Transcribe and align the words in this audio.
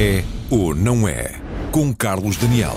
É 0.00 0.22
ou 0.48 0.76
não 0.76 1.08
é? 1.08 1.34
Com 1.72 1.92
Carlos 1.92 2.36
Daniel. 2.36 2.76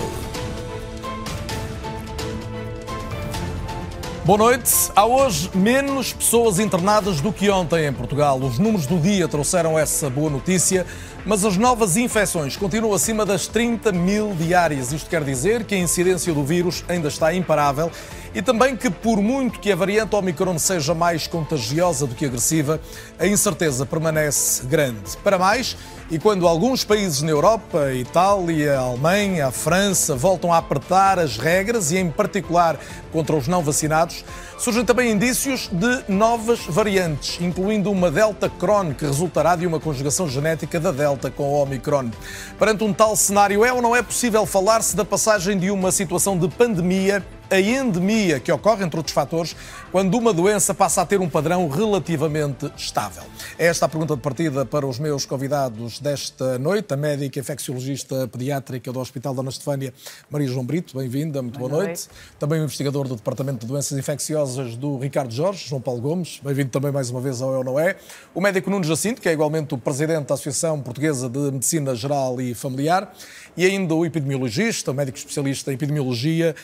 Boa 4.24 4.38
noite. 4.38 4.72
Há 4.96 5.06
hoje 5.06 5.48
menos 5.54 6.12
pessoas 6.12 6.58
internadas 6.58 7.20
do 7.20 7.32
que 7.32 7.48
ontem 7.48 7.86
em 7.86 7.92
Portugal. 7.92 8.40
Os 8.40 8.58
números 8.58 8.86
do 8.86 8.98
dia 8.98 9.28
trouxeram 9.28 9.78
essa 9.78 10.10
boa 10.10 10.28
notícia, 10.28 10.84
mas 11.24 11.44
as 11.44 11.56
novas 11.56 11.96
infecções 11.96 12.56
continuam 12.56 12.92
acima 12.92 13.24
das 13.24 13.46
30 13.46 13.92
mil 13.92 14.34
diárias. 14.34 14.92
Isto 14.92 15.08
quer 15.08 15.22
dizer 15.22 15.62
que 15.62 15.76
a 15.76 15.78
incidência 15.78 16.34
do 16.34 16.42
vírus 16.42 16.84
ainda 16.88 17.06
está 17.06 17.32
imparável 17.32 17.88
e 18.34 18.40
também 18.40 18.76
que, 18.76 18.90
por 18.90 19.20
muito 19.20 19.60
que 19.60 19.70
a 19.70 19.76
variante 19.76 20.14
Omicron 20.14 20.58
seja 20.58 20.94
mais 20.94 21.26
contagiosa 21.26 22.06
do 22.06 22.14
que 22.14 22.24
agressiva, 22.24 22.80
a 23.18 23.26
incerteza 23.26 23.84
permanece 23.84 24.64
grande. 24.66 25.16
Para 25.22 25.38
mais, 25.38 25.76
e 26.10 26.18
quando 26.18 26.46
alguns 26.46 26.84
países 26.84 27.22
na 27.22 27.30
Europa, 27.30 27.92
Itália, 27.92 28.78
Alemanha, 28.78 29.50
França, 29.50 30.14
voltam 30.14 30.52
a 30.52 30.58
apertar 30.58 31.18
as 31.18 31.36
regras 31.36 31.90
e, 31.90 31.98
em 31.98 32.10
particular, 32.10 32.78
contra 33.12 33.36
os 33.36 33.48
não 33.48 33.62
vacinados, 33.62 34.24
surgem 34.58 34.84
também 34.84 35.10
indícios 35.10 35.68
de 35.72 36.04
novas 36.08 36.60
variantes, 36.66 37.38
incluindo 37.40 37.90
uma 37.90 38.10
Delta 38.10 38.48
Cron, 38.48 38.94
que 38.94 39.04
resultará 39.04 39.56
de 39.56 39.66
uma 39.66 39.80
conjugação 39.80 40.28
genética 40.28 40.78
da 40.78 40.92
Delta 40.92 41.30
com 41.30 41.44
o 41.44 41.62
Omicron. 41.62 42.10
Perante 42.58 42.84
um 42.84 42.92
tal 42.92 43.16
cenário, 43.16 43.64
é 43.64 43.72
ou 43.72 43.82
não 43.82 43.94
é 43.94 44.02
possível 44.02 44.46
falar-se 44.46 44.96
da 44.96 45.04
passagem 45.04 45.58
de 45.58 45.70
uma 45.70 45.90
situação 45.90 46.38
de 46.38 46.48
pandemia 46.48 47.24
a 47.52 47.60
endemia 47.60 48.40
que 48.40 48.50
ocorre, 48.50 48.82
entre 48.82 48.96
outros 48.96 49.12
fatores, 49.12 49.54
quando 49.90 50.16
uma 50.16 50.32
doença 50.32 50.72
passa 50.72 51.02
a 51.02 51.06
ter 51.06 51.20
um 51.20 51.28
padrão 51.28 51.68
relativamente 51.68 52.72
estável? 52.74 53.24
É 53.58 53.66
esta 53.66 53.84
a 53.84 53.88
pergunta 53.90 54.16
de 54.16 54.22
partida 54.22 54.64
para 54.64 54.86
os 54.86 54.98
meus 54.98 55.26
convidados 55.26 56.00
desta 56.00 56.58
noite, 56.58 56.94
a 56.94 56.96
médica 56.96 57.38
infecciologista 57.38 58.26
pediátrica 58.26 58.90
do 58.90 58.98
Hospital 58.98 59.34
Dona 59.34 59.50
Estefânia, 59.50 59.92
Maria 60.30 60.48
João 60.48 60.64
Brito, 60.64 60.96
bem-vinda, 60.96 61.42
muito 61.42 61.58
boa, 61.58 61.68
boa 61.68 61.84
noite. 61.84 62.08
noite. 62.08 62.38
Também 62.38 62.58
o 62.58 62.64
investigador 62.64 63.06
do 63.06 63.16
Departamento 63.16 63.60
de 63.60 63.66
Doenças 63.66 63.98
Infecciosas 63.98 64.74
do 64.74 64.96
Ricardo 64.96 65.34
Jorge, 65.34 65.68
João 65.68 65.82
Paulo 65.82 66.00
Gomes, 66.00 66.40
bem-vindo 66.42 66.70
também 66.70 66.90
mais 66.90 67.10
uma 67.10 67.20
vez 67.20 67.42
ao 67.42 67.52
Eu 67.52 67.62
Não 67.62 67.78
É. 67.78 67.96
O 68.34 68.40
médico 68.40 68.70
Nuno 68.70 68.84
Jacinto, 68.84 69.20
que 69.20 69.28
é 69.28 69.32
igualmente 69.32 69.74
o 69.74 69.78
presidente 69.78 70.26
da 70.26 70.34
Associação 70.34 70.80
Portuguesa 70.80 71.28
de 71.28 71.38
Medicina 71.50 71.94
Geral 71.94 72.40
e 72.40 72.54
Familiar, 72.54 73.12
e 73.54 73.66
ainda 73.66 73.94
o 73.94 74.06
epidemiologista, 74.06 74.90
o 74.90 74.94
médico 74.94 75.18
especialista 75.18 75.70
em 75.70 75.74
epidemiologia, 75.74 76.54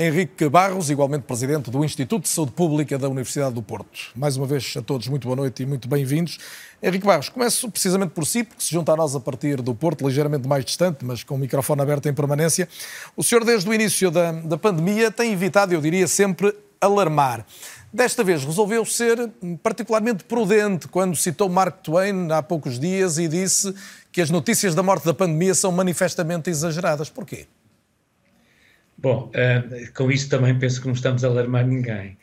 Henrique 0.00 0.48
Barros, 0.48 0.90
igualmente 0.90 1.24
presidente 1.24 1.72
do 1.72 1.84
Instituto 1.84 2.22
de 2.22 2.28
Saúde 2.28 2.52
Pública 2.52 2.96
da 2.96 3.08
Universidade 3.08 3.52
do 3.56 3.60
Porto. 3.60 3.98
Mais 4.14 4.36
uma 4.36 4.46
vez 4.46 4.72
a 4.76 4.80
todos 4.80 5.08
muito 5.08 5.24
boa 5.24 5.34
noite 5.34 5.64
e 5.64 5.66
muito 5.66 5.88
bem-vindos. 5.88 6.38
Henrique 6.80 7.04
Barros, 7.04 7.28
começo 7.28 7.68
precisamente 7.68 8.10
por 8.10 8.24
si, 8.24 8.44
porque 8.44 8.62
se 8.62 8.70
junta 8.70 8.92
a 8.92 8.96
nós 8.96 9.16
a 9.16 9.18
partir 9.18 9.60
do 9.60 9.74
Porto, 9.74 10.06
ligeiramente 10.06 10.46
mais 10.46 10.64
distante, 10.64 11.04
mas 11.04 11.24
com 11.24 11.34
o 11.34 11.38
microfone 11.38 11.82
aberto 11.82 12.08
em 12.08 12.14
permanência. 12.14 12.68
O 13.16 13.24
senhor, 13.24 13.44
desde 13.44 13.68
o 13.68 13.74
início 13.74 14.08
da, 14.08 14.30
da 14.30 14.56
pandemia, 14.56 15.10
tem 15.10 15.32
evitado, 15.32 15.74
eu 15.74 15.80
diria 15.80 16.06
sempre, 16.06 16.54
alarmar. 16.80 17.44
Desta 17.92 18.22
vez 18.22 18.44
resolveu 18.44 18.84
ser 18.84 19.28
particularmente 19.64 20.22
prudente 20.22 20.86
quando 20.86 21.16
citou 21.16 21.48
Mark 21.48 21.82
Twain 21.82 22.30
há 22.30 22.40
poucos 22.40 22.78
dias 22.78 23.18
e 23.18 23.26
disse 23.26 23.74
que 24.12 24.20
as 24.20 24.30
notícias 24.30 24.76
da 24.76 24.82
morte 24.82 25.04
da 25.06 25.12
pandemia 25.12 25.56
são 25.56 25.72
manifestamente 25.72 26.50
exageradas. 26.50 27.10
Porquê? 27.10 27.48
Bom, 28.98 29.30
uh, 29.30 29.92
com 29.94 30.10
isso 30.10 30.28
também 30.28 30.58
penso 30.58 30.80
que 30.80 30.88
não 30.88 30.94
estamos 30.94 31.22
a 31.24 31.28
alarmar 31.28 31.64
ninguém. 31.64 32.18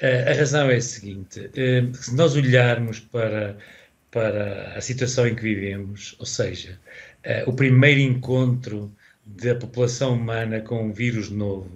Uh, 0.00 0.30
a 0.30 0.32
razão 0.34 0.70
é 0.70 0.76
a 0.76 0.80
seguinte: 0.80 1.40
uh, 1.40 1.94
se 1.96 2.14
nós 2.14 2.36
olharmos 2.36 3.00
para, 3.00 3.58
para 4.12 4.74
a 4.76 4.80
situação 4.80 5.26
em 5.26 5.34
que 5.34 5.42
vivemos, 5.42 6.14
ou 6.20 6.26
seja, 6.26 6.78
o 7.46 7.52
primeiro 7.52 8.00
encontro 8.00 8.92
da 9.24 9.54
população 9.54 10.14
humana 10.14 10.60
com 10.60 10.86
um 10.86 10.92
vírus 10.92 11.30
novo, 11.30 11.70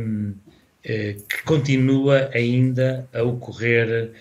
um, 0.00 0.34
que 0.82 1.42
continua 1.44 2.30
ainda 2.32 3.06
a 3.12 3.22
ocorrer 3.22 4.12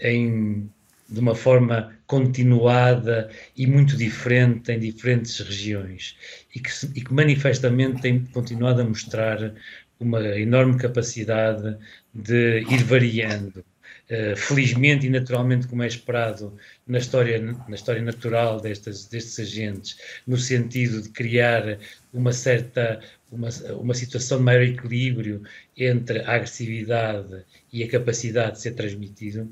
em 0.00 0.70
de 1.08 1.20
uma 1.20 1.34
forma 1.34 1.96
continuada 2.06 3.30
e 3.56 3.66
muito 3.66 3.96
diferente 3.96 4.70
em 4.72 4.78
diferentes 4.78 5.38
regiões 5.40 6.16
e 6.54 6.60
que, 6.60 6.70
e 6.94 7.02
que 7.02 7.12
manifestamente 7.12 8.02
tem 8.02 8.24
continuado 8.26 8.82
a 8.82 8.84
mostrar 8.84 9.54
uma 9.98 10.20
enorme 10.38 10.76
capacidade 10.78 11.76
de 12.14 12.60
ir 12.60 12.84
variando. 12.84 13.64
Uh, 14.10 14.34
felizmente 14.36 15.06
e 15.06 15.10
naturalmente, 15.10 15.66
como 15.66 15.82
é 15.82 15.86
esperado 15.86 16.56
na 16.86 16.96
história, 16.96 17.38
na 17.40 17.74
história 17.74 18.00
natural 18.00 18.58
destes 18.58 19.38
agentes, 19.38 19.98
no 20.26 20.38
sentido 20.38 21.02
de 21.02 21.10
criar 21.10 21.78
uma 22.10 22.32
certa 22.32 23.00
uma, 23.30 23.48
uma 23.78 23.94
situação 23.94 24.38
de 24.38 24.44
maior 24.44 24.62
equilíbrio 24.62 25.42
entre 25.76 26.20
a 26.20 26.36
agressividade 26.36 27.44
e 27.72 27.82
a 27.82 27.88
capacidade 27.88 28.52
de 28.52 28.62
ser 28.62 28.72
transmitido, 28.72 29.50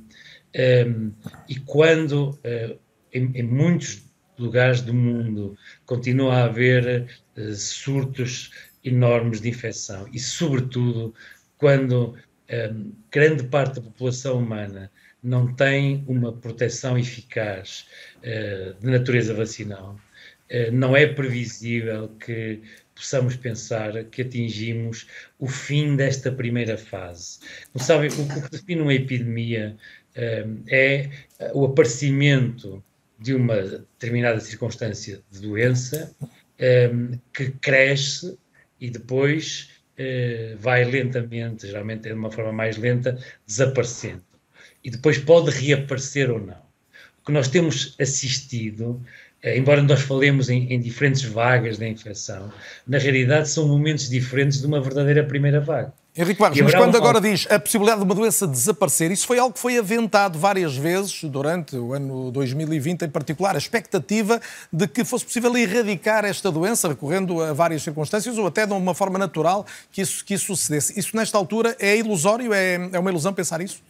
um, 0.57 1.13
e 1.49 1.57
quando 1.61 2.31
uh, 2.31 2.79
em, 3.13 3.31
em, 3.35 3.43
muitos 3.43 4.05
lugares 4.39 4.81
do 4.81 4.95
mundo 4.95 5.57
continua 5.85 6.35
a 6.35 6.45
haver 6.45 7.09
uh, 7.37 7.55
surtos 7.55 8.51
enormes 8.83 9.41
de 9.41 9.51
infecção 9.51 10.09
e, 10.13 10.19
sobretudo, 10.19 11.15
quando 11.59 12.15
um, 12.51 12.93
grande 13.11 13.45
parte 13.45 13.77
da 13.77 13.83
população 13.83 14.39
humana 14.39 14.91
não 15.23 15.53
tem 15.53 16.05
uma 16.07 16.33
proteção 16.33 16.97
eficaz 16.97 17.87
uh, 18.19 18.81
de 18.81 18.87
natureza 18.87 19.35
vacinal, 19.35 19.99
não 20.73 20.97
é 20.97 21.05
previsível 21.09 22.09
que 22.25 22.63
possamos 22.95 23.35
pensar 23.35 24.05
que 24.05 24.23
atingimos 24.23 25.09
o 25.41 25.49
fim 25.49 25.97
desta 25.97 26.31
primeira 26.31 26.79
fase. 26.79 27.41
Não 27.75 27.83
sabem, 27.83 28.09
o 28.09 28.13
que 28.13 28.51
define 28.51 28.81
uma 28.81 28.95
epidemia 28.95 29.77
é 30.17 31.11
o 31.53 31.65
aparecimento 31.67 32.83
de 33.19 33.35
uma 33.35 33.57
determinada 33.57 34.41
circunstância 34.41 35.21
de 35.31 35.41
doença 35.41 36.15
que 37.33 37.51
cresce 37.61 38.39
e 38.81 38.91
depois 38.91 39.71
eh, 39.99 40.57
vai 40.59 40.85
lentamente, 40.85 41.67
geralmente 41.67 42.03
de 42.03 42.13
uma 42.13 42.31
forma 42.31 42.53
mais 42.53 42.77
lenta, 42.77 43.19
desaparecendo. 43.47 44.23
E 44.85 44.91
depois 44.91 45.19
pode 45.19 45.51
reaparecer 45.51 46.31
ou 46.31 46.39
não. 46.39 46.67
O 47.23 47.27
que 47.27 47.33
nós 47.33 47.49
temos 47.49 47.95
assistido, 48.01 49.03
embora 49.43 49.83
nós 49.83 50.01
falemos 50.03 50.49
em, 50.49 50.73
em 50.73 50.81
diferentes 50.81 51.25
vagas 51.25 51.79
da 51.79 51.89
infecção, 51.89 52.53
na 52.87 52.99
realidade 52.99 53.49
são 53.49 53.67
momentos 53.67 54.09
diferentes 54.09 54.61
de 54.61 54.67
uma 54.67 54.81
verdadeira 54.81 55.25
primeira 55.25 55.61
vaga. 55.61 55.93
Henrique 56.17 56.41
Barros, 56.41 56.59
mas 56.59 56.75
quando 56.75 56.97
agora 56.97 57.21
diz 57.21 57.47
a 57.51 57.59
possibilidade 57.59 58.01
de 58.01 58.07
uma 58.07 58.15
doença 58.15 58.47
desaparecer, 58.47 59.11
isso 59.11 59.27
foi 59.27 59.39
algo 59.39 59.53
que 59.53 59.61
foi 59.61 59.77
aventado 59.77 60.39
várias 60.39 60.75
vezes 60.75 61.25
durante 61.25 61.77
o 61.77 61.93
ano 61.93 62.31
2020 62.31 63.03
em 63.03 63.11
particular, 63.11 63.55
a 63.55 63.59
expectativa 63.59 64.41
de 64.73 64.89
que 64.89 65.05
fosse 65.05 65.27
possível 65.27 65.55
erradicar 65.55 66.25
esta 66.25 66.51
doença 66.51 66.89
recorrendo 66.89 67.43
a 67.43 67.53
várias 67.53 67.83
circunstâncias 67.83 68.39
ou 68.39 68.47
até 68.47 68.65
de 68.67 68.73
uma 68.73 68.95
forma 68.95 69.19
natural 69.19 69.67
que 69.93 70.01
isso, 70.01 70.25
que 70.25 70.33
isso 70.33 70.47
sucedesse. 70.47 70.99
Isso 70.99 71.15
nesta 71.15 71.37
altura 71.37 71.77
é 71.79 71.99
ilusório, 71.99 72.55
é, 72.55 72.77
é 72.93 72.99
uma 72.99 73.11
ilusão 73.11 73.35
pensar 73.35 73.61
isso? 73.61 73.83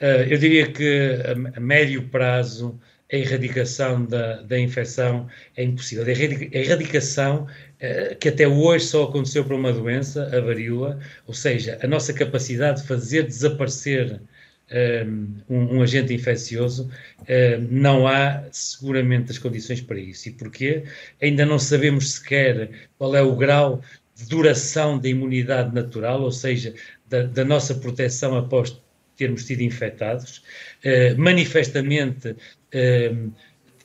Uh, 0.00 0.24
eu 0.30 0.38
diria 0.38 0.72
que 0.72 1.10
a, 1.54 1.58
a 1.58 1.60
médio 1.60 2.08
prazo 2.08 2.78
a 3.12 3.16
erradicação 3.16 4.04
da, 4.04 4.42
da 4.42 4.58
infecção 4.58 5.28
é 5.56 5.62
impossível. 5.62 6.04
A 6.04 6.58
erradicação 6.58 7.46
eh, 7.78 8.16
que 8.16 8.28
até 8.28 8.48
hoje 8.48 8.86
só 8.86 9.04
aconteceu 9.04 9.44
para 9.44 9.54
uma 9.54 9.72
doença, 9.72 10.24
a 10.36 10.40
varíola, 10.40 10.98
ou 11.26 11.34
seja, 11.34 11.78
a 11.82 11.86
nossa 11.86 12.12
capacidade 12.12 12.82
de 12.82 12.88
fazer 12.88 13.24
desaparecer 13.24 14.20
eh, 14.68 15.06
um, 15.48 15.76
um, 15.76 15.82
agente 15.82 16.12
infeccioso, 16.12 16.90
uh, 17.20 17.66
não 17.70 18.08
há 18.08 18.44
seguramente 18.50 19.30
as 19.30 19.38
condições 19.38 19.80
para 19.80 19.98
isso. 19.98 20.28
E 20.28 20.32
porquê? 20.32 20.84
Ainda 21.22 21.46
não 21.46 21.58
sabemos 21.58 22.14
sequer 22.14 22.70
qual 22.98 23.14
é 23.14 23.22
o 23.22 23.36
grau 23.36 23.80
de 24.16 24.26
duração 24.26 24.98
da 24.98 25.08
imunidade 25.08 25.72
natural, 25.72 26.22
ou 26.22 26.32
seja, 26.32 26.74
da, 27.08 27.22
da 27.22 27.44
nossa 27.44 27.76
proteção 27.76 28.36
após 28.36 28.76
termos 29.16 29.44
sido 29.44 29.62
infectados. 29.62 30.42
Uh, 30.84 31.18
manifestamente, 31.18 32.30
uh, 32.30 33.32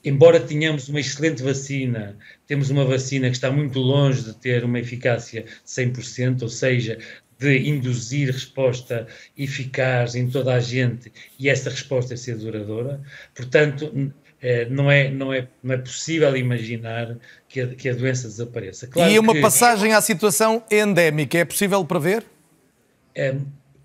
embora 0.04 0.40
tenhamos 0.40 0.90
uma 0.90 1.00
excelente 1.00 1.42
vacina, 1.42 2.18
temos 2.48 2.70
uma 2.70 2.86
vacina 2.86 3.30
que 3.30 3.36
está 3.36 3.52
muito 3.52 3.80
longe 3.80 4.24
de 4.24 4.34
ter 4.36 4.64
uma 4.64 4.80
eficácia 4.80 5.46
100%, 5.66 6.44
ou 6.44 6.50
seja, 6.50 6.98
de 7.40 7.70
induzir 7.70 8.28
resposta 8.28 9.08
eficaz 9.36 10.14
em 10.14 10.30
toda 10.30 10.54
a 10.54 10.60
gente 10.60 11.12
e 11.40 11.50
essa 11.50 11.72
resposta 11.72 12.16
ser 12.16 12.38
duradoura. 12.38 13.02
Portanto, 13.34 14.14
eh, 14.42 14.66
não 14.70 14.90
é, 14.90 15.10
não, 15.10 15.32
é, 15.32 15.48
não 15.62 15.76
é 15.76 15.78
possível 15.78 16.36
imaginar 16.36 17.16
que 17.48 17.62
a, 17.62 17.68
que 17.68 17.90
a 17.90 17.94
doença 17.94 18.28
desapareça. 18.28 18.88
Claro 18.88 19.12
e 19.12 19.20
uma 19.20 19.34
que, 19.34 19.42
passagem 19.42 19.94
à 19.94 20.02
situação 20.02 20.64
endémica, 20.70 21.38
é 21.38 21.46
possível 21.46 21.86
prever? 21.86 22.24
É, 23.14 23.36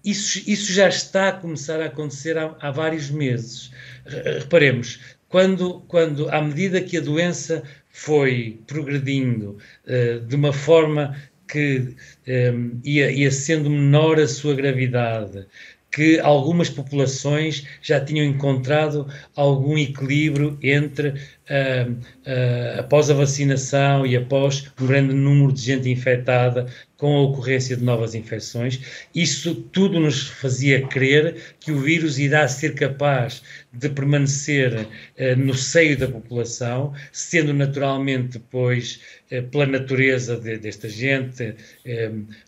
isso, 0.06 0.42
isso 0.46 0.72
já 0.72 0.88
está 0.88 1.28
a 1.28 1.32
começar 1.32 1.80
a 1.80 1.86
acontecer 1.86 2.38
há, 2.38 2.54
há 2.60 2.70
vários 2.70 3.10
meses. 3.10 3.70
Reparemos, 4.06 5.00
quando, 5.28 5.80
quando 5.88 6.28
à 6.30 6.40
medida 6.40 6.80
que 6.80 6.96
a 6.96 7.00
doença 7.00 7.62
foi 7.90 8.60
progredindo 8.66 9.58
uh, 9.86 10.20
de 10.20 10.36
uma 10.36 10.52
forma 10.52 11.16
que 11.48 11.94
um, 12.28 12.80
ia, 12.84 13.10
ia 13.10 13.30
sendo 13.30 13.68
menor 13.68 14.20
a 14.20 14.28
sua 14.28 14.54
gravidade, 14.54 15.46
que 15.90 16.18
algumas 16.20 16.68
populações 16.68 17.66
já 17.80 17.98
tinham 17.98 18.26
encontrado 18.26 19.08
algum 19.34 19.78
equilíbrio 19.78 20.58
entre 20.62 21.14
uh, 21.50 21.92
uh, 21.92 22.80
após 22.80 23.10
a 23.10 23.14
vacinação 23.14 24.06
e 24.06 24.16
após 24.16 24.70
um 24.80 24.86
grande 24.86 25.14
número 25.14 25.52
de 25.52 25.60
gente 25.60 25.88
infectada 25.88 26.66
com 26.96 27.14
a 27.14 27.22
ocorrência 27.24 27.76
de 27.76 27.84
novas 27.84 28.14
infecções. 28.14 29.06
Isso 29.14 29.54
tudo 29.54 30.00
nos 30.00 30.28
fazia 30.28 30.86
crer 30.86 31.36
que 31.60 31.70
o 31.70 31.80
vírus 31.80 32.18
irá 32.18 32.48
ser 32.48 32.74
capaz 32.74 33.42
de 33.70 33.88
permanecer 33.90 34.72
uh, 34.80 35.36
no 35.36 35.54
seio 35.54 35.96
da 35.98 36.08
população, 36.08 36.94
sendo 37.12 37.52
naturalmente 37.52 38.38
depois 38.38 39.00
eh, 39.30 39.42
pela 39.42 39.66
natureza 39.66 40.38
de, 40.38 40.56
desta 40.56 40.88
gente, 40.88 41.54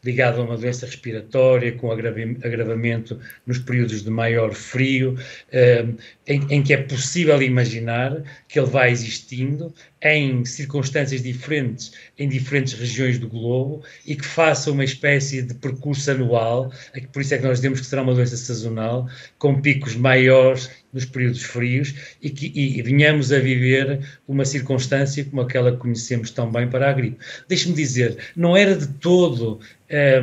ligado 0.05 0.41
a 0.41 0.45
uma 0.45 0.56
doença 0.56 0.87
respiratória, 0.87 1.73
com 1.73 1.91
agravamento 1.91 3.19
nos 3.45 3.59
períodos 3.59 4.05
de 4.05 4.11
maior 4.11 4.55
frio, 4.55 5.19
em, 6.27 6.47
em, 6.50 6.62
que 6.62 6.73
é 6.73 6.77
possível 6.77 7.43
imaginar 7.43 8.23
que 8.49 8.61
ele 8.61 8.69
vai 8.69 8.88
existindo 8.90 9.73
em 10.02 10.44
circunstâncias 10.44 11.23
diferentes, 11.23 11.93
em 12.19 12.29
diferentes 12.29 12.75
regiões 12.75 13.19
do 13.19 13.29
globo, 13.29 13.82
e 14.06 14.14
que 14.14 14.25
faça 14.25 14.70
uma 14.70 14.85
espécie 14.85 15.43
de 15.43 15.55
percurso 15.55 16.11
anual, 16.11 16.73
por 17.12 17.23
isso 17.23 17.35
é 17.35 17.38
que 17.38 17.44
nós 17.44 17.58
dizemos 17.58 17.81
que 17.81 17.87
será 17.87 18.02
uma 18.02 18.14
doença 18.14 18.37
sazonal, 18.37 19.08
com 19.38 19.61
picos 19.61 19.94
maiores 19.96 20.70
nos 20.93 21.05
períodos 21.05 21.43
frios 21.43 21.94
e 22.23 22.31
que 22.31 22.50
e, 22.55 22.81
venhamos 22.82 23.32
a 23.32 23.38
viver 23.38 24.00
uma 24.26 24.44
circunstância 24.44 25.25
como 25.25 25.43
aquela 25.43 25.73
que 25.73 25.79
conhecemos 25.79 26.31
tão 26.31 26.50
bem 26.50 26.69
para 26.69 26.90
a 26.90 26.93
gripe. 26.93 27.19
Deixe-me 27.46 27.75
dizer, 27.75 28.17
não 28.35 28.56
era 28.56 28.75
de 28.75 28.87
todo 28.87 29.61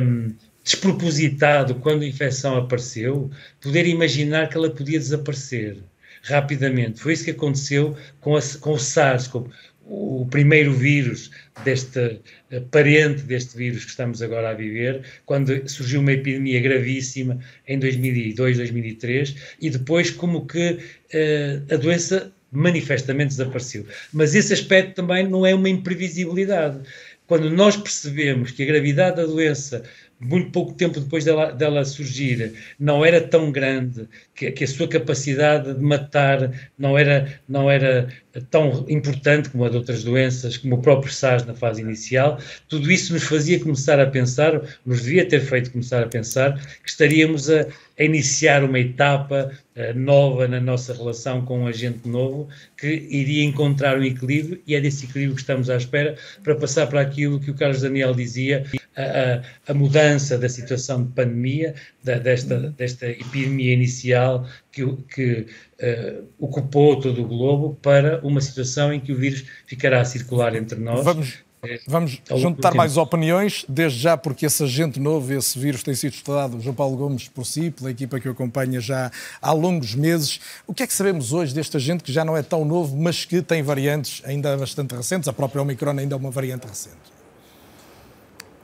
um, 0.02 0.34
despropositado 0.64 1.76
quando 1.76 2.02
a 2.02 2.06
infecção 2.06 2.56
apareceu 2.56 3.30
poder 3.60 3.86
imaginar 3.86 4.48
que 4.48 4.56
ela 4.56 4.70
podia 4.70 4.98
desaparecer 4.98 5.78
rapidamente. 6.26 7.00
Foi 7.00 7.12
isso 7.12 7.24
que 7.24 7.30
aconteceu 7.30 7.96
com, 8.20 8.36
a, 8.36 8.40
com 8.60 8.72
o 8.72 8.78
SARS, 8.78 9.28
com 9.28 9.48
o 9.88 10.26
primeiro 10.28 10.72
vírus 10.72 11.30
deste 11.64 12.20
eh, 12.50 12.60
parente 12.72 13.22
deste 13.22 13.56
vírus 13.56 13.84
que 13.84 13.90
estamos 13.90 14.20
agora 14.20 14.50
a 14.50 14.54
viver, 14.54 15.02
quando 15.24 15.68
surgiu 15.68 16.00
uma 16.00 16.12
epidemia 16.12 16.60
gravíssima 16.60 17.38
em 17.68 17.78
2002, 17.78 18.56
2003, 18.56 19.36
e 19.60 19.70
depois 19.70 20.10
como 20.10 20.44
que 20.44 20.70
uh, 20.70 21.74
a 21.74 21.76
doença 21.76 22.32
manifestamente 22.50 23.28
desapareceu. 23.28 23.86
Mas 24.12 24.34
esse 24.34 24.52
aspecto 24.52 24.94
também 24.94 25.28
não 25.28 25.46
é 25.46 25.54
uma 25.54 25.68
imprevisibilidade. 25.68 26.80
Quando 27.26 27.50
nós 27.50 27.76
percebemos 27.76 28.52
que 28.52 28.62
a 28.62 28.66
gravidade 28.66 29.16
da 29.16 29.26
doença 29.26 29.82
muito 30.18 30.50
pouco 30.50 30.72
tempo 30.72 30.98
depois 30.98 31.24
dela, 31.24 31.52
dela 31.52 31.84
surgir, 31.84 32.54
não 32.78 33.04
era 33.04 33.20
tão 33.20 33.52
grande, 33.52 34.08
que, 34.34 34.50
que, 34.50 34.64
a 34.64 34.66
sua 34.66 34.88
capacidade 34.88 35.74
de 35.74 35.82
matar 35.82 36.70
não 36.78 36.96
era, 36.96 37.40
não 37.48 37.70
era 37.70 38.08
tão 38.50 38.84
importante 38.88 39.50
como 39.50 39.64
a 39.64 39.68
de 39.68 39.76
outras 39.76 40.04
doenças, 40.04 40.56
como 40.56 40.76
o 40.76 40.82
próprio 40.82 41.12
SARS 41.12 41.44
na 41.44 41.54
fase 41.54 41.82
inicial, 41.82 42.38
tudo 42.68 42.90
isso 42.90 43.12
nos 43.12 43.24
fazia 43.24 43.60
começar 43.60 44.00
a 44.00 44.06
pensar, 44.06 44.60
nos 44.84 45.02
devia 45.02 45.26
ter 45.26 45.40
feito 45.40 45.70
começar 45.70 46.02
a 46.02 46.06
pensar, 46.06 46.54
que 46.82 46.88
estaríamos 46.88 47.50
a, 47.50 47.66
a 47.98 48.02
iniciar 48.02 48.64
uma 48.64 48.78
etapa 48.78 49.50
uh, 49.74 49.98
nova 49.98 50.48
na 50.48 50.60
nossa 50.60 50.92
relação 50.94 51.44
com 51.44 51.60
um 51.60 51.66
agente 51.66 52.08
novo, 52.08 52.48
que 52.76 52.86
iria 52.86 53.44
encontrar 53.44 53.98
um 53.98 54.04
equilíbrio, 54.04 54.60
e 54.66 54.74
é 54.74 54.80
desse 54.80 55.04
equilíbrio 55.06 55.34
que 55.34 55.40
estamos 55.42 55.70
à 55.70 55.76
espera 55.76 56.16
para 56.42 56.54
passar 56.54 56.86
para 56.86 57.00
aquilo 57.00 57.40
que 57.40 57.50
o 57.50 57.54
Carlos 57.54 57.80
Daniel 57.80 58.14
dizia, 58.14 58.64
a, 58.96 59.42
a, 59.70 59.74
mudança 59.74 60.38
da 60.38 60.48
situação 60.48 61.04
de 61.04 61.10
pandemia, 61.10 61.74
da, 62.02 62.18
desta, 62.18 62.70
desta 62.70 63.06
epidemia 63.06 63.74
inicial 63.74 64.46
que, 64.72 64.86
que 65.14 65.46
uh, 65.80 66.24
ocupou 66.38 66.98
todo 66.98 67.22
o 67.22 67.28
globo, 67.28 67.78
para 67.82 68.20
uma 68.24 68.40
situação 68.40 68.92
em 68.92 69.00
que 69.00 69.12
o 69.12 69.16
vírus 69.16 69.44
ficará 69.66 70.00
a 70.00 70.04
circular 70.04 70.54
entre 70.54 70.78
nós. 70.80 71.04
Vamos, 71.04 71.34
eh, 71.62 71.78
Vamos 71.86 72.22
juntar 72.36 72.74
mais 72.74 72.96
opiniões, 72.96 73.66
desde 73.68 73.98
já 73.98 74.16
porque 74.16 74.46
esse 74.46 74.62
agente 74.62 74.98
novo, 74.98 75.32
esse 75.34 75.58
vírus 75.58 75.82
tem 75.82 75.94
sido 75.94 76.14
estudado, 76.14 76.58
João 76.60 76.74
Paulo 76.74 76.96
Gomes, 76.96 77.28
por 77.28 77.44
si, 77.44 77.70
pela 77.70 77.90
equipa 77.90 78.18
que 78.18 78.28
o 78.28 78.32
acompanha 78.32 78.80
já 78.80 79.10
há 79.42 79.52
longos 79.52 79.94
meses. 79.94 80.40
O 80.66 80.72
que 80.72 80.82
é 80.82 80.86
que 80.86 80.94
sabemos 80.94 81.34
hoje 81.34 81.54
deste 81.54 81.76
agente 81.76 82.02
que 82.02 82.12
já 82.12 82.24
não 82.24 82.34
é 82.34 82.42
tão 82.42 82.64
novo, 82.64 82.96
mas 82.96 83.26
que 83.26 83.42
tem 83.42 83.62
variantes 83.62 84.22
ainda 84.24 84.56
bastante 84.56 84.94
recentes? 84.94 85.28
A 85.28 85.32
própria 85.34 85.60
Omicron 85.60 85.98
ainda 85.98 86.14
é 86.14 86.18
uma 86.18 86.30
variante 86.30 86.66
recente. 86.66 87.15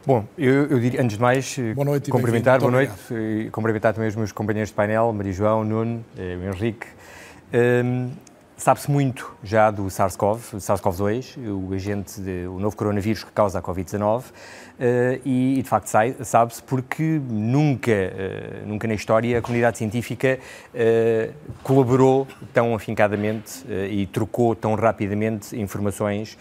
Bom, 0.04 0.25
eu, 0.37 0.66
eu 0.66 0.81
diria, 0.81 1.00
antes 1.00 1.16
de 1.16 1.22
mais, 1.22 1.56
eh, 1.56 1.75
boa 1.75 1.84
noite 1.84 2.10
cumprimentar, 2.10 2.58
boa 2.58 2.72
noite, 2.72 2.93
e 3.12 3.49
cumprimentar 3.52 3.94
também 3.94 4.08
os 4.08 4.16
meus 4.16 4.32
companheiros 4.32 4.70
de 4.70 4.75
painel, 4.75 5.12
Maria 5.12 5.32
João, 5.32 5.62
Nuno, 5.62 6.04
eh, 6.19 6.37
o 6.37 6.44
Henrique. 6.52 6.87
Um, 7.54 8.10
Sabe-se 8.56 8.88
muito 8.88 9.34
já 9.43 9.72
do 9.72 9.90
SARS-CoV, 9.90 10.56
SARS-CoV-2, 10.58 11.37
o 11.49 11.75
agente, 11.75 12.20
de, 12.20 12.46
o 12.46 12.60
novo 12.60 12.76
coronavírus 12.76 13.25
que 13.25 13.32
causa 13.32 13.58
a 13.58 13.62
Covid-19, 13.62 14.22
Uh, 14.22 14.62
e, 15.24 15.58
e, 15.58 15.62
de 15.62 15.69
facto 15.69 15.88
sabe-se 16.22 16.62
porque 16.62 17.20
nunca, 17.28 17.92
uh, 17.92 18.66
nunca 18.66 18.88
na 18.88 18.94
história 18.94 19.38
a 19.38 19.42
comunidade 19.42 19.78
científica 19.78 20.38
uh, 20.74 21.32
colaborou 21.62 22.26
tão 22.52 22.74
afincadamente 22.74 23.64
e 23.90 24.06
trocou 24.06 24.54
tão 24.54 24.74
rapidamente 24.74 25.58
informações 25.58 26.36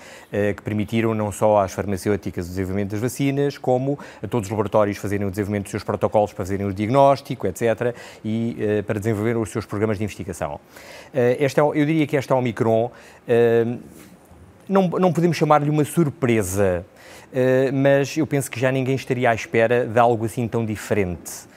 que 0.56 0.62
permitiram 0.62 1.13
não 1.13 1.31
só 1.31 1.62
às 1.62 1.72
farmacêuticas 1.72 2.45
o 2.45 2.50
desenvolvimento 2.50 2.92
das 2.92 3.00
vacinas, 3.00 3.57
como 3.57 3.98
a 4.22 4.28
todos 4.28 4.48
os 4.48 4.51
laboratórios 4.51 4.98
fazerem 4.98 5.25
o 5.25 5.30
desenvolvimento 5.30 5.63
dos 5.63 5.72
seus 5.72 5.84
protocolos 5.84 6.34
para 6.34 6.45
fazerem 6.45 6.66
o 6.66 6.74
diagnóstico, 6.74 7.48
etc., 7.48 7.95
e 8.24 8.57
para 8.86 9.00
desenvolver 9.00 9.38
os 9.38 9.50
seus 9.50 9.66
programas 9.66 9.98
de 9.98 10.04
investigação. 10.04 10.60
esta, 11.13 11.62
é 11.62 11.63
eu 11.63 11.86
diria 11.86 12.07
que 12.07 12.18
esta 12.18 12.36
Omicron 12.36 12.92
não, 14.72 14.88
não 14.88 15.12
podemos 15.12 15.38
chamar-lhe 15.38 15.69
uma 15.69 15.84
surpresa, 15.84 16.86
mas 17.74 18.18
eu 18.18 18.28
penso 18.28 18.50
que 18.50 18.60
já 18.60 18.72
ninguém 18.72 18.95
estaria 18.95 19.29
à 19.29 19.36
espera 19.36 19.86
de 19.86 20.00
algo 20.00 20.25
assim 20.25 20.48
tão 20.48 20.65
diferente. 20.65 21.51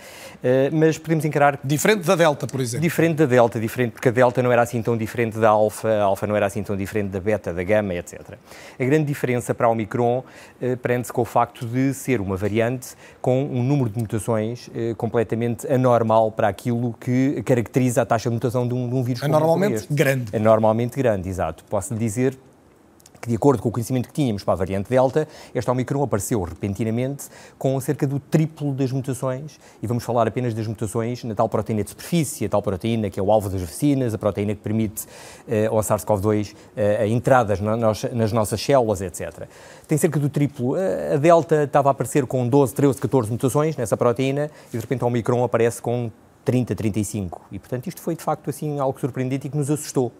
Uh, 0.44 0.68
mas 0.76 0.98
podemos 0.98 1.24
encarar. 1.24 1.58
Diferente 1.64 2.06
da 2.06 2.14
Delta, 2.14 2.46
por 2.46 2.60
exemplo. 2.60 2.82
Diferente 2.82 3.16
da 3.16 3.24
Delta, 3.24 3.58
diferente, 3.58 3.92
porque 3.92 4.10
a 4.10 4.12
Delta 4.12 4.42
não 4.42 4.52
era 4.52 4.60
assim 4.60 4.82
tão 4.82 4.94
diferente 4.94 5.38
da 5.38 5.48
Alfa, 5.48 5.88
a 5.88 6.02
Alfa 6.02 6.26
não 6.26 6.36
era 6.36 6.44
assim 6.44 6.62
tão 6.62 6.76
diferente 6.76 7.08
da 7.08 7.18
Beta, 7.18 7.50
da 7.50 7.64
Gama, 7.64 7.94
etc. 7.94 8.20
A 8.78 8.84
grande 8.84 9.06
diferença 9.06 9.54
para 9.54 9.66
a 9.66 9.70
Omicron 9.70 10.18
uh, 10.18 10.76
prende-se 10.76 11.10
com 11.10 11.22
o 11.22 11.24
facto 11.24 11.66
de 11.66 11.94
ser 11.94 12.20
uma 12.20 12.36
variante 12.36 12.88
com 13.22 13.42
um 13.42 13.62
número 13.62 13.88
de 13.88 13.98
mutações 13.98 14.68
uh, 14.68 14.94
completamente 14.96 15.66
anormal 15.66 16.30
para 16.30 16.48
aquilo 16.48 16.94
que 17.00 17.42
caracteriza 17.46 18.02
a 18.02 18.04
taxa 18.04 18.28
de 18.28 18.34
mutação 18.34 18.68
de 18.68 18.74
um, 18.74 18.86
de 18.86 18.94
um 18.94 19.02
vírus. 19.02 19.22
Anormalmente 19.22 19.86
grande. 19.90 20.36
Anormalmente 20.36 20.94
grande, 20.94 21.26
exato. 21.26 21.64
Posso 21.70 21.94
lhe 21.94 22.00
dizer 22.00 22.36
que, 23.24 23.30
de 23.30 23.36
acordo 23.36 23.62
com 23.62 23.70
o 23.70 23.72
conhecimento 23.72 24.08
que 24.08 24.12
tínhamos 24.12 24.44
para 24.44 24.52
a 24.52 24.56
variante 24.56 24.90
Delta, 24.90 25.26
esta 25.54 25.72
Omicron 25.72 26.02
apareceu 26.02 26.42
repentinamente 26.42 27.24
com 27.58 27.80
cerca 27.80 28.06
do 28.06 28.20
triplo 28.20 28.72
das 28.74 28.92
mutações, 28.92 29.58
e 29.82 29.86
vamos 29.86 30.04
falar 30.04 30.28
apenas 30.28 30.52
das 30.52 30.66
mutações 30.66 31.24
na 31.24 31.34
tal 31.34 31.48
proteína 31.48 31.82
de 31.82 31.90
superfície, 31.90 32.44
a 32.44 32.48
tal 32.50 32.60
proteína 32.60 33.08
que 33.08 33.18
é 33.18 33.22
o 33.22 33.32
alvo 33.32 33.48
das 33.48 33.62
vacinas, 33.62 34.12
a 34.12 34.18
proteína 34.18 34.54
que 34.54 34.60
permite 34.60 35.04
uh, 35.04 35.74
ao 35.74 35.80
SARS-CoV-2 35.80 36.52
uh, 36.52 37.06
entradas 37.06 37.60
na, 37.60 37.76
nas 37.76 38.32
nossas 38.32 38.60
células, 38.60 39.00
etc. 39.00 39.48
Tem 39.88 39.96
cerca 39.96 40.20
do 40.20 40.28
triplo. 40.28 40.74
A 40.74 41.16
Delta 41.16 41.64
estava 41.64 41.88
a 41.88 41.92
aparecer 41.92 42.26
com 42.26 42.46
12, 42.46 42.74
13, 42.74 43.00
14 43.00 43.30
mutações 43.30 43.76
nessa 43.76 43.96
proteína, 43.96 44.50
e 44.68 44.76
de 44.76 44.80
repente 44.80 45.02
a 45.02 45.06
Omicron 45.06 45.42
aparece 45.42 45.80
com 45.80 46.10
30, 46.44 46.74
35. 46.74 47.46
E, 47.50 47.58
portanto, 47.58 47.86
isto 47.86 48.02
foi 48.02 48.14
de 48.14 48.22
facto 48.22 48.50
assim 48.50 48.78
algo 48.78 49.00
surpreendente 49.00 49.46
e 49.46 49.50
que 49.50 49.56
nos 49.56 49.70
assustou 49.70 50.12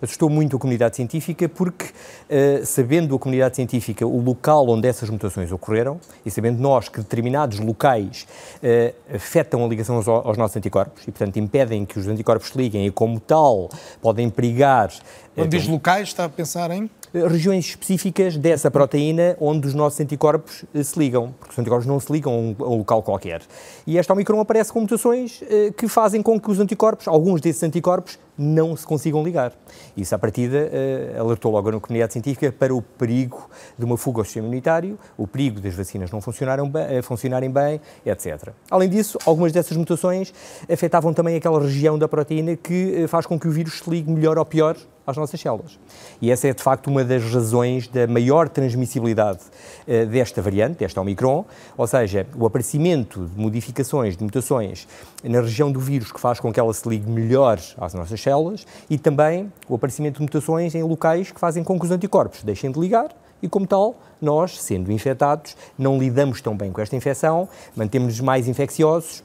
assustou 0.00 0.28
muito 0.28 0.56
a 0.56 0.58
comunidade 0.58 0.96
científica 0.96 1.48
porque, 1.48 1.86
uh, 1.86 2.64
sabendo 2.64 3.14
a 3.14 3.18
comunidade 3.18 3.56
científica 3.56 4.06
o 4.06 4.20
local 4.20 4.68
onde 4.68 4.86
essas 4.88 5.08
mutações 5.10 5.50
ocorreram 5.52 6.00
e 6.24 6.30
sabendo 6.30 6.60
nós 6.60 6.88
que 6.88 6.98
determinados 6.98 7.58
locais 7.58 8.26
uh, 8.56 9.14
afetam 9.14 9.64
a 9.64 9.68
ligação 9.68 9.96
aos, 9.96 10.08
aos, 10.08 10.36
nossos 10.36 10.56
anticorpos 10.56 11.02
e, 11.02 11.10
portanto, 11.10 11.38
impedem 11.38 11.84
que 11.84 11.98
os 11.98 12.06
anticorpos 12.06 12.48
se 12.48 12.58
liguem 12.58 12.86
e, 12.86 12.90
como 12.90 13.20
tal, 13.20 13.68
podem 14.00 14.28
perigar. 14.30 14.92
Quando 15.34 15.50
diz 15.50 15.66
locais, 15.66 16.08
está 16.08 16.24
a 16.24 16.28
pensar 16.28 16.70
em? 16.70 16.90
regiões 17.12 17.64
específicas 17.64 18.36
dessa 18.36 18.70
proteína 18.70 19.36
onde 19.40 19.66
os 19.66 19.72
nossos 19.72 19.98
anticorpos 20.00 20.66
eh, 20.74 20.82
se 20.82 20.98
ligam, 20.98 21.34
porque 21.38 21.52
os 21.52 21.58
anticorpos 21.58 21.86
não 21.86 21.98
se 21.98 22.12
ligam 22.12 22.32
a 22.32 22.36
um, 22.36 22.56
a 22.58 22.68
um 22.68 22.78
local 22.78 23.02
qualquer. 23.02 23.40
E 23.86 23.96
esta 23.96 24.12
Omicron 24.12 24.38
aparece 24.38 24.70
com 24.70 24.80
mutações 24.80 25.42
que 25.78 25.88
fazem 25.88 26.20
com 26.20 26.38
que 26.38 26.50
os 26.50 26.60
anticorpos, 26.60 27.08
alguns 27.08 27.40
desses 27.40 27.62
anticorpos, 27.62 28.18
não 28.38 28.76
se 28.76 28.86
consigam 28.86 29.22
ligar. 29.22 29.52
Isso, 29.96 30.14
à 30.14 30.18
partida, 30.18 30.70
uh, 31.16 31.20
alertou 31.20 31.52
logo 31.52 31.68
a 31.68 31.80
comunidade 31.80 32.12
científica 32.12 32.52
para 32.52 32.74
o 32.74 32.82
perigo 32.82 33.48
de 33.78 33.84
uma 33.84 33.96
fuga 33.96 34.20
ao 34.20 34.24
sistema 34.24 34.46
imunitário, 34.46 34.98
o 35.16 35.26
perigo 35.26 35.60
das 35.60 35.74
vacinas 35.74 36.10
não 36.10 36.20
funcionarem 36.20 36.68
bem, 36.68 37.02
funcionarem 37.02 37.50
bem, 37.50 37.80
etc. 38.04 38.50
Além 38.70 38.88
disso, 38.88 39.18
algumas 39.24 39.52
dessas 39.52 39.76
mutações 39.76 40.32
afetavam 40.70 41.12
também 41.12 41.36
aquela 41.36 41.60
região 41.60 41.98
da 41.98 42.08
proteína 42.08 42.56
que 42.56 43.04
uh, 43.04 43.08
faz 43.08 43.26
com 43.26 43.38
que 43.38 43.48
o 43.48 43.50
vírus 43.50 43.78
se 43.78 43.90
ligue 43.90 44.10
melhor 44.10 44.38
ou 44.38 44.44
pior 44.44 44.76
às 45.06 45.16
nossas 45.16 45.40
células. 45.40 45.78
E 46.20 46.30
essa 46.30 46.48
é, 46.48 46.54
de 46.54 46.62
facto, 46.62 46.88
uma 46.88 47.04
das 47.04 47.22
razões 47.22 47.86
da 47.88 48.06
maior 48.06 48.48
transmissibilidade 48.48 49.40
uh, 49.86 50.06
desta 50.06 50.42
variante, 50.42 50.78
desta 50.78 51.00
Omicron, 51.00 51.44
ou 51.76 51.86
seja, 51.86 52.26
o 52.36 52.46
aparecimento 52.46 53.26
de 53.26 53.40
modificações, 53.40 54.16
de 54.16 54.24
mutações 54.24 54.88
na 55.22 55.40
região 55.40 55.70
do 55.70 55.80
vírus 55.80 56.10
que 56.10 56.20
faz 56.20 56.40
com 56.40 56.52
que 56.52 56.58
ela 56.58 56.72
se 56.72 56.88
ligue 56.88 57.08
melhor 57.08 57.58
às 57.78 57.94
nossas 57.94 58.20
células 58.20 58.66
e 58.88 58.98
também 58.98 59.52
o 59.68 59.74
aparecimento 59.74 60.16
de 60.16 60.22
mutações 60.22 60.74
em 60.74 60.82
locais 60.82 61.30
que 61.30 61.40
fazem 61.40 61.62
com 61.62 61.78
que 61.78 61.84
os 61.84 61.90
anticorpos 61.90 62.42
deixem 62.42 62.70
de 62.70 62.78
ligar 62.78 63.08
e, 63.42 63.48
como 63.48 63.66
tal, 63.66 63.96
nós, 64.20 64.60
sendo 64.60 64.90
infectados, 64.90 65.56
não 65.78 65.98
lidamos 65.98 66.40
tão 66.40 66.56
bem 66.56 66.72
com 66.72 66.80
esta 66.80 66.96
infecção, 66.96 67.48
mantemos-nos 67.74 68.20
mais 68.20 68.48
infecciosos, 68.48 69.22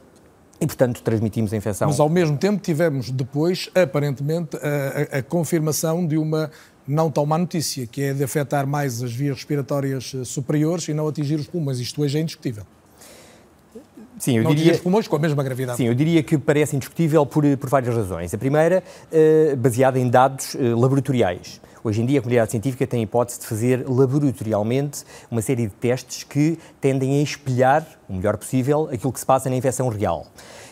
e, 0.62 0.68
portanto, 0.68 1.02
transmitimos 1.02 1.52
a 1.52 1.58
infecção. 1.58 1.88
Mas, 1.88 2.00
ao 2.00 2.08
mesmo 2.08 2.38
tempo, 2.38 2.62
tivemos 2.62 3.10
depois, 3.10 3.70
aparentemente, 3.74 4.56
a, 4.58 5.16
a, 5.16 5.20
a, 5.20 5.24
confirmação 5.24 6.06
de 6.06 6.20
uma 6.20 6.52
não 6.88 7.10
tão 7.10 7.26
má 7.26 7.38
notícia, 7.38 7.88
que 7.88 8.04
é 8.04 8.14
de 8.14 8.24
afetar 8.24 8.68
mais 8.68 9.02
as 9.02 9.12
vias 9.12 9.38
respiratórias 9.38 10.14
eh, 10.16 10.24
superiores 10.24 10.88
e 10.88 10.94
não 10.94 11.08
atingir 11.08 11.36
os 11.36 11.48
pulmões. 11.48 11.80
Isto 11.80 12.02
hoje 12.02 12.18
é 12.18 12.22
indiscutível. 12.22 12.64
Sim, 14.20 14.38
eu 14.38 14.44
não 14.44 14.54
diria. 14.54 14.74
os 14.74 14.80
pulmões 14.80 15.08
com 15.08 15.16
a 15.16 15.20
mesma 15.20 15.44
gravidade. 15.44 15.78
Sim, 15.78 15.88
eu 15.88 15.96
diria 15.96 16.22
que 16.22 16.38
parece 16.38 16.76
indiscutível 16.76 17.26
por, 17.26 17.44
por 17.58 17.70
várias 17.70 17.96
razões. 17.96 18.32
A 18.34 18.38
primeira, 18.38 18.84
uh, 19.12 19.56
baseada 19.58 19.98
em 19.98 20.08
dados 20.08 20.54
uh, 20.54 20.80
laboratoriais. 20.80 21.60
Hoje 21.84 22.00
em 22.00 22.06
dia, 22.06 22.20
a 22.20 22.22
comunidade 22.22 22.52
científica 22.52 22.86
tem 22.86 23.00
a 23.00 23.04
hipótese 23.04 23.40
de 23.40 23.48
fazer 23.48 23.90
laboratorialmente 23.90 25.04
uma 25.32 25.42
série 25.42 25.66
de 25.66 25.74
testes 25.74 26.24
que 26.24 26.60
tendem 26.80 27.20
a 27.20 27.24
espelhar, 27.24 27.84
o 28.08 28.14
melhor 28.14 28.38
possível, 28.38 28.88
aquilo 28.92 29.12
que 29.12 29.20
se 29.20 29.26
passa 29.26 29.50
na 29.50 29.56
infecção 29.56 29.90
real. 29.90 30.28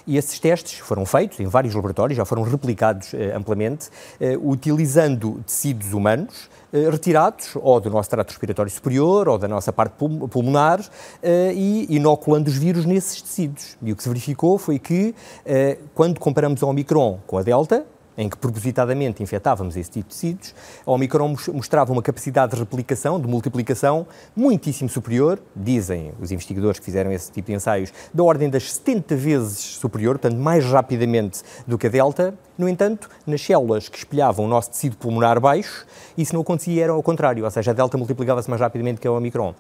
E 0.06 0.18
esses 0.18 0.40
testes 0.40 0.78
foram 0.78 1.08
feitos 1.08 1.40
em 1.40 1.48
vários 1.48 1.74
laboratórios, 1.74 2.16
já 2.16 2.26
foram 2.26 2.44
replicados 2.44 3.14
eh, 3.16 3.34
amplamente, 3.36 3.90
eh, 4.20 4.38
utilizando 4.40 5.44
tecidos 5.46 5.94
humanos 5.94 6.48
eh, 6.72 6.88
retirados 6.88 7.56
ou 7.56 7.80
do 7.80 7.90
nosso 7.90 8.10
trato 8.12 8.30
respiratório 8.30 8.72
superior 8.72 9.28
ou 9.28 9.40
da 9.40 9.48
nossa 9.48 9.74
parte 9.74 9.94
pulmonar 10.30 10.80
eh, 11.24 11.52
e 11.56 11.88
inoculando 11.96 12.50
os 12.50 12.56
vírus 12.56 12.86
nesses 12.86 13.20
tecidos. 13.20 13.76
E 13.82 13.92
o 13.92 13.96
que 13.96 14.04
se 14.04 14.10
verificou 14.10 14.60
foi 14.60 14.78
que, 14.78 15.16
eh, 15.44 15.80
quando 15.96 16.20
comparamos 16.20 16.62
a 16.62 16.68
Omicron 16.68 17.20
com 17.26 17.40
a 17.40 17.42
Delta, 17.42 17.84
em 18.20 18.28
que 18.28 18.36
propositadamente 18.36 19.24
infectávamos 19.24 19.78
esse 19.78 19.90
tipo 19.90 20.10
de 20.10 20.14
tecidos, 20.14 20.54
a 20.86 20.92
Omicron 20.92 21.34
mostrava 21.54 21.94
uma 21.94 22.02
capacidade 22.02 22.52
de 22.52 22.60
replicação, 22.60 23.18
de 23.18 23.26
multiplicação, 23.26 24.06
muitíssimo 24.36 24.90
superior, 24.90 25.40
dizem 25.56 26.12
os 26.20 26.30
investigadores 26.30 26.80
que 26.80 26.86
fizeram 26.86 27.14
esse 27.14 27.32
tipo 27.32 27.48
de 27.48 27.54
ensaios, 27.54 27.94
da 28.14 28.22
ordem 28.22 28.50
das 28.50 28.74
70 28.74 29.16
vezes 29.16 29.60
superior, 29.60 30.20
portanto, 30.20 30.38
mais 30.38 30.66
rapidamente 30.66 31.42
do 31.66 31.78
que 31.78 31.88
a 31.88 31.90
Delta. 31.90 32.34
No 32.58 32.68
entanto, 32.68 33.10
nas 33.26 33.42
células 33.42 33.88
que 33.88 33.98
espelhavam 33.98 34.44
o 34.44 34.48
nosso 34.50 34.72
tecido 34.72 34.98
pulmonar 34.98 35.40
baixo, 35.40 35.86
isso 36.18 36.34
não 36.34 36.42
acontecia, 36.42 36.84
era 36.84 36.92
ao 36.92 37.02
contrário, 37.02 37.46
ou 37.46 37.50
seja, 37.50 37.72
a 37.72 37.74
Delta 37.74 37.98
multiplicava-se 37.98 38.50
mais 38.50 38.62
rapidamente 38.62 39.00
que 39.00 39.08
a 39.08 39.12
Omicron. 39.14 39.56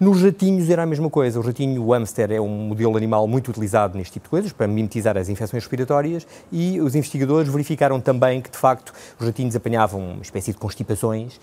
Nos 0.00 0.22
ratinhos 0.22 0.70
era 0.70 0.84
a 0.84 0.86
mesma 0.86 1.10
coisa. 1.10 1.38
O 1.38 1.42
ratinho 1.42 1.84
o 1.84 1.92
hamster 1.92 2.32
é 2.32 2.40
um 2.40 2.48
modelo 2.48 2.96
animal 2.96 3.28
muito 3.28 3.50
utilizado 3.50 3.98
neste 3.98 4.14
tipo 4.14 4.24
de 4.24 4.30
coisas, 4.30 4.50
para 4.50 4.66
mimetizar 4.66 5.14
as 5.18 5.28
infecções 5.28 5.62
respiratórias, 5.62 6.26
e 6.50 6.80
os 6.80 6.94
investigadores 6.94 7.52
verificaram 7.52 8.00
também 8.00 8.40
que, 8.40 8.50
de 8.50 8.56
facto, 8.56 8.94
os 9.18 9.26
ratinhos 9.26 9.54
apanhavam 9.54 10.12
uma 10.12 10.22
espécie 10.22 10.52
de 10.52 10.58
constipações 10.58 11.36
uh, 11.36 11.40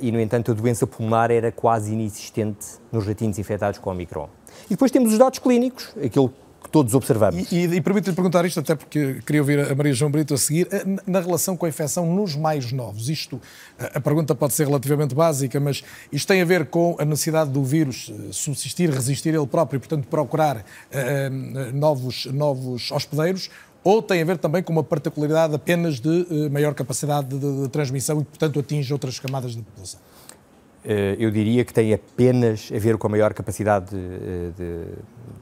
e, 0.00 0.10
no 0.10 0.18
entanto, 0.18 0.50
a 0.50 0.54
doença 0.54 0.86
pulmonar 0.86 1.30
era 1.30 1.52
quase 1.52 1.92
inexistente 1.92 2.66
nos 2.90 3.06
ratinhos 3.06 3.38
infectados 3.38 3.78
com 3.78 3.90
Omicron. 3.90 4.30
E 4.64 4.70
depois 4.70 4.90
temos 4.90 5.12
os 5.12 5.18
dados 5.18 5.38
clínicos, 5.38 5.94
aquilo 6.02 6.32
todos 6.70 6.94
observamos. 6.94 7.50
E, 7.50 7.56
e, 7.56 7.76
e 7.76 7.80
permite-lhe 7.80 8.14
perguntar 8.14 8.44
isto, 8.44 8.60
até 8.60 8.74
porque 8.74 9.20
queria 9.26 9.40
ouvir 9.42 9.60
a 9.60 9.74
Maria 9.74 9.92
João 9.92 10.10
Brito 10.10 10.34
a 10.34 10.38
seguir, 10.38 10.68
eh, 10.70 10.84
na 11.06 11.20
relação 11.20 11.56
com 11.56 11.66
a 11.66 11.68
infecção 11.68 12.06
nos 12.12 12.36
mais 12.36 12.72
novos. 12.72 13.08
Isto, 13.08 13.40
a 13.78 14.00
pergunta 14.00 14.34
pode 14.34 14.54
ser 14.54 14.66
relativamente 14.66 15.14
básica, 15.14 15.58
mas 15.60 15.84
isto 16.12 16.26
tem 16.26 16.42
a 16.42 16.44
ver 16.44 16.66
com 16.66 16.96
a 16.98 17.04
necessidade 17.04 17.50
do 17.50 17.62
vírus 17.64 18.10
eh, 18.10 18.32
subsistir, 18.32 18.90
resistir 18.90 19.34
ele 19.34 19.46
próprio, 19.46 19.78
e, 19.78 19.80
portanto, 19.80 20.06
procurar 20.08 20.58
uh, 20.58 20.62
novos, 21.72 22.26
novos 22.26 22.90
hospedeiros, 22.90 23.50
ou 23.82 24.00
tem 24.00 24.22
a 24.22 24.24
ver 24.24 24.38
também 24.38 24.62
com 24.62 24.72
uma 24.72 24.82
particularidade 24.82 25.54
apenas 25.54 26.00
de 26.00 26.08
uh, 26.08 26.50
maior 26.50 26.74
capacidade 26.74 27.28
de, 27.28 27.38
de, 27.38 27.62
de 27.62 27.68
transmissão 27.68 28.20
e, 28.20 28.24
portanto, 28.24 28.58
atinge 28.58 28.92
outras 28.92 29.18
camadas 29.18 29.54
da 29.54 29.62
população? 29.62 30.00
Eh, 30.86 31.16
eu 31.18 31.30
diria 31.30 31.64
que 31.64 31.72
tem 31.72 31.94
apenas 31.94 32.70
a 32.74 32.78
ver 32.78 32.98
com 32.98 33.06
a 33.06 33.10
maior 33.10 33.32
capacidade 33.32 33.90
de, 33.90 34.52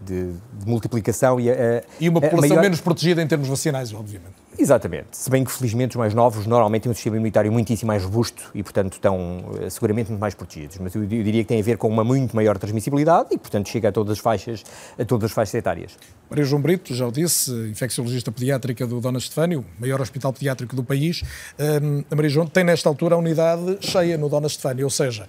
de, 0.05 0.25
de, 0.25 0.35
multiplicação 0.65 1.41
e 1.41 1.51
a, 1.51 1.83
E 2.01 2.09
uma 2.09 2.21
população 2.21 2.51
maior... 2.51 2.63
menos 2.63 2.81
protegida 2.81 3.21
em 3.21 3.27
termos 3.27 3.49
vacinais, 3.49 3.93
obviamente. 3.93 4.42
Exatamente. 4.59 5.09
Se 5.13 5.31
bem 5.31 5.45
que, 5.45 5.51
felizmente, 5.51 5.97
os 5.97 5.97
mais 5.97 6.15
novos 6.15 6.47
normalmente 6.47 6.83
têm 6.83 6.93
um 6.93 6.95
sistema 6.95 7.17
imunitário 7.17 7.51
muitíssimo 7.51 7.89
mais 7.89 8.05
robusto 8.05 8.51
e, 8.55 8.63
portanto, 8.63 8.95
estão 8.95 9.45
eh, 9.61 9.71
seguramente 9.71 10.11
muito 10.11 10.21
mais 10.21 10.35
protegidos. 10.35 10.79
Mas 10.79 10.95
eu, 10.95 11.05
diria 11.07 11.43
que 11.43 11.49
tem 11.49 11.59
a 11.59 11.63
ver 11.63 11.79
com 11.79 11.89
uma 11.89 12.05
muito 12.05 12.37
maior 12.37 12.59
transmissibilidade 12.59 13.29
e, 13.33 13.39
portanto, 13.39 13.69
chega 13.69 13.89
a 13.89 13.93
todas 13.93 14.13
as 14.13 14.19
faixas, 14.19 14.63
a 14.99 15.05
todas 15.05 15.31
as 15.31 15.33
faixas 15.33 15.55
etárias. 15.55 15.97
Maria 16.29 16.45
João 16.45 16.61
Brito, 16.61 16.95
já 16.95 17.07
o 17.07 17.13
disse, 17.13 17.51
infecciologista 17.71 18.31
pediátrica 18.31 18.87
do 18.87 19.01
Dona 19.01 19.19
Estefânio, 19.19 19.65
maior 19.79 20.01
hospital 20.01 20.33
pediátrico 20.33 20.77
do 20.77 20.85
país. 20.85 21.23
Um, 21.59 22.05
a 22.11 22.15
Maria 22.15 22.31
João 22.31 22.47
tem, 22.47 22.65
nesta 22.65 22.89
altura, 22.89 23.15
a 23.15 23.19
unidade 23.19 23.79
cheia 23.81 24.19
no 24.19 24.29
Dona 24.29 24.47
Estefânio, 24.47 24.85
ou 24.85 24.91
seja, 24.91 25.29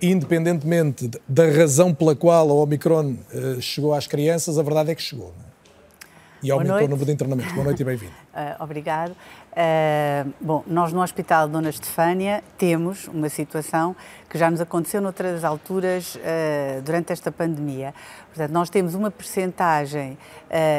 independentemente 0.00 1.10
da 1.28 1.46
razão 1.46 1.94
pela 1.94 2.14
qual 2.14 2.50
a 2.50 2.54
Omicron 2.54 3.12
uh, 3.12 3.60
chegou 3.60 3.94
às 3.94 4.06
crianças, 4.06 4.58
a 4.58 4.62
verdade 4.62 4.90
é 4.90 4.94
que 4.94 5.02
chegou. 5.02 5.34
Não 5.38 5.48
é? 5.48 5.51
E 6.42 6.50
aumentou 6.50 6.78
o 6.78 6.88
número 6.88 7.04
de 7.06 7.12
internamentos. 7.12 7.52
Boa 7.52 7.64
noite 7.64 7.80
e 7.80 7.84
bem-vindo. 7.84 8.12
Uh, 8.34 8.60
obrigado. 8.64 9.12
Uh, 9.12 10.32
bom, 10.40 10.64
nós 10.66 10.92
no 10.92 11.00
Hospital 11.00 11.48
Dona 11.48 11.70
Estefânia 11.70 12.42
temos 12.58 13.06
uma 13.06 13.28
situação 13.28 13.94
que 14.28 14.36
já 14.36 14.50
nos 14.50 14.60
aconteceu 14.60 15.00
noutras 15.00 15.44
alturas 15.44 16.16
uh, 16.16 16.82
durante 16.82 17.12
esta 17.12 17.30
pandemia. 17.30 17.94
Portanto, 18.28 18.50
nós 18.50 18.68
temos 18.70 18.94
uma 18.94 19.10
percentagem 19.10 20.16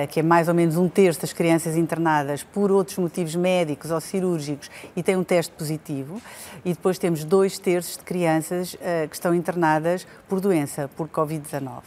que 0.10 0.20
é 0.20 0.24
mais 0.24 0.48
ou 0.48 0.56
menos 0.56 0.76
um 0.76 0.90
terço 0.90 1.22
das 1.22 1.34
crianças 1.34 1.76
internadas 1.78 2.42
por 2.42 2.72
outros 2.72 2.98
motivos 2.98 3.36
médicos 3.36 3.92
ou 3.92 4.02
cirúrgicos 4.02 4.72
e 4.96 5.04
tem 5.04 5.16
um 5.16 5.24
teste 5.24 5.54
positivo. 5.54 6.20
E 6.66 6.74
depois 6.74 6.98
temos 6.98 7.24
dois 7.24 7.60
terços 7.60 7.98
de 7.98 8.04
crianças 8.04 8.76
que 9.08 9.16
estão 9.16 9.36
internadas 9.36 10.08
por 10.28 10.40
doença, 10.40 10.90
por 10.96 11.08
Covid-19. 11.08 11.84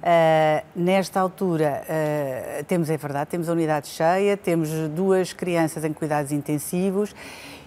Uh, 0.00 0.64
nesta 0.74 1.20
altura, 1.20 1.82
uh, 1.84 2.64
temos, 2.64 2.88
é 2.88 2.96
verdade, 2.96 3.28
temos 3.28 3.50
a 3.50 3.52
unidade 3.52 3.88
cheia, 3.88 4.34
temos 4.34 4.70
duas 4.88 5.34
crianças 5.34 5.84
em 5.84 5.92
cuidados 5.92 6.32
intensivos 6.32 7.14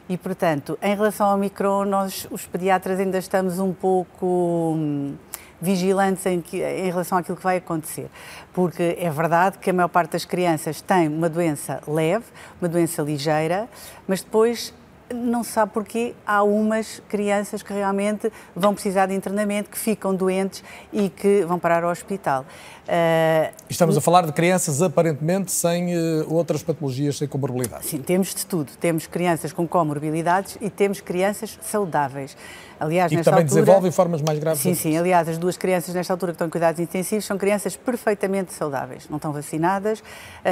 e, 0.10 0.18
portanto, 0.18 0.78
em 0.82 0.96
relação 0.96 1.28
ao 1.28 1.36
Omicron, 1.36 1.86
nós, 1.86 2.28
os 2.32 2.46
pediatras, 2.48 3.00
ainda 3.00 3.20
estamos 3.20 3.60
um 3.60 3.72
pouco 3.72 4.74
hum, 4.75 5.16
vigilantes 5.62 6.25
em, 6.25 6.42
que, 6.42 6.62
em 6.62 6.90
relação 6.90 7.20
àquilo 7.20 7.38
que 7.38 7.44
vai 7.44 7.58
acontecer. 7.58 8.10
Porque 8.52 8.98
é 9.00 9.10
verdade 9.12 9.60
que 9.60 9.70
a 9.70 9.74
maior 9.74 9.88
parte 9.88 10.13
das 10.13 10.25
crianças 10.25 10.82
tem 10.82 11.08
uma 11.08 11.30
doença 11.30 11.82
leve, 11.88 12.25
uma 12.60 12.68
doença 12.68 13.02
ligeira, 13.04 13.70
mas 14.08 14.22
depois 14.22 14.74
não 15.13 15.43
se 15.43 15.51
sabe 15.51 15.72
porquê, 15.72 16.13
há 16.25 16.43
umas 16.43 17.01
crianças 17.10 17.63
que 17.63 17.74
realmente 17.74 18.31
vão 18.55 18.74
precisar 18.74 19.07
de 19.07 19.13
internamento, 19.13 19.69
que 19.69 19.77
ficam 19.77 20.15
doentes 20.15 20.63
e 20.91 21.10
que 21.10 21.43
vão 21.45 21.60
parar 21.60 21.83
ao 21.83 21.91
hospital. 21.91 22.45
Uh, 22.83 23.53
Estamos 23.69 23.95
a 23.95 24.01
falar 24.01 24.25
de 24.25 24.33
crianças 24.33 24.81
aparentemente 24.81 25.51
sem 25.51 25.95
uh, 25.95 26.33
outras 26.33 26.62
patologias, 26.62 27.17
sem 27.17 27.27
comorbilidades. 27.27 27.89
Sim, 27.89 28.00
temos 28.00 28.36
de 28.36 28.45
tudo. 28.45 28.74
Temos 28.77 29.07
crianças 29.07 29.53
com 29.53 29.65
comorbilidades 29.65 30.57
e 30.60 30.69
temos 30.69 31.00
crianças 31.00 31.57
saudáveis. 31.62 32.36
Aliás, 32.77 33.10
e 33.10 33.15
que 33.15 33.24
também 33.24 33.43
altura, 33.43 33.62
desenvolvem 33.62 33.91
formas 33.91 34.22
mais 34.22 34.38
graves. 34.38 34.62
Sim, 34.62 34.75
sim. 34.75 34.98
Aliás, 34.98 35.29
as 35.29 35.38
duas 35.38 35.55
crianças 35.55 35.95
nesta 35.95 36.12
altura 36.12 36.33
que 36.33 36.36
estão 36.36 36.48
em 36.48 36.50
cuidados 36.50 36.81
intensivos 36.81 37.24
são 37.24 37.38
crianças 37.38 37.77
perfeitamente 37.77 38.51
saudáveis. 38.51 39.07
Não 39.10 39.15
estão 39.15 39.31
vacinadas 39.31 40.00
uh, 40.00 40.03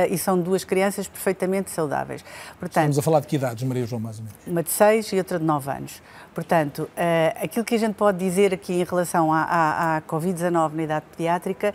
e 0.10 0.18
são 0.18 0.40
duas 0.40 0.64
crianças 0.64 1.10
perfeitamente 1.10 1.70
saudáveis. 1.70 2.24
Portanto, 2.58 2.84
Estamos 2.84 3.00
a 3.00 3.02
falar 3.02 3.20
de 3.20 3.28
que 3.28 3.36
idades, 3.36 3.64
Maria 3.64 3.86
João, 3.86 4.00
mais 4.00 4.20
ou 4.20 4.24
menos? 4.24 4.40
Uma 4.48 4.64
de 4.64 4.72
6 4.72 5.14
e 5.14 5.18
outra 5.18 5.38
de 5.38 5.46
9 5.46 5.70
anos. 5.70 6.02
Portanto, 6.34 6.84
uh, 6.84 7.44
aquilo 7.44 7.64
que 7.64 7.76
a 7.76 7.78
gente 7.78 7.94
pode 7.94 8.18
dizer 8.18 8.54
aqui 8.54 8.74
em 8.74 8.84
relação 8.84 9.32
à, 9.32 9.42
à, 9.44 9.98
à 9.98 10.02
Covid-19 10.02 10.74
na 10.74 10.84
idade 10.84 11.06
pediátrica 11.16 11.74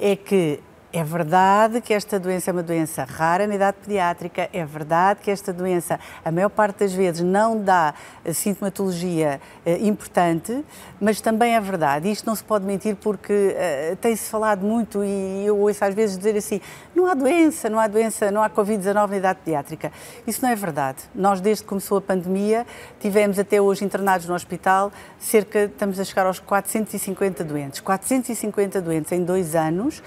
é 0.00 0.16
que 0.16 0.60
é 0.92 1.04
verdade 1.04 1.80
que 1.80 1.94
esta 1.94 2.18
doença 2.18 2.50
é 2.50 2.52
uma 2.52 2.62
doença 2.62 3.04
rara 3.04 3.46
na 3.46 3.54
idade 3.54 3.76
pediátrica, 3.80 4.48
é 4.52 4.64
verdade 4.64 5.20
que 5.22 5.30
esta 5.30 5.52
doença, 5.52 6.00
a 6.24 6.32
maior 6.32 6.48
parte 6.48 6.80
das 6.80 6.92
vezes, 6.92 7.20
não 7.20 7.62
dá 7.62 7.94
eh, 8.24 8.32
sintomatologia 8.32 9.40
eh, 9.64 9.78
importante, 9.86 10.64
mas 11.00 11.20
também 11.20 11.54
é 11.54 11.60
verdade, 11.60 12.10
isto 12.10 12.26
não 12.26 12.34
se 12.34 12.42
pode 12.42 12.64
mentir 12.64 12.96
porque 12.96 13.54
eh, 13.56 13.96
tem-se 14.00 14.28
falado 14.28 14.66
muito 14.66 15.04
e 15.04 15.46
eu 15.46 15.58
ouço 15.58 15.84
às 15.84 15.94
vezes 15.94 16.18
dizer 16.18 16.36
assim: 16.36 16.60
não 16.94 17.06
há 17.06 17.14
doença, 17.14 17.70
não 17.70 17.78
há 17.78 17.86
doença, 17.86 18.30
não 18.30 18.42
há 18.42 18.50
Covid-19 18.50 19.10
na 19.10 19.16
idade 19.16 19.38
pediátrica. 19.44 19.92
Isso 20.26 20.42
não 20.42 20.50
é 20.50 20.56
verdade. 20.56 20.98
Nós, 21.14 21.40
desde 21.40 21.62
que 21.62 21.68
começou 21.68 21.98
a 21.98 22.00
pandemia, 22.00 22.66
tivemos 22.98 23.38
até 23.38 23.60
hoje 23.60 23.84
internados 23.84 24.26
no 24.26 24.34
hospital 24.34 24.90
cerca, 25.18 25.64
estamos 25.64 26.00
a 26.00 26.04
chegar 26.04 26.26
aos 26.26 26.40
450 26.40 27.44
doentes. 27.44 27.80
450 27.80 28.80
doentes 28.80 29.12
em 29.12 29.24
dois 29.24 29.54
anos 29.54 30.02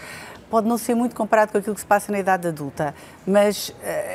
pode 0.54 0.68
não 0.68 0.78
ser 0.78 0.94
muito 0.94 1.16
comparado 1.16 1.52
com 1.52 1.58
aquilo 1.58 1.74
que 1.74 1.82
se 1.82 1.88
passa 1.88 2.12
na 2.12 2.20
idade 2.20 2.48
adulta, 2.48 2.94
mas 3.26 3.70
uh, 3.70 3.74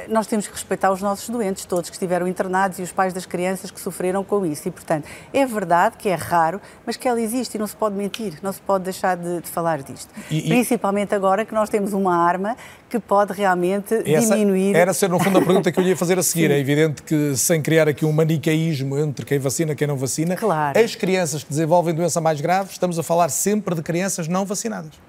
nós 0.08 0.24
temos 0.28 0.46
que 0.46 0.52
respeitar 0.52 0.92
os 0.92 1.02
nossos 1.02 1.28
doentes, 1.28 1.64
todos 1.64 1.90
que 1.90 1.96
estiveram 1.96 2.28
internados 2.28 2.78
e 2.78 2.82
os 2.82 2.92
pais 2.92 3.12
das 3.12 3.26
crianças 3.26 3.72
que 3.72 3.80
sofreram 3.80 4.22
com 4.22 4.46
isso. 4.46 4.68
E, 4.68 4.70
portanto, 4.70 5.08
é 5.34 5.44
verdade 5.44 5.96
que 5.98 6.08
é 6.08 6.14
raro, 6.14 6.60
mas 6.86 6.96
que 6.96 7.08
ela 7.08 7.20
existe 7.20 7.56
e 7.56 7.58
não 7.58 7.66
se 7.66 7.74
pode 7.74 7.96
mentir, 7.96 8.34
não 8.40 8.52
se 8.52 8.60
pode 8.60 8.84
deixar 8.84 9.16
de, 9.16 9.40
de 9.40 9.48
falar 9.48 9.82
disto. 9.82 10.14
E, 10.30 10.42
Principalmente 10.42 11.12
agora 11.12 11.44
que 11.44 11.52
nós 11.52 11.68
temos 11.68 11.92
uma 11.92 12.16
arma 12.16 12.56
que 12.88 13.00
pode 13.00 13.32
realmente 13.32 13.92
Essa 14.08 14.36
diminuir. 14.36 14.76
Era 14.76 14.94
ser, 14.94 15.10
no 15.10 15.18
fundo, 15.18 15.38
a 15.38 15.42
pergunta 15.42 15.72
que 15.72 15.80
eu 15.80 15.82
lhe 15.82 15.90
ia 15.90 15.96
fazer 15.96 16.20
a 16.20 16.22
seguir. 16.22 16.52
É 16.58 16.58
evidente 16.60 17.02
que, 17.02 17.36
sem 17.36 17.60
criar 17.60 17.88
aqui 17.88 18.04
um 18.04 18.12
manicaísmo 18.12 18.96
entre 18.96 19.26
quem 19.26 19.40
vacina 19.40 19.72
e 19.72 19.74
quem 19.74 19.88
não 19.88 19.96
vacina, 19.96 20.36
claro. 20.36 20.78
as 20.78 20.94
crianças 20.94 21.42
que 21.42 21.50
desenvolvem 21.50 21.92
doença 21.92 22.20
mais 22.20 22.40
grave, 22.40 22.70
estamos 22.70 22.96
a 22.96 23.02
falar 23.02 23.28
sempre 23.28 23.74
de 23.74 23.82
crianças 23.82 24.28
não 24.28 24.46
vacinadas. 24.46 25.07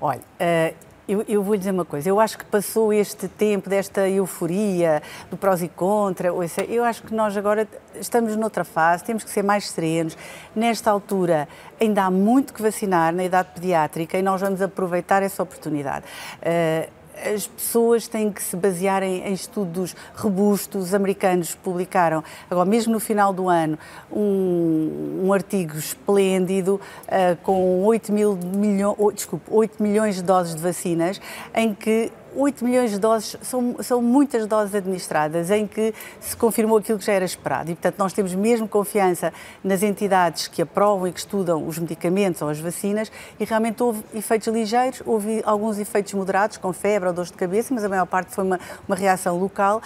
Olha, 0.00 0.20
uh, 0.20 0.86
eu, 1.08 1.24
eu, 1.28 1.42
vou 1.42 1.54
lhe 1.54 1.58
dizer 1.58 1.70
uma 1.70 1.84
coisa, 1.84 2.08
eu 2.08 2.18
acho 2.18 2.36
que 2.36 2.44
passou 2.44 2.92
este 2.92 3.28
tempo 3.28 3.70
desta 3.70 4.08
euforia, 4.08 5.00
do 5.30 5.36
prós 5.36 5.62
e 5.62 5.68
contra, 5.68 6.28
eu 6.68 6.84
acho 6.84 7.02
que 7.04 7.14
nós 7.14 7.36
agora 7.36 7.68
estamos 7.94 8.34
noutra 8.34 8.64
fase, 8.64 9.04
temos 9.04 9.22
que 9.22 9.30
ser 9.30 9.44
mais 9.44 9.70
serenos. 9.70 10.18
Nesta 10.54 10.90
altura 10.90 11.48
ainda 11.80 12.02
há 12.02 12.10
muito 12.10 12.52
que 12.52 12.60
vacinar 12.60 13.14
na 13.14 13.24
idade 13.24 13.50
pediátrica 13.54 14.18
e 14.18 14.22
nós 14.22 14.40
vamos 14.40 14.60
aproveitar 14.60 15.22
essa 15.22 15.42
oportunidade. 15.42 16.04
Uh, 16.42 16.95
as 17.24 17.46
pessoas 17.46 18.08
têm 18.08 18.30
que 18.30 18.42
se 18.42 18.56
basear 18.56 19.02
em, 19.02 19.22
em, 19.22 19.32
estudos 19.32 19.94
robustos. 20.14 20.86
Os 20.86 20.94
americanos 20.94 21.54
publicaram, 21.54 22.22
agora 22.50 22.68
mesmo 22.68 22.92
no 22.92 23.00
final 23.00 23.32
do 23.32 23.48
ano, 23.48 23.78
um, 24.10 25.22
um 25.24 25.32
artigo 25.32 25.76
esplêndido 25.76 26.80
uh, 27.04 27.36
com 27.42 27.84
8, 27.84 28.12
mil 28.12 28.36
milho, 28.36 28.94
oh, 28.98 29.10
desculpe, 29.10 29.46
8 29.50 29.82
milhões 29.82 30.16
de 30.16 30.22
doses 30.22 30.54
de 30.54 30.62
vacinas, 30.62 31.20
em 31.54 31.74
que 31.74 32.12
8 32.36 32.64
milhões 32.64 32.90
de 32.90 32.98
doses 32.98 33.36
são, 33.42 33.76
são 33.80 34.02
muitas 34.02 34.46
doses 34.46 34.74
administradas 34.74 35.50
em 35.50 35.66
que 35.66 35.94
se 36.20 36.36
confirmou 36.36 36.78
aquilo 36.78 36.98
que 36.98 37.04
já 37.04 37.14
era 37.14 37.24
esperado. 37.24 37.70
E, 37.70 37.74
portanto, 37.74 37.98
nós 37.98 38.12
temos 38.12 38.34
mesmo 38.34 38.68
confiança 38.68 39.32
nas 39.64 39.82
entidades 39.82 40.46
que 40.46 40.60
aprovam 40.60 41.08
e 41.08 41.12
que 41.12 41.18
estudam 41.18 41.66
os 41.66 41.78
medicamentos 41.78 42.42
ou 42.42 42.48
as 42.48 42.60
vacinas 42.60 43.10
e 43.40 43.44
realmente 43.44 43.82
houve 43.82 44.04
efeitos 44.14 44.48
ligeiros, 44.48 45.02
houve 45.06 45.42
alguns 45.44 45.78
efeitos 45.78 46.12
moderados, 46.12 46.58
com 46.58 46.72
febre 46.72 47.08
ou 47.08 47.14
dores 47.14 47.30
de 47.30 47.36
cabeça, 47.36 47.72
mas 47.72 47.82
a 47.84 47.88
maior 47.88 48.06
parte 48.06 48.34
foi 48.34 48.44
uma, 48.44 48.60
uma 48.86 48.96
reação 48.96 49.38
local 49.38 49.80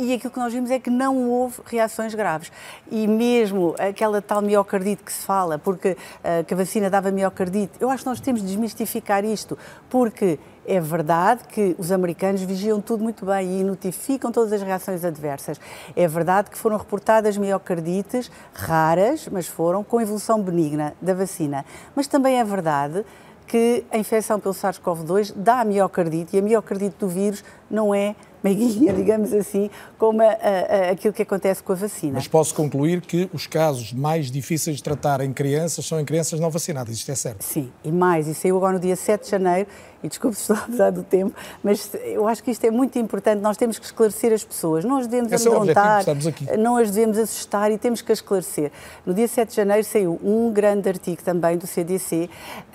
e 0.00 0.14
aquilo 0.14 0.32
que 0.32 0.38
nós 0.38 0.50
vimos 0.50 0.70
é 0.70 0.78
que 0.78 0.88
não 0.88 1.28
houve 1.28 1.60
reações 1.66 2.14
graves. 2.14 2.50
E 2.90 3.06
mesmo 3.06 3.74
aquela 3.78 4.22
tal 4.22 4.40
miocardite 4.40 5.02
que 5.02 5.12
se 5.12 5.26
fala, 5.26 5.58
porque 5.58 5.90
uh, 5.90 6.42
que 6.46 6.54
a 6.54 6.56
vacina 6.56 6.88
dava 6.88 7.10
miocardite, 7.10 7.74
eu 7.78 7.90
acho 7.90 8.02
que 8.02 8.08
nós 8.08 8.18
temos 8.18 8.40
de 8.40 8.46
desmistificar 8.46 9.26
isto, 9.26 9.58
porque 9.90 10.38
é 10.70 10.80
verdade 10.80 11.42
que 11.48 11.74
os 11.76 11.90
americanos 11.90 12.42
vigiam 12.42 12.80
tudo 12.80 13.02
muito 13.02 13.26
bem 13.26 13.60
e 13.60 13.64
notificam 13.64 14.30
todas 14.30 14.52
as 14.52 14.62
reações 14.62 15.04
adversas. 15.04 15.60
É 15.96 16.06
verdade 16.06 16.48
que 16.48 16.56
foram 16.56 16.76
reportadas 16.76 17.36
miocardites 17.36 18.30
raras, 18.54 19.28
mas 19.30 19.48
foram 19.48 19.82
com 19.82 20.00
evolução 20.00 20.40
benigna 20.40 20.94
da 21.02 21.12
vacina. 21.12 21.64
Mas 21.96 22.06
também 22.06 22.38
é 22.38 22.44
verdade 22.44 23.04
que 23.48 23.84
a 23.90 23.98
infecção 23.98 24.38
pelo 24.38 24.54
SARS-CoV-2 24.54 25.32
dá 25.34 25.60
a 25.60 25.64
miocardite 25.64 26.36
e 26.36 26.38
a 26.38 26.42
miocardite 26.42 26.94
do 27.00 27.08
vírus 27.08 27.42
não 27.68 27.92
é 27.92 28.14
meiguinha, 28.44 28.92
digamos 28.94 29.32
assim, 29.32 29.68
como 29.98 30.22
a, 30.22 30.26
a, 30.26 30.90
aquilo 30.92 31.12
que 31.12 31.22
acontece 31.22 31.60
com 31.60 31.72
a 31.72 31.74
vacina. 31.74 32.12
Mas 32.14 32.28
posso 32.28 32.54
concluir 32.54 33.00
que 33.00 33.28
os 33.32 33.48
casos 33.48 33.92
mais 33.92 34.30
difíceis 34.30 34.76
de 34.76 34.84
tratar 34.84 35.20
em 35.20 35.32
crianças 35.32 35.84
são 35.84 35.98
em 35.98 36.04
crianças 36.04 36.38
não 36.38 36.48
vacinadas, 36.48 36.94
isto 36.94 37.10
é 37.10 37.14
certo? 37.16 37.42
Sim, 37.42 37.72
e 37.82 37.90
mais, 37.90 38.28
e 38.28 38.34
saiu 38.34 38.56
agora 38.56 38.74
no 38.74 38.80
dia 38.80 38.94
7 38.94 39.24
de 39.24 39.30
janeiro, 39.30 39.68
e 40.02 40.08
desculpe 40.08 40.36
se 40.36 40.42
estou 40.42 40.56
a 40.58 40.64
abusar 40.64 40.92
do 40.92 41.02
tempo, 41.02 41.34
mas 41.62 41.90
eu 42.04 42.26
acho 42.26 42.42
que 42.42 42.50
isto 42.50 42.64
é 42.64 42.70
muito 42.70 42.98
importante, 42.98 43.40
nós 43.40 43.56
temos 43.56 43.78
que 43.78 43.84
esclarecer 43.84 44.32
as 44.32 44.44
pessoas, 44.44 44.84
não 44.84 44.98
as 44.98 45.06
devemos 45.06 45.32
Esse 45.32 45.48
amedrontar, 45.48 46.04
é 46.46 46.56
não 46.56 46.76
as 46.76 46.90
devemos 46.90 47.18
assustar 47.18 47.70
e 47.70 47.78
temos 47.78 48.00
que 48.02 48.12
as 48.12 48.18
esclarecer. 48.18 48.70
No 49.04 49.14
dia 49.14 49.28
7 49.28 49.50
de 49.50 49.56
janeiro 49.56 49.84
saiu 49.84 50.18
um 50.22 50.52
grande 50.52 50.88
artigo 50.88 51.22
também 51.22 51.56
do 51.56 51.66
CDC, 51.66 52.28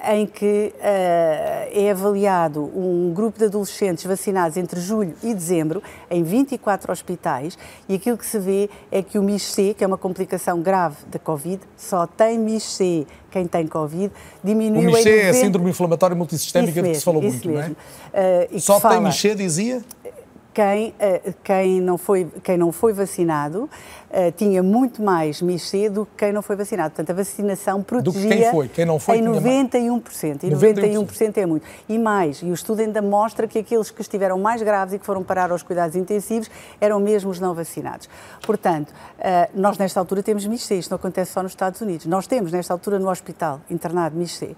em 0.08 0.26
que 0.26 0.74
uh, 0.76 0.82
é 0.82 1.92
avaliado 1.92 2.62
um 2.76 3.12
grupo 3.14 3.40
de 3.40 3.46
adolescentes 3.46 4.04
vacinados 4.04 4.58
entre 4.58 4.80
julho 4.80 5.16
e 5.24 5.34
dezembro 5.34 5.56
dezembro, 5.56 5.84
em 6.10 6.24
24 6.24 6.92
hospitais, 6.92 7.58
e 7.88 7.96
aquilo 7.96 8.18
que 8.18 8.26
se 8.26 8.40
vê 8.40 8.70
é 8.92 9.02
que 9.02 9.18
o 9.18 9.24
MIS-C, 9.24 9.74
que 9.74 9.84
é 9.84 9.88
uma 9.88 9.98
complicação 9.98 10.62
grave 10.62 10.98
da 11.08 11.20
Covid, 11.20 11.62
só 11.78 12.06
tem 12.06 12.38
MIS-C 12.38 13.08
quem 13.36 13.46
tem 13.48 13.68
Covid, 13.68 14.14
diminuiu 14.42 14.90
o 14.90 14.94
MIS-C 14.94 15.10
é 15.10 15.30
a 15.30 15.34
síndrome 15.34 15.70
inflamatória 15.70 16.16
multissistémica 16.16 16.82
de 16.82 16.90
que 16.92 16.96
se 16.96 17.04
falou 17.04 17.22
muito, 17.22 17.50
mesmo. 17.50 17.76
não 18.14 18.22
é? 18.22 18.48
Uh, 18.54 18.60
só 18.62 18.80
tem 18.80 19.02
MIS-C, 19.02 19.36
dizia? 19.36 19.84
Quem, 20.56 20.90
uh, 20.92 21.34
quem, 21.44 21.82
não 21.82 21.98
foi, 21.98 22.26
quem 22.42 22.58
não 22.58 22.72
foi 22.72 22.94
vacinado 22.94 23.64
uh, 23.64 24.32
tinha 24.38 24.64
muito 24.64 25.04
mais 25.04 25.42
MIS-C 25.42 25.90
do 25.90 26.06
que 26.06 26.14
quem 26.20 26.32
não 26.32 26.42
foi 26.42 26.56
vacinado. 26.56 26.92
Portanto, 26.92 27.10
a 27.10 27.14
vacinação 27.14 27.84
protegia 27.84 28.30
quem 28.30 28.52
foi? 28.52 28.68
Quem 28.70 28.86
não 28.86 28.98
foi, 28.98 29.18
em 29.18 29.22
91%. 29.22 30.44
E 30.44 30.50
91%. 30.50 31.06
91% 31.08 31.38
é 31.38 31.46
muito. 31.46 31.68
E 31.90 32.00
mais, 32.00 32.38
e 32.42 32.46
o 32.46 32.54
estudo 32.54 32.80
ainda 32.80 33.02
mostra 33.02 33.50
que 33.50 33.60
aqueles 33.60 33.92
que 33.92 34.02
estiveram 34.02 34.40
mais 34.40 34.62
graves 34.62 34.94
e 34.94 35.00
que 35.00 35.06
foram 35.06 35.22
parar 35.24 35.52
aos 35.52 35.62
cuidados 35.62 35.98
intensivos 35.98 36.50
eram 36.80 37.02
mesmo 37.02 37.30
os 37.30 37.40
não 37.40 37.54
vacinados. 37.54 38.08
Portanto, 38.46 38.92
uh, 38.92 39.52
nós 39.54 39.78
nesta 39.78 40.00
altura 40.00 40.24
temos 40.24 40.48
MIS-C, 40.48 40.76
isto 40.76 40.90
não 40.90 40.96
acontece 40.96 41.34
só 41.34 41.44
nos 41.44 41.52
Estados 41.52 41.82
Unidos. 41.82 42.06
Nós 42.06 42.28
temos 42.28 42.54
nesta 42.54 42.74
altura 42.74 42.98
no 42.98 43.10
hospital 43.10 43.60
internado 43.70 44.16
MIS-C. 44.16 44.56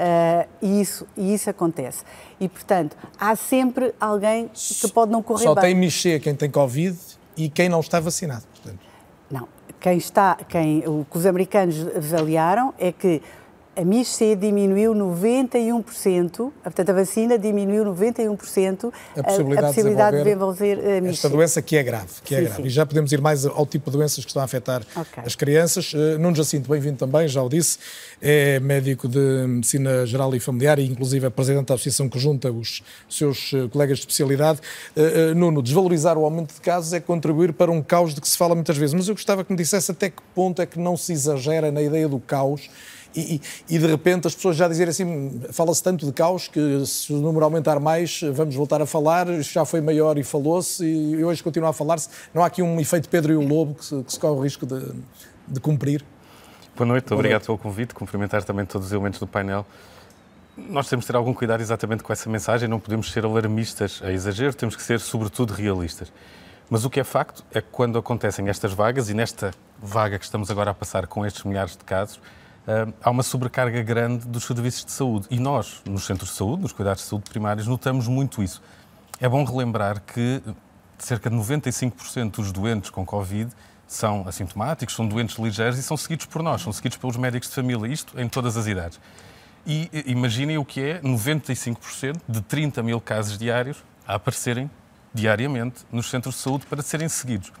Uh, 0.00 0.48
e, 0.62 0.80
isso, 0.80 1.06
e 1.14 1.34
isso 1.34 1.50
acontece. 1.50 2.04
E, 2.40 2.48
portanto, 2.48 2.96
há 3.18 3.36
sempre 3.36 3.94
alguém 4.00 4.48
que 4.48 4.88
pode 4.88 5.12
não 5.12 5.22
correr 5.22 5.44
Só 5.44 5.54
bem. 5.54 5.62
Só 5.62 5.68
tem 5.68 5.74
mexer 5.74 6.20
quem 6.20 6.34
tem 6.34 6.50
Covid 6.50 6.98
e 7.36 7.50
quem 7.50 7.68
não 7.68 7.80
está 7.80 8.00
vacinado. 8.00 8.44
Portanto. 8.54 8.78
Não. 9.30 9.46
Quem 9.78 9.98
está, 9.98 10.38
quem, 10.48 10.86
o 10.88 11.06
que 11.10 11.18
os 11.18 11.26
americanos 11.26 11.86
avaliaram 11.94 12.72
é 12.78 12.92
que 12.92 13.20
a 13.80 13.84
MIS-C 13.84 14.36
diminuiu 14.36 14.94
91%, 14.94 16.52
portanto 16.62 16.90
a 16.90 16.92
vacina 16.92 17.38
diminuiu 17.38 17.82
91% 17.86 18.92
a 19.16 19.22
possibilidade, 19.22 19.64
a 19.64 19.68
possibilidade 19.68 20.16
de 20.18 20.24
desenvolver, 20.24 20.76
de 20.76 21.06
a 21.06 21.10
Esta 21.10 21.30
doença 21.30 21.62
que 21.62 21.76
é 21.76 21.82
grave, 21.82 22.12
que 22.22 22.34
é 22.34 22.38
sim, 22.38 22.44
é 22.44 22.46
grave. 22.46 22.62
Sim. 22.62 22.68
E 22.68 22.70
já 22.70 22.84
podemos 22.84 23.10
ir 23.10 23.20
mais 23.22 23.46
ao 23.46 23.64
tipo 23.64 23.90
de 23.90 23.96
doenças 23.96 24.22
que 24.22 24.28
estão 24.28 24.42
a 24.42 24.44
afetar 24.44 24.82
okay. 24.94 25.22
as 25.24 25.34
crianças. 25.34 25.94
Uh, 25.94 26.18
Nuno 26.18 26.36
Jacinto, 26.36 26.68
bem-vindo 26.68 26.98
também, 26.98 27.26
já 27.26 27.42
o 27.42 27.48
disse, 27.48 27.78
é 28.20 28.60
médico 28.60 29.08
de 29.08 29.18
Medicina 29.46 30.04
Geral 30.04 30.34
e 30.34 30.40
Familiar 30.40 30.78
e 30.78 30.86
inclusive 30.86 31.26
é 31.26 31.30
presidente 31.30 31.68
da 31.68 31.74
associação 31.74 32.06
que 32.06 32.18
junta 32.18 32.52
os 32.52 32.82
seus 33.08 33.52
eh, 33.54 33.66
colegas 33.68 33.98
de 33.98 34.02
especialidade. 34.02 34.60
Nuno, 35.34 35.62
desvalorizar 35.62 36.18
o 36.18 36.24
aumento 36.24 36.54
de 36.54 36.60
casos 36.60 36.92
é 36.92 37.00
contribuir 37.00 37.52
para 37.52 37.70
um 37.70 37.80
caos 37.80 38.14
de 38.14 38.20
que 38.20 38.28
se 38.28 38.36
fala 38.36 38.54
muitas 38.54 38.76
vezes, 38.76 38.94
mas 38.94 39.08
eu 39.08 39.14
gostava 39.14 39.42
que 39.42 39.50
me 39.50 39.56
dissesse 39.56 39.90
até 39.90 40.10
que 40.10 40.22
ponto 40.34 40.60
é 40.60 40.66
que 40.66 40.78
não 40.78 40.96
se 40.96 41.12
exagera 41.12 41.72
na 41.72 41.80
ideia 41.80 42.08
do 42.08 42.18
caos 42.18 42.68
e, 43.14 43.40
e, 43.68 43.78
de 43.78 43.86
repente 43.86 44.26
as 44.26 44.34
pessoas 44.34 44.56
já 44.56 44.68
dizerem 44.68 44.90
assim, 44.90 45.40
fala-se 45.52 45.82
tanto 45.82 46.06
de 46.06 46.12
caos 46.12 46.48
que 46.48 46.84
se 46.86 47.12
o 47.12 47.16
número 47.16 47.44
aumentar 47.44 47.80
mais, 47.80 48.20
vamos 48.32 48.54
voltar 48.54 48.80
a 48.80 48.86
falar, 48.86 49.26
já 49.42 49.64
foi 49.64 49.80
maior 49.80 50.16
e 50.18 50.22
falou-se 50.22 50.84
e 50.84 51.24
hoje 51.24 51.42
continua 51.42 51.70
a 51.70 51.72
falar-se. 51.72 52.08
Não 52.32 52.42
há 52.42 52.46
aqui 52.46 52.62
um 52.62 52.80
efeito 52.80 53.08
Pedro 53.08 53.32
e 53.32 53.36
o 53.36 53.46
Lobo 53.46 53.74
que 53.74 53.84
se, 53.84 54.02
que 54.02 54.12
se 54.12 54.18
corre 54.18 54.38
o 54.38 54.42
risco 54.42 54.64
de, 54.66 54.92
de 55.48 55.60
cumprir? 55.60 56.04
Boa 56.76 56.86
noite, 56.86 57.08
Boa 57.08 57.18
obrigado 57.18 57.40
noite. 57.40 57.46
pelo 57.46 57.58
convite, 57.58 57.94
cumprimentar 57.94 58.42
também 58.44 58.64
todos 58.64 58.86
os 58.86 58.92
elementos 58.92 59.18
do 59.18 59.26
painel. 59.26 59.66
Nós 60.56 60.88
temos 60.88 61.04
de 61.04 61.12
ter 61.12 61.16
algum 61.16 61.32
cuidado 61.32 61.60
exatamente 61.60 62.02
com 62.02 62.12
essa 62.12 62.28
mensagem, 62.28 62.68
não 62.68 62.78
podemos 62.78 63.10
ser 63.10 63.24
alarmistas 63.24 64.00
a 64.04 64.12
exagero, 64.12 64.54
temos 64.54 64.76
que 64.76 64.82
ser, 64.82 65.00
sobretudo, 65.00 65.52
realistas. 65.52 66.12
Mas 66.68 66.84
o 66.84 66.90
que 66.90 67.00
é 67.00 67.04
facto 67.04 67.44
é 67.52 67.60
que 67.60 67.66
quando 67.72 67.98
acontecem 67.98 68.48
estas 68.48 68.72
vagas, 68.72 69.10
e 69.10 69.14
nesta 69.14 69.50
vaga 69.82 70.18
que 70.18 70.24
estamos 70.24 70.50
agora 70.50 70.70
a 70.70 70.74
passar 70.74 71.06
com 71.08 71.26
estes 71.26 71.42
milhares 71.42 71.76
de 71.76 71.82
casos, 71.82 72.20
há 73.02 73.10
uma 73.10 73.22
sobrecarga 73.22 73.82
grande 73.82 74.26
dos 74.26 74.44
serviços 74.44 74.84
de 74.84 74.92
saúde. 74.92 75.26
E 75.30 75.38
nós, 75.38 75.82
nos 75.86 76.04
centros 76.04 76.30
de 76.30 76.36
saúde, 76.36 76.62
nos 76.62 76.72
cuidados 76.72 77.02
de 77.02 77.08
saúde 77.08 77.28
primários, 77.28 77.66
notamos 77.66 78.06
muito 78.06 78.42
isso. 78.42 78.62
É 79.20 79.28
bom 79.28 79.44
relembrar 79.44 80.02
que 80.02 80.42
cerca 80.98 81.30
de 81.30 81.36
95% 81.36 82.36
dos 82.36 82.52
doentes 82.52 82.90
com 82.90 83.04
Covid 83.04 83.50
são 83.86 84.26
assintomáticos, 84.26 84.94
são 84.94 85.06
doentes 85.06 85.36
ligeiros 85.36 85.78
e 85.78 85.82
são 85.82 85.96
seguidos 85.96 86.26
por 86.26 86.42
nós, 86.42 86.62
são 86.62 86.72
seguidos 86.72 86.96
pelos 86.96 87.16
médicos 87.16 87.48
de 87.48 87.54
família, 87.54 87.92
isto 87.92 88.18
em 88.20 88.28
todas 88.28 88.56
as 88.56 88.66
idades. 88.66 89.00
E 89.66 89.90
imaginem 90.06 90.56
o 90.58 90.64
que 90.64 90.80
é 90.80 91.00
95% 91.00 92.20
de 92.28 92.40
30 92.40 92.82
mil 92.82 93.00
casos 93.00 93.36
diários 93.36 93.82
a 94.06 94.14
aparecerem 94.14 94.70
diariamente 95.12 95.84
nos 95.90 96.08
centros 96.08 96.36
de 96.36 96.40
saúde 96.40 96.66
para 96.66 96.82
serem 96.82 97.08
seguidos. 97.08 97.52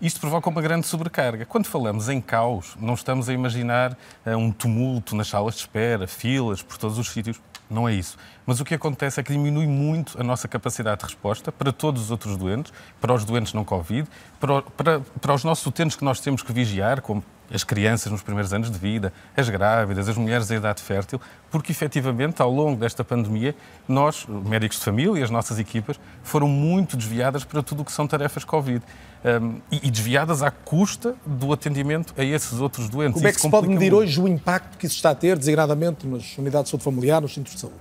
Isto 0.00 0.18
provoca 0.18 0.48
uma 0.48 0.62
grande 0.62 0.86
sobrecarga. 0.86 1.44
Quando 1.44 1.66
falamos 1.66 2.08
em 2.08 2.22
caos, 2.22 2.74
não 2.80 2.94
estamos 2.94 3.28
a 3.28 3.34
imaginar 3.34 3.92
uh, 4.24 4.34
um 4.34 4.50
tumulto 4.50 5.14
nas 5.14 5.28
salas 5.28 5.54
de 5.54 5.60
espera, 5.60 6.06
filas 6.06 6.62
por 6.62 6.78
todos 6.78 6.96
os 6.96 7.10
sítios. 7.10 7.38
Não 7.68 7.86
é 7.86 7.92
isso. 7.92 8.16
Mas 8.46 8.60
o 8.60 8.64
que 8.64 8.74
acontece 8.74 9.20
é 9.20 9.22
que 9.22 9.30
diminui 9.30 9.66
muito 9.66 10.18
a 10.18 10.24
nossa 10.24 10.48
capacidade 10.48 11.00
de 11.00 11.04
resposta 11.04 11.52
para 11.52 11.70
todos 11.70 12.04
os 12.04 12.10
outros 12.10 12.34
doentes, 12.38 12.72
para 12.98 13.12
os 13.12 13.26
doentes 13.26 13.52
não 13.52 13.62
Covid, 13.62 14.08
para, 14.40 14.62
para, 14.62 15.00
para 15.20 15.34
os 15.34 15.44
nossos 15.44 15.66
utentes 15.66 15.96
que 15.96 16.04
nós 16.04 16.18
temos 16.18 16.42
que 16.42 16.52
vigiar, 16.52 17.02
como 17.02 17.22
as 17.52 17.62
crianças 17.62 18.10
nos 18.10 18.22
primeiros 18.22 18.52
anos 18.52 18.70
de 18.70 18.78
vida, 18.78 19.12
as 19.36 19.48
grávidas, 19.48 20.08
as 20.08 20.16
mulheres 20.16 20.50
em 20.50 20.56
idade 20.56 20.82
fértil, 20.82 21.20
porque 21.50 21.72
efetivamente 21.72 22.40
ao 22.40 22.50
longo 22.50 22.80
desta 22.80 23.04
pandemia 23.04 23.54
nós, 23.86 24.24
médicos 24.26 24.78
de 24.78 24.84
família 24.84 25.20
e 25.20 25.22
as 25.22 25.30
nossas 25.30 25.58
equipas, 25.58 26.00
foram 26.22 26.48
muito 26.48 26.96
desviadas 26.96 27.44
para 27.44 27.62
tudo 27.62 27.82
o 27.82 27.84
que 27.84 27.92
são 27.92 28.06
tarefas 28.06 28.44
Covid. 28.44 28.82
Um, 29.22 29.60
e, 29.70 29.88
e, 29.88 29.90
desviadas 29.90 30.42
à 30.42 30.50
custa 30.50 31.14
do 31.26 31.52
atendimento 31.52 32.14
a 32.16 32.24
esses 32.24 32.58
outros 32.58 32.88
doentes. 32.88 33.14
Como 33.14 33.28
é 33.28 33.32
que 33.32 33.40
se 33.40 33.50
pode 33.50 33.68
medir 33.68 33.92
muito. 33.92 33.96
hoje 33.96 34.18
o 34.18 34.26
impacto 34.26 34.78
que 34.78 34.86
isso 34.86 34.96
está 34.96 35.10
a 35.10 35.14
ter, 35.14 35.36
designadamente 35.36 36.06
nas 36.06 36.38
unidades 36.38 36.64
de 36.64 36.70
saúde 36.70 36.84
familiar, 36.84 37.20
nos 37.20 37.34
centros 37.34 37.54
de 37.54 37.60
saúde? 37.60 37.76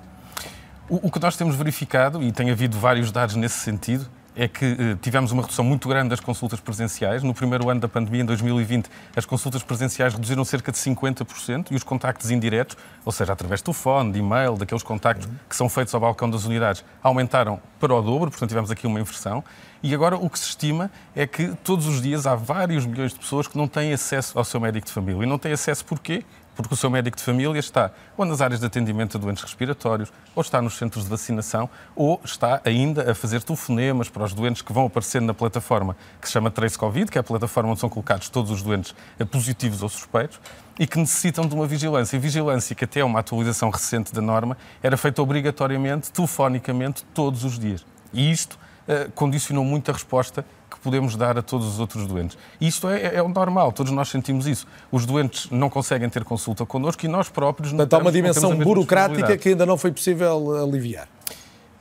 O, 0.90 1.08
o 1.08 1.12
que 1.12 1.18
nós 1.18 1.38
temos 1.38 1.56
verificado, 1.56 2.22
e 2.22 2.34
tem 2.34 2.52
havido 2.52 2.78
vários 2.78 3.10
dados 3.10 3.36
nesse 3.36 3.60
sentido, 3.60 4.06
é 4.40 4.48
que 4.48 4.66
eh, 4.66 4.98
tivemos 5.02 5.34
uma 5.34 5.42
redução 5.42 5.66
muito 5.66 5.90
grande 5.90 6.10
das 6.10 6.22
consultas 6.22 6.62
presenciais. 6.62 7.22
No 7.22 7.34
primeiro 7.34 7.70
ano 7.70 7.82
da 7.82 7.90
pandemia, 7.90 8.22
em 8.22 8.26
2020, 8.26 8.90
as 9.14 9.26
consultas 9.26 9.62
presenciais 9.62 10.14
reduziram 10.14 10.46
cerca 10.46 10.72
de 10.72 10.78
50% 10.78 11.72
e 11.72 11.76
os 11.76 11.84
contactos 11.84 12.32
indiretos, 12.32 12.78
ou 13.04 13.12
seja, 13.12 13.34
através 13.34 13.60
de 13.60 13.66
telefone, 13.66 14.14
de 14.14 14.20
e-mail, 14.20 14.56
daqueles 14.56 14.82
contactos 14.82 15.28
que 15.50 15.56
são 15.56 15.68
feitos 15.68 15.94
ao 15.94 16.00
balcão 16.00 16.30
das 16.30 16.46
unidades, 16.46 16.86
aumentaram 17.04 17.60
para 17.80 17.94
o 17.94 18.02
dobro, 18.02 18.30
portanto 18.30 18.50
tivemos 18.50 18.70
aqui 18.70 18.86
uma 18.86 19.00
inversão. 19.00 19.44
E 19.82 19.94
agora 19.94 20.18
o 20.18 20.30
que 20.30 20.38
se 20.38 20.50
estima 20.50 20.92
é 21.16 21.26
que 21.26 21.56
todos 21.64 21.88
os 21.88 22.02
dias 22.02 22.28
há 22.28 22.36
vários 22.36 22.86
milhões 22.86 23.14
de 23.14 23.20
pessoas 23.20 23.48
que 23.48 23.58
não 23.58 23.68
têm 23.68 23.94
acesso 23.94 24.38
ao 24.38 24.44
seu 24.44 24.60
médico 24.60 24.88
de 24.88 24.94
família. 24.94 25.24
E 25.24 25.26
não 25.26 25.40
têm 25.40 25.54
acesso 25.54 25.86
porquê? 25.86 26.26
porque 26.62 26.74
o 26.74 26.78
seu 26.78 26.90
médico 26.90 27.16
de 27.16 27.24
família 27.24 27.58
está 27.58 27.90
ou 28.18 28.26
nas 28.26 28.42
áreas 28.42 28.60
de 28.60 28.66
atendimento 28.66 29.16
a 29.16 29.20
doentes 29.20 29.42
respiratórios, 29.42 30.12
ou 30.36 30.42
está 30.42 30.62
nos 30.62 30.78
centros 30.78 31.06
de 31.06 31.10
vacinação, 31.10 31.70
ou 31.96 32.20
está 32.22 32.60
ainda 32.66 33.10
a 33.10 33.16
fazer 33.16 33.42
telefonemas 33.42 34.10
para 34.10 34.26
os 34.26 34.34
doentes 34.34 34.62
que 34.62 34.74
vão 34.74 34.86
aparecendo 34.88 35.26
na 35.26 35.34
plataforma 35.34 35.96
que 36.20 36.28
se 36.28 36.34
chama 36.34 36.52
Trace 36.52 36.78
Covid, 36.78 37.10
que 37.10 37.18
é 37.18 37.22
a 37.22 37.24
plataforma 37.24 37.72
onde 37.72 37.80
são 37.80 37.90
colocados 37.90 38.28
todos 38.28 38.52
os 38.52 38.62
doentes 38.62 38.94
positivos 39.32 39.82
ou 39.82 39.88
suspeitos, 39.88 40.38
e 40.80 40.88
que 40.88 40.98
necessitam 40.98 41.46
de 41.46 41.54
uma 41.54 41.68
vigilância. 41.68 42.16
E 42.16 42.20
vigilância 42.20 42.74
que 42.74 42.86
até 42.86 43.04
uma 43.04 43.20
atualização 43.20 43.70
recente 43.70 44.14
da 44.14 44.22
norma 44.22 44.58
era 44.82 44.96
feita 44.96 45.22
obrigatoriamente, 45.22 46.10
telefonicamente, 46.12 47.04
todos 47.14 47.44
os 47.44 47.60
dias. 47.60 47.86
E 48.14 48.32
isto 48.32 48.54
uh, 48.88 49.12
condicionou 49.12 49.66
muito 49.66 49.92
a 49.92 49.94
resposta 49.94 50.46
que 50.72 50.80
podemos 50.80 51.16
dar 51.18 51.38
a 51.38 51.42
todos 51.42 51.68
os 51.68 51.80
outros 51.80 52.08
doentes. 52.08 52.38
E 52.62 52.68
isto 52.68 52.88
é, 52.88 53.16
é 53.16 53.22
o 53.22 53.28
normal, 53.28 53.74
todos 53.74 53.92
nós 53.92 54.08
sentimos 54.08 54.48
isso. 54.48 54.66
Os 54.92 55.06
doentes 55.06 55.50
não 55.52 55.70
conseguem 55.70 56.08
ter 56.10 56.24
consulta 56.24 56.66
connosco 56.66 57.06
e 57.06 57.10
nós 57.10 57.28
próprios 57.28 57.74
não 57.74 57.80
Portanto, 57.80 58.00
há 58.00 58.04
uma 58.04 58.12
dimensão 58.12 58.56
burocrática 58.56 59.36
que 59.38 59.50
ainda 59.50 59.66
não 59.66 59.78
foi 59.78 59.92
possível 59.92 60.56
aliviar. 60.64 61.10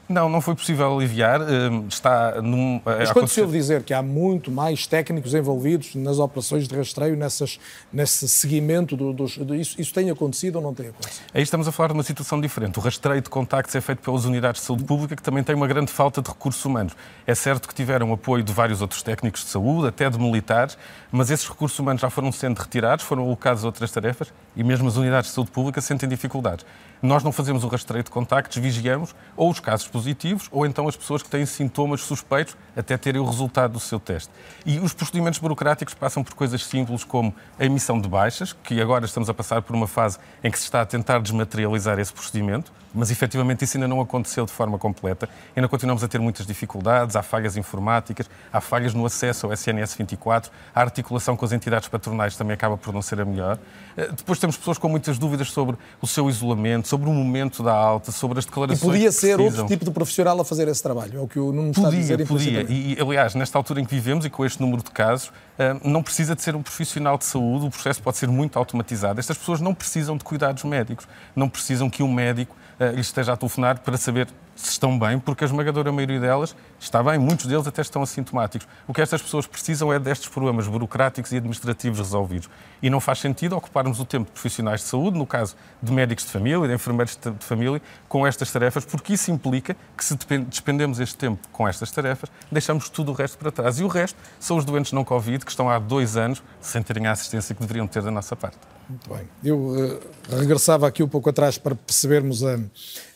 Não, 0.09 0.29
não 0.29 0.40
foi 0.40 0.55
possível 0.55 0.97
aliviar. 0.97 1.40
Hum, 1.42 1.87
está 1.88 2.40
num. 2.40 2.81
Mas 2.85 3.12
quando 3.12 3.29
se 3.29 3.40
ouve 3.42 3.59
dizer 3.59 3.83
que 3.83 3.92
há 3.92 4.03
muito 4.03 4.51
mais 4.51 4.87
técnicos 4.87 5.35
envolvidos 5.35 5.94
nas 5.94 6.18
operações 6.18 6.66
de 6.66 6.75
rastreio, 6.75 7.16
nessas, 7.16 7.61
nesse 7.92 8.29
seguimento 8.29 8.97
do, 8.97 9.12
dos. 9.12 9.37
Do, 9.37 9.55
isso, 9.55 9.79
isso 9.81 9.92
tem 9.92 10.11
acontecido 10.11 10.57
ou 10.57 10.62
não 10.62 10.73
tem 10.73 10.88
acontecido? 10.88 11.25
Aí 11.35 11.42
estamos 11.42 11.68
a 11.68 11.73
falar 11.73 11.88
de 11.88 11.94
uma 11.94 12.03
situação 12.03 12.40
diferente. 12.40 12.79
O 12.79 12.83
rastreio 12.83 13.21
de 13.21 13.29
contactos 13.29 13.75
é 13.75 13.81
feito 13.81 14.01
pelas 14.01 14.25
unidades 14.25 14.62
de 14.62 14.66
saúde 14.66 14.85
pública, 14.85 15.14
que 15.14 15.23
também 15.23 15.44
têm 15.44 15.55
uma 15.55 15.66
grande 15.66 15.92
falta 15.92 16.23
de 16.23 16.29
recursos 16.29 16.64
humanos. 16.64 16.97
É 17.27 17.35
certo 17.35 17.68
que 17.68 17.75
tiveram 17.75 18.11
apoio 18.12 18.42
de 18.42 18.53
vários 18.53 18.81
outros 18.81 19.03
técnicos 19.03 19.44
de 19.44 19.51
saúde, 19.51 19.88
até 19.88 20.09
de 20.09 20.18
militares, 20.18 20.79
mas 21.12 21.31
esses 21.31 21.47
recursos 21.47 21.79
humanos 21.79 22.01
já 22.01 22.09
foram 22.09 22.33
sendo 22.33 22.59
retirados, 22.59 23.05
foram 23.05 23.25
alocados 23.25 23.62
a 23.62 23.66
outras 23.66 23.90
tarefas 23.90 24.33
e 24.57 24.64
mesmo 24.64 24.88
as 24.88 24.97
unidades 24.97 25.31
de 25.31 25.35
saúde 25.35 25.51
pública 25.51 25.81
sentem 25.81 26.09
dificuldades. 26.09 26.64
Nós 27.00 27.22
não 27.22 27.30
fazemos 27.30 27.62
o 27.64 27.68
rastreio 27.68 28.02
de 28.02 28.11
contactos, 28.11 28.58
vigiamos 28.58 29.14
ou 29.37 29.50
os 29.50 29.61
casos 29.61 29.87
positivos 29.87 30.48
ou 30.50 30.66
então 30.66 30.88
as 30.88 30.96
pessoas 30.96 31.22
que 31.22 31.28
têm 31.28 31.46
sintomas 31.46 32.00
suspeitos 32.00 32.56
até 32.76 32.96
terem 32.96 33.20
o 33.20 33.24
resultado 33.24 33.72
do 33.72 33.80
seu 33.80 34.00
teste. 34.00 34.30
E 34.66 34.78
os 34.78 34.92
procedimentos 34.92 35.38
burocráticos 35.38 35.94
passam 35.94 36.24
por 36.24 36.34
coisas 36.34 36.64
simples 36.64 37.04
como 37.04 37.34
a 37.58 37.64
emissão 37.64 38.00
de 38.00 38.08
baixas, 38.08 38.52
que 38.52 38.80
agora 38.80 39.04
estamos 39.04 39.30
a 39.30 39.34
passar 39.34 39.62
por 39.62 39.76
uma 39.76 39.87
fase 39.87 40.18
em 40.42 40.50
que 40.50 40.58
se 40.58 40.64
está 40.64 40.80
a 40.80 40.87
tentar 40.87 41.20
desmaterializar 41.20 41.98
esse 41.98 42.12
procedimento, 42.12 42.72
mas 42.94 43.11
efetivamente 43.11 43.64
isso 43.64 43.76
ainda 43.76 43.87
não 43.87 44.00
aconteceu 44.00 44.44
de 44.44 44.52
forma 44.52 44.78
completa. 44.78 45.28
Ainda 45.54 45.68
continuamos 45.68 46.02
a 46.02 46.08
ter 46.08 46.18
muitas 46.18 46.46
dificuldades, 46.46 47.16
há 47.16 47.22
falhas 47.22 47.56
informáticas, 47.56 48.28
há 48.52 48.61
falhas 48.61 48.94
no 48.94 49.04
acesso 49.06 49.46
ao 49.46 49.52
SNS 49.52 49.94
24, 49.94 50.50
a 50.74 50.80
articulação 50.80 51.37
com 51.37 51.44
as 51.44 51.52
entidades 51.52 51.88
patronais 51.88 52.37
também 52.37 52.54
acaba 52.54 52.76
por 52.76 52.92
não 52.92 53.02
ser 53.02 53.20
a 53.20 53.24
melhor. 53.24 53.58
Eh, 53.96 54.08
depois 54.16 54.38
temos 54.38 54.56
pessoas 54.56 54.78
com 54.78 54.88
muitas 54.88 55.18
dúvidas 55.18 55.50
sobre 55.50 55.76
o 56.00 56.06
seu 56.06 56.28
isolamento, 56.28 56.88
sobre 56.88 57.09
o 57.09 57.12
momento 57.12 57.62
da 57.62 57.72
alta, 57.72 58.11
sobre 58.11 58.38
as 58.38 58.46
declarações. 58.46 58.83
E 58.83 58.87
podia 58.87 59.12
ser 59.12 59.38
outro 59.40 59.66
tipo 59.66 59.85
de 59.85 59.90
profissional 59.90 60.40
a 60.40 60.44
fazer 60.44 60.66
esse 60.68 60.83
trabalho, 60.83 61.18
é 61.18 61.20
o 61.20 61.29
que 61.29 61.38
o 61.38 61.53
Nuno 61.53 61.70
está 61.70 61.88
a 61.88 61.90
dizer. 61.90 62.27
Podia, 62.27 62.62
e 62.68 62.96
aliás, 62.98 63.35
nesta 63.35 63.59
altura 63.59 63.81
em 63.81 63.85
que 63.85 63.94
vivemos 63.94 64.24
e 64.24 64.31
com 64.31 64.44
este 64.44 64.61
número 64.61 64.83
de 64.83 64.90
casos, 64.90 65.31
eh, 65.59 65.77
não 65.85 66.03
precisa 66.03 66.35
de 66.35 66.42
ser 66.42 66.57
um 66.57 66.62
profissional 66.62 67.18
de 67.18 67.27
saúde, 67.27 67.66
o 67.66 67.70
processo 67.70 68.03
pode 68.03 68.16
ser 68.16 68.29
muito 68.29 68.59
automatizado. 68.59 69.20
Estas 69.20 69.37
pessoas 69.37 69.61
não 69.61 69.74
precisam 69.74 70.16
de 70.16 70.24
cuidados 70.24 70.64
médicos, 70.64 71.07
não 71.37 71.48
precisam 71.48 71.90
que 71.90 72.03
um 72.03 72.12
médico 72.12 72.57
uh, 72.81 72.94
lhes 72.94 73.07
esteja 73.07 73.35
a 73.35 73.37
telefonar 73.37 73.81
para 73.81 73.96
saber 73.96 74.29
se 74.59 74.73
estão 74.73 74.99
bem, 74.99 75.21
porque 75.21 75.44
a 75.44 75.47
esmagadora 75.47 75.92
maioria 75.92 76.18
delas 76.18 76.55
está 76.81 77.01
bem, 77.01 77.16
muitos 77.16 77.47
deles 77.47 77.66
até 77.66 77.81
estão 77.81 78.03
assintomáticos. 78.03 78.66
O 78.88 78.92
que 78.92 79.01
estas 79.01 79.23
pessoas 79.23 79.47
precisam 79.47 79.92
é 79.92 80.01
destes 80.01 80.29
problemas 80.29 80.66
burocráticos 80.66 81.31
e 81.31 81.37
administrativos 81.37 82.01
resolvidos. 82.01 82.51
E 82.83 82.90
não 82.90 82.99
faz 82.99 83.21
sentido 83.21 83.57
ocuparmos 83.57 84.01
o 84.01 84.05
tempo 84.05 84.27
de 84.27 84.33
profissionais 84.33 84.81
de 84.81 84.87
saúde, 84.87 85.16
no 85.16 85.27
caso 85.27 85.55
de 85.81 85.92
médicos 85.92 86.25
de 86.25 86.33
família, 86.33 86.66
de 86.66 86.75
enfermeiros 86.75 87.16
de 87.16 87.44
família, 87.44 87.81
com 88.09 88.27
estas 88.27 88.51
tarefas, 88.51 88.85
porque 88.85 89.12
isso 89.12 89.31
implica 89.31 89.77
que 89.97 90.05
se 90.05 90.18
despendemos 90.49 90.99
este 90.99 91.16
tempo 91.16 91.47
com 91.53 91.68
estas 91.68 91.92
tarefas, 91.92 92.29
deixamos 92.51 92.88
tudo 92.88 93.12
o 93.12 93.14
resto 93.14 93.38
para 93.38 93.53
trás. 93.53 93.79
E 93.79 93.85
o 93.85 93.88
resto 93.88 94.18
são 94.40 94.57
os 94.57 94.64
doentes 94.64 94.92
não 94.92 95.05
Covid 95.05 95.44
que 95.44 95.51
estão 95.53 95.71
há 95.71 95.79
dois 95.79 96.16
anos 96.16 96.42
sem 96.61 96.83
terem 96.83 97.07
a 97.07 97.12
assistência 97.12 97.55
que 97.55 97.61
deveriam 97.61 97.87
ter 97.87 98.03
da 98.03 98.11
nossa 98.11 98.35
parte. 98.35 98.77
Muito 98.88 99.09
bem. 99.11 99.29
Eu 99.44 99.59
uh, 99.59 100.01
regressava 100.38 100.87
aqui 100.87 101.03
um 101.03 101.09
pouco 101.09 101.29
atrás 101.29 101.59
para 101.59 101.74
percebermos 101.74 102.42
a, 102.42 102.59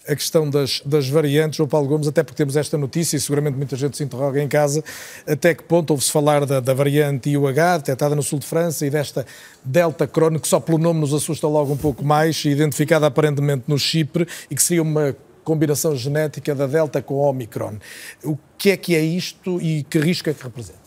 a 0.07 0.15
questão 0.15 0.51
das, 0.51 0.83
das 0.85 1.09
variantes, 1.09 1.57
João 1.57 1.69
Paulo 1.69 1.89
Gomes, 1.89 2.07
até 2.07 2.23
porque 2.23 2.37
temos 2.37 2.57
esta 2.57 2.77
notícia 2.77 3.17
e 3.17 3.21
seguramente 3.21 3.57
muita 3.57 3.75
gente 3.75 3.97
se 3.97 4.05
interroga 4.05 4.43
em 4.43 4.49
casa 4.49 4.85
até 5.27 5.55
que 5.55 5.63
ponto 5.63 5.93
ouve-se 5.93 6.13
falar 6.13 6.45
da, 6.45 6.61
da 6.61 6.75
variante 6.75 7.31
IUH, 7.31 7.79
detectada 7.79 8.15
no 8.15 8.23
sul 8.23 8.39
de 8.39 8.47
França, 8.47 8.85
e 8.85 8.91
desta 8.91 9.25
Delta 9.65 10.07
Crohn, 10.07 10.39
que 10.39 10.47
só 10.47 10.61
pelo 10.61 10.77
nome 10.77 11.01
nos 11.01 11.15
assusta 11.15 11.47
logo 11.47 11.73
um 11.73 11.79
pouco 11.79 12.05
mais, 12.05 12.45
identificada 12.45 13.07
aparentemente 13.07 13.65
no 13.67 13.79
Chipre 13.79 14.29
e 14.51 14.55
que 14.55 14.63
seria 14.63 14.83
uma 14.83 15.17
combinação 15.43 15.97
genética 15.97 16.55
da 16.55 16.67
Delta 16.67 17.01
com 17.01 17.15
Omicron. 17.15 17.79
O 18.23 18.37
que 18.59 18.71
é 18.71 18.77
que 18.77 18.95
é 18.95 19.01
isto 19.01 19.61
e 19.61 19.85
que 19.85 19.99
risco 19.99 20.29
é 20.29 20.35
que 20.35 20.43
representa? 20.43 20.82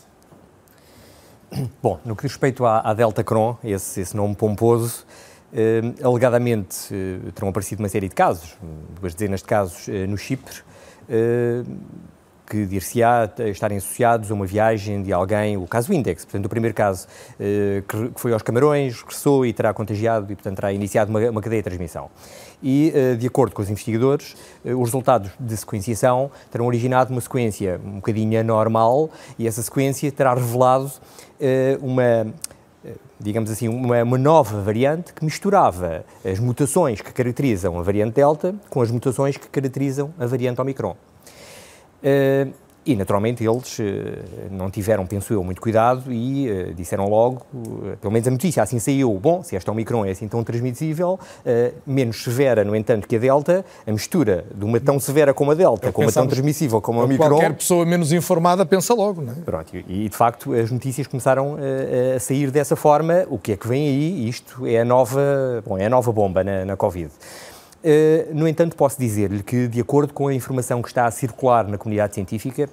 Bom, 1.82 1.98
no 2.04 2.14
que 2.14 2.22
diz 2.22 2.32
respeito 2.32 2.64
à, 2.64 2.80
à 2.80 2.94
Delta 2.94 3.22
Cron, 3.22 3.56
esse, 3.64 4.00
esse 4.00 4.16
nome 4.16 4.34
pomposo, 4.34 5.04
eh, 5.52 5.80
alegadamente 6.02 6.92
eh, 6.92 7.30
terão 7.34 7.48
aparecido 7.48 7.82
uma 7.82 7.88
série 7.88 8.08
de 8.08 8.14
casos, 8.14 8.56
duas 9.00 9.14
dezenas 9.14 9.40
de 9.40 9.46
casos 9.46 9.88
eh, 9.88 10.06
no 10.06 10.16
Chipre, 10.18 10.62
eh, 11.08 11.62
que 12.48 12.64
dir-se-á 12.64 13.28
estarem 13.46 13.78
associados 13.78 14.30
a 14.30 14.34
uma 14.34 14.46
viagem 14.46 15.02
de 15.02 15.12
alguém, 15.12 15.56
o 15.56 15.66
caso 15.66 15.92
Index, 15.92 16.24
portanto, 16.24 16.46
o 16.46 16.48
primeiro 16.48 16.74
caso 16.74 17.08
eh, 17.40 17.82
que, 17.86 18.12
foi 18.14 18.32
aos 18.32 18.42
Camarões, 18.42 19.00
regressou 19.00 19.44
e 19.44 19.52
terá 19.52 19.74
contagiado 19.74 20.30
e, 20.32 20.36
portanto, 20.36 20.56
terá 20.56 20.72
iniciado 20.72 21.10
uma, 21.10 21.20
uma 21.30 21.40
cadeia 21.40 21.60
de 21.60 21.64
transmissão. 21.64 22.08
E, 22.62 22.90
eh, 22.94 23.14
de 23.14 23.26
acordo 23.26 23.54
com 23.54 23.60
os 23.60 23.68
investigadores, 23.68 24.34
eh, 24.64 24.74
os 24.74 24.84
resultados 24.84 25.30
de 25.38 25.56
sequenciação 25.56 26.30
terão 26.50 26.66
originado 26.66 27.12
uma 27.12 27.20
sequência 27.20 27.78
um 27.84 27.96
bocadinho 27.96 28.40
anormal 28.40 29.10
e 29.38 29.46
essa 29.46 29.62
sequência 29.62 30.10
terá 30.10 30.34
revelado 30.34 30.90
eh, 31.40 31.78
uma 31.80 32.26
digamos 33.18 33.50
assim, 33.50 33.66
uma, 33.66 34.00
uma, 34.02 34.18
nova 34.18 34.60
variante 34.60 35.12
que 35.12 35.24
misturava 35.24 36.04
as 36.24 36.38
mutações 36.38 37.00
que 37.00 37.12
caracterizam 37.12 37.76
a 37.78 37.82
variante 37.82 38.14
Delta 38.14 38.54
com 38.70 38.80
as 38.80 38.90
mutações 38.90 39.36
que 39.36 39.48
caracterizam 39.48 40.14
a 40.18 40.26
variante 40.26 40.60
Omicron. 40.60 40.94
E, 42.86 42.94
naturalmente, 42.94 43.44
eles 43.44 43.78
uh, 43.78 43.82
não 44.50 44.70
tiveram, 44.70 45.06
penso 45.06 45.32
eu, 45.32 45.42
muito 45.42 45.60
cuidado 45.60 46.12
e 46.12 46.48
uh, 46.48 46.74
disseram 46.74 47.08
logo, 47.08 47.42
pelo 48.00 48.12
menos 48.12 48.28
a 48.28 48.30
notícia 48.30 48.62
assim 48.62 48.78
saiu, 48.78 49.12
bom, 49.20 49.42
se 49.42 49.56
esta 49.56 49.70
Omicron 49.70 50.04
é 50.04 50.10
assim 50.10 50.28
tão 50.28 50.42
transmissível, 50.44 51.18
menos 51.86 52.22
severa, 52.22 52.64
no 52.64 52.74
entanto, 52.74 53.08
que 53.08 53.16
a 53.16 53.18
Delta, 53.18 53.64
a 53.86 53.92
mistura 53.92 54.44
de 54.54 54.64
uma 54.64 54.78
tão 54.80 54.98
severa 55.00 55.34
como 55.34 55.50
a 55.50 55.54
Delta, 55.54 55.90
com 55.90 56.02
uma 56.02 56.12
tão 56.12 56.26
transmissível 56.26 56.80
como 56.80 57.00
a 57.00 57.04
Omicron... 57.04 57.28
Qualquer 57.28 57.54
pessoa 57.54 57.84
menos 57.84 58.12
informada 58.12 58.64
pensa 58.64 58.94
logo, 58.94 59.22
não 59.22 59.32
é? 59.32 59.36
Pronto, 59.44 59.76
e, 59.76 60.08
de 60.08 60.16
facto 60.16 60.52
as 60.52 60.70
notícias 60.70 61.06
começaram 61.06 61.56
a 62.14 62.18
sair 62.18 62.50
dessa 62.50 62.76
forma, 62.76 63.26
o 63.28 63.38
que 63.38 63.52
é 63.52 63.56
que 63.56 63.66
vem 63.66 63.88
aí, 63.88 64.28
isto 64.28 64.66
é 64.66 64.80
a 64.80 64.84
nova, 64.84 65.62
bom, 65.66 65.78
é 65.78 65.86
a 65.86 65.90
nova 65.90 66.12
bomba 66.12 66.44
na, 66.44 66.64
na 66.64 66.76
Covid. 66.76 67.10
Eh, 67.88 68.30
no 68.32 68.48
entanto, 68.48 68.74
posso 68.74 68.98
dizer-lhe 68.98 69.44
que, 69.44 69.68
de 69.68 69.80
acordo 69.80 70.12
com 70.12 70.26
a 70.26 70.34
informação 70.34 70.82
que 70.82 70.88
está 70.88 71.06
a 71.06 71.10
circular 71.12 71.68
na 71.68 71.78
comunidade 71.78 72.14
científica, 72.14 72.68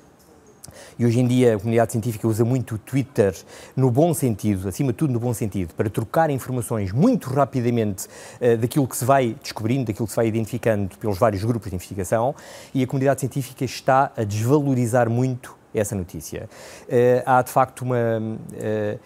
e 0.98 1.06
hoje 1.06 1.20
em 1.20 1.28
dia 1.28 1.56
a 1.56 1.60
comunidade 1.60 1.92
científica 1.92 2.28
usa 2.28 2.44
muito 2.44 2.74
o 2.74 2.78
Twitter 2.80 3.36
no 3.76 3.92
bom 3.92 4.12
sentido, 4.12 4.68
acima 4.68 4.92
de 4.92 4.98
tudo 4.98 5.14
no 5.14 5.20
bom 5.20 5.32
sentido, 5.32 5.72
para 5.76 5.88
trocar 5.88 6.32
informações 6.32 6.92
muito 6.92 7.30
rapidamente 7.30 8.08
uh, 8.42 8.58
daquilo 8.58 8.88
que 8.88 8.98
se 8.98 9.06
vai 9.06 9.36
descobrindo, 9.40 9.86
daquilo 9.86 10.08
que 10.08 10.14
se 10.14 10.16
vai 10.16 10.26
identificando 10.26 10.98
pelos 10.98 11.20
vários 11.20 11.44
grupos 11.44 11.70
de 11.70 11.76
investigação, 11.76 12.34
e 12.74 12.82
a 12.82 12.88
comunidade 12.88 13.20
científica 13.20 13.64
está 13.64 14.12
a 14.18 14.24
desvalorizar 14.24 15.12
muito 15.12 15.56
essa 15.76 15.94
notícia. 15.94 16.50
Uh, 16.86 17.22
há 17.24 17.44
de 17.44 17.52
facto 17.52 17.84
uma. 17.84 18.20
Uh, 18.20 19.00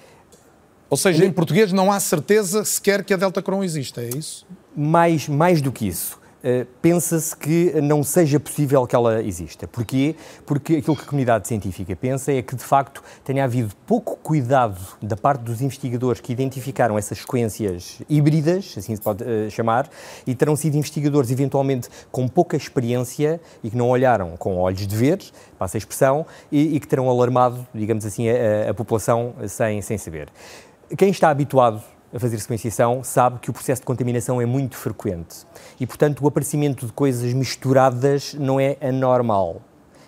Ou 0.90 0.96
seja, 0.96 1.26
em 1.26 1.34
português 1.34 1.74
não 1.74 1.92
há 1.92 2.00
certeza 2.00 2.64
sequer 2.64 3.04
que 3.04 3.14
a 3.14 3.18
Delta 3.18 3.42
Cron 3.42 3.62
existe, 3.62 4.00
é 4.00 4.08
isso? 4.08 4.48
Mais, 4.80 5.28
mais 5.28 5.60
do 5.60 5.72
que 5.72 5.88
isso. 5.88 6.20
Uh, 6.38 6.68
pensa-se 6.84 7.36
que 7.36 7.82
não 7.82 8.04
seja 8.04 8.40
possível 8.40 8.86
que 8.86 8.96
ela 8.96 9.24
exista. 9.24 9.68
Porquê? 9.68 10.16
Porque 10.46 10.76
aquilo 10.76 10.96
que 10.96 11.02
a 11.02 11.06
comunidade 11.06 11.48
científica 11.48 11.96
pensa 11.96 12.32
é 12.32 12.44
que, 12.44 12.56
de 12.56 12.64
facto, 12.64 13.04
tenha 13.24 13.44
havido 13.44 13.74
pouco 13.88 14.16
cuidado 14.18 14.80
da 15.02 15.18
parte 15.18 15.42
dos 15.42 15.64
investigadores 15.64 16.22
que 16.22 16.32
identificaram 16.32 16.96
essas 16.96 17.18
sequências 17.18 18.00
híbridas, 18.08 18.76
assim 18.78 18.96
se 18.96 19.02
pode 19.02 19.24
uh, 19.24 19.50
chamar, 19.50 19.90
e 20.28 20.36
terão 20.36 20.56
sido 20.56 20.78
investigadores, 20.78 21.32
eventualmente, 21.32 21.90
com 22.12 22.28
pouca 22.28 22.56
experiência 22.56 23.42
e 23.64 23.72
que 23.72 23.76
não 23.76 23.90
olharam 23.90 24.38
com 24.38 24.58
olhos 24.58 24.86
de 24.86 24.96
ver, 24.96 25.20
passa 25.58 25.76
a 25.76 25.80
expressão, 25.80 26.24
e, 26.52 26.76
e 26.76 26.80
que 26.80 26.88
terão 26.88 27.10
alarmado, 27.10 27.66
digamos 27.74 28.06
assim, 28.06 28.30
a, 28.30 28.70
a 28.70 28.74
população 28.76 29.34
sem, 29.48 29.82
sem 29.82 29.98
saber. 29.98 30.30
Quem 30.96 31.10
está 31.10 31.30
habituado 31.32 31.82
a 32.18 32.20
fazer 32.20 32.40
sequenciação 32.40 33.04
sabe 33.04 33.40
que 33.40 33.50
o 33.50 33.54
processo 33.54 33.82
de 33.82 33.86
contaminação 33.86 34.42
é 34.42 34.46
muito 34.46 34.76
frequente 34.76 35.46
e, 35.80 35.86
portanto, 35.86 36.24
o 36.24 36.28
aparecimento 36.28 36.86
de 36.88 36.92
coisas 36.92 37.32
misturadas 37.32 38.34
não 38.34 38.60
é 38.60 38.76
anormal. 38.82 39.62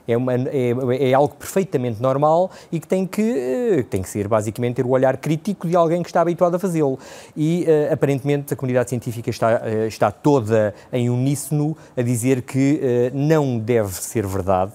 É, 0.07 0.17
uma, 0.17 0.33
é, 0.33 1.11
é, 1.11 1.13
algo 1.13 1.35
perfeitamente 1.35 2.01
normal 2.01 2.49
e 2.71 2.79
que 2.79 2.87
tem 2.87 3.05
que, 3.05 3.21
eh, 3.21 3.83
tem 3.83 4.01
que 4.01 4.09
ser, 4.09 4.27
basicamente, 4.27 4.77
ter 4.77 4.85
o 4.87 4.89
olhar 4.89 5.15
crítico 5.17 5.67
de 5.67 5.75
alguém 5.75 6.01
que 6.01 6.09
está 6.09 6.21
habituado 6.21 6.55
a 6.55 6.59
fazê-lo. 6.59 6.97
E, 7.37 7.63
uh, 7.67 7.93
aparentemente, 7.93 8.51
a 8.51 8.57
comunidade 8.57 8.89
científica 8.89 9.29
está, 9.29 9.61
uh, 9.61 9.85
está 9.85 10.09
toda 10.09 10.73
em 10.91 11.11
uníssono 11.11 11.77
a 11.95 12.01
dizer 12.01 12.41
que 12.41 12.81
uh, 13.13 13.15
não 13.15 13.59
deve 13.59 13.93
ser 13.93 14.25
verdade 14.25 14.73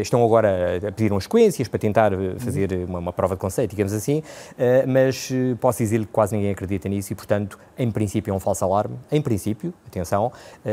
estão 0.00 0.24
agora 0.24 0.78
a 0.88 0.92
pedir 0.92 1.12
umas 1.12 1.24
sequências 1.24 1.68
para 1.68 1.78
tentar 1.78 2.12
eh, 2.12 2.34
fazer 2.38 2.72
uma, 2.88 2.98
uma 2.98 3.12
prova 3.12 3.34
de 3.34 3.40
conceito, 3.40 3.70
digamos 3.70 3.92
assim, 3.92 4.22
eh, 4.58 4.84
mas 4.86 5.30
posso 5.60 5.78
dizer 5.78 6.00
que 6.00 6.06
quase 6.06 6.34
ninguém 6.34 6.50
acredita 6.50 6.88
nisso 6.88 7.12
e, 7.12 7.16
portanto, 7.16 7.58
em 7.78 7.90
princípio 7.90 8.30
é 8.30 8.34
um 8.34 8.40
falso 8.40 8.64
alarme, 8.64 8.96
em 9.10 9.20
princípio, 9.20 9.72
atenção, 9.86 10.32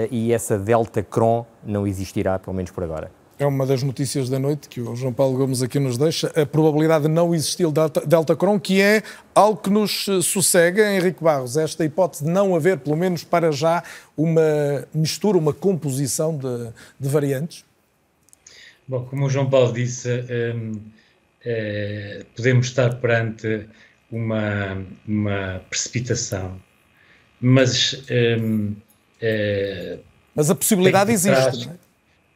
e 0.10 0.31
essa 0.34 0.57
Delta 0.57 1.03
Cron 1.03 1.45
não 1.63 1.86
existirá, 1.86 2.38
pelo 2.39 2.55
menos 2.55 2.71
por 2.71 2.84
agora. 2.84 3.12
É 3.38 3.45
uma 3.45 3.65
das 3.65 3.81
notícias 3.81 4.29
da 4.29 4.38
noite 4.38 4.69
que 4.69 4.79
o 4.79 4.95
João 4.95 5.12
Paulo 5.12 5.36
Gomes 5.36 5.63
aqui 5.63 5.79
nos 5.79 5.97
deixa, 5.97 6.27
a 6.39 6.45
probabilidade 6.45 7.05
de 7.05 7.10
não 7.10 7.34
existir 7.34 7.69
Delta, 7.71 8.05
Delta 8.05 8.36
Cron, 8.36 8.60
que 8.60 8.79
é 8.79 9.01
algo 9.34 9.60
que 9.60 9.69
nos 9.69 10.05
sossega, 10.21 10.93
Henrique 10.93 11.23
Barros, 11.23 11.57
esta 11.57 11.84
hipótese 11.84 12.23
de 12.23 12.29
não 12.29 12.55
haver, 12.55 12.77
pelo 12.77 12.95
menos 12.95 13.23
para 13.23 13.51
já, 13.51 13.84
uma 14.15 14.86
mistura, 14.93 15.38
uma 15.38 15.53
composição 15.53 16.38
de, 16.38 16.69
de 16.99 17.10
variantes? 17.10 17.65
Bom, 18.88 19.06
como 19.06 19.26
o 19.26 19.30
João 19.30 19.50
Paulo 19.50 19.74
disse, 19.74 20.10
um, 20.10 20.82
é, 21.46 22.26
podemos 22.36 22.67
estar 22.67 22.96
perante 22.96 23.67
uma, 24.12 24.86
uma 25.08 25.62
precipitação, 25.70 26.62
mas. 27.39 28.04
Um, 28.39 28.76
é, 29.22 30.00
mas 30.36 30.50
a 30.50 30.56
possibilidade 30.56 31.12
existe. 31.12 31.36
Trás, 31.36 31.67
é? 31.67 31.76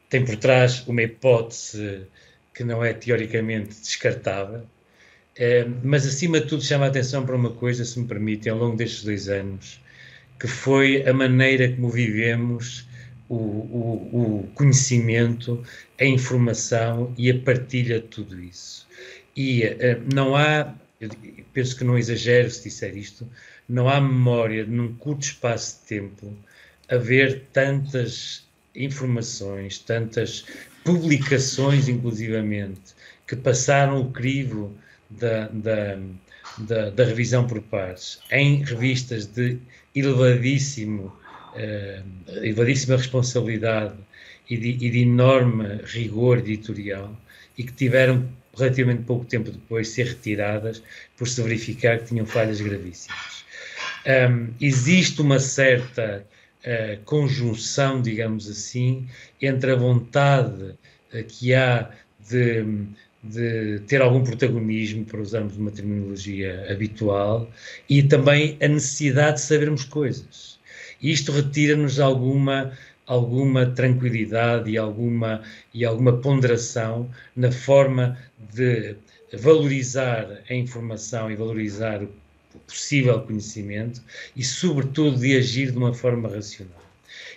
Tem 0.08 0.24
por 0.24 0.36
trás 0.36 0.86
uma 0.86 1.02
hipótese 1.02 2.06
que 2.54 2.64
não 2.64 2.82
é 2.84 2.92
teoricamente 2.94 3.80
descartável, 3.80 4.62
é, 5.36 5.66
mas 5.82 6.06
acima 6.06 6.40
de 6.40 6.46
tudo 6.46 6.62
chama 6.62 6.86
a 6.86 6.88
atenção 6.88 7.26
para 7.26 7.36
uma 7.36 7.50
coisa, 7.50 7.84
se 7.84 7.98
me 7.98 8.06
permitem, 8.06 8.50
ao 8.50 8.58
longo 8.58 8.76
destes 8.76 9.04
dois 9.04 9.28
anos, 9.28 9.80
que 10.40 10.46
foi 10.46 11.06
a 11.06 11.12
maneira 11.12 11.70
como 11.70 11.90
vivemos 11.90 12.85
o, 13.28 13.34
o, 13.34 14.42
o 14.42 14.48
conhecimento, 14.54 15.62
a 16.00 16.04
informação 16.04 17.12
e 17.16 17.30
a 17.30 17.38
partilha 17.38 18.00
de 18.00 18.06
tudo 18.06 18.40
isso. 18.40 18.86
E 19.36 19.64
uh, 19.64 20.14
não 20.14 20.36
há, 20.36 20.74
penso 21.52 21.76
que 21.76 21.84
não 21.84 21.98
exagero 21.98 22.50
se 22.50 22.64
disser 22.64 22.96
isto, 22.96 23.28
não 23.68 23.88
há 23.88 24.00
memória 24.00 24.64
num 24.64 24.94
curto 24.94 25.22
espaço 25.22 25.80
de 25.80 25.88
tempo 25.88 26.32
haver 26.88 27.46
tantas 27.52 28.46
informações, 28.74 29.78
tantas 29.78 30.44
publicações, 30.84 31.88
inclusivamente, 31.88 32.94
que 33.26 33.34
passaram 33.34 34.00
o 34.00 34.12
crivo 34.12 34.72
da, 35.10 35.48
da, 35.48 35.98
da, 36.58 36.90
da 36.90 37.04
revisão 37.04 37.46
por 37.46 37.60
pares 37.62 38.20
em 38.30 38.62
revistas 38.62 39.26
de 39.26 39.58
elevadíssimo 39.94 41.12
elevadíssima 42.28 42.96
responsabilidade 42.96 43.94
e 44.48 44.56
de, 44.56 44.68
e 44.68 44.90
de, 44.90 45.00
enorme 45.00 45.80
rigor 45.84 46.38
editorial 46.38 47.16
e 47.58 47.64
que 47.64 47.72
tiveram 47.72 48.28
relativamente 48.56 49.02
pouco 49.02 49.24
tempo 49.24 49.50
depois 49.50 49.88
ser 49.88 50.06
retiradas 50.06 50.82
por 51.16 51.28
se 51.28 51.42
verificar 51.42 51.98
que 51.98 52.06
tinham 52.06 52.26
falhas 52.26 52.60
gravíssimas. 52.60 53.44
Um, 54.06 54.48
existe 54.60 55.20
uma 55.20 55.38
certa 55.38 56.24
uh, 56.64 57.02
conjunção, 57.04 58.00
digamos 58.00 58.48
assim, 58.48 59.06
entre 59.42 59.72
a 59.72 59.76
vontade 59.76 60.62
uh, 60.62 61.24
que 61.26 61.54
há 61.54 61.90
de, 62.30 62.64
de 63.22 63.80
ter 63.80 64.00
algum 64.00 64.22
protagonismo, 64.22 65.04
para 65.04 65.20
usarmos 65.20 65.56
uma 65.56 65.70
terminologia 65.70 66.66
habitual, 66.70 67.50
e 67.88 68.02
também 68.02 68.56
a 68.62 68.68
necessidade 68.68 69.36
de 69.36 69.42
sabermos 69.42 69.84
coisas 69.84 70.55
isto 71.02 71.32
retira-nos 71.32 72.00
alguma 72.00 72.72
alguma 73.06 73.66
tranquilidade 73.66 74.70
e 74.70 74.76
alguma 74.76 75.42
e 75.72 75.84
alguma 75.84 76.16
ponderação 76.18 77.08
na 77.36 77.52
forma 77.52 78.18
de 78.52 78.96
valorizar 79.32 80.42
a 80.48 80.54
informação 80.54 81.30
e 81.30 81.36
valorizar 81.36 82.02
o 82.02 82.08
possível 82.66 83.20
conhecimento 83.20 84.02
e 84.34 84.42
sobretudo 84.42 85.18
de 85.18 85.36
agir 85.36 85.70
de 85.70 85.78
uma 85.78 85.94
forma 85.94 86.28
racional. 86.28 86.82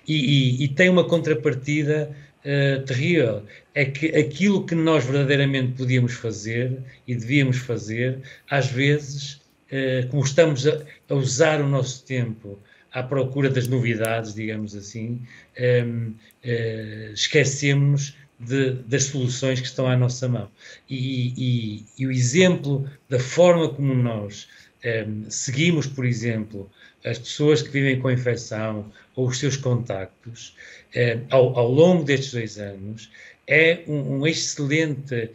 E, 0.08 0.16
e, 0.62 0.64
e 0.64 0.68
tem 0.70 0.90
uma 0.90 1.04
contrapartida 1.04 2.10
uh, 2.40 2.84
terrível. 2.86 3.44
É 3.76 3.86
que 3.86 4.08
aquilo 4.08 4.66
que 4.66 4.76
nós 4.76 5.06
verdadeiramente 5.06 5.74
podíamos 5.74 6.14
fazer 6.14 6.80
e 7.08 7.16
devíamos 7.16 7.58
fazer 7.58 8.20
às 8.50 8.68
vezes 8.68 9.34
uh, 9.72 10.08
como 10.10 10.24
estamos 10.24 10.68
a, 10.68 10.82
a 11.10 11.14
usar 11.14 11.62
o 11.62 11.68
nosso 11.68 12.04
tempo 12.06 12.58
à 12.92 13.04
procura 13.04 13.50
das 13.50 13.68
novidades, 13.68 14.34
digamos 14.34 14.76
assim, 14.76 15.10
um, 15.10 15.22
ehm, 15.58 16.08
uh, 16.10 16.16
eh, 16.44 17.12
esquecemos 17.14 18.16
de, 18.40 18.72
das 18.88 19.06
soluções 19.06 19.60
que 19.60 19.68
estão 19.68 19.88
à 19.88 19.96
nossa 19.98 20.28
mão. 20.28 20.50
E, 20.90 21.34
e, 21.38 21.86
e 21.98 22.08
o 22.08 22.12
exemplo 22.12 22.90
da 23.08 23.20
forma 23.20 23.70
como 23.70 23.94
nós 23.94 24.48
um, 24.84 24.88
ehm, 24.88 25.24
seguimos, 25.30 25.88
por 25.88 26.06
exemplo, 26.06 26.70
as 27.06 27.20
pessoas 27.20 27.62
que 27.62 27.70
vivem 27.70 28.00
com 28.00 28.12
infecção 28.12 28.92
ou 29.16 29.28
os 29.28 29.40
seus 29.40 29.58
contactos 29.58 30.56
um, 30.96 31.00
ehm, 31.00 31.26
ao, 31.30 31.58
ao, 31.58 31.72
longo 31.72 32.04
destes 32.04 32.32
dois 32.32 32.58
anos 32.58 33.12
é 33.48 33.84
um, 33.88 34.28
excelente, 34.28 35.32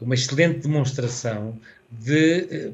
uma 0.00 0.14
excelente 0.14 0.60
demonstração 0.60 1.60
de 1.90 2.46
eh, 2.50 2.72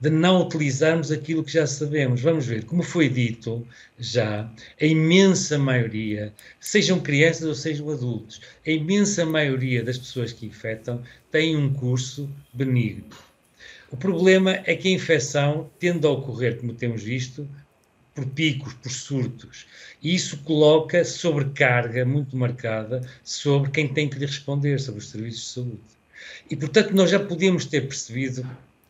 de 0.00 0.10
não 0.10 0.42
utilizarmos 0.42 1.10
aquilo 1.10 1.42
que 1.42 1.52
já 1.52 1.66
sabemos. 1.66 2.20
Vamos 2.20 2.46
ver, 2.46 2.64
como 2.64 2.82
foi 2.82 3.08
dito 3.08 3.66
já, 3.98 4.50
a 4.80 4.84
imensa 4.84 5.58
maioria, 5.58 6.32
sejam 6.60 7.00
crianças 7.00 7.48
ou 7.48 7.54
sejam 7.54 7.90
adultos, 7.90 8.40
a 8.66 8.70
imensa 8.70 9.24
maioria 9.24 9.82
das 9.82 9.98
pessoas 9.98 10.32
que 10.32 10.46
infectam 10.46 11.02
têm 11.30 11.56
um 11.56 11.72
curso 11.72 12.30
benigno. 12.52 13.06
O 13.90 13.96
problema 13.96 14.60
é 14.64 14.74
que 14.74 14.88
a 14.88 14.92
infecção 14.92 15.70
tende 15.78 16.06
a 16.06 16.10
ocorrer, 16.10 16.58
como 16.58 16.74
temos 16.74 17.02
visto, 17.02 17.48
por 18.14 18.26
picos, 18.26 18.74
por 18.74 18.90
surtos. 18.90 19.66
E 20.02 20.14
isso 20.14 20.38
coloca 20.38 21.04
sobrecarga 21.04 22.04
muito 22.04 22.36
marcada 22.36 23.06
sobre 23.22 23.70
quem 23.70 23.86
tem 23.86 24.08
que 24.08 24.18
lhe 24.18 24.26
responder, 24.26 24.80
sobre 24.80 25.00
os 25.00 25.08
serviços 25.10 25.42
de 25.42 25.48
saúde. 25.48 25.96
E, 26.50 26.56
portanto, 26.56 26.92
nós 26.92 27.10
já 27.10 27.20
podíamos 27.20 27.66
ter 27.66 27.82
percebido 27.82 28.44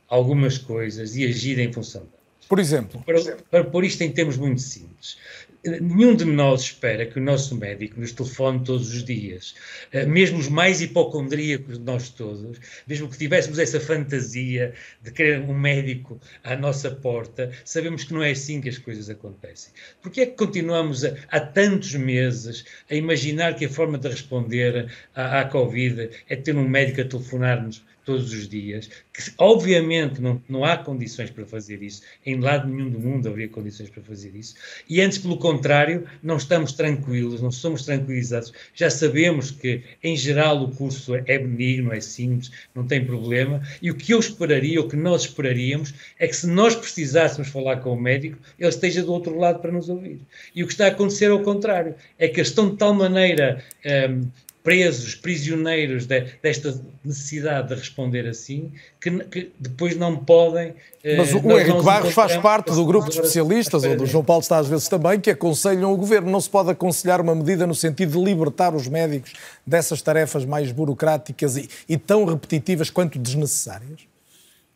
algumas 0.09 0.59
coisas 0.59 1.17
e 1.17 1.25
agir 1.25 1.59
em 1.59 1.73
função 1.73 2.03
delas. 2.03 2.17
Por 2.49 2.61
exemplo? 2.61 3.03
Para, 3.05 3.21
para 3.51 3.65
pôr 3.65 3.85
isto 3.85 4.03
em 4.03 4.11
termos 4.11 4.37
muito 4.37 4.61
simples. 4.61 5.17
Nenhum 5.65 6.15
de 6.15 6.25
nós 6.25 6.63
espera 6.63 7.05
que 7.05 7.19
o 7.19 7.23
nosso 7.23 7.57
médico 7.57 7.99
nos 7.99 8.13
telefone 8.13 8.63
todos 8.63 8.95
os 8.95 9.05
dias. 9.05 9.57
Eh, 9.91 10.07
mesmo 10.07 10.39
os 10.39 10.49
mais 10.49 10.81
hipocondríacos 10.81 11.77
de 11.77 11.85
nós 11.85 12.09
todos, 12.09 12.61
mesmo 12.87 13.09
que 13.09 13.19
tivéssemos 13.19 13.59
essa 13.59 13.81
fantasia 13.81 14.75
de 15.03 15.11
querer 15.11 15.41
um 15.41 15.53
médico 15.53 16.21
à 16.45 16.55
nossa 16.55 16.89
porta, 16.89 17.51
sabemos 17.65 18.05
que 18.05 18.15
não 18.15 18.23
é 18.23 18.31
assim 18.31 18.61
que 18.61 18.69
as 18.69 18.79
coisas 18.79 19.11
acontecem. 19.11 19.73
Porque 20.01 20.21
é 20.21 20.27
que 20.27 20.37
continuamos 20.37 21.05
a, 21.05 21.17
há 21.29 21.41
tantos 21.41 21.95
meses 21.95 22.65
a 22.89 22.95
imaginar 22.95 23.57
que 23.57 23.65
a 23.65 23.69
forma 23.69 23.99
de 23.99 24.07
responder 24.07 24.89
à, 25.17 25.41
à 25.41 25.45
Covid 25.47 26.11
é 26.29 26.37
ter 26.37 26.55
um 26.55 26.69
médico 26.69 27.01
a 27.01 27.05
telefonar-nos 27.05 27.85
todos 28.07 28.33
os 28.33 28.49
dias, 28.49 28.89
que 29.13 29.33
obviamente 29.37 30.23
não, 30.23 30.41
não 30.49 30.65
há 30.65 30.77
condições 30.77 31.29
para 31.29 31.45
fazer 31.45 31.83
isso, 31.83 32.03
em 32.25 32.41
lado 32.41 32.69
nenhum 32.69 32.89
do 32.89 33.01
mundo 33.01 33.29
haveria 33.29 33.49
condições 33.49 33.91
para 33.91 34.03
fazer 34.03 34.35
isso, 34.35 34.55
e 34.89 35.01
antes, 35.01 35.19
pelo 35.19 35.37
contrário, 35.37 36.07
não 36.23 36.37
estamos 36.37 36.73
tranquilos, 36.73 37.43
não 37.43 37.51
somos 37.51 37.85
tranquilizados, 37.85 38.53
já 38.73 38.89
sabemos 38.89 39.51
que, 39.51 39.83
em 40.03 40.17
geral, 40.17 40.63
o 40.63 40.71
curso 40.71 41.17
é 41.17 41.39
benigno, 41.39 41.93
é 41.93 42.01
simples, 42.01 42.53
não 42.75 42.87
tem 42.87 43.05
problema, 43.05 43.61
e 43.83 43.91
o 43.91 43.95
que 43.95 44.15
eu 44.15 44.21
esperaria, 44.21 44.81
o 44.81 44.89
que 44.89 44.97
nós 44.97 45.23
esperaríamos, 45.23 45.93
é 46.19 46.29
que 46.29 46.37
se 46.37 46.47
nós 46.47 46.77
precisássemos 46.77 47.49
falar 47.49 47.79
com 47.79 47.93
o 47.93 48.01
médico, 48.01 48.39
ele 48.57 48.69
esteja 48.69 49.03
do 49.03 49.13
outro 49.13 49.37
lado 49.37 49.59
para 49.59 49.73
nos 49.73 49.89
ouvir. 49.89 50.21
E 50.55 50.63
o 50.63 50.67
que 50.67 50.73
está 50.73 50.85
a 50.85 50.89
acontecer 50.89 51.27
é 51.27 51.33
o 51.33 51.43
contrário, 51.43 51.97
é 52.19 52.29
que 52.29 52.39
eles 52.39 52.49
estão 52.49 52.71
de 52.71 52.77
tal 52.77 52.95
maneira 52.95 53.65
um, 53.85 54.29
presos, 54.67 55.15
prisioneiros 55.15 56.07
de, 56.07 56.23
desta 56.43 56.77
necessidade 57.05 57.69
de 57.69 57.77
responder 57.77 58.27
assim, 58.27 58.73
que, 59.01 59.13
que 59.27 59.53
depois 59.61 59.97
não 59.97 60.17
podem. 60.17 60.75
Eh, 61.05 61.17
Mas 61.17 61.33
o, 61.33 61.39
o 61.39 61.57
Henrique 61.57 61.85
Barros 61.85 62.13
faz 62.13 62.37
parte 62.39 62.73
do 62.73 62.85
grupo 62.85 63.09
de 63.09 63.15
especialistas, 63.15 63.85
onde 63.85 64.03
o 64.03 64.07
João 64.07 64.25
Paulo 64.25 64.43
está 64.43 64.59
às 64.59 64.67
vezes 64.67 64.89
também, 64.89 65.21
que 65.21 65.31
aconselham 65.31 65.93
o 65.93 65.97
governo. 65.97 66.29
Não 66.29 66.41
se 66.41 66.51
pode 66.51 66.69
aconselhar 66.69 67.21
uma 67.21 67.33
medida 67.33 67.65
no 67.65 67.77
sentido 67.77 68.19
de 68.19 68.25
libertar 68.25 68.75
os 68.75 68.89
médicos 68.89 69.35
dessas 69.65 70.03
tarefas 70.03 70.45
mais 70.45 70.73
burocráticas 70.73 71.57
e, 71.57 71.71
e 71.89 71.97
tão 71.97 72.25
repetitivas 72.25 72.91
quanto 72.91 73.21
desnecessárias? 73.21 74.01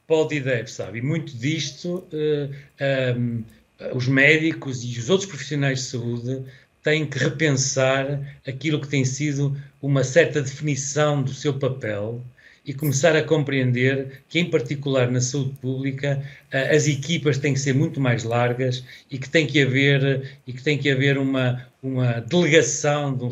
Pode 0.06 0.36
e 0.36 0.40
deve, 0.40 0.70
sabe? 0.70 0.98
E 0.98 1.02
muito 1.02 1.36
disto. 1.36 2.04
Uh, 2.12 2.54
eh, 2.78 3.14
um, 3.18 3.42
ehm, 3.80 3.92
os 3.92 4.06
médicos 4.06 4.84
e 4.84 5.00
os 5.00 5.10
outros 5.10 5.28
profissionais 5.28 5.80
de 5.80 5.84
saúde 5.86 6.44
têm 6.82 7.06
que 7.06 7.18
repensar 7.18 8.20
aquilo 8.46 8.80
que 8.80 8.88
tem 8.88 9.04
sido 9.04 9.56
uma 9.82 10.04
certa 10.04 10.40
definição 10.40 11.22
do 11.22 11.32
seu 11.32 11.54
papel 11.58 12.22
e 12.64 12.74
começar 12.74 13.16
a 13.16 13.22
compreender 13.22 14.22
que, 14.28 14.38
em 14.38 14.50
particular 14.50 15.10
na 15.10 15.20
saúde 15.20 15.54
pública, 15.60 16.22
as 16.52 16.86
equipas 16.86 17.38
têm 17.38 17.54
que 17.54 17.60
ser 17.60 17.74
muito 17.74 18.00
mais 18.00 18.22
largas 18.22 18.84
e 19.10 19.18
que 19.18 19.28
tem 19.28 19.46
que 19.46 19.62
haver, 19.62 20.38
e 20.46 20.52
que 20.52 20.62
tem 20.62 20.78
que 20.78 20.90
haver 20.90 21.18
uma, 21.18 21.66
uma 21.82 22.20
delegação 22.20 23.16
de, 23.16 23.24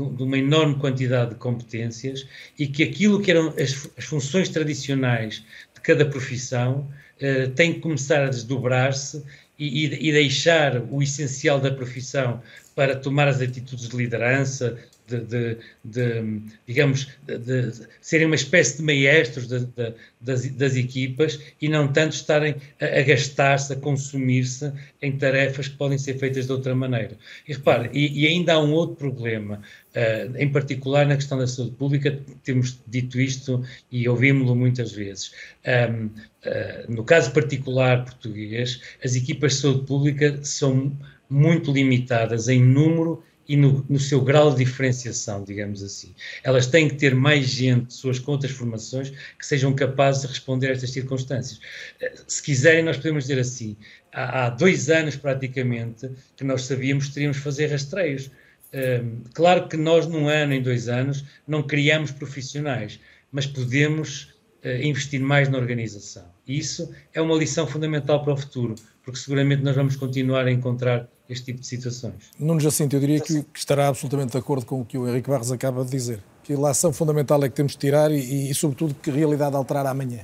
um, 0.00 0.14
de 0.14 0.22
uma 0.22 0.38
enorme 0.38 0.76
quantidade 0.76 1.30
de 1.30 1.36
competências 1.36 2.26
e 2.58 2.66
que 2.66 2.82
aquilo 2.82 3.20
que 3.20 3.30
eram 3.30 3.48
as, 3.48 3.88
as 3.98 4.04
funções 4.04 4.48
tradicionais 4.48 5.44
de 5.74 5.80
cada 5.82 6.06
profissão 6.06 6.88
eh, 7.20 7.48
tem 7.48 7.74
que 7.74 7.80
começar 7.80 8.24
a 8.24 8.30
desdobrar-se 8.30 9.22
e, 9.58 10.08
e, 10.08 10.10
deixar 10.10 10.82
o 10.90 11.02
essencial 11.02 11.60
da 11.60 11.70
profissão 11.70 12.40
para 12.74 12.96
tomar 12.96 13.28
as 13.28 13.40
atitudes 13.40 13.88
de 13.88 13.96
liderança, 13.96 14.78
de, 15.10 15.20
de, 15.20 15.56
de 15.84 16.42
digamos, 16.66 17.08
de, 17.26 17.72
serem 18.00 18.26
uma 18.26 18.36
espécie 18.36 18.76
de 18.76 18.82
maestros 18.82 19.48
das, 19.48 20.46
das, 20.50 20.76
equipas 20.76 21.40
e 21.60 21.68
não 21.68 21.88
tanto 21.88 22.12
estarem 22.12 22.54
a, 22.80 23.00
a 23.00 23.02
gastar-se, 23.02 23.72
a 23.72 23.76
consumir-se 23.76 24.72
em 25.02 25.16
tarefas 25.16 25.68
que 25.68 25.76
podem 25.76 25.98
ser 25.98 26.18
feitas 26.18 26.46
de 26.46 26.52
outra 26.52 26.74
maneira. 26.74 27.16
E 27.46 27.52
repare, 27.52 27.90
e, 27.92 28.22
e 28.22 28.26
ainda 28.26 28.54
há 28.54 28.62
um 28.62 28.72
outro 28.72 28.96
problema, 28.96 29.60
uh, 29.94 30.36
em 30.36 30.50
particular 30.50 31.06
na 31.06 31.16
questão 31.16 31.38
da 31.38 31.46
saúde 31.46 31.72
pública, 31.72 32.18
temos 32.44 32.78
dito 32.86 33.20
isto 33.20 33.64
e 33.90 34.08
ouvimos-lo 34.08 34.54
muitas 34.54 34.92
vezes. 34.92 35.32
Um, 35.66 36.06
uh, 36.06 36.10
ah, 36.46 36.84
no 36.88 37.04
caso 37.04 37.32
particular 37.32 38.04
português, 38.04 38.80
as 39.04 39.14
equipas 39.14 39.54
de 39.54 39.60
saúde 39.60 39.86
pública 39.86 40.38
são 40.42 40.96
muito 41.30 41.72
limitadas 41.72 42.48
em 42.48 42.62
número 42.62 43.22
e 43.50 43.56
no, 43.56 43.84
no, 43.88 43.98
seu 43.98 44.20
grau 44.20 44.52
de 44.52 44.64
diferenciação, 44.64 45.42
digamos 45.42 45.82
assim. 45.82 46.14
Elas 46.44 46.68
têm 46.68 46.88
que 46.88 46.94
ter 46.94 47.16
mais 47.16 47.46
gente, 47.46 47.86
pessoas 47.86 48.18
com 48.18 48.30
outras 48.32 48.52
formações, 48.52 49.10
que 49.10 49.44
sejam 49.44 49.74
capazes 49.74 50.22
de 50.22 50.28
responder 50.28 50.68
a 50.68 50.72
estas 50.72 50.90
circunstâncias. 50.90 51.60
Eh, 52.00 52.14
se 52.28 52.40
quiserem, 52.42 52.84
nós 52.84 52.96
podemos 52.96 53.24
dizer 53.24 53.40
assim: 53.40 53.76
há, 54.12 54.46
há 54.46 54.50
dois 54.50 54.88
anos 54.88 55.16
praticamente 55.16 56.08
que 56.36 56.44
nós 56.44 56.62
sabíamos 56.62 57.08
que 57.08 57.14
teríamos 57.14 57.38
fazer 57.38 57.66
rastreios. 57.66 58.30
Um, 58.72 58.78
ehm, 58.78 59.22
claro 59.34 59.66
que 59.66 59.76
nós, 59.76 60.06
num 60.06 60.28
ano, 60.28 60.52
em 60.52 60.62
dois 60.62 60.88
anos, 60.88 61.24
não 61.44 61.60
criamos 61.60 62.12
profissionais, 62.12 63.00
mas 63.32 63.46
podemos 63.46 64.32
uh, 64.64 64.80
investir 64.80 65.20
mais 65.20 65.48
na 65.48 65.58
organização. 65.58 66.24
E 66.46 66.56
isso 66.58 66.92
é 67.12 67.20
uma 67.20 67.34
lição 67.34 67.66
fundamental 67.66 68.22
para 68.22 68.34
o 68.34 68.36
futuro, 68.36 68.76
porque 69.02 69.18
seguramente 69.18 69.62
nós 69.62 69.74
vamos 69.74 69.96
continuar 69.96 70.46
a 70.46 70.52
encontrar 70.52 71.08
este 71.32 71.46
tipo 71.46 71.60
de 71.60 71.66
situações. 71.66 72.30
Nuno 72.38 72.60
Jacinto, 72.60 72.96
eu 72.96 73.00
diria 73.00 73.20
que, 73.20 73.42
que 73.42 73.58
estará 73.58 73.88
absolutamente 73.88 74.32
de 74.32 74.38
acordo 74.38 74.66
com 74.66 74.80
o 74.80 74.84
que 74.84 74.98
o 74.98 75.08
Henrique 75.08 75.30
Barros 75.30 75.52
acaba 75.52 75.84
de 75.84 75.90
dizer, 75.90 76.22
que 76.42 76.52
a 76.52 76.68
ação 76.68 76.92
fundamental 76.92 77.42
é 77.44 77.48
que 77.48 77.54
temos 77.54 77.72
de 77.72 77.78
tirar 77.78 78.10
e, 78.10 78.50
e 78.50 78.54
sobretudo, 78.54 78.94
que 78.94 79.10
realidade 79.10 79.54
alterar 79.54 79.86
amanhã. 79.86 80.20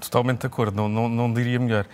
Totalmente 0.00 0.40
de 0.40 0.46
acordo, 0.46 0.76
não, 0.76 0.88
não, 0.88 1.08
não 1.08 1.32
diria 1.32 1.58
melhor. 1.58 1.86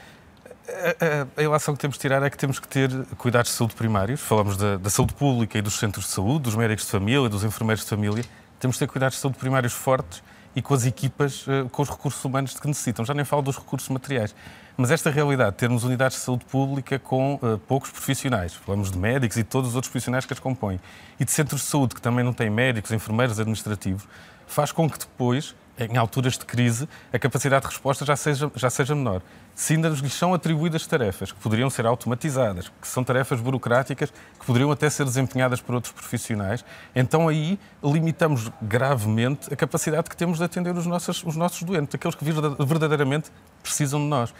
A, 0.67 1.39
a, 1.39 1.41
a 1.41 1.43
ilação 1.43 1.75
que 1.75 1.81
temos 1.81 1.97
de 1.97 2.01
tirar 2.01 2.23
é 2.23 2.31
que 2.31 2.39
temos 2.39 2.59
que 2.59 2.67
ter 2.67 2.91
cuidados 3.19 3.51
de 3.51 3.57
saúde 3.57 3.75
primários. 3.75 4.21
Falamos 4.21 4.57
da, 4.57 4.77
da, 4.77 4.89
saúde 4.89 5.15
pública 5.15 5.59
e 5.59 5.63
dos 5.63 5.79
centros 5.79 6.07
de 6.07 6.13
saúde, 6.13 6.45
dos 6.45 6.55
médicos 6.55 6.87
de 6.87 6.91
família, 6.91 7.29
dos 7.29 7.45
enfermeiros 7.45 7.85
de 7.85 7.91
família. 7.91 8.25
Temos 8.59 8.77
de 8.77 8.81
ter 8.81 8.87
cuidados 8.87 9.17
de 9.17 9.21
saúde 9.21 9.39
primários 9.39 9.75
fortes 9.75 10.23
e 10.55 10.63
com 10.63 10.75
as 10.75 10.87
equipas, 10.87 11.45
eh, 11.49 11.67
com 11.71 11.83
os 11.83 11.91
recursos 11.91 12.25
humanos 12.25 12.59
que 12.59 12.67
necessitam. 12.67 13.05
Já 13.05 13.15
nem 13.15 13.25
falo 13.25 13.43
dos 13.43 13.57
recursos 13.57 13.89
materiais. 13.89 14.35
Mas 14.77 14.91
esta 14.91 15.11
realidade, 15.11 15.57
termos 15.57 15.85
unidades 15.85 16.17
de 16.17 16.25
saúde 16.25 16.45
pública 16.47 16.99
com 16.99 17.35
uh, 17.35 17.59
poucos 17.59 17.91
profissionais, 17.91 18.55
falamos 18.55 18.91
de 18.91 18.99
médicos 18.99 19.37
e 19.37 19.45
todos 19.45 19.71
os 19.71 19.77
outros 19.77 19.89
profissionais 19.89 20.27
que 20.27 20.33
as 20.33 20.41
compõem, 20.41 20.81
e 21.19 21.25
de 21.25 21.31
centros 21.31 21.61
de 21.61 21.69
saúde 21.69 21.95
que 21.95 22.03
também 22.03 22.25
não 22.25 22.33
têm 22.33 22.51
médicos, 22.51 22.91
enfermeiros, 22.91 23.39
administrativos, 23.39 24.05
faz 24.49 24.73
com 24.73 24.91
que 24.91 24.99
depois, 24.99 25.55
em 25.79 25.97
alturas 25.97 26.37
de 26.37 26.45
crise, 26.45 26.89
a 27.13 27.19
capacidade 27.21 27.65
de 27.65 27.71
resposta 27.71 28.05
já 28.05 28.17
seja, 28.17 28.51
já 28.57 28.69
seja 28.69 28.97
menor. 28.97 29.23
Se 29.55 29.75
ainda 29.75 29.89
lhes 29.89 30.13
são 30.13 30.35
atribuídas 30.35 30.87
tarefas 30.87 31.31
que 31.31 31.39
poderiam 31.39 31.71
ser 31.71 31.87
automatizadas, 31.87 32.69
que 32.81 32.89
são 32.89 33.05
tarefas 33.05 33.41
burocráticas 33.41 34.11
que 34.11 34.45
poderiam 34.45 34.71
até 34.71 34.91
ser 34.91 35.05
desempenhadas 35.05 35.61
por 35.61 35.77
outros 35.77 35.93
profissionais, 35.93 36.65
então 36.95 37.29
aí 37.29 37.59
limitamos 37.83 38.51
gravemente 38.61 39.53
a 39.53 39.57
capacidade 39.57 40.11
que 40.11 40.17
temos 40.17 40.39
de 40.39 40.45
atender 40.45 40.75
os 40.75 40.87
nossos, 40.87 41.23
os 41.23 41.37
nossos 41.37 41.63
doentes, 41.63 41.95
aqueles 41.95 42.17
que 42.17 42.25
verdadeiramente 42.25 43.31
precisam 43.63 44.01
de 44.01 44.07
nós. 44.07 44.31
Uh, 44.31 44.35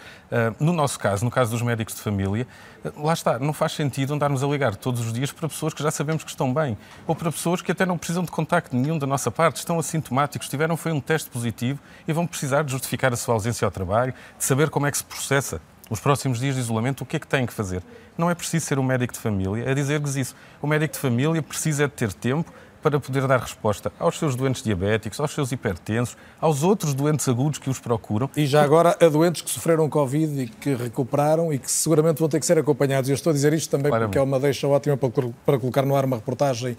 no 0.61 0.73
nosso 0.73 0.99
caso, 0.99 1.25
no 1.25 1.31
caso 1.31 1.51
dos 1.51 1.63
médicos 1.63 1.95
de 1.95 2.03
família, 2.03 2.47
uh, 2.85 3.07
lá 3.07 3.13
está, 3.15 3.39
não 3.39 3.53
faz 3.53 3.73
sentido 3.73 4.13
andarmos 4.13 4.45
a 4.45 4.47
ligar 4.47 4.77
todos 4.77 5.01
os 5.01 5.13
dias 5.13 5.33
para 5.33 5.49
pessoas 5.49 5.73
que 5.73 5.83
já 5.83 5.91
sabemos 5.91 6.23
que 6.23 6.31
estão 6.31 6.53
bem, 6.53 6.77
ou 7.07 7.15
para 7.15 7.33
pessoas 7.33 7.63
que 7.63 7.73
até 7.73 7.87
não 7.87 7.97
precisam 7.97 8.23
de 8.23 8.31
contacto 8.31 8.77
nenhum 8.77 8.99
da 8.99 9.07
nossa 9.07 9.31
parte, 9.31 9.57
estão 9.57 9.79
assintomáticos, 9.79 10.49
tiveram 10.49 10.77
foi 10.77 10.93
um 10.93 11.01
teste 11.01 11.31
positivo 11.31 11.81
e 12.07 12.13
vão 12.13 12.27
precisar 12.27 12.63
de 12.63 12.73
justificar 12.73 13.13
a 13.13 13.17
sua 13.17 13.35
ausência 13.35 13.65
ao 13.65 13.71
trabalho, 13.71 14.13
de 14.37 14.45
saber 14.45 14.69
como 14.69 14.87
é 14.87 14.91
que 14.91 14.99
se 14.99 15.04
processa 15.05 15.61
os 15.91 16.01
próximos 16.01 16.41
dias 16.41 16.55
de 16.55 16.61
isolamento, 16.61 17.03
o 17.03 17.07
que 17.07 17.17
é 17.17 17.21
que 17.21 17.27
têm 17.27 17.45
que 17.47 17.53
fazer? 17.53 17.83
Não 18.17 18.31
é 18.31 18.35
preciso 18.35 18.65
ser 18.67 18.79
um 18.79 18.83
médico 18.83 19.13
de 19.13 19.19
família 19.19 19.71
a 19.71 19.75
dizer-lhes 19.75 20.17
isso. 20.17 20.37
O 20.63 20.67
médico 20.67 20.95
de 20.95 21.01
família 21.01 21.43
precisa 21.43 21.87
de 21.87 21.93
ter 21.93 22.13
tempo 22.13 22.53
para 22.85 23.01
poder 23.01 23.27
dar 23.27 23.41
resposta 23.41 23.91
aos 23.99 24.19
seus 24.19 24.37
doentes 24.37 24.63
diabéticos, 24.63 25.19
aos 25.19 25.33
seus 25.33 25.51
hipertensos, 25.51 26.19
aos 26.39 26.63
outros 26.63 26.93
doentes 26.93 27.27
agudos 27.27 27.59
que 27.59 27.71
os 27.71 27.81
procuram. 27.81 28.29
E 28.37 28.45
já 28.45 28.63
agora 28.63 28.95
a 29.01 29.09
doentes 29.09 29.41
que 29.41 29.51
sofreram 29.51 29.89
Covid 29.89 30.43
e 30.43 30.49
que 30.49 30.75
recuperaram 30.75 31.51
e 31.51 31.59
que 31.59 31.71
seguramente 31.71 32.19
vão 32.19 32.29
ter 32.29 32.39
que 32.39 32.45
ser 32.45 32.59
acompanhados. 32.59 33.09
Eu 33.09 33.15
estou 33.15 33.31
a 33.31 33.33
dizer 33.33 33.55
isto 33.55 33.71
também 33.71 33.89
Claramente. 33.89 34.11
porque 34.11 34.19
é 34.19 34.23
uma 34.23 34.39
deixa 34.39 34.69
ótima 34.69 34.99
para 34.99 35.59
colocar 35.59 35.87
no 35.87 35.97
ar 35.97 36.05
uma 36.05 36.17
reportagem 36.17 36.77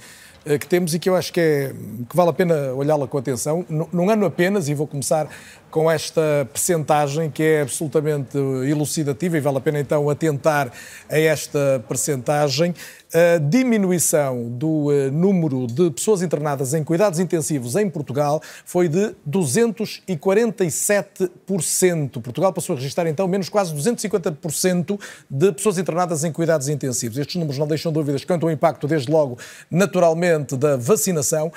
que 0.59 0.67
temos 0.67 0.93
e 0.93 0.99
que 0.99 1.09
eu 1.09 1.15
acho 1.15 1.33
que, 1.33 1.39
é, 1.39 1.73
que 2.09 2.15
vale 2.15 2.29
a 2.29 2.33
pena 2.33 2.73
olhá-la 2.73 3.07
com 3.07 3.17
atenção. 3.17 3.65
Num 3.69 4.09
ano 4.09 4.25
apenas, 4.25 4.69
e 4.69 4.73
vou 4.73 4.85
começar 4.85 5.27
com 5.75 5.91
esta 5.91 6.47
percentagem 6.53 7.29
que 7.29 7.43
é 7.43 7.61
absolutamente 7.61 8.37
elucidativa 8.37 9.35
e 9.35 9.41
vale 9.41 9.57
a 9.57 9.59
pena 9.59 9.77
então 9.77 10.09
atentar 10.09 10.71
a 11.09 11.19
esta 11.19 11.83
percentagem. 11.85 12.73
A 13.13 13.37
diminuição 13.39 14.49
do 14.49 14.89
eh, 14.91 15.09
número 15.09 15.67
de 15.67 15.91
pessoas 15.91 16.21
internadas 16.21 16.73
em 16.73 16.81
cuidados 16.83 17.19
intensivos 17.19 17.75
em 17.75 17.89
Portugal 17.89 18.41
foi 18.65 18.89
de 18.89 19.15
247%. 19.29 22.21
Portugal 22.21 22.51
passou 22.51 22.73
a 22.73 22.77
registrar 22.77 23.07
então 23.07 23.27
menos 23.27 23.47
quase 23.47 23.73
250% 23.75 24.99
de 25.29 25.51
pessoas 25.51 25.77
internadas 25.77 26.23
em 26.23 26.31
cuidados 26.31 26.69
intensivos. 26.69 27.17
Estes 27.17 27.35
números 27.35 27.57
não 27.57 27.67
deixam 27.67 27.91
dúvidas 27.91 28.23
quanto 28.25 28.45
ao 28.45 28.51
impacto, 28.51 28.87
desde 28.87 29.11
logo, 29.11 29.37
naturalmente, 29.69 30.34
da 30.57 30.75
vacinação. 30.77 31.51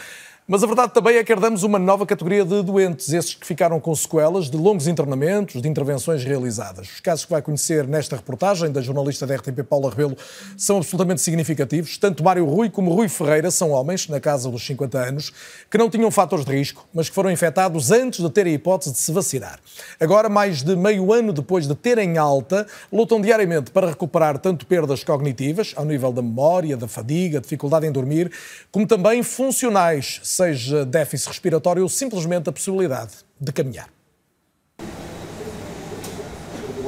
Mas 0.50 0.64
a 0.64 0.66
verdade 0.66 0.94
também 0.94 1.18
é 1.18 1.22
que 1.22 1.30
herdamos 1.30 1.62
uma 1.62 1.78
nova 1.78 2.06
categoria 2.06 2.42
de 2.42 2.62
doentes, 2.62 3.12
esses 3.12 3.34
que 3.34 3.46
ficaram 3.46 3.78
com 3.78 3.94
sequelas 3.94 4.48
de 4.48 4.56
longos 4.56 4.86
internamentos, 4.86 5.60
de 5.60 5.68
intervenções 5.68 6.24
realizadas. 6.24 6.88
Os 6.88 7.00
casos 7.00 7.26
que 7.26 7.30
vai 7.30 7.42
conhecer 7.42 7.86
nesta 7.86 8.16
reportagem 8.16 8.72
da 8.72 8.80
jornalista 8.80 9.26
da 9.26 9.36
RTP 9.36 9.62
Paula 9.68 9.90
Rebelo 9.90 10.16
são 10.56 10.78
absolutamente 10.78 11.20
significativos. 11.20 11.98
Tanto 11.98 12.24
Mário 12.24 12.46
Rui 12.46 12.70
como 12.70 12.94
Rui 12.94 13.10
Ferreira 13.10 13.50
são 13.50 13.72
homens, 13.72 14.08
na 14.08 14.20
casa 14.20 14.50
dos 14.50 14.64
50 14.64 14.98
anos, 14.98 15.32
que 15.70 15.76
não 15.76 15.90
tinham 15.90 16.10
fatores 16.10 16.46
de 16.46 16.50
risco, 16.50 16.88
mas 16.94 17.10
que 17.10 17.14
foram 17.14 17.30
infectados 17.30 17.90
antes 17.90 18.24
de 18.24 18.30
terem 18.30 18.54
a 18.54 18.56
hipótese 18.56 18.92
de 18.92 18.98
se 19.00 19.12
vacinar. 19.12 19.60
Agora, 20.00 20.30
mais 20.30 20.62
de 20.62 20.74
meio 20.74 21.12
ano 21.12 21.30
depois 21.30 21.68
de 21.68 21.74
terem 21.74 22.16
alta, 22.16 22.66
lutam 22.90 23.20
diariamente 23.20 23.70
para 23.70 23.88
recuperar 23.88 24.38
tanto 24.38 24.64
perdas 24.64 25.04
cognitivas, 25.04 25.74
ao 25.76 25.84
nível 25.84 26.10
da 26.10 26.22
memória, 26.22 26.74
da 26.74 26.88
fadiga, 26.88 27.38
dificuldade 27.38 27.86
em 27.86 27.92
dormir, 27.92 28.32
como 28.72 28.86
também 28.86 29.22
funcionais, 29.22 30.22
seja 30.38 30.84
déficit 30.84 31.28
respiratório 31.28 31.82
ou 31.82 31.88
simplesmente 31.88 32.48
a 32.48 32.52
possibilidade 32.52 33.12
de 33.40 33.52
caminhar. 33.52 33.88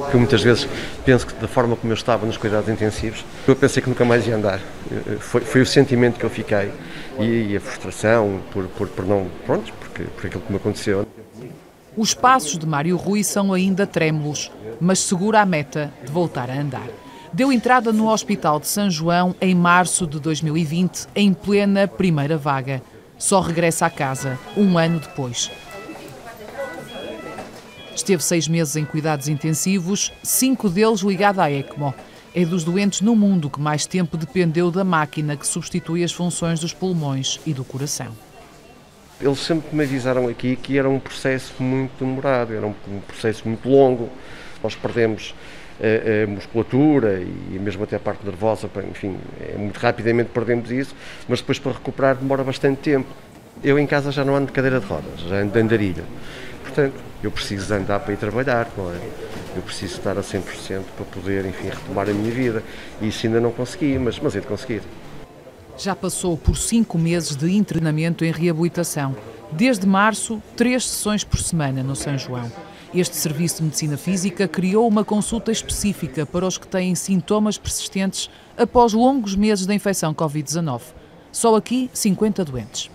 que 0.09 0.17
muitas 0.17 0.41
vezes 0.41 0.67
penso 1.05 1.27
que 1.27 1.33
da 1.35 1.47
forma 1.47 1.75
como 1.75 1.91
eu 1.91 1.95
estava 1.95 2.25
nos 2.25 2.35
cuidados 2.35 2.67
intensivos, 2.67 3.23
eu 3.47 3.55
pensei 3.55 3.83
que 3.83 3.89
nunca 3.89 4.03
mais 4.03 4.25
ia 4.25 4.35
andar. 4.35 4.59
Foi, 5.19 5.41
foi 5.41 5.61
o 5.61 5.65
sentimento 5.65 6.17
que 6.17 6.25
eu 6.25 6.29
fiquei 6.29 6.71
e, 7.19 7.55
a 7.55 7.59
frustração 7.59 8.41
por, 8.51 8.65
por, 8.69 8.87
por 8.87 9.05
não, 9.05 9.27
pronto, 9.45 9.71
porque, 9.73 10.03
por 10.03 10.25
aquilo 10.25 10.41
que 10.41 10.51
me 10.51 10.57
aconteceu. 10.57 11.07
Os 11.95 12.15
passos 12.15 12.57
de 12.57 12.65
Mário 12.65 12.97
Rui 12.97 13.23
são 13.23 13.53
ainda 13.53 13.85
trêmulos, 13.85 14.51
mas 14.79 14.97
segura 14.99 15.41
a 15.41 15.45
meta 15.45 15.93
de 16.03 16.11
voltar 16.11 16.49
a 16.49 16.59
andar. 16.59 16.87
Deu 17.31 17.51
entrada 17.51 17.93
no 17.93 18.09
Hospital 18.09 18.59
de 18.59 18.67
São 18.67 18.89
João 18.89 19.35
em 19.39 19.53
março 19.53 20.07
de 20.07 20.19
2020, 20.19 21.07
em 21.15 21.31
plena 21.31 21.87
primeira 21.87 22.37
vaga. 22.37 22.81
Só 23.21 23.39
regressa 23.39 23.85
a 23.85 23.89
casa 23.91 24.39
um 24.57 24.79
ano 24.79 24.99
depois. 24.99 25.51
Esteve 27.95 28.23
seis 28.23 28.47
meses 28.47 28.75
em 28.75 28.83
cuidados 28.83 29.27
intensivos, 29.27 30.11
cinco 30.23 30.67
deles 30.67 31.01
ligado 31.01 31.39
à 31.39 31.51
ECMO. 31.51 31.93
É 32.33 32.43
dos 32.43 32.63
doentes 32.63 33.01
no 33.01 33.15
mundo 33.15 33.47
que 33.47 33.61
mais 33.61 33.85
tempo 33.85 34.17
dependeu 34.17 34.71
da 34.71 34.83
máquina 34.83 35.37
que 35.37 35.45
substitui 35.45 36.03
as 36.03 36.11
funções 36.11 36.59
dos 36.59 36.73
pulmões 36.73 37.39
e 37.45 37.53
do 37.53 37.63
coração. 37.63 38.11
Eles 39.21 39.37
sempre 39.37 39.75
me 39.75 39.83
avisaram 39.83 40.27
aqui 40.27 40.55
que 40.55 40.79
era 40.79 40.89
um 40.89 40.99
processo 40.99 41.53
muito 41.61 42.03
demorado, 42.03 42.55
era 42.55 42.65
um 42.65 42.73
processo 43.05 43.47
muito 43.47 43.69
longo. 43.69 44.09
Nós 44.63 44.73
perdemos 44.73 45.35
a, 45.81 46.23
a 46.23 46.27
musculatura 46.27 47.21
e 47.21 47.57
mesmo 47.59 47.83
até 47.83 47.95
a 47.95 47.99
parte 47.99 48.23
nervosa, 48.23 48.69
enfim, 48.89 49.17
é, 49.39 49.57
muito 49.57 49.77
rapidamente 49.77 50.29
perdemos 50.33 50.71
isso, 50.71 50.95
mas 51.27 51.39
depois 51.39 51.59
para 51.59 51.71
recuperar 51.73 52.15
demora 52.15 52.43
bastante 52.43 52.79
tempo. 52.81 53.07
Eu 53.63 53.77
em 53.77 53.85
casa 53.85 54.11
já 54.11 54.23
não 54.23 54.35
ando 54.35 54.47
de 54.47 54.53
cadeira 54.53 54.79
de 54.79 54.85
rodas, 54.85 55.19
já 55.27 55.35
ando 55.37 55.51
de 55.51 55.59
andarilho. 55.59 56.03
Portanto, 56.63 56.93
eu 57.23 57.31
preciso 57.31 57.73
andar 57.73 57.99
para 57.99 58.13
ir 58.13 58.17
trabalhar, 58.17 58.67
não 58.77 58.91
é? 58.91 58.97
Eu 59.55 59.61
preciso 59.61 59.97
estar 59.97 60.17
a 60.17 60.21
100% 60.21 60.81
para 60.95 61.05
poder, 61.05 61.45
enfim, 61.45 61.67
retomar 61.67 62.09
a 62.09 62.13
minha 62.13 62.31
vida. 62.31 62.63
E 63.01 63.09
isso 63.09 63.27
ainda 63.27 63.41
não 63.41 63.51
consegui, 63.51 63.99
mas, 63.99 64.17
mas 64.19 64.35
é 64.35 64.39
de 64.39 64.47
conseguir. 64.47 64.81
Já 65.77 65.95
passou 65.95 66.37
por 66.37 66.55
cinco 66.55 66.97
meses 66.97 67.35
de 67.35 67.51
internamento 67.51 68.23
em 68.23 68.31
reabilitação. 68.31 69.15
Desde 69.51 69.85
março, 69.85 70.41
três 70.55 70.87
sessões 70.87 71.23
por 71.23 71.39
semana 71.39 71.83
no 71.83 71.95
São 71.95 72.17
João. 72.17 72.49
Este 72.93 73.15
Serviço 73.15 73.57
de 73.57 73.63
Medicina 73.63 73.97
Física 73.97 74.47
criou 74.47 74.87
uma 74.87 75.05
consulta 75.05 75.51
específica 75.51 76.25
para 76.25 76.45
os 76.45 76.57
que 76.57 76.67
têm 76.67 76.93
sintomas 76.93 77.57
persistentes 77.57 78.29
após 78.57 78.93
longos 78.93 79.35
meses 79.35 79.65
da 79.65 79.73
infecção 79.73 80.13
Covid-19. 80.13 80.81
Só 81.31 81.55
aqui, 81.55 81.89
50 81.93 82.43
doentes 82.43 82.89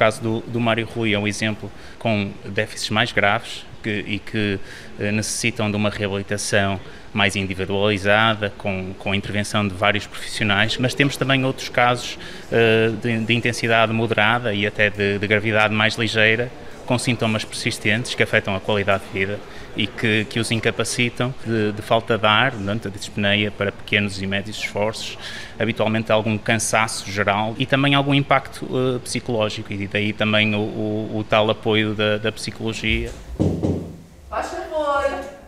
caso 0.00 0.22
do, 0.22 0.40
do 0.40 0.58
Mário 0.58 0.86
Rui 0.86 1.12
é 1.12 1.18
um 1.18 1.28
exemplo 1.28 1.70
com 1.98 2.32
déficits 2.46 2.88
mais 2.88 3.12
graves 3.12 3.66
que, 3.82 4.02
e 4.06 4.18
que 4.18 4.58
eh, 4.98 5.12
necessitam 5.12 5.70
de 5.70 5.76
uma 5.76 5.90
reabilitação 5.90 6.80
mais 7.12 7.36
individualizada, 7.36 8.50
com, 8.56 8.94
com 8.98 9.12
a 9.12 9.16
intervenção 9.16 9.68
de 9.68 9.74
vários 9.74 10.06
profissionais, 10.06 10.78
mas 10.78 10.94
temos 10.94 11.18
também 11.18 11.44
outros 11.44 11.68
casos 11.68 12.16
uh, 12.46 12.96
de, 12.96 13.18
de, 13.18 13.34
intensidade 13.34 13.92
moderada 13.92 14.54
e 14.54 14.66
até 14.66 14.88
de, 14.88 15.18
de 15.18 15.26
gravidade 15.26 15.74
mais 15.74 15.96
ligeira, 15.96 16.50
com 16.90 16.98
sintomas 16.98 17.44
persistentes 17.44 18.16
que 18.16 18.22
afetam 18.24 18.52
a 18.56 18.58
qualidade 18.58 19.04
de 19.04 19.12
vida 19.16 19.38
e 19.76 19.86
que, 19.86 20.24
que 20.24 20.40
os 20.40 20.50
incapacitam 20.50 21.32
de, 21.46 21.70
de 21.70 21.82
falta 21.82 22.18
de 22.18 22.26
ar, 22.26 22.52
a 22.52 22.88
dispneia 22.88 23.48
para 23.48 23.70
pequenos 23.70 24.20
e 24.20 24.26
médios 24.26 24.56
esforços, 24.58 25.16
habitualmente 25.56 26.10
algum 26.10 26.36
cansaço 26.36 27.08
geral 27.08 27.54
e 27.56 27.64
também 27.64 27.94
algum 27.94 28.12
impacto 28.12 28.64
uh, 28.64 28.98
psicológico 28.98 29.72
e 29.72 29.86
daí 29.86 30.12
também 30.12 30.52
o, 30.52 30.58
o, 30.58 31.18
o 31.18 31.22
tal 31.22 31.48
apoio 31.48 31.94
da, 31.94 32.18
da 32.18 32.32
psicologia. 32.32 33.12
Faz 34.28 34.48
favor. 34.48 35.39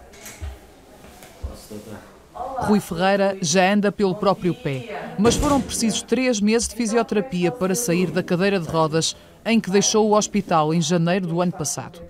Rui 2.63 2.79
Ferreira 2.79 3.37
já 3.43 3.73
anda 3.73 3.91
pelo 3.91 4.15
próprio 4.15 4.55
pé, 4.55 5.15
mas 5.19 5.35
foram 5.35 5.61
precisos 5.61 6.01
três 6.01 6.41
meses 6.41 6.69
de 6.69 6.77
fisioterapia 6.77 7.51
para 7.51 7.75
sair 7.75 8.11
da 8.11 8.23
cadeira 8.23 8.61
de 8.61 8.69
rodas 8.69 9.17
em 9.45 9.59
que 9.59 9.71
deixou 9.71 10.09
o 10.09 10.17
hospital 10.17 10.73
em 10.73 10.81
janeiro 10.81 11.27
do 11.27 11.43
ano 11.43 11.51
passado. 11.51 12.01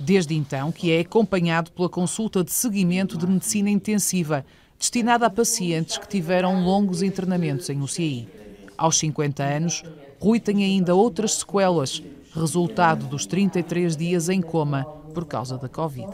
Desde 0.00 0.34
então 0.34 0.72
que 0.72 0.90
é 0.90 1.00
acompanhado 1.00 1.70
pela 1.70 1.88
consulta 1.88 2.42
de 2.42 2.50
seguimento 2.50 3.16
de 3.16 3.26
medicina 3.26 3.70
intensiva, 3.70 4.44
destinada 4.76 5.26
a 5.26 5.30
pacientes 5.30 5.96
que 5.96 6.08
tiveram 6.08 6.64
longos 6.64 7.02
internamentos 7.02 7.70
em 7.70 7.80
UCI. 7.80 8.28
Aos 8.76 8.98
50 8.98 9.44
anos, 9.44 9.84
Rui 10.18 10.40
tem 10.40 10.64
ainda 10.64 10.94
outras 10.94 11.34
sequelas, 11.34 12.02
resultado 12.34 13.06
dos 13.06 13.26
33 13.26 13.96
dias 13.96 14.28
em 14.28 14.42
coma 14.42 14.84
por 15.14 15.24
causa 15.24 15.56
da 15.56 15.68
Covid. 15.68 16.10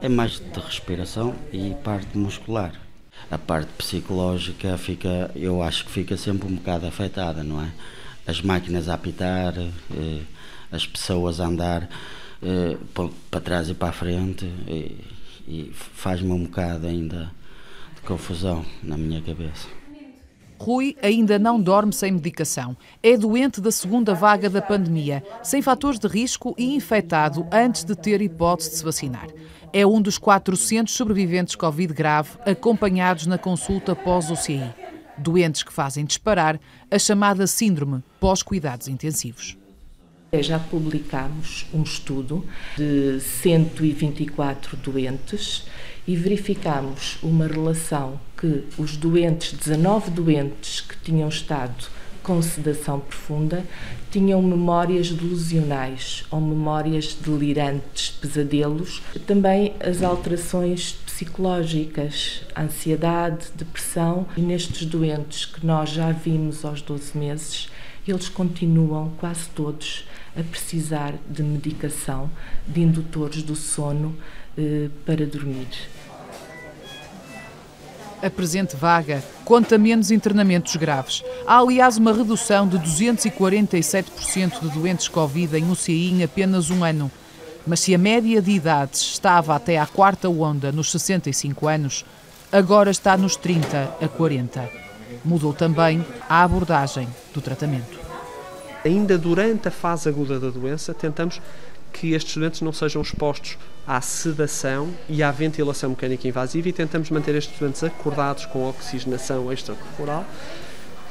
É 0.00 0.08
mais 0.08 0.38
de 0.38 0.60
respiração 0.60 1.34
e 1.52 1.74
parte 1.82 2.16
muscular. 2.16 2.72
A 3.30 3.36
parte 3.36 3.70
psicológica 3.72 4.78
fica, 4.78 5.30
eu 5.34 5.62
acho 5.62 5.84
que 5.84 5.90
fica 5.90 6.16
sempre 6.16 6.46
um 6.46 6.54
bocado 6.54 6.86
afetada, 6.86 7.42
não 7.42 7.60
é? 7.60 7.70
As 8.26 8.40
máquinas 8.40 8.88
a 8.88 8.94
apitar, 8.94 9.54
eh, 9.58 10.20
as 10.70 10.86
pessoas 10.86 11.40
a 11.40 11.46
andar 11.46 11.88
eh, 12.42 12.76
para 13.30 13.40
trás 13.40 13.68
e 13.68 13.74
para 13.74 13.88
a 13.88 13.92
frente 13.92 14.44
e, 14.66 14.96
e 15.46 15.72
faz-me 15.74 16.30
um 16.30 16.44
bocado 16.44 16.86
ainda 16.86 17.30
de 17.96 18.02
confusão 18.02 18.64
na 18.82 18.96
minha 18.96 19.20
cabeça. 19.20 19.66
Rui 20.60 20.96
ainda 21.00 21.38
não 21.38 21.60
dorme 21.60 21.92
sem 21.92 22.10
medicação. 22.10 22.76
É 23.00 23.16
doente 23.16 23.60
da 23.60 23.70
segunda 23.70 24.12
vaga 24.12 24.50
da 24.50 24.60
pandemia, 24.60 25.22
sem 25.42 25.62
fatores 25.62 26.00
de 26.00 26.08
risco 26.08 26.54
e 26.58 26.74
infectado 26.74 27.46
antes 27.52 27.84
de 27.84 27.94
ter 27.94 28.20
hipótese 28.20 28.70
de 28.70 28.76
se 28.76 28.84
vacinar. 28.84 29.28
É 29.72 29.86
um 29.86 30.00
dos 30.00 30.16
400 30.16 30.94
sobreviventes 30.94 31.54
Covid 31.54 31.92
grave 31.92 32.30
acompanhados 32.46 33.26
na 33.26 33.36
consulta 33.36 33.94
pós-UCI. 33.94 34.72
Doentes 35.18 35.62
que 35.62 35.72
fazem 35.72 36.04
disparar 36.04 36.58
a 36.90 36.98
chamada 36.98 37.46
síndrome 37.46 38.02
pós-cuidados 38.18 38.88
intensivos. 38.88 39.58
É, 40.30 40.42
já 40.42 40.58
publicamos 40.58 41.66
um 41.72 41.82
estudo 41.82 42.46
de 42.76 43.20
124 43.20 44.76
doentes 44.76 45.64
e 46.06 46.14
verificamos 46.14 47.18
uma 47.22 47.46
relação 47.46 48.20
que 48.36 48.64
os 48.78 48.96
doentes, 48.96 49.52
19 49.52 50.10
doentes 50.10 50.80
que 50.80 50.96
tinham 50.98 51.28
estado 51.28 51.88
com 52.28 52.42
sedação 52.42 53.00
profunda, 53.00 53.64
tinham 54.10 54.42
memórias 54.42 55.10
delusionais 55.10 56.26
ou 56.30 56.38
memórias 56.38 57.14
delirantes, 57.14 58.10
pesadelos, 58.10 59.02
também 59.26 59.72
as 59.80 60.02
alterações 60.02 60.92
psicológicas, 61.06 62.42
ansiedade, 62.54 63.46
depressão, 63.54 64.26
e 64.36 64.42
nestes 64.42 64.84
doentes 64.84 65.46
que 65.46 65.64
nós 65.64 65.88
já 65.88 66.12
vimos 66.12 66.66
aos 66.66 66.82
12 66.82 67.16
meses, 67.16 67.70
eles 68.06 68.28
continuam 68.28 69.10
quase 69.18 69.48
todos 69.54 70.06
a 70.38 70.42
precisar 70.42 71.14
de 71.30 71.42
medicação, 71.42 72.30
de 72.66 72.82
indutores 72.82 73.42
do 73.42 73.56
sono 73.56 74.14
eh, 74.58 74.90
para 75.06 75.24
dormir. 75.24 75.66
A 78.22 78.28
presente 78.28 78.74
vaga 78.76 79.22
conta 79.44 79.78
menos 79.78 80.10
internamentos 80.10 80.74
graves. 80.76 81.22
Há, 81.46 81.58
aliás, 81.58 81.96
uma 81.96 82.12
redução 82.12 82.66
de 82.66 82.78
247% 82.78 84.60
de 84.60 84.68
doentes 84.70 85.08
Covid 85.08 85.56
em 85.56 85.70
UCI 85.70 86.10
em 86.10 86.24
apenas 86.24 86.70
um 86.70 86.82
ano. 86.84 87.10
Mas 87.66 87.80
se 87.80 87.94
a 87.94 87.98
média 87.98 88.42
de 88.42 88.50
idades 88.50 89.00
estava 89.00 89.54
até 89.54 89.78
à 89.78 89.86
quarta 89.86 90.28
onda 90.28 90.72
nos 90.72 90.90
65 90.90 91.68
anos, 91.68 92.04
agora 92.50 92.90
está 92.90 93.16
nos 93.16 93.36
30 93.36 93.96
a 94.00 94.08
40. 94.08 94.68
Mudou 95.24 95.52
também 95.52 96.04
a 96.28 96.42
abordagem 96.42 97.08
do 97.32 97.40
tratamento 97.40 98.08
ainda 98.84 99.18
durante 99.18 99.68
a 99.68 99.70
fase 99.70 100.08
aguda 100.08 100.38
da 100.38 100.50
doença, 100.50 100.94
tentamos 100.94 101.40
que 101.92 102.12
estes 102.12 102.36
doentes 102.36 102.60
não 102.60 102.72
sejam 102.72 103.02
expostos 103.02 103.58
à 103.86 104.00
sedação 104.00 104.90
e 105.08 105.22
à 105.22 105.30
ventilação 105.30 105.90
mecânica 105.90 106.28
invasiva 106.28 106.68
e 106.68 106.72
tentamos 106.72 107.10
manter 107.10 107.34
estes 107.34 107.58
doentes 107.58 107.82
acordados 107.82 108.46
com 108.46 108.68
oxigenação 108.68 109.52
extracorporal, 109.52 110.26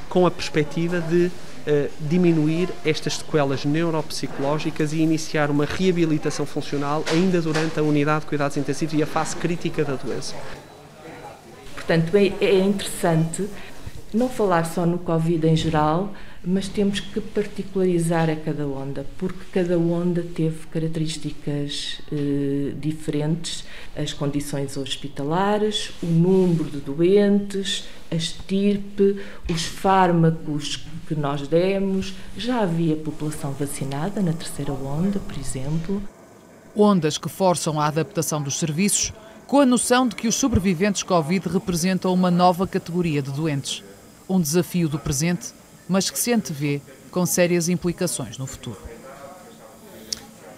com 0.10 0.26
a 0.26 0.32
perspectiva 0.32 1.02
de 1.02 1.26
uh, 1.26 1.90
diminuir 2.02 2.70
estas 2.86 3.16
sequelas 3.18 3.66
neuropsicológicas 3.66 4.94
e 4.94 4.98
iniciar 4.98 5.50
uma 5.50 5.66
reabilitação 5.66 6.46
funcional 6.46 7.04
ainda 7.12 7.42
durante 7.42 7.80
a 7.80 7.84
unidade 7.84 8.22
de 8.22 8.28
cuidados 8.28 8.58
intensivos 8.58 8.94
e 8.94 9.04
a 9.04 9.08
fase 9.08 9.36
crítica 9.36 9.84
da 9.84 9.96
doença. 9.96 10.36
Portanto, 11.74 12.16
é, 12.16 12.34
é 12.42 12.60
interessante 12.60 13.50
não 14.14 14.30
falar 14.30 14.66
só 14.66 14.86
no 14.86 14.98
Covid 15.00 15.48
em 15.48 15.56
geral, 15.56 16.14
mas 16.50 16.70
temos 16.70 17.02
que 17.02 17.20
particularizar 17.20 18.30
a 18.30 18.36
cada 18.38 18.66
onda, 18.66 19.06
porque 19.18 19.44
cada 19.52 19.78
onda 19.78 20.24
teve 20.24 20.66
características 20.68 22.00
eh, 22.10 22.72
diferentes, 22.80 23.66
as 23.94 24.14
condições 24.14 24.78
hospitalares, 24.78 25.92
o 26.02 26.06
número 26.06 26.72
de 26.72 26.78
doentes, 26.78 27.84
a 28.10 28.16
estirpe, 28.16 29.22
os 29.52 29.64
fármacos 29.64 30.86
que 31.06 31.16
nós 31.16 31.46
demos. 31.50 32.14
Já 32.38 32.62
havia 32.62 32.96
população 32.96 33.52
vacinada 33.52 34.22
na 34.22 34.32
terceira 34.32 34.72
onda, 34.72 35.20
por 35.20 35.38
exemplo. 35.38 36.02
Ondas 36.74 37.18
que 37.18 37.28
forçam 37.28 37.78
a 37.78 37.88
adaptação 37.88 38.42
dos 38.42 38.58
serviços, 38.58 39.12
com 39.46 39.60
a 39.60 39.66
noção 39.66 40.08
de 40.08 40.16
que 40.16 40.30
os 40.30 40.36
sobreviventes 40.36 41.04
Covid 41.04 41.50
representam 41.50 42.14
uma 42.14 42.32
nova 42.32 42.66
categoria 42.66 43.22
de 43.22 43.32
doentes. 43.32 43.84
Um 44.30 44.40
desafio 44.40 44.88
do 44.88 44.98
presente 44.98 45.57
mas 45.88 46.10
que 46.10 46.20
se 46.20 46.34
antevê 46.34 46.82
com 47.12 47.26
sérias 47.26 47.70
implicações 47.70 48.38
no 48.38 48.46
futuro. 48.46 48.80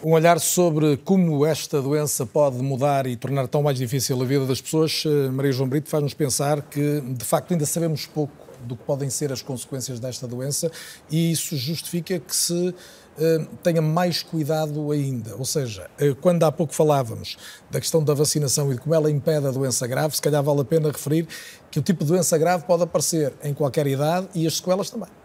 Um 0.03 0.13
olhar 0.13 0.39
sobre 0.39 0.95
como 0.97 1.45
esta 1.45 1.81
doença 1.81 2.25
pode 2.25 2.57
mudar 2.57 3.05
e 3.05 3.17
tornar 3.17 3.47
tão 3.47 3.61
mais 3.61 3.77
difícil 3.77 4.21
a 4.21 4.25
vida 4.25 4.45
das 4.45 4.61
pessoas, 4.61 5.03
eh, 5.05 5.29
Maria 5.29 5.51
João 5.51 5.67
Brito, 5.67 5.89
faz-nos 5.89 6.13
pensar 6.13 6.61
que, 6.61 7.01
de 7.01 7.25
facto, 7.25 7.51
ainda 7.51 7.65
sabemos 7.65 8.05
pouco 8.05 8.33
do 8.63 8.75
que 8.75 8.83
podem 8.83 9.09
ser 9.09 9.31
as 9.31 9.41
consequências 9.41 9.99
desta 9.99 10.27
doença 10.27 10.71
e 11.09 11.31
isso 11.31 11.55
justifica 11.55 12.19
que 12.19 12.35
se 12.35 12.53
uh, 12.53 13.45
tenha 13.63 13.81
mais 13.81 14.23
cuidado 14.23 14.91
ainda. 14.91 15.35
Ou 15.35 15.45
seja, 15.45 15.89
uh, 16.01 16.15
quando 16.15 16.43
há 16.43 16.51
pouco 16.51 16.73
falávamos 16.73 17.37
da 17.69 17.79
questão 17.79 18.03
da 18.03 18.13
vacinação 18.13 18.71
e 18.71 18.75
de 18.75 18.81
como 18.81 18.93
ela 18.95 19.09
impede 19.09 19.47
a 19.47 19.51
doença 19.51 19.87
grave, 19.87 20.15
se 20.15 20.21
calhar 20.21 20.43
vale 20.43 20.61
a 20.61 20.65
pena 20.65 20.89
referir 20.89 21.27
que 21.71 21.79
o 21.79 21.81
tipo 21.81 22.03
de 22.03 22.11
doença 22.11 22.37
grave 22.37 22.65
pode 22.65 22.83
aparecer 22.83 23.33
em 23.43 23.53
qualquer 23.53 23.87
idade 23.87 24.27
e 24.33 24.45
as 24.47 24.57
sequelas 24.57 24.89
também. 24.89 25.18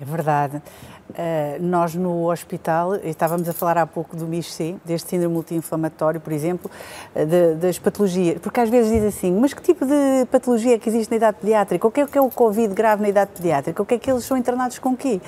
É 0.00 0.04
verdade. 0.04 0.62
Uh, 1.10 1.60
nós 1.60 1.94
no 1.94 2.30
hospital, 2.30 2.96
estávamos 2.96 3.48
a 3.48 3.52
falar 3.52 3.78
há 3.78 3.86
pouco 3.86 4.14
do 4.14 4.26
MIS-C, 4.26 4.76
deste 4.84 5.08
síndrome 5.08 5.34
multi-inflamatório, 5.34 6.20
por 6.20 6.32
exemplo, 6.32 6.70
uh, 7.16 7.26
de, 7.26 7.54
das 7.54 7.78
patologias, 7.78 8.38
porque 8.40 8.60
às 8.60 8.68
vezes 8.68 8.92
diz 8.92 9.02
assim, 9.04 9.32
mas 9.32 9.54
que 9.54 9.62
tipo 9.62 9.86
de 9.86 10.26
patologia 10.30 10.74
é 10.74 10.78
que 10.78 10.88
existe 10.88 11.10
na 11.10 11.16
idade 11.16 11.38
pediátrica? 11.40 11.86
O 11.86 11.90
que 11.90 12.00
é, 12.00 12.06
que 12.06 12.18
é 12.18 12.20
o 12.20 12.28
Covid 12.28 12.74
grave 12.74 13.02
na 13.02 13.08
idade 13.08 13.30
pediátrica? 13.34 13.82
O 13.82 13.86
que 13.86 13.94
é 13.94 13.98
que 13.98 14.10
eles 14.10 14.24
são 14.24 14.36
internados 14.36 14.78
com 14.78 14.94
quê? 14.94 15.20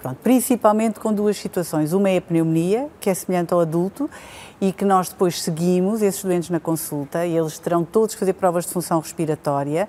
Pronto, 0.00 0.16
principalmente 0.22 0.98
com 0.98 1.12
duas 1.12 1.36
situações. 1.36 1.92
Uma 1.92 2.08
é 2.08 2.16
a 2.16 2.22
pneumonia, 2.22 2.88
que 2.98 3.10
é 3.10 3.14
semelhante 3.14 3.52
ao 3.52 3.60
adulto, 3.60 4.08
e 4.60 4.72
que 4.72 4.84
nós 4.84 5.10
depois 5.10 5.42
seguimos 5.42 6.00
esses 6.00 6.24
doentes 6.24 6.48
na 6.48 6.58
consulta, 6.58 7.26
e 7.26 7.36
eles 7.36 7.58
terão 7.58 7.84
todos 7.84 8.14
que 8.14 8.18
fazer 8.18 8.32
provas 8.32 8.64
de 8.64 8.72
função 8.72 8.98
respiratória, 8.98 9.88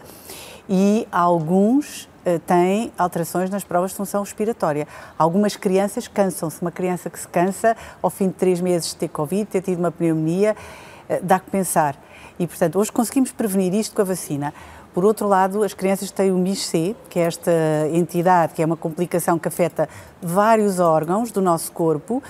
e 0.67 1.07
alguns 1.11 2.05
eh, 2.05 2.08
têm 2.45 2.91
alterações 2.97 3.49
nas 3.49 3.63
provas 3.63 3.91
de 3.91 3.97
função 3.97 4.21
respiratória. 4.21 4.87
Algumas 5.17 5.55
crianças 5.55 6.07
cansam-se. 6.07 6.61
Uma 6.61 6.71
criança 6.71 7.09
que 7.09 7.19
se 7.19 7.27
cansa 7.27 7.75
ao 8.01 8.09
fim 8.09 8.27
de 8.27 8.33
três 8.33 8.61
meses 8.61 8.89
de 8.89 8.95
ter 8.97 9.07
Covid, 9.07 9.45
ter 9.45 9.61
tido 9.61 9.79
uma 9.79 9.91
pneumonia, 9.91 10.55
eh, 11.07 11.19
dá 11.21 11.39
que 11.39 11.49
pensar. 11.49 11.95
E, 12.37 12.47
portanto, 12.47 12.79
hoje 12.79 12.91
conseguimos 12.91 13.31
prevenir 13.31 13.73
isto 13.73 13.95
com 13.95 14.01
a 14.01 14.05
vacina. 14.05 14.53
Por 14.93 15.05
outro 15.05 15.27
lado, 15.27 15.63
as 15.63 15.73
crianças 15.73 16.09
têm 16.09 16.31
o 16.31 16.37
MIS-C, 16.37 16.95
que 17.09 17.19
é 17.19 17.23
esta 17.23 17.51
entidade, 17.91 18.53
que 18.53 18.61
é 18.61 18.65
uma 18.65 18.77
complicação 18.77 19.37
que 19.37 19.47
afeta 19.47 19.87
vários 20.21 20.79
órgãos 20.79 21.31
do 21.31 21.41
nosso 21.41 21.71
corpo, 21.71 22.23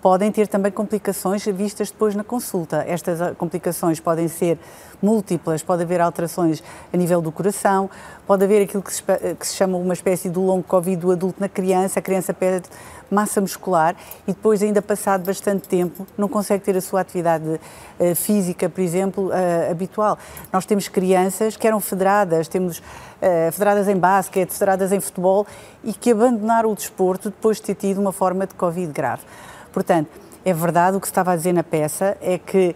podem 0.00 0.32
ter 0.32 0.48
também 0.48 0.72
complicações 0.72 1.44
vistas 1.44 1.90
depois 1.92 2.16
na 2.16 2.24
consulta. 2.24 2.84
Estas 2.88 3.22
ah, 3.22 3.34
complicações 3.36 4.00
podem 4.00 4.26
ser 4.26 4.58
múltiplas, 5.02 5.62
pode 5.62 5.82
haver 5.82 6.00
alterações 6.00 6.62
a 6.92 6.96
nível 6.96 7.20
do 7.20 7.32
coração, 7.32 7.90
pode 8.26 8.44
haver 8.44 8.62
aquilo 8.62 8.82
que 8.82 8.92
se, 8.92 9.02
que 9.38 9.46
se 9.46 9.54
chama 9.54 9.76
uma 9.76 9.94
espécie 9.94 10.30
do 10.30 10.40
longo 10.40 10.62
Covid 10.62 10.96
do 10.96 11.10
adulto 11.10 11.40
na 11.40 11.48
criança, 11.48 11.98
a 11.98 12.02
criança 12.02 12.32
perde 12.32 12.68
massa 13.10 13.40
muscular 13.40 13.94
e 14.26 14.32
depois, 14.32 14.62
ainda 14.62 14.80
passado 14.80 15.26
bastante 15.26 15.68
tempo, 15.68 16.06
não 16.16 16.28
consegue 16.28 16.64
ter 16.64 16.76
a 16.76 16.80
sua 16.80 17.00
atividade 17.02 17.44
uh, 17.46 18.14
física, 18.14 18.68
por 18.68 18.80
exemplo, 18.80 19.28
uh, 19.28 19.70
habitual. 19.70 20.18
Nós 20.52 20.64
temos 20.64 20.88
crianças 20.88 21.56
que 21.56 21.66
eram 21.66 21.78
federadas, 21.78 22.48
temos 22.48 22.78
uh, 22.78 23.52
federadas 23.52 23.86
em 23.88 23.96
basquete, 23.96 24.50
federadas 24.50 24.92
em 24.92 25.00
futebol 25.00 25.46
e 25.84 25.92
que 25.92 26.10
abandonaram 26.10 26.70
o 26.70 26.74
desporto 26.74 27.28
depois 27.28 27.58
de 27.58 27.64
ter 27.64 27.74
tido 27.74 28.00
uma 28.00 28.12
forma 28.12 28.46
de 28.46 28.54
Covid 28.54 28.90
grave. 28.92 29.22
Portanto, 29.72 30.08
é 30.44 30.52
verdade 30.52 30.96
o 30.96 31.00
que 31.00 31.06
se 31.06 31.12
estava 31.12 31.32
a 31.32 31.36
dizer 31.36 31.52
na 31.52 31.62
peça, 31.62 32.16
é 32.20 32.36
que 32.38 32.74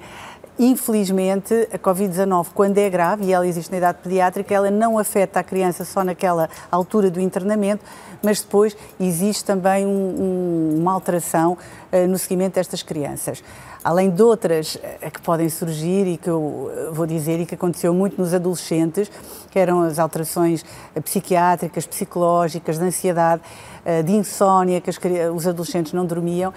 Infelizmente, 0.59 1.69
a 1.71 1.79
Covid-19, 1.79 2.47
quando 2.55 2.79
é 2.79 2.89
grave, 2.89 3.27
e 3.27 3.33
ela 3.33 3.47
existe 3.47 3.71
na 3.71 3.77
idade 3.77 3.99
pediátrica, 4.03 4.55
ela 4.55 4.71
não 4.71 4.99
afeta 4.99 5.41
a 5.41 5.45
criança 5.45 5.85
só 5.85 6.03
naquela 6.03 6.49
altura 6.71 7.11
do 7.11 7.21
internamento, 7.21 7.85
mas 8.23 8.41
depois 8.41 8.75
existe 8.99 9.45
também 9.45 9.85
um, 9.85 9.91
um, 9.91 10.81
uma 10.81 10.95
alteração 10.95 11.59
uh, 11.93 12.09
no 12.09 12.19
seguimento 12.19 12.55
destas 12.55 12.83
crianças. 12.83 13.45
Além 13.85 14.09
de 14.09 14.23
outras 14.23 14.77
uh, 14.77 15.11
que 15.11 15.21
podem 15.21 15.51
surgir 15.51 16.07
e 16.07 16.17
que 16.17 16.31
eu 16.31 16.91
vou 16.91 17.07
dizer 17.07 17.39
e 17.39 17.45
que 17.45 17.55
aconteceu 17.55 17.93
muito 17.93 18.19
nos 18.19 18.33
adolescentes, 18.33 19.11
que 19.51 19.59
eram 19.59 19.83
as 19.83 19.99
alterações 19.99 20.65
psiquiátricas, 21.05 21.87
psicológicas, 21.87 22.79
de 22.79 22.85
ansiedade, 22.85 23.43
uh, 23.85 24.03
de 24.03 24.13
insónia, 24.13 24.81
que 24.81 24.89
as, 24.89 24.99
os 25.35 25.47
adolescentes 25.47 25.93
não 25.93 26.07
dormiam, 26.07 26.55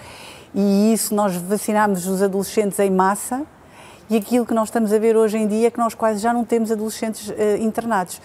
e 0.56 0.94
isso 0.94 1.14
nós 1.14 1.36
vacinámos 1.36 2.08
os 2.08 2.24
adolescentes 2.24 2.80
em 2.80 2.90
massa, 2.90 3.46
e 4.10 4.18
aquilo 4.18 4.46
que 4.46 4.54
nós 4.54 4.70
estamos 4.70 4.92
a 4.92 5.00
ver 5.00 5.16
hoje 5.16 5.38
em 5.38 5.48
dia 5.48 5.68
é 5.68 5.72
que 5.72 5.80
nós 5.80 5.94
quase 5.94 6.20
já 6.20 6.34
não 6.34 6.44
temos 6.44 6.72
adolescentes 6.72 7.30
uh, 7.30 7.34
internados. 7.60 8.22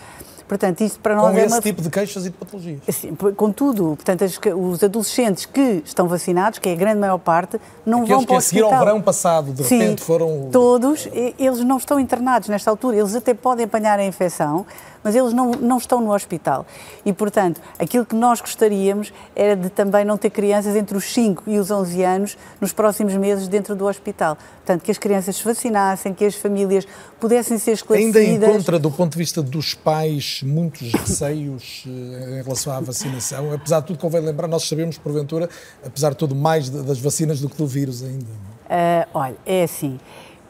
Portanto, 0.46 0.82
isto 0.82 1.00
para 1.00 1.14
nós 1.14 1.32
com 1.32 1.38
é 1.38 1.44
esse 1.46 1.54
uma... 1.54 1.62
tipo 1.62 1.80
de 1.80 1.88
queixas 1.88 2.26
e 2.26 2.30
de 2.30 2.36
patologias. 2.36 2.80
Sim, 2.90 3.16
contudo, 3.34 3.96
portanto, 3.96 4.24
os 4.56 4.84
adolescentes 4.84 5.46
que 5.46 5.82
estão 5.84 6.06
vacinados, 6.06 6.58
que 6.58 6.68
é 6.68 6.72
a 6.72 6.76
grande 6.76 7.00
maior 7.00 7.18
parte, 7.18 7.58
não 7.84 8.02
Aqueles 8.02 8.16
vão 8.16 8.26
para 8.26 8.34
o 8.34 8.36
hospital. 8.36 8.60
que 8.60 8.64
a 8.66 8.68
seguir 8.68 8.74
ao 8.74 8.84
verão 8.86 9.02
passado, 9.02 9.52
de 9.52 9.64
Sim, 9.64 9.78
repente 9.78 10.02
foram... 10.02 10.50
todos, 10.52 11.08
eles 11.38 11.60
não 11.60 11.78
estão 11.78 11.98
internados 11.98 12.48
nesta 12.50 12.70
altura, 12.70 12.96
eles 12.96 13.14
até 13.14 13.32
podem 13.32 13.64
apanhar 13.64 13.98
a 13.98 14.04
infecção, 14.04 14.66
mas 15.04 15.14
eles 15.14 15.34
não, 15.34 15.50
não 15.52 15.76
estão 15.76 16.00
no 16.00 16.12
hospital. 16.12 16.66
E, 17.04 17.12
portanto, 17.12 17.60
aquilo 17.78 18.06
que 18.06 18.16
nós 18.16 18.40
gostaríamos 18.40 19.12
era 19.36 19.54
de 19.54 19.68
também 19.68 20.04
não 20.04 20.16
ter 20.16 20.30
crianças 20.30 20.74
entre 20.74 20.96
os 20.96 21.04
5 21.12 21.44
e 21.46 21.58
os 21.58 21.70
11 21.70 22.02
anos 22.02 22.38
nos 22.60 22.72
próximos 22.72 23.14
meses 23.14 23.46
dentro 23.46 23.76
do 23.76 23.86
hospital. 23.86 24.36
Portanto, 24.56 24.82
que 24.82 24.90
as 24.90 24.96
crianças 24.96 25.36
se 25.36 25.44
vacinassem, 25.44 26.14
que 26.14 26.24
as 26.24 26.34
famílias 26.34 26.86
pudessem 27.20 27.58
ser 27.58 27.72
esclarecidas. 27.72 28.16
Ainda 28.16 28.46
encontra, 28.46 28.78
do 28.78 28.90
ponto 28.90 29.12
de 29.12 29.18
vista 29.18 29.42
dos 29.42 29.74
pais, 29.74 30.40
muitos 30.42 30.92
receios 30.92 31.84
eh, 31.86 32.40
em 32.40 32.42
relação 32.42 32.72
à 32.72 32.80
vacinação. 32.80 33.52
Apesar 33.52 33.80
de 33.80 33.88
tudo, 33.88 33.98
convém 33.98 34.22
lembrar, 34.22 34.48
nós 34.48 34.66
sabemos, 34.66 34.96
porventura, 34.96 35.50
apesar 35.84 36.10
de 36.10 36.16
tudo, 36.16 36.34
mais 36.34 36.70
das 36.70 36.98
vacinas 36.98 37.40
do 37.40 37.50
que 37.50 37.56
do 37.56 37.66
vírus 37.66 38.02
ainda. 38.02 38.24
Uh, 38.64 39.06
olha, 39.12 39.36
é 39.44 39.64
assim. 39.64 40.00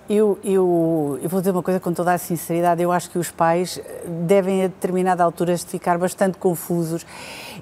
Eu, 0.09 0.39
eu, 0.45 1.19
eu, 1.23 1.29
vou 1.31 1.41
dizer 1.41 1.51
uma 1.51 1.63
coisa 1.63 1.81
com 1.81 1.91
toda 1.91 2.13
a 2.13 2.19
sinceridade, 2.19 2.83
eu 2.83 2.93
acho 2.93 3.09
que 3.09 3.19
os 3.19 3.31
pais 3.31 3.81
devem 4.27 4.63
a 4.63 4.67
determinada 4.67 5.25
altura 5.25 5.57
ficar 5.57 5.97
bastante 5.97 6.37
confusos 6.37 7.07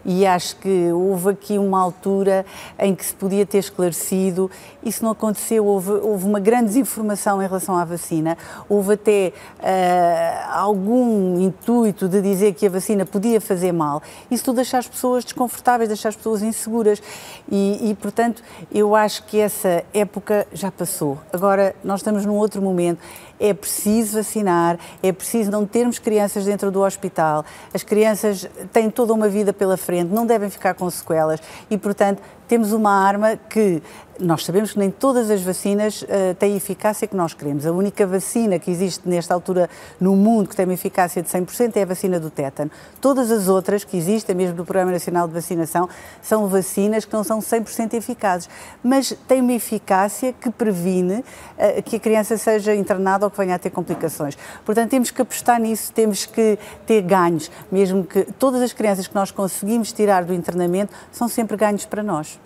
e 0.05 0.27
acho 0.27 0.57
que 0.57 0.91
houve 0.93 1.31
aqui 1.31 1.59
uma 1.59 1.81
altura 1.81 2.45
em 2.79 2.95
que 2.95 3.05
se 3.05 3.15
podia 3.15 3.47
ter 3.47 3.59
esclarecido, 3.59 4.51
isso 4.83 5.05
não 5.05 5.13
aconteceu, 5.13 5.65
houve, 5.65 5.93
houve 5.93 6.25
uma 6.25 6.41
grande 6.41 6.67
desinformação 6.67 7.43
em 7.43 7.47
relação 7.47 7.77
à 7.77 7.85
vacina, 7.85 8.37
houve 8.69 8.95
até 8.95 9.33
uh, 9.59 10.59
algum 10.59 11.41
intuito 11.41 12.09
de 12.09 12.21
dizer 12.21 12.55
que 12.55 12.67
a 12.67 12.71
vacina 12.71 13.07
podia 13.07 13.41
fazer 13.41 13.73
mal, 13.73 14.03
isso 14.31 14.45
tudo 14.45 14.57
deixar 14.57 14.79
as 14.79 14.89
pessoas 14.89 15.25
desconfortáveis, 15.25 15.89
deixar 15.89 16.09
as 16.11 16.17
pessoas 16.17 16.43
inseguras 16.43 17.03
e, 17.51 17.91
e 17.91 17.95
portanto, 17.95 18.43
eu 18.71 18.95
acho 18.95 19.25
que 19.25 19.39
essa 19.39 19.85
época 19.93 20.47
já 20.53 20.71
passou. 20.71 21.19
Agora, 21.33 21.75
nós 21.85 22.01
estamos 22.01 22.25
num 22.27 22.37
outro 22.37 22.61
momento. 22.61 23.01
É 23.45 23.53
preciso 23.53 24.19
vacinar, 24.19 24.79
é 25.03 25.11
preciso 25.11 25.51
não 25.51 25.67
termos 25.67 25.99
crianças 25.99 26.45
dentro 26.45 26.71
do 26.71 26.81
hospital. 26.81 27.45
As 27.75 27.83
crianças 27.83 28.49
têm 28.73 28.89
toda 28.89 29.13
uma 29.13 29.29
vida 29.29 29.53
pela 29.53 29.77
frente, 29.77 30.15
não 30.15 30.25
devem 30.25 30.49
ficar 30.49 30.75
com 30.75 30.89
sequelas 30.89 31.41
e, 31.69 31.77
portanto, 31.77 32.23
temos 32.53 32.75
uma 32.75 32.91
arma 32.91 33.35
que 33.49 33.83
nós 34.21 34.45
sabemos 34.45 34.73
que 34.73 34.79
nem 34.79 34.91
todas 34.91 35.31
as 35.31 35.41
vacinas 35.41 36.03
uh, 36.03 36.35
têm 36.39 36.53
a 36.53 36.57
eficácia 36.57 37.09
que 37.09 37.17
nós 37.17 37.33
queremos. 37.33 37.67
A 37.67 37.73
única 37.73 38.07
vacina 38.07 38.59
que 38.59 38.71
existe 38.71 39.09
nesta 39.09 39.33
altura 39.33 39.71
no 39.99 40.15
mundo 40.15 40.51
que 40.51 40.55
tem 40.55 40.67
uma 40.67 40.75
eficácia 40.75 41.23
de 41.23 41.31
100% 41.31 41.77
é 41.77 41.83
a 41.83 41.87
vacina 41.87 42.21
do 42.21 42.29
tétano. 42.29 42.71
Todas 43.01 43.31
as 43.31 43.49
outras 43.49 43.85
que 43.85 43.97
existem, 43.97 44.37
mesmo 44.37 44.55
do 44.55 44.65
Programa 44.65 44.93
Nacional 44.93 45.27
de 45.27 45.33
Vacinação, 45.33 45.89
são 46.21 46.47
vacinas 46.47 47.07
que 47.07 47.13
não 47.15 47.25
são 47.25 47.39
100% 47.39 47.95
eficazes, 47.95 48.51
mas 48.83 49.17
têm 49.27 49.41
uma 49.41 49.55
eficácia 49.55 50.33
que 50.33 50.51
previne 50.51 51.21
uh, 51.21 51.83
que 51.83 51.97
a 51.97 52.01
criança 52.01 52.37
seja 52.37 52.75
internada 52.75 53.25
ou 53.25 53.31
que 53.31 53.39
venha 53.39 53.55
a 53.55 53.59
ter 53.59 53.71
complicações. 53.71 54.37
Portanto, 54.63 54.91
temos 54.91 55.11
que 55.11 55.23
apostar 55.23 55.59
nisso, 55.59 55.91
temos 55.91 56.27
que 56.27 56.59
ter 56.87 57.01
ganhos, 57.01 57.51
mesmo 57.71 58.05
que 58.05 58.25
todas 58.39 58.61
as 58.61 58.75
crianças 58.75 59.07
que 59.07 59.15
nós 59.15 59.31
conseguimos 59.31 59.91
tirar 59.91 60.23
do 60.23 60.35
internamento 60.35 60.93
são 61.11 61.29
sempre 61.29 61.57
ganhos 61.57 61.87
para 61.87 62.03
nós. 62.03 62.42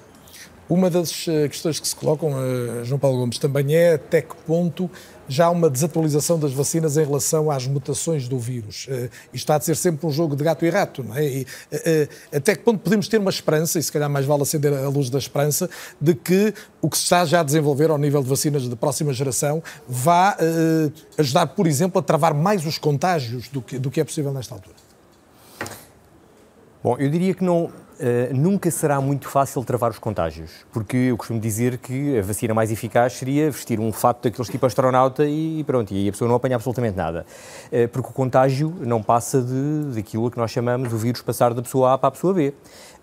Uma 0.69 0.91
das 0.91 1.29
eh, 1.29 1.49
questões 1.49 1.79
que 1.79 1.87
se 1.87 1.95
colocam, 1.95 2.31
uh, 2.31 2.85
João 2.85 2.99
Paulo 2.99 3.19
Gomes, 3.19 3.39
também 3.39 3.77
é 3.77 3.95
até 3.95 4.21
que 4.21 4.35
ponto 4.45 4.91
já 5.29 5.47
há 5.47 5.51
uma 5.51 5.71
desatualização 5.71 6.41
das 6.41 6.53
vacinas 6.53 6.97
em 6.97 7.05
relação 7.05 7.53
às 7.53 7.69
mutações 7.69 8.27
do 8.27 8.37
vírus. 8.37 8.89
Uh, 8.89 9.05
isto 9.33 9.37
está 9.37 9.55
a 9.55 9.61
ser 9.61 9.77
sempre 9.77 10.05
um 10.05 10.11
jogo 10.11 10.35
de 10.35 10.43
gato 10.43 10.65
e 10.65 10.71
rato, 10.71 11.05
não 11.05 11.17
é? 11.17 11.25
E, 11.25 11.47
até 12.35 12.57
que 12.57 12.65
ponto 12.65 12.81
podemos 12.81 13.07
ter 13.07 13.19
uma 13.19 13.31
esperança, 13.31 13.79
e 13.79 13.83
se 13.83 13.93
calhar 13.93 14.11
mais 14.11 14.27
vale 14.27 14.43
acender 14.43 14.73
a 14.73 14.89
luz 14.89 15.09
da 15.09 15.19
esperança, 15.19 15.71
de 16.01 16.17
que 16.17 16.53
o 16.83 16.91
que 16.91 16.97
se 16.97 17.05
está 17.05 17.25
já 17.25 17.41
a 17.41 17.43
desenvolver 17.45 17.91
ao 17.91 17.99
nível 17.99 18.21
de 18.21 18.29
vacinas 18.29 18.69
de 18.69 18.75
próxima 18.75 19.13
geração 19.13 19.63
vá 19.89 20.37
ajudar, 21.17 21.47
por 21.49 21.67
exemplo, 21.67 22.01
a 22.01 22.03
travar 22.03 22.35
mais 22.35 22.67
os 22.67 22.79
contágios 22.79 23.49
do 23.49 23.63
que, 23.63 23.79
do 23.79 23.91
que 23.91 24.01
é 24.01 24.05
possível 24.05 24.33
nesta 24.33 24.55
altura? 24.55 24.77
Bom, 26.83 26.97
eu 26.99 27.11
diria 27.11 27.35
que 27.35 27.43
não, 27.45 27.71
Uh, 27.99 28.35
nunca 28.37 28.71
será 28.71 29.01
muito 29.01 29.27
fácil 29.27 29.65
travar 29.65 29.91
os 29.91 29.99
contágios, 29.99 30.51
porque 30.71 30.97
eu 30.97 31.17
costumo 31.17 31.41
dizer 31.41 31.79
que 31.79 32.19
a 32.19 32.23
vacina 32.23 32.53
mais 32.53 32.71
eficaz 32.71 33.15
seria 33.15 33.51
vestir 33.51 33.81
um 33.81 33.91
fato 33.91 34.25
daqueles 34.25 34.51
tipo 34.51 34.67
astronauta 34.67 35.25
e 35.25 35.65
pronto, 35.65 35.95
e 35.95 36.07
a 36.07 36.13
pessoa 36.13 36.29
não 36.29 36.35
apanha 36.35 36.57
absolutamente 36.57 36.95
nada. 36.95 37.25
Uh, 37.73 37.89
porque 37.89 38.11
o 38.11 38.13
contágio 38.13 38.75
não 38.81 39.03
passa 39.03 39.41
de, 39.41 39.95
daquilo 39.95 40.31
que 40.31 40.37
nós 40.37 40.51
chamamos 40.51 40.93
o 40.93 40.97
vírus 40.99 41.23
passar 41.23 41.55
da 41.55 41.63
pessoa 41.63 41.95
A 41.95 41.99
para 41.99 42.09
a 42.09 42.13
pessoa 42.13 42.35
B. 42.35 42.53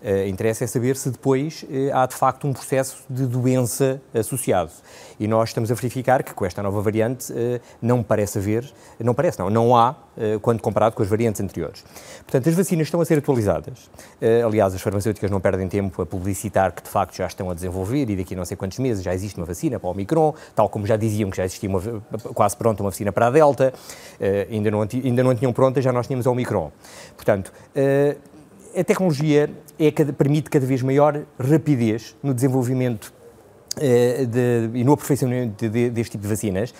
Uh, 0.04 0.28
interessa 0.28 0.64
é 0.64 0.66
saber 0.66 0.96
se 0.96 1.08
depois 1.10 1.64
há 1.92 2.04
de 2.04 2.14
facto 2.14 2.46
um 2.46 2.52
processo 2.52 3.02
de 3.08 3.26
doença 3.26 4.00
associado. 4.12 4.70
E 5.18 5.26
nós 5.26 5.48
estamos 5.48 5.70
a 5.70 5.74
verificar 5.74 6.22
que 6.22 6.34
com 6.34 6.44
esta 6.44 6.62
nova 6.62 6.82
variante 6.82 7.32
não 7.80 8.02
parece 8.02 8.38
haver, 8.38 8.70
não 8.98 9.14
parece 9.14 9.38
não, 9.38 9.48
não 9.48 9.76
há, 9.76 9.94
quando 10.42 10.60
comparado 10.60 10.96
com 10.96 11.02
as 11.02 11.08
variantes 11.08 11.40
anteriores. 11.40 11.84
Portanto, 12.22 12.48
as 12.48 12.54
vacinas 12.54 12.88
estão 12.88 13.00
a 13.00 13.04
ser 13.04 13.18
atualizadas. 13.18 13.88
aliás, 14.44 14.74
as 14.74 14.82
farmacêuticas 14.82 15.30
não 15.30 15.40
perdem 15.40 15.68
tempo 15.68 16.02
a 16.02 16.06
publicitar 16.06 16.72
que 16.72 16.82
de 16.82 16.88
facto 16.88 17.16
já 17.16 17.26
estão 17.26 17.48
a 17.48 17.54
desenvolver 17.54 18.10
e 18.10 18.16
daqui 18.16 18.34
a 18.34 18.36
não 18.36 18.44
sei 18.44 18.56
quantos 18.56 18.78
meses 18.78 19.04
já 19.04 19.14
existe 19.14 19.38
uma 19.38 19.46
vacina 19.46 19.78
para 19.78 19.88
o 19.88 19.92
Omicron, 19.92 20.34
tal 20.54 20.68
como 20.68 20.86
já 20.86 20.96
diziam 20.96 21.30
que 21.30 21.36
já 21.36 21.44
existia 21.44 21.68
uma, 21.68 21.80
quase 22.34 22.56
pronta 22.56 22.82
uma 22.82 22.90
vacina 22.90 23.12
para 23.12 23.28
a 23.28 23.30
Delta, 23.30 23.72
uh, 23.72 24.52
ainda, 24.52 24.70
não, 24.70 24.82
ainda 24.82 25.22
não 25.22 25.34
tinham 25.34 25.52
pronta, 25.52 25.80
já 25.80 25.92
nós 25.92 26.06
tínhamos 26.06 26.26
a 26.26 26.30
Omicron. 26.30 26.70
Portanto, 27.16 27.52
uh, 27.76 28.33
a 28.76 28.84
tecnologia 28.84 29.50
é, 29.78 29.90
permite 29.90 30.50
cada 30.50 30.66
vez 30.66 30.82
maior 30.82 31.22
rapidez 31.38 32.16
no 32.22 32.34
desenvolvimento 32.34 33.12
uh, 33.76 34.26
de, 34.26 34.70
e 34.78 34.84
no 34.84 34.92
aperfeiçoamento 34.92 35.64
de, 35.64 35.68
de, 35.68 35.90
deste 35.90 36.12
tipo 36.12 36.22
de 36.22 36.28
vacinas. 36.28 36.74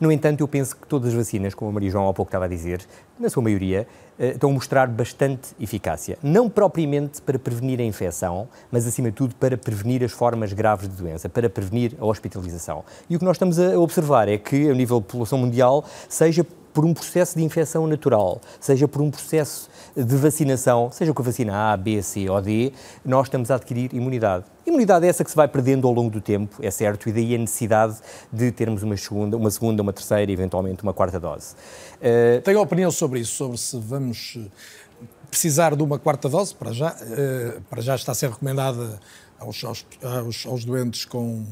No 0.00 0.12
entanto, 0.12 0.40
eu 0.42 0.48
penso 0.48 0.76
que 0.76 0.86
todas 0.86 1.08
as 1.08 1.14
vacinas, 1.14 1.54
como 1.54 1.70
a 1.70 1.74
Maria 1.74 1.90
João 1.90 2.08
há 2.08 2.14
pouco 2.14 2.28
estava 2.28 2.44
a 2.44 2.48
dizer, 2.48 2.80
na 3.18 3.28
sua 3.28 3.42
maioria, 3.42 3.84
eh, 4.16 4.28
estão 4.28 4.50
a 4.50 4.52
mostrar 4.52 4.86
bastante 4.86 5.48
eficácia. 5.58 6.16
Não 6.22 6.48
propriamente 6.48 7.20
para 7.20 7.36
prevenir 7.36 7.80
a 7.80 7.82
infecção, 7.82 8.48
mas 8.70 8.86
acima 8.86 9.10
de 9.10 9.16
tudo 9.16 9.34
para 9.34 9.56
prevenir 9.56 10.04
as 10.04 10.12
formas 10.12 10.52
graves 10.52 10.88
de 10.88 10.94
doença, 10.94 11.28
para 11.28 11.50
prevenir 11.50 11.96
a 11.98 12.06
hospitalização. 12.06 12.84
E 13.10 13.16
o 13.16 13.18
que 13.18 13.24
nós 13.24 13.34
estamos 13.34 13.58
a 13.58 13.76
observar 13.76 14.28
é 14.28 14.38
que, 14.38 14.70
a 14.70 14.74
nível 14.74 15.00
de 15.00 15.06
população 15.06 15.36
mundial, 15.36 15.84
seja 16.08 16.46
por 16.72 16.84
um 16.84 16.94
processo 16.94 17.36
de 17.36 17.42
infecção 17.42 17.88
natural, 17.88 18.40
seja 18.60 18.86
por 18.86 19.02
um 19.02 19.10
processo 19.10 19.68
de 19.96 20.16
vacinação, 20.16 20.90
seja 20.92 21.12
com 21.12 21.22
a 21.22 21.24
vacina 21.24 21.72
A, 21.72 21.76
B, 21.76 22.02
C 22.02 22.28
ou 22.28 22.40
D, 22.40 22.72
nós 23.04 23.26
estamos 23.26 23.50
a 23.50 23.56
adquirir 23.56 23.92
imunidade. 23.94 24.44
Imunidade 24.66 25.06
é 25.06 25.08
essa 25.08 25.24
que 25.24 25.30
se 25.30 25.36
vai 25.36 25.48
perdendo 25.48 25.86
ao 25.86 25.94
longo 25.94 26.10
do 26.10 26.20
tempo, 26.20 26.56
é 26.62 26.70
certo, 26.70 27.08
e 27.08 27.12
daí 27.12 27.34
a 27.34 27.38
necessidade 27.38 27.96
de 28.32 28.50
termos 28.52 28.82
uma 28.82 28.96
segunda, 28.96 29.36
uma, 29.36 29.50
segunda, 29.50 29.82
uma 29.82 29.92
terceira 29.92 30.30
e 30.30 30.34
eventualmente 30.34 30.82
uma 30.82 30.92
quarta 30.92 31.18
dose. 31.18 31.54
Uh... 31.96 32.40
Tenho 32.42 32.60
opinião 32.60 32.90
sobre 32.90 33.20
isso, 33.20 33.32
sobre 33.32 33.56
se 33.56 33.78
vamos 33.78 34.38
eh, 34.38 35.04
precisar 35.30 35.74
de 35.74 35.82
uma 35.82 35.98
quarta 35.98 36.28
dose, 36.28 36.54
para 36.54 36.72
já, 36.72 36.90
uh, 36.90 37.60
para 37.70 37.80
já 37.80 37.94
está 37.94 38.12
a 38.12 38.14
ser 38.14 38.30
recomendada 38.30 39.00
aos, 39.38 39.64
aos, 39.64 40.46
aos 40.46 40.64
doentes 40.64 41.04
com, 41.04 41.44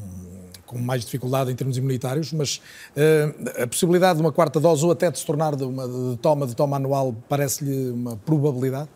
com, 0.65 0.77
mais 0.77 1.03
dificuldade 1.03 1.51
em 1.51 1.55
termos 1.55 1.77
imunitários, 1.77 2.33
mas 2.33 2.61
uh, 2.95 3.63
a 3.63 3.67
possibilidade 3.67 4.17
de 4.17 4.25
uma 4.25 4.31
quarta 4.31 4.59
dose 4.59 4.85
ou 4.85 4.91
até 4.91 5.09
de 5.09 5.19
se 5.19 5.25
tornar 5.25 5.55
de 5.55 5.63
uma 5.63 5.87
de 5.87 6.17
toma 6.17 6.45
de 6.45 6.55
toma 6.55 6.77
anual 6.77 7.15
parece-lhe 7.27 7.91
uma 7.91 8.17
probabilidade? 8.17 8.89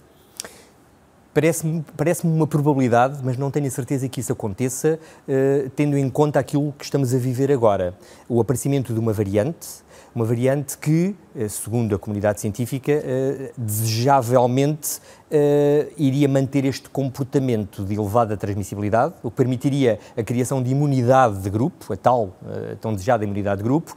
Parece-me 1.34 1.86
parece 1.96 2.26
uma 2.26 2.46
probabilidade, 2.46 3.20
mas 3.24 3.38
não 3.38 3.50
tenho 3.50 3.66
a 3.66 3.72
certeza 3.72 4.10
que 4.10 4.20
isso 4.20 4.34
aconteça, 4.34 5.00
uh, 5.28 5.70
tendo 5.76 5.98
em 5.98 6.10
conta 6.10 6.40
aquilo 6.40 6.74
que 6.78 6.84
estamos 6.84 7.14
a 7.14 7.18
viver 7.18 7.52
agora. 7.52 7.98
O 8.28 8.42
aparecimento 8.42 8.94
de 8.94 9.00
uma 9.00 9.14
variante, 9.14 9.68
uma 10.14 10.26
variante 10.26 10.78
que, 10.78 11.16
eh, 11.36 11.48
segundo 11.48 11.96
a 11.96 12.00
comunidade 12.00 12.42
científica, 12.42 12.92
uh, 12.92 13.52
desejavelmente 13.58 14.98
uh, 14.98 15.92
iria 15.98 16.28
manter 16.28 16.66
este 16.66 16.90
comportamento 16.90 17.84
de 17.86 17.94
elevada 17.94 18.36
transmissibilidade, 18.36 19.14
o 19.24 19.30
que 19.30 19.38
permitiria 19.38 20.00
a 20.18 20.24
criação 20.24 20.62
de 20.62 20.72
imunidade 20.72 21.40
de 21.40 21.50
grupo, 21.50 21.94
a 21.94 21.98
tal 21.98 22.36
tão 22.80 22.94
desejada 22.94 23.24
imunidade 23.24 23.60
de 23.60 23.64
grupo, 23.64 23.96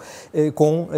com 0.55 0.89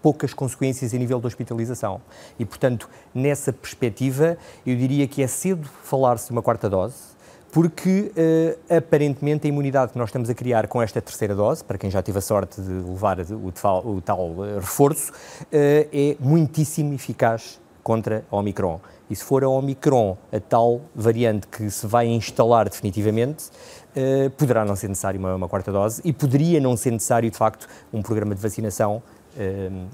poucas 0.00 0.34
consequências 0.34 0.92
a 0.92 0.98
nível 0.98 1.20
da 1.20 1.28
hospitalização. 1.28 2.00
E, 2.38 2.44
portanto, 2.44 2.88
nessa 3.14 3.52
perspectiva, 3.52 4.36
eu 4.66 4.76
diria 4.76 5.06
que 5.06 5.22
é 5.22 5.26
cedo 5.26 5.68
falar-se 5.82 6.26
de 6.26 6.32
uma 6.32 6.42
quarta 6.42 6.68
dose, 6.68 7.11
porque 7.52 8.10
uh, 8.16 8.74
aparentemente 8.76 9.46
a 9.46 9.48
imunidade 9.48 9.92
que 9.92 9.98
nós 9.98 10.08
estamos 10.08 10.30
a 10.30 10.34
criar 10.34 10.66
com 10.66 10.80
esta 10.80 11.02
terceira 11.02 11.34
dose, 11.34 11.62
para 11.62 11.76
quem 11.76 11.90
já 11.90 12.02
teve 12.02 12.16
a 12.16 12.22
sorte 12.22 12.62
de 12.62 12.72
levar 12.72 13.20
o, 13.20 13.52
tal, 13.52 13.86
o 13.86 14.00
tal 14.00 14.34
eh, 14.46 14.54
reforço, 14.54 15.12
uh, 15.12 15.46
é 15.52 16.16
muitíssimo 16.18 16.94
eficaz 16.94 17.60
contra 17.82 18.24
a 18.30 18.36
Omicron. 18.36 18.80
E 19.10 19.14
se 19.14 19.22
for 19.22 19.44
a 19.44 19.48
Omicron 19.50 20.16
a 20.32 20.40
tal 20.40 20.80
variante 20.94 21.46
que 21.46 21.70
se 21.70 21.86
vai 21.86 22.06
instalar 22.06 22.70
definitivamente, 22.70 23.50
uh, 23.94 24.30
poderá 24.30 24.64
não 24.64 24.74
ser 24.74 24.88
necessário 24.88 25.20
uma, 25.20 25.34
uma, 25.34 25.48
quarta 25.48 25.70
dose 25.70 26.00
e 26.06 26.12
poderia 26.12 26.58
não 26.58 26.74
ser 26.74 26.90
necessário, 26.90 27.30
de 27.30 27.36
facto, 27.36 27.68
um 27.92 28.00
programa 28.00 28.34
de 28.34 28.40
vacinação 28.40 29.02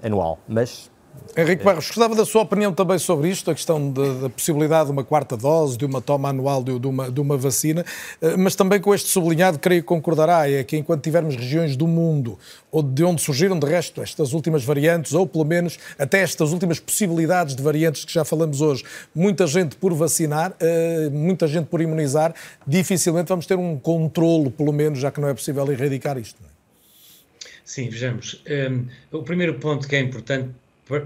anual. 0.02 0.40
Mas 0.48 0.90
Henrique 1.36 1.62
Barros, 1.62 1.86
gostava 1.86 2.16
da 2.16 2.24
sua 2.24 2.42
opinião 2.42 2.72
também 2.72 2.98
sobre 2.98 3.28
isto, 3.28 3.50
a 3.50 3.54
questão 3.54 3.92
da 3.92 4.28
possibilidade 4.28 4.86
de 4.86 4.92
uma 4.92 5.04
quarta 5.04 5.36
dose, 5.36 5.78
de 5.78 5.84
uma 5.84 6.00
toma 6.00 6.30
anual 6.30 6.64
de, 6.64 6.76
de, 6.78 6.86
uma, 6.86 7.10
de 7.10 7.20
uma 7.20 7.36
vacina, 7.36 7.84
eh, 8.20 8.36
mas 8.36 8.56
também 8.56 8.80
com 8.80 8.92
este 8.92 9.08
sublinhado, 9.08 9.58
creio 9.58 9.82
que 9.82 9.86
concordará, 9.86 10.50
é 10.50 10.64
que 10.64 10.76
enquanto 10.76 11.02
tivermos 11.02 11.36
regiões 11.36 11.76
do 11.76 11.86
mundo 11.86 12.38
ou 12.72 12.82
de 12.82 13.04
onde 13.04 13.22
surgiram 13.22 13.58
de 13.58 13.66
resto 13.66 14.02
estas 14.02 14.32
últimas 14.32 14.64
variantes, 14.64 15.14
ou 15.14 15.26
pelo 15.26 15.44
menos 15.44 15.78
até 15.96 16.20
estas 16.22 16.52
últimas 16.52 16.80
possibilidades 16.80 17.54
de 17.54 17.62
variantes 17.62 18.04
que 18.04 18.12
já 18.12 18.24
falamos 18.24 18.60
hoje, 18.60 18.84
muita 19.14 19.46
gente 19.46 19.76
por 19.76 19.94
vacinar, 19.94 20.54
eh, 20.58 21.08
muita 21.12 21.46
gente 21.46 21.66
por 21.66 21.80
imunizar, 21.80 22.34
dificilmente 22.66 23.28
vamos 23.28 23.46
ter 23.46 23.56
um 23.56 23.78
controlo, 23.78 24.50
pelo 24.50 24.72
menos, 24.72 24.98
já 24.98 25.10
que 25.10 25.20
não 25.20 25.28
é 25.28 25.34
possível 25.34 25.70
erradicar 25.70 26.18
isto. 26.18 26.42
É? 26.42 26.58
Sim, 27.64 27.90
vejamos. 27.90 28.42
Um, 28.48 28.52
ehm, 28.52 28.80
o 29.12 29.22
primeiro 29.22 29.54
ponto 29.54 29.86
que 29.86 29.94
é 29.94 30.00
importante 30.00 30.48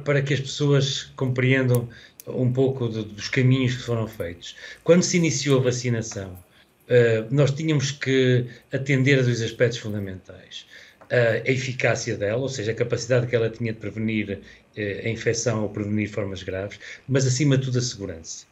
para 0.05 0.22
que 0.22 0.35
as 0.35 0.41
pessoas 0.41 1.12
compreendam 1.16 1.89
um 2.26 2.53
pouco 2.53 2.89
de, 2.89 3.03
dos 3.05 3.28
caminhos 3.28 3.76
que 3.76 3.83
foram 3.83 4.07
feitos. 4.07 4.57
Quando 4.85 5.03
se 5.03 5.16
iniciou 5.16 5.61
a 5.61 5.64
vacinação, 5.64 6.33
uh, 6.33 7.35
nós 7.35 7.51
tínhamos 7.51 7.91
que 7.91 8.47
atender 8.72 9.18
a 9.18 9.22
dois 9.22 9.43
aspectos 9.43 9.78
fundamentais. 9.78 10.66
Uh, 11.03 11.43
a 11.47 11.51
eficácia 11.51 12.16
dela, 12.16 12.41
ou 12.41 12.49
seja, 12.49 12.72
a 12.72 12.74
capacidade 12.74 13.26
que 13.26 13.37
ela 13.37 13.51
tinha 13.51 13.72
de 13.72 13.78
prevenir 13.78 14.39
uh, 14.39 15.07
a 15.07 15.09
infecção 15.09 15.62
ou 15.62 15.68
prevenir 15.68 16.09
formas 16.09 16.43
graves, 16.43 16.78
mas 17.09 17.26
acima 17.26 17.59
de 17.59 17.66
tudo 17.66 17.78
a 17.78 17.83
segurança. 17.83 18.47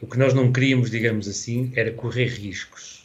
O 0.00 0.06
que 0.06 0.18
nós 0.18 0.34
não 0.34 0.52
queríamos, 0.52 0.90
digamos 0.90 1.26
assim, 1.28 1.72
era 1.74 1.90
correr 1.92 2.26
riscos 2.26 2.98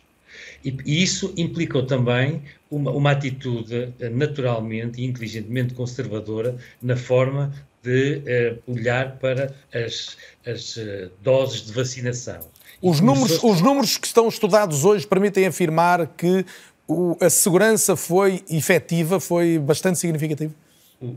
e 0.63 1.03
isso 1.03 1.33
implicou 1.35 1.85
também 1.85 2.41
uma, 2.73 2.91
uma 2.91 3.11
atitude 3.11 3.93
eh, 3.99 4.09
naturalmente 4.09 5.01
e 5.01 5.05
inteligentemente 5.05 5.73
conservadora 5.73 6.57
na 6.81 6.97
forma 6.97 7.53
de 7.83 8.21
uh, 8.65 8.71
olhar 8.71 9.17
para 9.17 9.53
as, 9.73 10.17
as 10.45 10.77
uh, 10.77 11.11
doses 11.21 11.65
de 11.65 11.73
vacinação. 11.73 12.39
Os 12.81 13.01
números, 13.01 13.43
os 13.43 13.61
números 13.61 13.97
que 13.97 14.07
estão 14.07 14.27
estudados 14.27 14.85
hoje 14.85 15.05
permitem 15.05 15.45
afirmar 15.45 16.07
que 16.07 16.45
o, 16.87 17.17
a 17.19 17.29
segurança 17.29 17.95
foi 17.95 18.41
efetiva, 18.49 19.19
foi 19.19 19.59
bastante 19.59 19.99
significativa? 19.99 20.53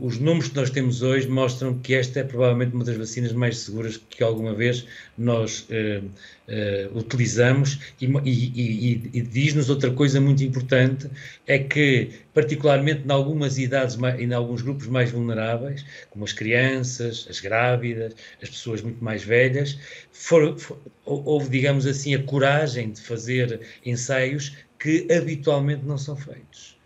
Os 0.01 0.19
números 0.19 0.49
que 0.49 0.55
nós 0.57 0.69
temos 0.69 1.01
hoje 1.01 1.29
mostram 1.29 1.79
que 1.79 1.93
esta 1.93 2.19
é 2.19 2.23
provavelmente 2.23 2.75
uma 2.75 2.83
das 2.83 2.97
vacinas 2.97 3.31
mais 3.31 3.59
seguras 3.59 3.95
que 3.95 4.21
alguma 4.21 4.53
vez 4.53 4.85
nós 5.17 5.65
uh, 5.69 6.03
uh, 6.03 6.97
utilizamos 6.97 7.79
e, 8.01 8.05
e, 8.05 8.29
e, 8.29 9.09
e 9.13 9.21
diz-nos 9.21 9.69
outra 9.69 9.89
coisa 9.89 10.19
muito 10.19 10.43
importante, 10.43 11.09
é 11.45 11.57
que 11.59 12.09
particularmente 12.33 13.03
em 13.07 13.11
algumas 13.11 13.57
idades 13.57 13.97
e 14.19 14.23
em 14.23 14.33
alguns 14.33 14.61
grupos 14.61 14.87
mais 14.87 15.09
vulneráveis, 15.09 15.85
como 16.09 16.25
as 16.25 16.33
crianças, 16.33 17.25
as 17.29 17.39
grávidas, 17.39 18.13
as 18.43 18.49
pessoas 18.49 18.81
muito 18.81 19.01
mais 19.01 19.23
velhas, 19.23 19.79
for, 20.11 20.59
for, 20.59 20.77
houve, 21.05 21.49
digamos 21.49 21.87
assim, 21.87 22.13
a 22.13 22.21
coragem 22.21 22.91
de 22.91 22.99
fazer 22.99 23.61
ensaios 23.85 24.57
que 24.77 25.07
habitualmente 25.11 25.85
não 25.85 25.97
são 25.97 26.17
feitos. 26.17 26.76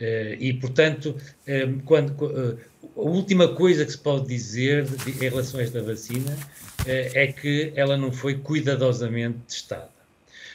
Uh, 0.00 0.36
e, 0.38 0.52
portanto, 0.54 1.16
um, 1.46 1.80
quando, 1.80 2.10
uh, 2.24 2.58
a 2.96 3.00
última 3.00 3.48
coisa 3.54 3.84
que 3.84 3.92
se 3.92 3.98
pode 3.98 4.28
dizer 4.28 4.84
de, 4.84 5.10
em 5.10 5.28
relação 5.28 5.58
a 5.60 5.62
esta 5.62 5.82
vacina 5.82 6.36
é 6.86 7.26
que 7.26 7.72
ela 7.74 7.98
não 7.98 8.10
foi 8.10 8.36
cuidadosamente 8.36 9.38
testada. 9.46 9.98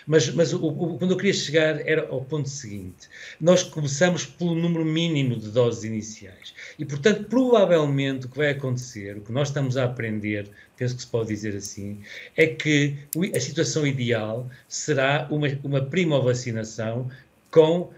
Mas, 0.05 0.29
mas 0.33 0.53
o, 0.53 0.65
o, 0.65 0.97
quando 0.97 1.11
eu 1.11 1.17
queria 1.17 1.33
chegar 1.33 1.87
era 1.87 2.07
ao 2.09 2.21
ponto 2.21 2.49
seguinte: 2.49 3.07
nós 3.39 3.63
começamos 3.63 4.25
pelo 4.25 4.55
número 4.55 4.85
mínimo 4.85 5.35
de 5.37 5.49
doses 5.49 5.83
iniciais. 5.83 6.53
E, 6.77 6.85
portanto, 6.85 7.25
provavelmente 7.25 8.25
o 8.25 8.29
que 8.29 8.37
vai 8.37 8.49
acontecer, 8.49 9.17
o 9.17 9.21
que 9.21 9.31
nós 9.31 9.49
estamos 9.49 9.77
a 9.77 9.85
aprender, 9.85 10.49
penso 10.77 10.95
que 10.95 11.01
se 11.01 11.07
pode 11.07 11.29
dizer 11.29 11.55
assim, 11.55 12.01
é 12.35 12.47
que 12.47 12.97
a 13.35 13.39
situação 13.39 13.85
ideal 13.85 14.49
será 14.67 15.27
uma, 15.29 15.47
uma 15.63 15.81
primovacinação 15.81 17.09
com 17.49 17.91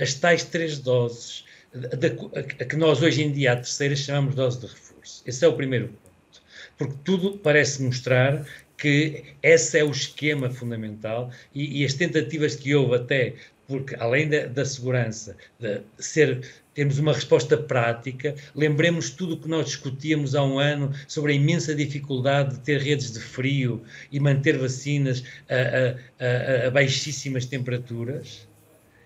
as 0.00 0.14
tais 0.14 0.44
três 0.44 0.78
doses, 0.78 1.44
a, 1.74 2.64
que 2.64 2.76
nós 2.76 3.02
hoje 3.02 3.22
em 3.22 3.32
dia, 3.32 3.52
a 3.52 3.56
terceira, 3.56 3.96
chamamos 3.96 4.34
dose 4.34 4.60
de 4.60 4.66
reforço. 4.66 5.22
Esse 5.26 5.44
é 5.44 5.48
o 5.48 5.54
primeiro 5.54 5.88
ponto. 5.88 6.42
Porque 6.76 6.94
tudo 7.04 7.38
parece 7.38 7.82
mostrar 7.82 8.44
que 8.76 9.24
esse 9.42 9.78
é 9.78 9.84
o 9.84 9.90
esquema 9.90 10.50
fundamental 10.50 11.30
e, 11.54 11.82
e 11.82 11.84
as 11.84 11.94
tentativas 11.94 12.56
que 12.56 12.74
houve 12.74 12.96
até, 12.96 13.34
porque 13.68 13.94
além 13.96 14.28
da, 14.28 14.46
da 14.46 14.64
segurança, 14.64 15.36
de 15.58 15.82
ser 15.98 16.40
termos 16.74 16.98
uma 16.98 17.12
resposta 17.12 17.58
prática. 17.58 18.34
Lembremos 18.54 19.10
tudo 19.10 19.34
o 19.34 19.36
que 19.36 19.48
nós 19.48 19.66
discutíamos 19.66 20.34
há 20.34 20.42
um 20.42 20.58
ano 20.58 20.92
sobre 21.06 21.32
a 21.32 21.34
imensa 21.34 21.74
dificuldade 21.74 22.54
de 22.54 22.60
ter 22.60 22.80
redes 22.80 23.12
de 23.12 23.20
frio 23.20 23.82
e 24.10 24.18
manter 24.18 24.56
vacinas 24.56 25.22
a, 25.48 25.54
a, 25.54 26.64
a, 26.64 26.68
a 26.68 26.70
baixíssimas 26.70 27.44
temperaturas. 27.44 28.48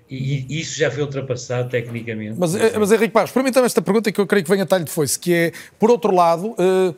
E, 0.09 0.47
e, 0.49 0.61
isso 0.61 0.79
já 0.79 0.91
foi 0.91 1.03
ultrapassado 1.03 1.69
tecnicamente. 1.69 2.39
Mas, 2.39 2.55
mas 2.79 2.93
Henrique 2.93 3.13
Paz, 3.13 3.31
permita-me 3.31 3.67
esta 3.67 3.81
pergunta 3.81 4.13
que 4.13 4.21
eu 4.21 4.27
creio 4.27 4.45
que 4.45 4.51
vem 4.51 4.61
a 4.61 4.67
talho 4.67 4.85
de 4.85 4.91
foice, 4.91 5.19
que 5.19 5.33
é, 5.33 5.53
por 5.79 5.91
outro 5.91 6.15
lado, 6.15 6.49
uh, 6.51 6.95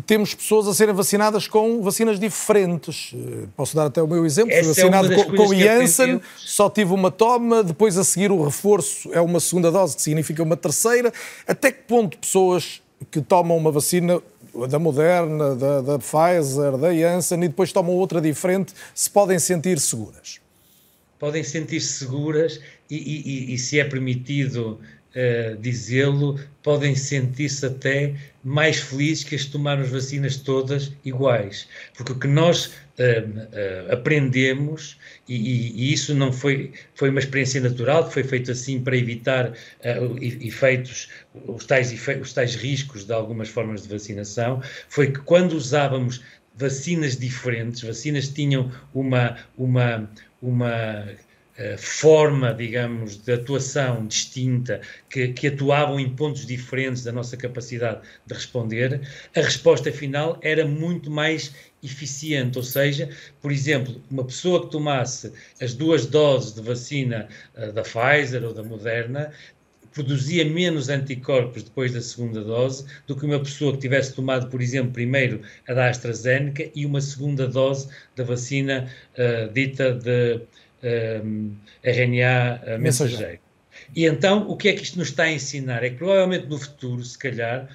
temos 0.00 0.34
pessoas 0.34 0.66
a 0.66 0.74
serem 0.74 0.94
vacinadas 0.94 1.46
com 1.46 1.82
vacinas 1.82 2.18
diferentes. 2.18 3.14
Eh, 3.14 3.46
posso 3.54 3.76
dar 3.76 3.86
até 3.86 4.02
o 4.02 4.06
meu 4.06 4.24
exemplo. 4.24 4.50
Fui 4.50 4.60
é 4.60 4.62
vacinado 4.62 5.12
é 5.12 5.16
com, 5.16 5.36
com 5.36 5.48
o 5.48 5.54
Janssen, 5.54 6.20
só 6.36 6.70
tive 6.70 6.94
uma 6.94 7.10
toma, 7.10 7.62
depois 7.62 7.98
a 7.98 8.04
seguir 8.04 8.32
o 8.32 8.42
reforço 8.42 9.10
é 9.12 9.20
uma 9.20 9.38
segunda 9.38 9.70
dose, 9.70 9.94
que 9.94 10.02
significa 10.02 10.42
uma 10.42 10.56
terceira. 10.56 11.12
Até 11.46 11.70
que 11.70 11.82
ponto 11.82 12.16
pessoas 12.16 12.80
que 13.10 13.20
tomam 13.20 13.56
uma 13.56 13.70
vacina 13.70 14.20
da 14.68 14.78
Moderna, 14.78 15.54
da, 15.54 15.80
da 15.82 15.98
Pfizer, 15.98 16.76
da 16.78 16.94
Janssen 16.94 17.44
e 17.44 17.48
depois 17.48 17.70
tomam 17.70 17.94
outra 17.94 18.20
diferente, 18.20 18.72
se 18.94 19.10
podem 19.10 19.38
sentir 19.38 19.78
seguras? 19.78 20.41
Podem 21.22 21.44
sentir-se 21.44 22.00
seguras 22.00 22.60
e, 22.90 22.96
e, 22.96 23.54
e, 23.54 23.56
se 23.56 23.78
é 23.78 23.84
permitido 23.84 24.80
uh, 25.14 25.56
dizê-lo, 25.60 26.36
podem 26.64 26.96
sentir-se 26.96 27.64
até 27.64 28.12
mais 28.42 28.80
felizes 28.80 29.22
que 29.22 29.36
as 29.36 29.44
tomaram 29.44 29.82
as 29.82 29.90
vacinas 29.90 30.36
todas 30.36 30.92
iguais. 31.04 31.68
Porque 31.96 32.10
o 32.10 32.18
que 32.18 32.26
nós 32.26 32.66
uh, 32.66 32.70
uh, 32.98 33.92
aprendemos, 33.92 34.98
e, 35.28 35.36
e, 35.36 35.92
isso 35.92 36.12
não 36.12 36.32
foi, 36.32 36.72
foi 36.96 37.10
uma 37.10 37.20
experiência 37.20 37.60
natural, 37.60 38.08
que 38.08 38.14
foi 38.14 38.24
feito 38.24 38.50
assim 38.50 38.80
para 38.80 38.96
evitar 38.96 39.52
efeitos, 40.20 41.08
os 41.46 41.64
tais, 41.64 41.94
os 42.20 42.32
tais 42.32 42.56
riscos 42.56 43.04
de 43.04 43.12
algumas 43.12 43.48
formas 43.48 43.82
de 43.84 43.88
vacinação, 43.88 44.60
foi 44.88 45.12
que 45.12 45.20
quando 45.20 45.52
usávamos 45.52 46.20
vacinas 46.56 47.16
diferentes, 47.16 47.82
vacinas 47.82 48.28
tinham 48.28 48.72
uma, 48.92 49.36
uma, 49.56 50.10
uma 50.42 51.06
eh, 51.56 51.76
forma, 51.76 52.52
digamos, 52.54 53.16
de 53.18 53.32
atuação 53.32 54.06
distinta, 54.06 54.80
que, 55.10 55.28
que, 55.28 55.48
atuavam 55.48 56.00
em 56.00 56.08
pontos 56.08 56.46
diferentes 56.46 57.04
da 57.04 57.12
nossa 57.12 57.36
capacidade 57.36 58.00
de 58.26 58.34
responder, 58.34 59.00
a 59.36 59.40
resposta 59.40 59.92
final 59.92 60.38
era 60.42 60.66
muito 60.66 61.10
mais 61.10 61.54
eficiente. 61.82 62.56
Ou 62.56 62.64
seja, 62.64 63.10
por 63.40 63.52
exemplo, 63.52 64.00
uma 64.10 64.24
pessoa 64.24 64.62
que 64.62 64.70
tomasse 64.70 65.32
as 65.60 65.74
duas 65.74 66.06
doses 66.06 66.54
de 66.54 66.62
vacina 66.62 67.28
uh, 67.54 67.70
da 67.72 67.82
Pfizer 67.82 68.42
ou 68.44 68.54
da 68.54 68.62
Moderna 68.62 69.30
produzia 69.92 70.44
menos 70.44 70.88
anticorpos 70.88 71.62
depois 71.62 71.92
da 71.92 72.00
segunda 72.00 72.42
dose 72.42 72.84
do 73.06 73.16
que 73.16 73.24
uma 73.24 73.38
pessoa 73.38 73.72
que 73.72 73.78
tivesse 73.78 74.14
tomado, 74.14 74.48
por 74.48 74.60
exemplo, 74.60 74.92
primeiro 74.92 75.42
a 75.68 75.74
da 75.74 75.88
AstraZeneca 75.88 76.70
e 76.74 76.84
uma 76.86 77.00
segunda 77.00 77.46
dose 77.46 77.88
da 78.16 78.24
vacina 78.24 78.88
uh, 79.14 79.52
dita 79.52 79.92
de 79.92 80.40
um, 81.24 81.54
RNA 81.82 82.78
mensageiro. 82.78 83.38
E 83.94 84.04
então, 84.04 84.48
o 84.48 84.56
que 84.56 84.68
é 84.68 84.72
que 84.74 84.82
isto 84.82 84.98
nos 84.98 85.08
está 85.08 85.24
a 85.24 85.32
ensinar? 85.32 85.82
É 85.82 85.90
que 85.90 85.96
provavelmente 85.96 86.46
no 86.46 86.58
futuro, 86.58 87.02
se 87.04 87.18
calhar, 87.18 87.68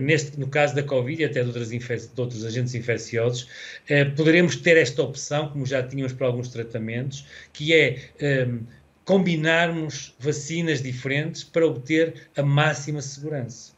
neste, 0.00 0.38
no 0.38 0.48
caso 0.48 0.74
da 0.74 0.82
Covid 0.82 1.22
e 1.22 1.24
até 1.24 1.42
de, 1.42 1.46
outras 1.46 1.70
de 1.70 2.20
outros 2.20 2.44
agentes 2.44 2.74
infecciosos, 2.74 3.42
uh, 3.42 4.14
poderemos 4.16 4.56
ter 4.56 4.76
esta 4.76 5.02
opção, 5.02 5.48
como 5.48 5.66
já 5.66 5.82
tínhamos 5.82 6.12
para 6.12 6.26
alguns 6.26 6.48
tratamentos, 6.48 7.26
que 7.52 7.74
é 7.74 7.98
um, 8.46 8.60
combinarmos 9.08 10.14
vacinas 10.18 10.82
diferentes 10.82 11.42
para 11.42 11.66
obter 11.66 12.28
a 12.36 12.42
máxima 12.42 13.00
segurança 13.00 13.72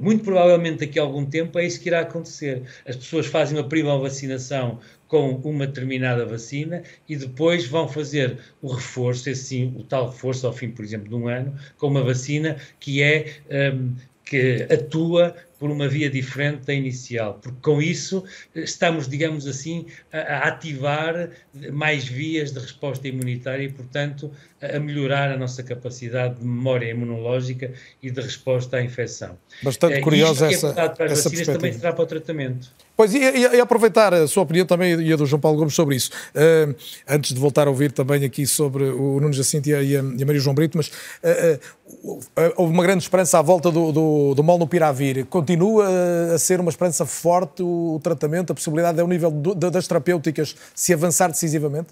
muito 0.00 0.24
provavelmente 0.24 0.80
daqui 0.80 0.98
a 0.98 1.02
algum 1.02 1.24
tempo 1.24 1.56
é 1.60 1.64
isso 1.64 1.80
que 1.80 1.88
irá 1.88 2.00
acontecer. 2.00 2.64
As 2.84 2.96
pessoas 2.96 3.26
fazem 3.26 3.56
uma 3.56 3.68
prima 3.68 3.96
vacinação 3.96 4.80
com 5.06 5.34
uma 5.44 5.64
determinada 5.64 6.26
vacina 6.26 6.82
e 7.08 7.14
depois 7.14 7.68
vão 7.68 7.86
fazer 7.86 8.36
o 8.60 8.66
reforço, 8.66 9.30
assim, 9.30 9.72
o 9.76 9.84
tal 9.84 10.10
reforço 10.10 10.44
ao 10.44 10.52
fim, 10.52 10.70
por 10.70 10.84
exemplo, 10.84 11.08
de 11.08 11.14
um 11.14 11.28
ano, 11.28 11.54
com 11.78 11.86
uma 11.86 12.02
vacina 12.02 12.56
que 12.80 13.00
é 13.00 13.26
um, 13.72 13.94
que 14.24 14.66
atua 14.68 15.36
por 15.58 15.70
uma 15.70 15.88
via 15.88 16.10
diferente 16.10 16.66
da 16.66 16.74
inicial, 16.74 17.38
porque 17.42 17.58
com 17.62 17.80
isso 17.80 18.24
estamos, 18.54 19.08
digamos 19.08 19.46
assim, 19.46 19.86
a, 20.12 20.48
ativar 20.48 21.30
mais 21.72 22.04
vias 22.04 22.52
de 22.52 22.58
resposta 22.58 23.08
imunitária 23.08 23.64
e, 23.64 23.72
portanto, 23.72 24.30
a 24.60 24.78
melhorar 24.78 25.30
a 25.30 25.36
nossa 25.36 25.62
capacidade 25.62 26.40
de 26.40 26.44
memória 26.44 26.90
imunológica 26.90 27.72
e 28.02 28.10
de 28.10 28.20
resposta 28.20 28.76
à 28.76 28.82
infecção. 28.82 29.38
Bastante 29.62 30.00
curiosa 30.00 30.52
essa, 30.52 30.72
que 30.72 30.80
é 30.80 31.04
as 31.06 31.12
essa 31.12 31.30
vacinas 31.30 31.46
também 31.46 31.72
será 31.72 31.92
para 31.92 32.04
o 32.04 32.06
tratamento. 32.06 32.70
Pois, 32.96 33.14
e, 33.14 33.18
e, 33.18 33.56
e, 33.56 33.60
aproveitar 33.60 34.14
a 34.14 34.26
sua 34.26 34.42
opinião 34.42 34.64
também 34.64 34.98
e 34.98 35.12
a 35.12 35.16
do 35.16 35.26
João 35.26 35.38
Paulo 35.38 35.58
Gomes 35.58 35.74
sobre 35.74 35.96
isso. 35.96 36.10
Uh, 36.34 36.74
antes 37.06 37.34
de 37.34 37.38
voltar 37.38 37.66
a 37.66 37.70
ouvir 37.70 37.92
também 37.92 38.24
aqui 38.24 38.46
sobre 38.46 38.84
o 38.84 39.20
Nuno 39.20 39.34
Jacinto 39.34 39.68
e 39.68 39.74
a, 39.74 39.82
e 39.82 39.96
a, 39.96 40.02
Maria 40.02 40.40
João 40.40 40.54
Brito, 40.54 40.78
mas 40.78 40.88
uh, 40.88 41.60
uh, 42.04 42.20
houve 42.56 42.72
uma 42.72 42.82
grande 42.82 43.02
esperança 43.02 43.38
à 43.38 43.42
volta 43.42 43.70
do, 43.70 43.92
do, 43.92 44.34
do 44.34 44.42
mal 44.42 44.58
no 44.58 44.66
Piravir. 44.66 45.26
Continua 45.26 45.86
a 46.34 46.38
ser 46.38 46.58
uma 46.58 46.70
esperança 46.70 47.04
forte 47.04 47.62
o, 47.62 47.96
o 47.96 48.00
tratamento, 48.00 48.52
a 48.52 48.54
possibilidade, 48.54 48.98
ao 48.98 49.06
nível 49.06 49.30
do, 49.30 49.54
das 49.54 49.86
terapêuticas, 49.86 50.56
se 50.74 50.94
avançar 50.94 51.28
decisivamente? 51.28 51.88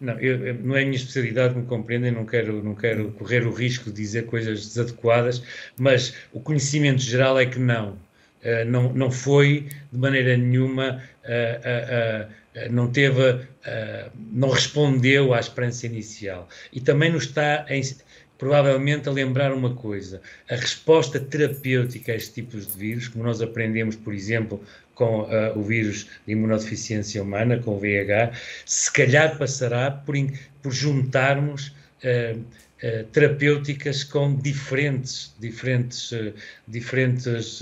Não, 0.00 0.18
eu, 0.18 0.54
não 0.54 0.76
é 0.76 0.82
a 0.82 0.84
minha 0.84 0.96
especialidade, 0.96 1.56
me 1.56 1.66
compreendem, 1.66 2.12
não 2.12 2.24
quero, 2.24 2.62
não 2.62 2.74
quero 2.74 3.10
correr 3.12 3.46
o 3.46 3.52
risco 3.52 3.90
de 3.90 3.96
dizer 3.96 4.26
coisas 4.26 4.64
desadequadas, 4.66 5.42
mas 5.76 6.14
o 6.32 6.40
conhecimento 6.40 7.02
geral 7.02 7.38
é 7.38 7.44
que 7.44 7.58
não. 7.58 7.96
Uh, 8.44 8.64
não, 8.66 8.92
não 8.92 9.10
foi 9.10 9.68
de 9.92 9.98
maneira 9.98 10.36
nenhuma, 10.36 11.02
uh, 11.24 12.66
uh, 12.66 12.72
não 12.72 12.90
teve, 12.90 13.46
não 14.32 14.50
respondeu 14.50 15.34
à 15.34 15.40
esperança 15.40 15.86
inicial. 15.86 16.48
E 16.72 16.80
também 16.80 17.12
nos 17.12 17.24
está, 17.24 17.64
em, 17.68 17.82
provavelmente, 18.36 19.08
a 19.08 19.12
lembrar 19.12 19.52
uma 19.52 19.74
coisa: 19.74 20.20
a 20.50 20.56
resposta 20.56 21.20
terapêutica 21.20 22.12
a 22.12 22.16
estes 22.16 22.34
tipos 22.34 22.66
de 22.66 22.78
vírus, 22.78 23.08
como 23.08 23.24
nós 23.24 23.40
aprendemos, 23.40 23.94
por 23.94 24.14
exemplo, 24.14 24.60
com 24.98 25.22
uh, 25.22 25.56
o 25.56 25.62
vírus 25.62 26.08
de 26.26 26.32
imunodeficiência 26.32 27.22
humana, 27.22 27.58
com 27.58 27.76
o 27.76 27.78
VIH, 27.78 28.32
se 28.66 28.92
calhar 28.92 29.38
passará 29.38 29.92
por, 29.92 30.16
por 30.60 30.72
juntarmos 30.72 31.68
uh, 32.02 32.44
uh, 32.82 33.04
terapêuticas 33.06 34.04
com 34.04 34.34
diferentes, 34.34 35.34
diferentes, 35.38 36.10
diferentes 36.66 37.60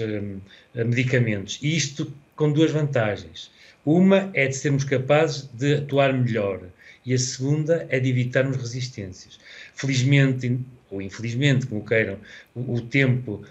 medicamentos. 0.74 1.58
E 1.62 1.76
isto 1.76 2.12
com 2.34 2.52
duas 2.52 2.70
vantagens. 2.70 3.50
Uma 3.84 4.30
é 4.34 4.46
de 4.46 4.56
sermos 4.56 4.84
capazes 4.84 5.48
de 5.54 5.76
atuar 5.76 6.12
melhor 6.12 6.60
e 7.04 7.14
a 7.14 7.18
segunda 7.18 7.86
é 7.88 8.00
de 8.00 8.10
evitarmos 8.10 8.56
resistências. 8.56 9.38
Felizmente, 9.74 10.58
ou 10.90 11.00
infelizmente, 11.00 11.66
como 11.66 11.84
queiram, 11.84 12.18
o, 12.54 12.74
o 12.74 12.80
tempo 12.80 13.44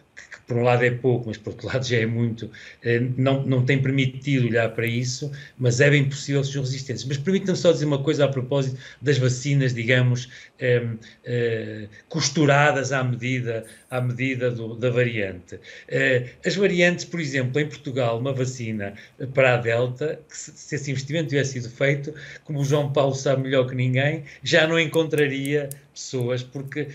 por 0.47 0.57
um 0.57 0.63
lado 0.63 0.83
é 0.83 0.91
pouco, 0.91 1.27
mas 1.27 1.37
por 1.37 1.51
outro 1.51 1.67
lado 1.67 1.85
já 1.85 1.97
é 1.97 2.05
muito, 2.05 2.49
eh, 2.83 3.01
não, 3.17 3.45
não 3.45 3.65
tem 3.65 3.81
permitido 3.81 4.47
olhar 4.47 4.69
para 4.69 4.85
isso, 4.85 5.31
mas 5.57 5.79
é 5.81 5.89
bem 5.89 6.05
possível 6.07 6.43
ser 6.43 6.59
resistências. 6.59 7.05
Mas 7.07 7.17
permitam-me 7.17 7.57
só 7.57 7.71
dizer 7.71 7.85
uma 7.85 8.01
coisa 8.01 8.25
a 8.25 8.27
propósito 8.27 8.77
das 9.01 9.17
vacinas, 9.17 9.73
digamos, 9.73 10.29
eh, 10.59 10.85
eh, 11.23 11.87
costuradas 12.09 12.91
à 12.91 13.03
medida, 13.03 13.65
à 13.89 13.99
medida 14.01 14.51
do, 14.51 14.75
da 14.75 14.89
variante. 14.89 15.59
Eh, 15.87 16.29
as 16.45 16.55
variantes, 16.55 17.05
por 17.05 17.19
exemplo, 17.19 17.59
em 17.59 17.67
Portugal, 17.67 18.19
uma 18.19 18.33
vacina 18.33 18.93
para 19.33 19.55
a 19.55 19.57
Delta, 19.57 20.19
que 20.29 20.37
se, 20.37 20.51
se 20.55 20.75
esse 20.75 20.91
investimento 20.91 21.29
tivesse 21.29 21.53
sido 21.53 21.69
feito, 21.69 22.13
como 22.43 22.59
o 22.59 22.65
João 22.65 22.91
Paulo 22.91 23.15
sabe 23.15 23.43
melhor 23.43 23.67
que 23.67 23.75
ninguém, 23.75 24.23
já 24.43 24.67
não 24.67 24.79
encontraria 24.79 25.69
pessoas, 25.95 26.43
porque 26.43 26.87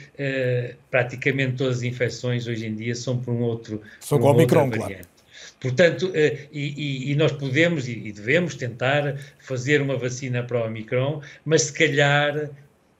praticamente 0.90 1.57
todas 1.57 1.78
as 1.78 1.82
infecções 1.82 2.46
hoje 2.46 2.66
em 2.66 2.74
dia 2.74 2.94
são 2.94 3.18
por 3.18 3.32
um 3.32 3.40
outro. 3.40 3.82
São 4.01 4.18
com 4.18 4.26
o 4.26 4.30
Omicron, 4.30 4.70
claro. 4.70 4.96
Portanto, 5.61 6.12
e, 6.14 6.48
e, 6.53 7.12
e, 7.12 7.14
nós 7.16 7.32
podemos 7.32 7.86
e, 7.88 8.12
devemos 8.12 8.55
tentar 8.55 9.16
fazer 9.38 9.82
uma 9.82 9.96
vacina 9.96 10.42
para 10.42 10.62
o 10.62 10.66
Omicron, 10.66 11.20
mas 11.44 11.62
se 11.62 11.72
calhar 11.72 12.51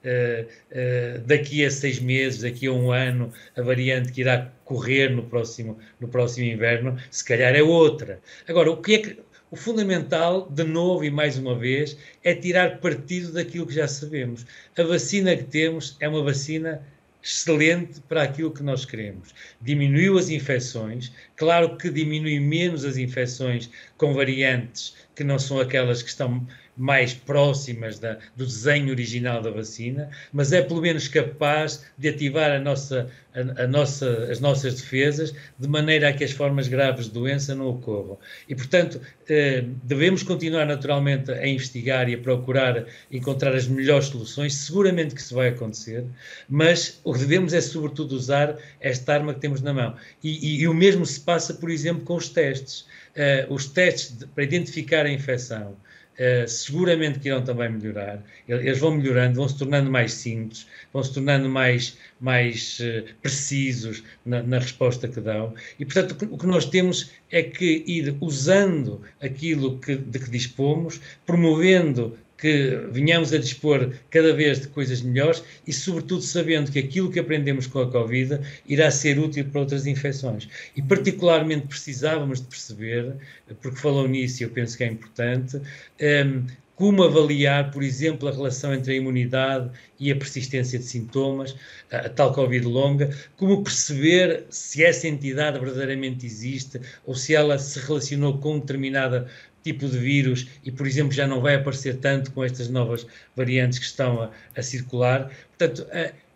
Uh, 0.03 0.47
uh, 0.71 1.21
daqui 1.27 1.63
a 1.63 1.69
seis 1.69 1.99
meses, 1.99 2.41
daqui 2.41 2.65
a 2.65 2.71
um 2.71 2.91
ano, 2.91 3.31
a 3.55 3.61
variante 3.61 4.11
que 4.11 4.21
irá 4.21 4.51
correr 4.65 5.09
no 5.09 5.21
próximo, 5.21 5.77
no 5.99 6.07
próximo 6.07 6.47
inverno, 6.47 6.97
se 7.11 7.23
calhar 7.23 7.53
é 7.53 7.61
outra. 7.61 8.19
Agora, 8.47 8.71
o 8.71 8.77
que 8.77 8.95
é 8.95 8.97
que. 8.97 9.19
O 9.51 9.57
fundamental, 9.57 10.49
de 10.49 10.63
novo 10.63 11.03
e 11.03 11.11
mais 11.11 11.37
uma 11.37 11.53
vez, 11.53 11.97
é 12.23 12.33
tirar 12.33 12.79
partido 12.79 13.33
daquilo 13.33 13.67
que 13.67 13.73
já 13.73 13.85
sabemos. 13.85 14.45
A 14.77 14.83
vacina 14.83 15.35
que 15.35 15.43
temos 15.43 15.97
é 15.99 16.07
uma 16.07 16.23
vacina 16.23 16.81
excelente 17.21 17.99
para 18.07 18.23
aquilo 18.23 18.53
que 18.53 18.63
nós 18.63 18.85
queremos. 18.85 19.35
Diminuiu 19.61 20.17
as 20.17 20.29
infecções, 20.29 21.11
claro 21.35 21.75
que 21.75 21.89
diminui 21.89 22.39
menos 22.39 22.85
as 22.85 22.95
infecções 22.95 23.69
com 23.97 24.13
variantes 24.13 24.95
que 25.13 25.23
não 25.25 25.37
são 25.37 25.59
aquelas 25.59 26.01
que 26.01 26.07
estão 26.07 26.47
mais 26.81 27.13
próximas 27.13 27.99
da, 27.99 28.17
do 28.35 28.43
desenho 28.43 28.89
original 28.89 29.39
da 29.39 29.51
vacina, 29.51 30.09
mas 30.33 30.51
é 30.51 30.63
pelo 30.63 30.81
menos 30.81 31.07
capaz 31.07 31.85
de 31.95 32.09
ativar 32.09 32.49
a 32.51 32.59
nossa, 32.59 33.07
a, 33.35 33.63
a 33.63 33.67
nossa, 33.67 34.27
as 34.31 34.39
nossas 34.39 34.81
defesas 34.81 35.31
de 35.59 35.67
maneira 35.67 36.09
a 36.09 36.13
que 36.13 36.23
as 36.23 36.31
formas 36.31 36.67
graves 36.67 37.05
de 37.05 37.11
doença 37.11 37.53
não 37.53 37.67
ocorram. 37.67 38.17
E, 38.49 38.55
portanto, 38.55 38.99
eh, 39.29 39.63
devemos 39.83 40.23
continuar 40.23 40.65
naturalmente 40.65 41.31
a 41.31 41.45
investigar 41.45 42.09
e 42.09 42.15
a 42.15 42.17
procurar 42.17 42.85
encontrar 43.11 43.55
as 43.55 43.67
melhores 43.67 44.07
soluções. 44.07 44.55
Seguramente 44.55 45.13
que 45.13 45.21
isso 45.21 45.35
vai 45.35 45.49
acontecer, 45.49 46.03
mas 46.49 46.99
o 47.03 47.13
que 47.13 47.19
devemos 47.19 47.53
é, 47.53 47.61
sobretudo, 47.61 48.15
usar 48.15 48.57
esta 48.79 49.13
arma 49.13 49.35
que 49.35 49.39
temos 49.39 49.61
na 49.61 49.71
mão. 49.71 49.95
E, 50.23 50.57
e, 50.57 50.61
e 50.61 50.67
o 50.67 50.73
mesmo 50.73 51.05
se 51.05 51.19
passa, 51.19 51.53
por 51.53 51.69
exemplo, 51.69 52.03
com 52.03 52.15
os 52.15 52.27
testes. 52.27 52.87
Eh, 53.15 53.45
os 53.51 53.67
testes 53.67 54.17
de, 54.17 54.25
para 54.25 54.43
identificar 54.43 55.05
a 55.05 55.11
infecção 55.11 55.75
Uh, 56.21 56.47
seguramente 56.47 57.17
que 57.17 57.29
irão 57.29 57.43
também 57.43 57.67
melhorar. 57.67 58.23
Eles 58.47 58.77
vão 58.77 58.91
melhorando, 58.91 59.37
vão 59.37 59.49
se 59.49 59.57
tornando 59.57 59.89
mais 59.89 60.13
simples, 60.13 60.67
vão 60.93 61.03
se 61.03 61.11
tornando 61.15 61.49
mais, 61.49 61.97
mais 62.19 62.79
uh, 62.79 63.11
precisos 63.23 64.03
na, 64.23 64.43
na, 64.43 64.59
resposta 64.59 65.07
que 65.07 65.19
dão. 65.19 65.55
E, 65.79 65.85
portanto, 65.85 66.27
o 66.29 66.37
que 66.37 66.45
nós 66.45 66.65
temos 66.65 67.09
é 67.31 67.41
que 67.41 67.83
ir 67.87 68.15
usando 68.21 69.01
aquilo 69.19 69.79
que, 69.79 69.95
de 69.95 70.19
que 70.19 70.29
dispomos, 70.29 71.01
promovendo 71.25 72.15
que 72.41 72.75
venhamos 72.91 73.31
a 73.31 73.37
dispor 73.37 73.93
cada 74.09 74.33
vez 74.33 74.61
de 74.61 74.67
coisas 74.67 75.01
melhores 75.01 75.43
e, 75.65 75.71
sobretudo, 75.71 76.23
sabendo 76.23 76.71
que 76.71 76.79
aquilo 76.79 77.11
que 77.11 77.19
aprendemos 77.19 77.67
com 77.67 77.79
a 77.79 77.89
Covid 77.89 78.39
irá 78.67 78.89
ser 78.89 79.19
útil 79.19 79.45
para 79.45 79.61
outras 79.61 79.85
infecções. 79.85 80.49
E, 80.75 80.81
particularmente, 80.81 81.67
precisávamos 81.67 82.41
de 82.41 82.47
perceber, 82.47 83.13
porque 83.61 83.79
falou 83.79 84.07
nisso 84.07 84.41
e 84.41 84.45
eu 84.45 84.49
penso 84.49 84.75
que 84.75 84.83
é 84.83 84.87
importante, 84.87 85.61
um, 86.01 86.47
como 86.81 87.03
avaliar, 87.03 87.69
por 87.69 87.83
exemplo, 87.83 88.27
a 88.27 88.31
relação 88.31 88.73
entre 88.73 88.93
a 88.93 88.95
imunidade 88.95 89.69
e 89.99 90.11
a 90.11 90.15
persistência 90.15 90.79
de 90.79 90.85
sintomas, 90.85 91.55
a 91.91 92.09
tal 92.09 92.33
Covid 92.33 92.65
longa, 92.65 93.15
como 93.37 93.63
perceber 93.63 94.45
se 94.49 94.83
essa 94.83 95.07
entidade 95.07 95.59
verdadeiramente 95.59 96.25
existe 96.25 96.81
ou 97.05 97.13
se 97.13 97.35
ela 97.35 97.59
se 97.59 97.77
relacionou 97.81 98.39
com 98.39 98.57
determinada 98.57 99.27
tipo 99.63 99.87
de 99.87 99.97
vírus 99.97 100.47
e, 100.63 100.71
por 100.71 100.87
exemplo, 100.87 101.11
já 101.11 101.27
não 101.27 101.41
vai 101.41 101.55
aparecer 101.55 101.97
tanto 101.97 102.31
com 102.31 102.43
estas 102.43 102.69
novas 102.69 103.05
variantes 103.35 103.79
que 103.79 103.85
estão 103.85 104.21
a, 104.21 104.31
a 104.55 104.61
circular. 104.61 105.31
Portanto, 105.57 105.85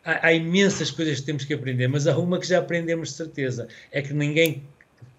há, 0.04 0.28
há, 0.28 0.34
imensas 0.34 0.92
coisas 0.92 1.20
que 1.20 1.26
temos 1.26 1.44
que 1.46 1.54
aprender, 1.54 1.88
mas 1.88 2.08
há 2.08 2.18
uma 2.18 2.40
que 2.40 2.48
já 2.48 2.60
aprendemos 2.60 3.10
de 3.10 3.16
certeza: 3.16 3.68
é 3.92 4.02
que 4.02 4.14
ninguém 4.14 4.64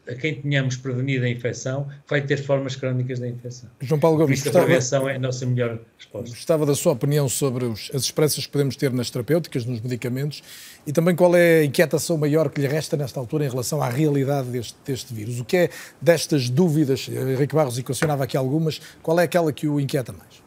a 0.08 0.14
quem 0.14 0.40
tenhamos 0.40 0.76
prevenido 0.76 1.24
a 1.24 1.28
infecção 1.28 1.88
vai 2.08 2.20
ter 2.20 2.36
formas 2.36 2.76
crónicas 2.76 3.18
da 3.18 3.28
infecção. 3.28 3.68
João 3.80 4.00
Paulo 4.00 4.18
Gomes, 4.18 4.42
Por 4.42 4.48
isso 4.48 4.58
a 4.58 4.62
prevenção 4.62 5.08
é 5.08 5.16
a 5.16 5.18
nossa 5.18 5.44
melhor 5.46 5.78
resposta. 5.98 6.30
Gostava 6.30 6.66
da 6.66 6.74
sua 6.74 6.92
opinião 6.92 7.28
sobre 7.28 7.64
os, 7.64 7.90
as 7.92 8.02
esperanças 8.02 8.46
que 8.46 8.52
podemos 8.52 8.76
ter 8.76 8.92
nas 8.92 9.10
terapêuticas, 9.10 9.64
nos 9.64 9.80
medicamentos 9.80 10.42
e 10.86 10.92
também 10.92 11.14
qual 11.14 11.34
é 11.36 11.60
a 11.60 11.64
inquietação 11.64 12.16
maior 12.16 12.48
que 12.48 12.60
lhe 12.60 12.68
resta 12.68 12.96
nesta 12.96 13.18
altura 13.18 13.44
em 13.44 13.48
relação 13.48 13.82
à 13.82 13.88
realidade 13.88 14.48
deste, 14.48 14.76
deste 14.84 15.12
vírus. 15.12 15.40
O 15.40 15.44
que 15.44 15.56
é 15.56 15.70
destas 16.00 16.48
dúvidas, 16.48 17.08
Henrique 17.08 17.54
Barros 17.54 17.78
equacionava 17.78 18.24
aqui 18.24 18.36
algumas, 18.36 18.80
qual 19.02 19.18
é 19.18 19.24
aquela 19.24 19.52
que 19.52 19.66
o 19.66 19.80
inquieta 19.80 20.12
mais? 20.12 20.46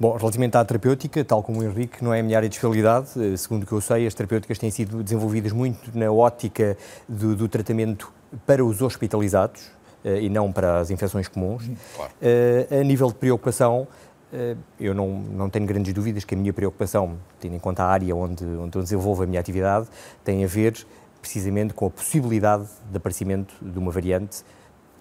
Bom, 0.00 0.16
relativamente 0.16 0.56
à 0.56 0.64
terapêutica, 0.64 1.24
tal 1.24 1.42
como 1.42 1.58
o 1.58 1.64
Henrique, 1.64 2.04
não 2.04 2.14
é 2.14 2.20
a 2.20 2.22
minha 2.22 2.36
área 2.36 2.48
de 2.48 2.54
especialidade. 2.54 3.08
Eh, 3.16 3.36
segundo 3.36 3.64
o 3.64 3.66
que 3.66 3.72
eu 3.72 3.80
sei, 3.80 4.06
as 4.06 4.14
terapêuticas 4.14 4.56
têm 4.56 4.70
sido 4.70 5.02
desenvolvidas 5.02 5.50
muito 5.50 5.90
na 5.92 6.08
ótica 6.12 6.78
do, 7.08 7.34
do 7.34 7.48
tratamento 7.48 8.12
para 8.46 8.64
os 8.64 8.82
hospitalizados 8.82 9.70
uh, 10.04 10.16
e 10.20 10.28
não 10.28 10.52
para 10.52 10.78
as 10.80 10.90
infecções 10.90 11.28
comuns. 11.28 11.68
Hum, 11.68 11.76
claro. 11.96 12.12
Uh, 12.20 12.80
a 12.80 12.84
nível 12.84 13.08
de 13.08 13.14
preocupação, 13.14 13.86
uh, 14.32 14.56
eu 14.78 14.94
não, 14.94 15.08
não 15.08 15.50
tenho 15.50 15.66
grandes 15.66 15.92
dúvidas 15.92 16.24
que 16.24 16.34
a 16.34 16.38
minha 16.38 16.52
preocupação, 16.52 17.18
tendo 17.40 17.54
em 17.54 17.58
conta 17.58 17.84
a 17.84 17.86
área 17.86 18.14
onde, 18.14 18.44
onde 18.44 18.76
eu 18.76 18.82
desenvolvo 18.82 19.22
a 19.22 19.26
minha 19.26 19.40
atividade, 19.40 19.88
tem 20.24 20.44
a 20.44 20.46
ver 20.46 20.86
precisamente 21.20 21.74
com 21.74 21.86
a 21.86 21.90
possibilidade 21.90 22.66
de 22.90 22.96
aparecimento 22.96 23.54
de 23.60 23.78
uma 23.78 23.90
variante 23.90 24.44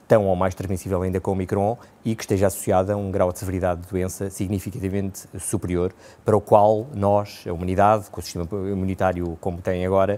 tão 0.07 0.25
ou 0.25 0.35
mais 0.37 0.55
transmissível 0.55 1.01
ainda 1.01 1.19
com 1.19 1.31
o 1.31 1.33
Omicron 1.33 1.77
e 2.05 2.15
que 2.15 2.23
esteja 2.23 2.47
associada 2.47 2.93
a 2.93 2.95
um 2.95 3.11
grau 3.11 3.31
de 3.33 3.39
severidade 3.39 3.81
de 3.81 3.89
doença 3.89 4.29
significativamente 4.29 5.27
superior, 5.37 5.93
para 6.23 6.35
o 6.35 6.39
qual 6.39 6.87
nós, 6.95 7.43
a 7.45 7.51
humanidade, 7.51 8.09
com 8.09 8.21
o 8.21 8.23
sistema 8.23 8.47
imunitário 8.71 9.37
como 9.41 9.61
tem 9.61 9.85
agora, 9.85 10.17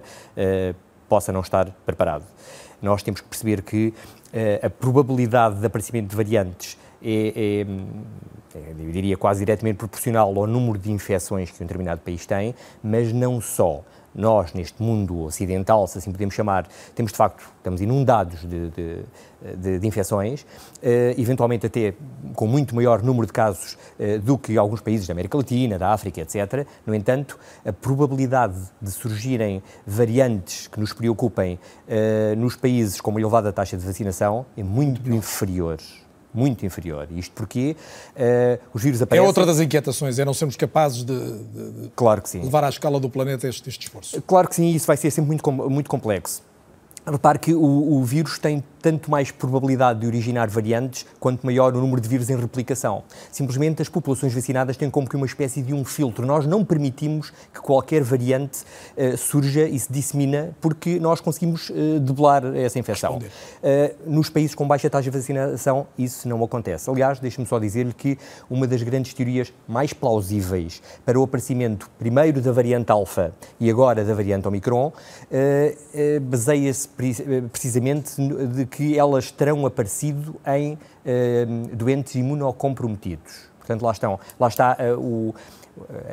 possa 1.10 1.32
não 1.32 1.42
estar 1.42 1.72
preparado 1.88 2.24
nós 2.82 3.04
temos 3.04 3.22
que 3.22 3.28
perceber 3.28 3.62
que 3.62 3.88
uh, 3.88 4.66
a 4.66 4.70
probabilidade 4.70 5.60
de 5.60 5.66
aparecimento 5.66 6.10
de 6.10 6.16
variantes 6.16 6.78
é, 7.02 7.66
é, 7.66 7.66
é, 8.56 8.74
eu 8.80 8.92
diria, 8.92 9.16
quase 9.16 9.40
diretamente 9.40 9.78
proporcional 9.78 10.36
ao 10.38 10.48
número 10.48 10.78
de 10.78 10.92
infecções 10.92 11.52
que 11.52 11.64
um 11.64 11.66
determinado 11.66 12.02
país 12.02 12.26
tem, 12.26 12.56
mas 12.84 13.14
não 13.14 13.40
só 13.40 13.84
nós, 14.14 14.54
neste 14.54 14.82
mundo 14.82 15.24
ocidental, 15.24 15.88
se 15.88 15.98
assim 15.98 16.12
podemos 16.12 16.36
chamar, 16.36 16.68
temos 16.96 17.12
de 17.12 17.18
facto, 17.18 17.44
estamos 17.58 17.82
inundados 17.82 18.42
de, 18.42 18.70
de, 18.70 19.04
de, 19.58 19.80
de 19.80 19.88
infecções, 19.88 20.46
eh, 20.82 21.16
eventualmente 21.18 21.66
até 21.66 21.94
com 22.34 22.48
muito 22.48 22.76
maior 22.76 23.02
número 23.02 23.28
de 23.28 23.34
casos 23.34 23.78
eh, 24.00 24.18
do 24.18 24.38
que 24.38 24.58
alguns 24.58 24.82
países 24.82 25.08
da 25.08 25.14
América 25.14 25.38
Latina, 25.38 25.78
da 25.78 25.92
África, 25.92 26.22
etc. 26.22 26.66
No 26.86 26.94
entanto, 26.94 27.38
a 27.66 27.72
probabilidade 27.72 28.58
de 28.82 28.92
surgirem 28.92 29.62
variantes 29.86 30.68
que 30.68 30.80
nos 30.80 30.94
preocupem 30.94 31.60
eh, 31.88 32.36
nos 32.36 32.56
países 32.56 33.00
com 33.00 33.12
uma 33.12 33.20
elevada 33.20 33.54
taxa 33.54 33.78
de 33.78 33.86
vacinação 33.86 34.46
é 34.58 34.64
muito 34.64 35.10
inferior 35.12 35.78
muito 36.34 36.66
inferior. 36.66 37.08
Isto 37.12 37.34
porque 37.34 37.76
uh, 38.16 38.60
os 38.74 38.84
vírus 38.84 39.02
aparecem... 39.02 39.24
É 39.24 39.28
outra 39.28 39.46
das 39.46 39.60
inquietações, 39.60 40.20
é 40.20 40.26
não 40.26 40.34
sermos 40.34 40.56
capazes 40.56 41.04
de, 41.04 41.14
de, 41.14 41.72
de 41.72 41.92
claro 41.96 42.22
que 42.22 42.30
sim. 42.30 42.42
levar 42.42 42.64
à 42.64 42.70
escala 42.70 43.00
do 43.00 43.10
planeta 43.10 43.48
este, 43.48 43.68
este 43.70 43.88
esforço. 43.88 44.22
Claro 44.24 44.48
que 44.48 44.56
sim, 44.56 44.70
isso 44.70 44.88
vai 44.88 44.98
ser 44.98 45.12
sempre 45.12 45.30
muito, 45.30 45.52
muito 45.52 45.90
complexo. 45.90 46.49
Repare 47.12 47.40
que 47.40 47.54
o, 47.54 47.94
o, 47.94 48.04
vírus 48.04 48.38
tem 48.38 48.64
tanto 48.82 49.10
mais 49.10 49.32
probabilidade 49.32 50.00
de 50.00 50.08
originar 50.08 50.48
variantes 50.48 51.06
quanto 51.20 51.46
maior 51.46 51.76
o 51.76 51.82
número 51.82 52.00
de 52.00 52.08
vírus 52.08 52.30
em 52.30 52.38
replicação. 52.38 53.04
Simplesmente 53.32 53.82
as 53.82 53.90
populações 53.90 54.34
vacinadas 54.34 54.78
têm 54.78 54.90
como 54.90 55.10
que 55.10 55.16
uma 55.16 55.26
espécie 55.26 55.62
de 55.62 55.74
um 55.74 55.84
filtro. 55.84 56.26
Nós 56.26 56.46
não 56.46 56.64
permitimos 56.64 57.32
que 57.54 57.60
qualquer 57.60 58.04
variante 58.04 58.64
uh, 58.96 59.18
surja 59.18 59.68
e 59.68 59.78
se 59.78 59.92
dissemina 59.92 60.56
porque 60.62 61.00
nós 61.00 61.20
conseguimos 61.20 61.70
uh, 61.70 62.00
debelar 62.00 62.46
essa 62.56 62.78
infecção. 62.78 63.18
Uh, 63.18 63.22
nos 64.06 64.30
países 64.30 64.56
com 64.56 64.68
baixa 64.68 64.90
taxa 64.90 65.10
de 65.10 65.18
vacinação 65.18 65.88
isso 65.98 66.28
não 66.28 66.44
acontece. 66.44 66.90
Aliás, 66.90 67.20
deixe-me 67.20 67.48
só 67.48 67.60
dizer-lhe 67.60 67.94
que 67.94 68.18
uma 68.50 68.68
das 68.68 68.84
grandes 68.84 69.14
teorias 69.14 69.52
mais 69.68 69.94
plausíveis 69.94 70.82
para 71.06 71.20
o 71.20 71.24
aparecimento 71.24 71.90
primeiro 71.98 72.40
da 72.40 72.52
variante 72.52 72.92
alfa 72.92 73.34
e 73.60 73.70
agora 73.70 74.06
da 74.06 74.14
variante 74.14 74.48
Omicron 74.48 74.92
baseia-se 76.22 76.88
precisamente 77.52 78.16
de 78.48 78.66
que 78.66 78.98
elas 78.98 79.32
terão 79.32 79.66
aparecido 79.66 80.36
em 80.46 80.74
uh, 80.74 81.76
doentes 81.76 82.16
imunocomprometidos. 82.16 83.50
Portanto, 83.58 83.84
lá, 83.84 83.92
estão, 83.92 84.20
lá 84.40 84.48
está 84.48 84.78
uh, 84.80 85.00
o, 85.00 85.36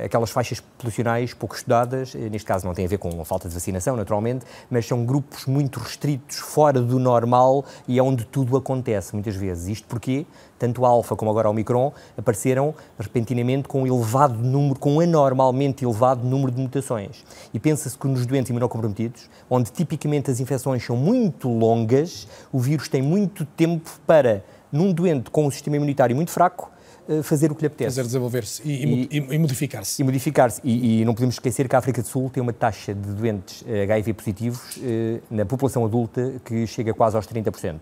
aquelas 0.05 0.31
faixas 0.31 0.61
populacionais 0.61 1.35
pouco 1.35 1.55
estudadas, 1.55 2.15
eh, 2.15 2.29
neste 2.29 2.47
caso 2.47 2.67
não 2.67 2.75
tem 2.75 2.85
a 2.85 2.89
ver 2.89 2.99
com 2.99 3.21
a 3.21 3.25
falta 3.25 3.49
de 3.49 3.55
vacinação, 3.55 3.97
naturalmente, 3.97 4.45
mas 4.71 4.87
são 4.87 5.05
grupos 5.05 5.47
muito 5.47 5.79
restritos, 5.81 6.39
fora 6.39 6.81
do 6.81 6.99
normal 6.99 7.65
e 7.87 7.99
é 7.99 8.03
onde 8.03 8.25
tudo 8.25 8.57
acontece, 8.57 9.15
muitas 9.15 9.37
vezes. 9.37 9.69
Isto 9.69 9.87
porque 9.87 10.27
tanto 10.59 10.85
a 10.85 10.89
alfa 10.89 11.15
como 11.15 11.31
agora 11.31 11.49
o 11.49 11.51
Omicron 11.51 11.93
apareceram 12.17 12.75
repentinamente 12.99 13.69
com 13.69 13.83
um 13.83 13.87
elevado 13.87 14.39
número, 14.39 14.79
com 14.79 14.95
um 14.95 15.01
anormalmente 15.01 15.85
elevado 15.85 16.27
número 16.27 16.51
de 16.51 16.61
mutações. 16.61 17.25
E 17.53 17.59
pensa-se 17.59 17.97
que 17.97 18.07
nos 18.07 18.27
doentes 18.27 18.51
imunocomprometidos, 18.51 19.29
onde 19.51 19.71
tipicamente 19.71 20.31
as 20.31 20.41
infecções 20.41 20.85
são 20.85 20.97
muito 20.97 21.49
longas, 21.49 22.27
o 22.53 22.59
vírus 22.59 22.89
tem 22.89 23.03
muito 23.03 23.45
tempo 23.45 23.91
para, 24.07 24.45
num 24.73 24.93
doente 24.93 25.31
com 25.31 25.47
um 25.47 25.51
sistema 25.51 25.77
imunitário 25.77 26.17
muito 26.17 26.31
fraco, 26.31 26.71
eh, 26.71 26.76
fazer 27.23 27.53
o 27.53 27.55
que 27.55 27.63
lhe 27.63 27.67
apetece. 27.67 27.91
Fazer 27.91 28.03
desenvolver-se 28.03 28.63
e, 28.65 29.09
e, 29.11 29.17
e 29.17 29.39
modificar-se. 29.39 30.01
E 30.01 30.05
modificar-se. 30.05 30.61
E, 30.65 31.01
e, 31.01 31.05
não 31.05 31.15
podemos 31.15 31.37
esquecer 31.37 31.69
que 31.69 31.77
a 31.77 31.79
África 31.79 32.03
do 32.03 32.09
Sul 32.09 32.31
tem 32.31 32.43
uma 32.43 32.53
taxa 32.53 32.95
de 32.95 33.13
doentes 33.13 33.65
HIV 33.67 34.11
eh, 34.11 34.15
positivos 34.15 34.79
eh, 34.83 35.21
na 35.31 35.45
população 35.45 35.85
adulta 35.85 36.35
que 36.45 36.67
chega 36.67 36.93
quase 36.93 37.17
aos 37.17 37.27
30%. 37.27 37.81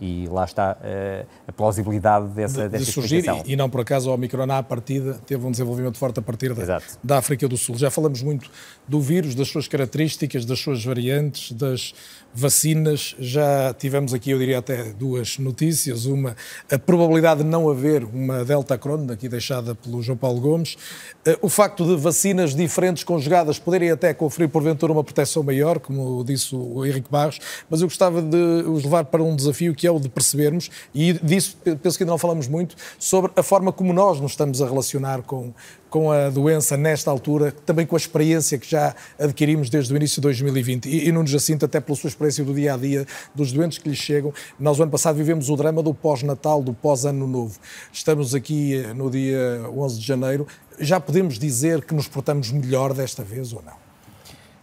E 0.00 0.26
lá 0.28 0.44
está 0.44 0.76
uh, 0.80 1.26
a 1.46 1.52
plausibilidade 1.52 2.26
dessa, 2.28 2.62
de, 2.62 2.68
dessa 2.70 2.84
de 2.84 2.92
surgir. 2.92 3.24
E, 3.46 3.54
não 3.54 3.70
por 3.70 3.80
acaso 3.80 4.10
o 4.10 4.14
Omicron 4.14 4.50
à 4.50 4.60
partida 4.60 5.14
teve 5.24 5.46
um 5.46 5.52
desenvolvimento 5.52 5.96
forte 5.98 6.18
a 6.18 6.22
partir 6.22 6.52
da, 6.52 6.80
da 7.02 7.18
África 7.18 7.46
do 7.46 7.56
Sul. 7.56 7.76
Já 7.76 7.90
falamos 7.90 8.20
muito 8.20 8.50
do 8.88 9.00
vírus, 9.00 9.36
das 9.36 9.48
suas 9.48 9.68
características, 9.68 10.44
das 10.44 10.58
suas 10.58 10.84
variantes, 10.84 11.52
das 11.52 11.94
vacinas. 12.34 13.14
Já 13.18 13.72
tivemos 13.72 14.12
aqui, 14.12 14.30
eu 14.30 14.38
diria 14.38 14.58
até 14.58 14.92
duas 14.92 15.38
notícias. 15.38 16.04
Uma, 16.06 16.36
a 16.70 16.78
probabilidade 16.78 17.42
de 17.42 17.48
não 17.48 17.70
haver 17.70 18.04
uma 18.04 18.44
Delta 18.44 18.76
Cron, 18.76 19.06
aqui 19.10 19.28
deixada 19.28 19.74
pelo 19.74 20.02
João 20.02 20.18
Paulo 20.18 20.40
Gomes. 20.40 20.76
Eh, 21.24 21.38
o 21.40 21.48
facto 21.48 21.84
de 21.84 21.96
vacinas 21.96 22.54
diferentes 22.54 23.04
conjugadas 23.04 23.58
poderem 23.58 23.90
até 23.90 24.12
conferir, 24.12 24.48
porventura, 24.48 24.92
uma 24.92 25.04
proteção 25.04 25.42
maior, 25.42 25.78
como 25.78 26.24
disse 26.24 26.54
o 26.54 26.84
Henrique 26.84 27.10
Barros, 27.10 27.38
mas 27.70 27.80
eu 27.80 27.86
gostava 27.86 28.20
de 28.20 28.36
os 28.66 28.84
levar 28.84 29.04
para 29.04 29.22
um 29.22 29.36
desafio 29.36 29.74
que 29.74 29.86
é 29.86 29.90
o 29.90 30.00
de 30.00 30.08
percebermos, 30.08 30.70
e 30.94 31.12
disso 31.14 31.56
penso 31.82 31.96
que 31.96 32.02
ainda 32.02 32.12
não 32.12 32.18
falamos 32.18 32.48
muito, 32.48 32.74
sobre 32.98 33.32
a 33.36 33.42
forma 33.42 33.72
como 33.72 33.92
nós 33.92 34.20
nos 34.20 34.32
estamos 34.32 34.60
a 34.60 34.66
relacionar 34.66 35.22
com, 35.22 35.52
com 35.94 36.10
a 36.10 36.28
doença 36.28 36.76
nesta 36.76 37.08
altura, 37.08 37.52
também 37.52 37.86
com 37.86 37.94
a 37.94 37.96
experiência 37.96 38.58
que 38.58 38.68
já 38.68 38.96
adquirimos 39.16 39.70
desde 39.70 39.94
o 39.94 39.96
início 39.96 40.16
de 40.16 40.22
2020. 40.22 40.88
E, 40.88 41.06
e 41.06 41.12
Nuno 41.12 41.28
Jacinto, 41.28 41.64
até 41.64 41.78
pela 41.80 41.96
sua 41.96 42.08
experiência 42.08 42.44
do 42.44 42.52
dia 42.52 42.74
a 42.74 42.76
dia, 42.76 43.06
dos 43.32 43.52
doentes 43.52 43.78
que 43.78 43.88
lhes 43.88 43.98
chegam, 43.98 44.34
nós, 44.58 44.80
o 44.80 44.82
ano 44.82 44.90
passado, 44.90 45.14
vivemos 45.14 45.48
o 45.48 45.56
drama 45.56 45.84
do 45.84 45.94
pós-Natal, 45.94 46.64
do 46.64 46.74
pós-Ano 46.74 47.28
Novo. 47.28 47.60
Estamos 47.92 48.34
aqui 48.34 48.74
eh, 48.74 48.92
no 48.92 49.08
dia 49.08 49.70
11 49.72 50.00
de 50.00 50.04
janeiro. 50.04 50.48
Já 50.80 50.98
podemos 50.98 51.38
dizer 51.38 51.84
que 51.84 51.94
nos 51.94 52.08
portamos 52.08 52.50
melhor 52.50 52.92
desta 52.92 53.22
vez 53.22 53.52
ou 53.52 53.62
não? 53.62 53.76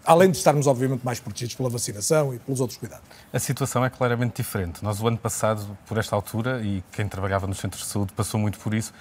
Além 0.04 0.32
de 0.32 0.36
estarmos, 0.36 0.68
obviamente, 0.68 1.06
mais 1.06 1.22
protegidos 1.22 1.56
pela 1.56 1.70
vacinação 1.70 2.36
e 2.36 2.40
pelos 2.40 2.60
outros 2.60 2.78
cuidados. 2.78 3.06
A 3.32 3.40
situação 3.40 3.86
é 3.86 3.90
claramente 3.90 4.36
diferente. 4.36 4.84
Nós, 4.84 5.00
o 5.00 5.08
ano 5.08 5.18
passado, 5.18 5.78
por 5.88 5.98
esta 5.98 6.14
altura, 6.14 6.62
e 6.62 6.84
quem 6.92 7.08
trabalhava 7.08 7.48
nos 7.48 7.60
centros 7.60 7.84
de 7.84 7.88
saúde 7.88 8.12
passou 8.12 8.38
muito 8.38 8.60
por 8.60 8.74
isso, 8.74 8.92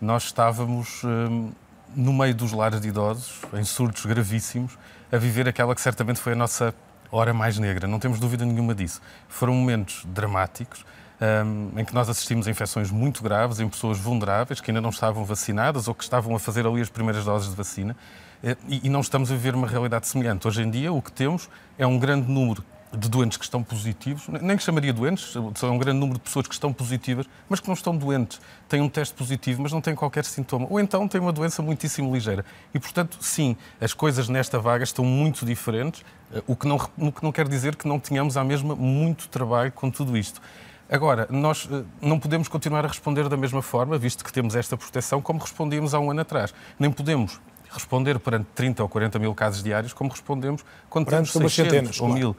nós 0.00 0.24
estávamos 0.24 1.02
hum, 1.04 1.50
no 1.94 2.12
meio 2.12 2.34
dos 2.34 2.52
lares 2.52 2.80
de 2.80 2.88
idosos, 2.88 3.40
em 3.52 3.64
surtos 3.64 4.04
gravíssimos, 4.06 4.76
a 5.10 5.16
viver 5.16 5.48
aquela 5.48 5.74
que 5.74 5.80
certamente 5.80 6.20
foi 6.20 6.32
a 6.32 6.36
nossa 6.36 6.74
hora 7.10 7.32
mais 7.32 7.58
negra. 7.58 7.86
Não 7.86 7.98
temos 7.98 8.18
dúvida 8.18 8.44
nenhuma 8.44 8.74
disso. 8.74 9.00
Foram 9.28 9.54
momentos 9.54 10.04
dramáticos. 10.06 10.84
Um, 11.20 11.78
em 11.78 11.84
que 11.84 11.94
nós 11.94 12.08
assistimos 12.08 12.48
a 12.48 12.50
infecções 12.50 12.90
muito 12.90 13.22
graves 13.22 13.60
em 13.60 13.68
pessoas 13.68 13.96
vulneráveis 13.98 14.60
que 14.60 14.72
ainda 14.72 14.80
não 14.80 14.90
estavam 14.90 15.24
vacinadas 15.24 15.86
ou 15.86 15.94
que 15.94 16.02
estavam 16.02 16.34
a 16.34 16.40
fazer 16.40 16.66
ali 16.66 16.80
as 16.80 16.90
primeiras 16.90 17.24
doses 17.24 17.48
de 17.48 17.54
vacina 17.54 17.96
é, 18.42 18.56
e 18.68 18.90
não 18.90 19.00
estamos 19.00 19.30
a 19.30 19.34
viver 19.34 19.54
uma 19.54 19.68
realidade 19.68 20.08
semelhante. 20.08 20.46
Hoje 20.46 20.62
em 20.62 20.68
dia, 20.68 20.92
o 20.92 21.00
que 21.00 21.12
temos 21.12 21.48
é 21.78 21.86
um 21.86 22.00
grande 22.00 22.30
número 22.30 22.64
de 22.96 23.08
doentes 23.08 23.36
que 23.36 23.44
estão 23.44 23.62
positivos, 23.62 24.28
nem 24.28 24.56
que 24.56 24.62
chamaria 24.62 24.92
doentes, 24.92 25.32
são 25.54 25.74
um 25.74 25.78
grande 25.78 25.98
número 25.98 26.18
de 26.18 26.24
pessoas 26.24 26.46
que 26.46 26.54
estão 26.54 26.72
positivas, 26.72 27.26
mas 27.48 27.60
que 27.60 27.66
não 27.66 27.74
estão 27.74 27.96
doentes. 27.96 28.40
Têm 28.68 28.80
um 28.80 28.88
teste 28.88 29.14
positivo, 29.14 29.62
mas 29.62 29.72
não 29.72 29.80
têm 29.80 29.94
qualquer 29.94 30.24
sintoma. 30.24 30.66
Ou 30.70 30.80
então 30.80 31.06
têm 31.08 31.20
uma 31.20 31.32
doença 31.32 31.62
muitíssimo 31.62 32.12
ligeira. 32.12 32.44
E, 32.72 32.78
portanto, 32.78 33.18
sim, 33.20 33.56
as 33.80 33.92
coisas 33.92 34.28
nesta 34.28 34.58
vaga 34.58 34.84
estão 34.84 35.04
muito 35.04 35.44
diferentes, 35.44 36.04
eh, 36.32 36.42
o 36.46 36.56
que 36.56 36.66
não, 36.66 36.76
o 36.98 37.12
que 37.12 37.22
não 37.22 37.32
quer 37.32 37.48
dizer 37.48 37.76
que 37.76 37.86
não 37.86 37.98
tenhamos 37.98 38.36
à 38.36 38.44
mesma 38.44 38.74
muito 38.74 39.28
trabalho 39.28 39.72
com 39.72 39.90
tudo 39.90 40.16
isto. 40.16 40.40
Agora, 40.88 41.26
nós 41.30 41.68
eh, 41.70 41.82
não 42.00 42.18
podemos 42.18 42.48
continuar 42.48 42.84
a 42.84 42.88
responder 42.88 43.28
da 43.28 43.36
mesma 43.36 43.62
forma, 43.62 43.98
visto 43.98 44.24
que 44.24 44.32
temos 44.32 44.54
esta 44.54 44.76
proteção, 44.76 45.20
como 45.20 45.40
respondíamos 45.40 45.94
há 45.94 46.00
um 46.00 46.10
ano 46.10 46.20
atrás. 46.20 46.54
Nem 46.78 46.90
podemos 46.90 47.40
responder 47.74 48.18
perante 48.18 48.46
30 48.54 48.82
ou 48.82 48.88
40 48.88 49.18
mil 49.18 49.34
casos 49.34 49.62
diários, 49.62 49.92
como 49.92 50.10
respondemos 50.10 50.64
quando 50.88 51.06
perante 51.06 51.32
temos 51.32 51.52
600 51.52 51.72
centenas, 51.72 52.00
ou 52.00 52.08
mil. 52.08 52.36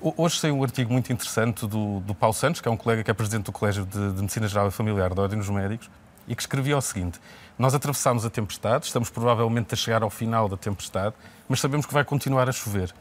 Hoje 0.00 0.38
saiu 0.38 0.58
um 0.58 0.62
artigo 0.62 0.92
muito 0.92 1.10
interessante 1.10 1.66
do, 1.66 2.00
do 2.00 2.14
Paulo 2.14 2.34
Santos, 2.34 2.60
que 2.60 2.68
é 2.68 2.70
um 2.70 2.76
colega 2.76 3.02
que 3.02 3.10
é 3.10 3.14
presidente 3.14 3.46
do 3.46 3.52
Colégio 3.52 3.86
de, 3.86 4.12
de 4.12 4.20
Medicina 4.20 4.46
Geral 4.46 4.68
e 4.68 4.70
Familiar 4.70 5.14
da 5.14 5.22
Ordem 5.22 5.38
dos 5.38 5.48
Médicos, 5.48 5.88
e 6.28 6.34
que 6.34 6.42
escrevia 6.42 6.76
o 6.76 6.82
seguinte: 6.82 7.18
Nós 7.58 7.74
atravessámos 7.74 8.24
a 8.26 8.30
tempestade, 8.30 8.84
estamos 8.84 9.08
provavelmente 9.08 9.72
a 9.72 9.76
chegar 9.76 10.02
ao 10.02 10.10
final 10.10 10.48
da 10.48 10.56
tempestade, 10.56 11.14
mas 11.48 11.60
sabemos 11.60 11.86
que 11.86 11.94
vai 11.94 12.04
continuar 12.04 12.46
a 12.46 12.52
chover. 12.52 12.92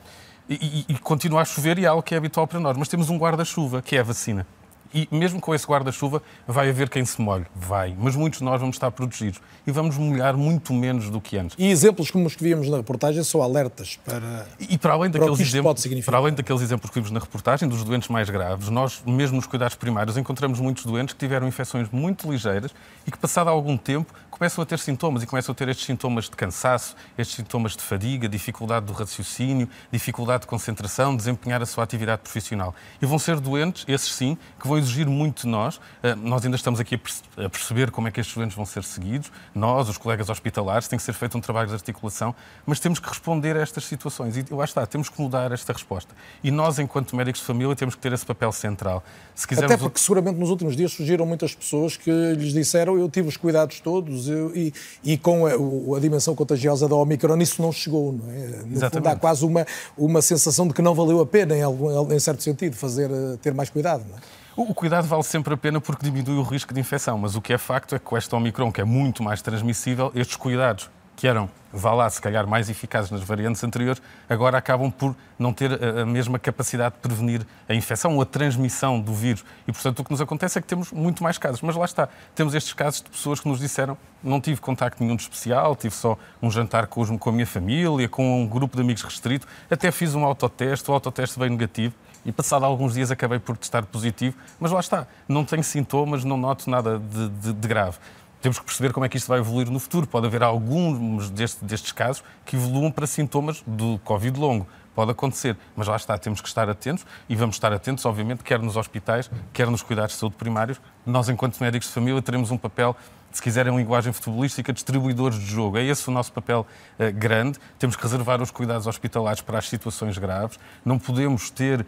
E, 0.47 0.85
e, 0.89 0.93
e 0.93 0.97
continua 0.99 1.41
a 1.41 1.45
chover 1.45 1.77
e 1.79 1.85
é 1.85 1.87
algo 1.87 2.01
que 2.01 2.15
é 2.15 2.17
habitual 2.17 2.47
para 2.47 2.59
nós, 2.59 2.77
mas 2.77 2.87
temos 2.87 3.09
um 3.09 3.17
guarda-chuva, 3.17 3.81
que 3.81 3.97
é 3.97 3.99
a 3.99 4.03
vacina. 4.03 4.47
E 4.95 5.09
mesmo 5.11 5.41
com 5.41 5.53
esse 5.53 5.67
guarda-chuva, 5.67 6.23
vai 6.47 6.69
haver 6.69 6.87
quem 6.87 7.03
se 7.03 7.21
molhe. 7.21 7.45
Vai. 7.53 7.93
Mas 7.99 8.15
muitos 8.15 8.39
de 8.39 8.45
nós 8.45 8.61
vamos 8.61 8.77
estar 8.77 8.89
protegidos. 8.91 9.41
E 9.67 9.71
vamos 9.71 9.97
molhar 9.97 10.37
muito 10.37 10.73
menos 10.73 11.09
do 11.09 11.19
que 11.19 11.37
antes. 11.37 11.57
E 11.59 11.69
exemplos 11.69 12.09
como 12.09 12.25
os 12.25 12.33
que 12.33 12.41
víamos 12.41 12.69
na 12.69 12.77
reportagem 12.77 13.21
são 13.21 13.41
alertas 13.41 13.99
para. 14.05 14.47
E 14.57 14.77
para 14.77 14.93
além 14.93 15.11
daqueles, 15.11 15.37
exemplos, 15.41 15.85
para 16.05 16.17
além 16.17 16.33
daqueles 16.33 16.61
exemplos 16.61 16.89
que 16.89 16.95
vimos 16.95 17.11
na 17.11 17.19
reportagem, 17.19 17.67
dos 17.67 17.83
doentes 17.83 18.07
mais 18.07 18.29
graves, 18.29 18.69
nós, 18.69 19.03
mesmo 19.05 19.35
nos 19.35 19.45
cuidados 19.45 19.75
primários, 19.75 20.15
encontramos 20.15 20.61
muitos 20.61 20.85
doentes 20.85 21.13
que 21.13 21.19
tiveram 21.19 21.45
infecções 21.45 21.89
muito 21.91 22.31
ligeiras 22.31 22.71
e 23.05 23.11
que, 23.11 23.17
passado 23.17 23.49
algum 23.49 23.75
tempo, 23.75 24.13
começam 24.37 24.61
a 24.61 24.65
ter 24.65 24.79
sintomas 24.79 25.23
e 25.23 25.25
começam 25.25 25.53
a 25.53 25.55
ter 25.55 25.69
estes 25.69 25.85
sintomas 25.85 26.25
de 26.25 26.31
cansaço, 26.31 26.93
estes 27.17 27.37
sintomas 27.37 27.71
de 27.71 27.81
fadiga, 27.81 28.27
dificuldade 28.27 28.85
do 28.85 28.91
raciocínio, 28.91 29.69
dificuldade 29.89 30.41
de 30.41 30.47
concentração, 30.47 31.15
desempenhar 31.15 31.61
a 31.61 31.65
sua 31.65 31.85
atividade 31.85 32.21
profissional. 32.21 32.75
E 33.01 33.05
vão 33.05 33.17
ser 33.17 33.39
doentes, 33.39 33.85
esses 33.87 34.13
sim, 34.13 34.37
que 34.59 34.67
vão 34.67 34.77
exigir 34.77 35.07
muito 35.07 35.43
de 35.43 35.47
nós. 35.47 35.79
Eh, 36.03 36.15
nós 36.15 36.43
ainda 36.43 36.57
estamos 36.57 36.81
aqui 36.81 36.99
a 37.37 37.49
perceber 37.49 37.91
como 37.91 38.09
é 38.09 38.11
que 38.11 38.19
estes 38.19 38.35
doentes 38.35 38.57
vão 38.57 38.65
ser 38.65 38.83
seguidos. 38.83 39.31
Nós, 39.53 39.87
os 39.87 39.97
colegas 39.97 40.29
hospitalares, 40.29 40.89
tem 40.89 40.97
que 40.97 41.03
ser 41.03 41.13
feito 41.13 41.37
um 41.37 41.41
trabalho 41.41 41.69
de 41.69 41.73
articulação, 41.73 42.35
mas 42.65 42.77
temos 42.77 42.99
que 42.99 43.07
responder 43.07 43.55
a 43.55 43.61
estas 43.61 43.85
situações. 43.85 44.35
E 44.35 44.45
lá 44.53 44.65
está, 44.65 44.85
temos 44.85 45.07
que 45.07 45.21
mudar 45.21 45.53
esta 45.53 45.71
resposta. 45.71 46.13
E 46.43 46.51
nós, 46.51 46.77
enquanto 46.77 47.15
médicos 47.15 47.39
de 47.39 47.47
família, 47.47 47.73
temos 47.73 47.95
que 47.95 48.01
ter 48.01 48.11
esse 48.11 48.25
papel 48.25 48.51
central. 48.51 49.01
Se 49.33 49.47
quisermos... 49.47 49.71
Até 49.71 49.81
porque 49.81 49.97
seguramente 49.97 50.37
nos 50.37 50.49
últimos 50.49 50.75
dias 50.75 50.91
surgiram 50.91 51.25
muitas 51.25 51.55
pessoas 51.55 51.95
que 51.95 52.11
lhes 52.11 52.51
disseram 52.51 52.97
eu 52.97 53.09
tive 53.09 53.29
os 53.29 53.37
cuidados 53.37 53.79
todos 53.79 54.24
eu, 54.27 54.55
e, 54.55 54.73
e 55.03 55.17
com 55.17 55.45
a, 55.45 55.97
a, 55.97 55.99
dimensão 55.99 56.35
contagiosa 56.35 56.87
da 56.87 56.95
Omicron 56.95 57.37
isso 57.37 57.61
não 57.61 57.71
chegou. 57.71 58.13
Não 58.13 58.31
é? 58.31 58.35
No 58.35 58.73
Exatamente. 58.73 58.91
fundo, 58.91 59.07
há 59.07 59.15
quase 59.15 59.45
uma, 59.45 59.65
uma 59.97 60.21
sensação 60.21 60.67
de 60.67 60.73
que 60.73 60.81
não 60.81 60.93
valeu 60.93 61.19
a 61.19 61.25
pena, 61.25 61.55
em, 61.55 61.61
algum, 61.61 62.11
em 62.11 62.19
certo 62.19 62.43
sentido, 62.43 62.75
fazer, 62.75 63.09
ter 63.41 63.53
mais 63.53 63.69
cuidado. 63.69 64.03
Não 64.09 64.17
é? 64.17 64.21
O 64.57 64.73
cuidado 64.73 65.05
vale 65.05 65.23
sempre 65.23 65.53
a 65.53 65.57
pena 65.57 65.81
porque 65.81 66.05
diminui 66.05 66.37
o 66.37 66.43
risco 66.43 66.73
de 66.73 66.79
infecção, 66.79 67.17
mas 67.17 67.35
o 67.35 67.41
que 67.41 67.51
é 67.51 67.57
facto 67.57 67.93
é 67.93 67.99
que 67.99 68.05
com 68.05 68.15
esta 68.15 68.37
Omicron, 68.37 68.71
que 68.71 68.79
é 68.79 68.85
muito 68.85 69.21
mais 69.21 69.41
transmissível, 69.41 70.11
estes 70.15 70.37
cuidados 70.37 70.89
que 71.15 71.27
eram, 71.27 71.49
vá 71.71 71.93
lá, 71.93 72.09
se 72.09 72.21
calhar 72.21 72.45
mais 72.45 72.69
eficazes 72.69 73.09
nas 73.09 73.21
variantes 73.21 73.63
anteriores, 73.63 74.01
agora 74.29 74.57
acabam 74.57 74.91
por 74.91 75.15
não 75.39 75.53
ter 75.53 75.71
a 75.83 76.05
mesma 76.05 76.37
capacidade 76.37 76.95
de 76.95 77.01
prevenir 77.01 77.45
a 77.67 77.73
infecção 77.73 78.15
ou 78.15 78.21
a 78.21 78.25
transmissão 78.25 78.99
do 78.99 79.13
vírus. 79.13 79.45
E, 79.67 79.71
portanto, 79.71 79.99
o 79.99 80.03
que 80.03 80.11
nos 80.11 80.21
acontece 80.21 80.59
é 80.59 80.61
que 80.61 80.67
temos 80.67 80.91
muito 80.91 81.23
mais 81.23 81.37
casos. 81.37 81.61
Mas 81.61 81.75
lá 81.75 81.85
está, 81.85 82.09
temos 82.33 82.53
estes 82.53 82.73
casos 82.73 83.01
de 83.01 83.09
pessoas 83.09 83.39
que 83.39 83.47
nos 83.47 83.59
disseram 83.59 83.97
não 84.25 84.41
tive 84.41 84.59
contacto 84.59 85.03
nenhum 85.03 85.15
de 85.15 85.21
especial, 85.21 85.75
tive 85.75 85.93
só 85.93 86.17
um 86.41 86.49
jantar 86.49 86.87
com, 86.87 87.17
com 87.17 87.29
a 87.29 87.31
minha 87.31 87.45
família, 87.45 88.09
com 88.09 88.41
um 88.41 88.47
grupo 88.47 88.75
de 88.75 88.81
amigos 88.81 89.03
restrito, 89.03 89.47
até 89.69 89.91
fiz 89.91 90.15
um 90.15 90.25
autoteste, 90.25 90.89
o 90.89 90.93
autoteste 90.93 91.37
veio 91.37 91.51
negativo 91.51 91.93
e 92.25 92.31
passado 92.31 92.65
alguns 92.65 92.95
dias 92.95 93.11
acabei 93.11 93.37
por 93.37 93.55
testar 93.55 93.83
positivo, 93.83 94.35
mas 94.59 94.71
lá 94.71 94.79
está, 94.79 95.07
não 95.27 95.45
tenho 95.45 95.63
sintomas, 95.63 96.23
não 96.23 96.37
noto 96.37 96.67
nada 96.69 96.97
de, 96.97 97.29
de, 97.29 97.53
de 97.53 97.67
grave. 97.67 97.99
Temos 98.45 98.59
que 98.59 98.65
perceber 98.65 98.93
como 98.93 99.03
é 99.03 99.09
que 99.09 99.17
isto 99.17 99.27
vai 99.27 99.39
evoluir 99.39 99.71
no 99.71 99.79
futuro. 99.79 100.05
Pode 100.05 100.27
haver 100.27 100.43
alguns 100.43 101.31
deste, 101.31 101.65
destes 101.65 101.91
casos 101.91 102.23
que 102.45 102.55
evoluam 102.55 102.91
para 102.91 103.07
sintomas 103.07 103.63
do 103.65 103.97
Covid 104.03 104.39
longo. 104.39 104.67
Pode 104.95 105.11
acontecer, 105.11 105.57
mas 105.75 105.87
lá 105.87 105.97
está, 105.97 106.17
temos 106.17 106.39
que 106.41 106.47
estar 106.47 106.69
atentos 106.69 107.05
e 107.27 107.35
vamos 107.35 107.57
estar 107.57 107.71
atentos, 107.73 108.05
obviamente, 108.05 108.43
quer 108.43 108.59
nos 108.59 108.77
hospitais, 108.77 109.29
quer 109.51 109.67
nos 109.67 109.83
cuidados 109.83 110.13
de 110.13 110.19
saúde 110.19 110.35
primários. 110.37 110.79
Nós, 111.05 111.27
enquanto 111.27 111.59
médicos 111.59 111.89
de 111.89 111.93
família, 111.93 112.21
teremos 112.21 112.49
um 112.49 112.57
papel 112.57 112.95
se 113.35 113.41
quiserem 113.41 113.73
em 113.73 113.77
linguagem 113.77 114.13
futebolística, 114.13 114.71
distribuidores 114.71 115.37
de 115.37 115.45
jogo. 115.45 115.77
É 115.77 115.83
esse 115.83 116.07
o 116.07 116.11
nosso 116.11 116.31
papel 116.31 116.65
uh, 116.97 117.11
grande. 117.13 117.59
Temos 117.77 117.95
que 117.95 118.03
reservar 118.03 118.41
os 118.41 118.49
cuidados 118.49 118.87
hospitalares 118.87 119.41
para 119.41 119.57
as 119.57 119.67
situações 119.67 120.17
graves. 120.17 120.57
Não 120.85 120.97
podemos 120.97 121.49
ter 121.49 121.81
uh, 121.81 121.85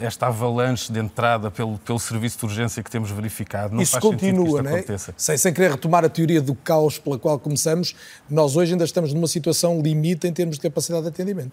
esta 0.00 0.26
avalanche 0.26 0.92
de 0.92 0.98
entrada 0.98 1.50
pelo, 1.50 1.78
pelo 1.78 2.00
serviço 2.00 2.38
de 2.38 2.44
urgência 2.46 2.82
que 2.82 2.90
temos 2.90 3.10
verificado. 3.10 3.74
Não 3.74 3.82
Isso 3.82 3.98
continua, 4.00 4.60
não 4.60 4.76
é? 4.76 4.84
Sem, 5.16 5.36
sem 5.36 5.52
querer 5.52 5.70
retomar 5.70 6.04
a 6.04 6.08
teoria 6.08 6.42
do 6.42 6.54
caos 6.54 6.98
pela 6.98 7.18
qual 7.18 7.38
começamos, 7.38 7.94
nós 8.28 8.56
hoje 8.56 8.72
ainda 8.72 8.84
estamos 8.84 9.14
numa 9.14 9.28
situação 9.28 9.80
limite 9.80 10.26
em 10.26 10.32
termos 10.32 10.56
de 10.56 10.62
capacidade 10.62 11.02
de 11.02 11.08
atendimento. 11.08 11.52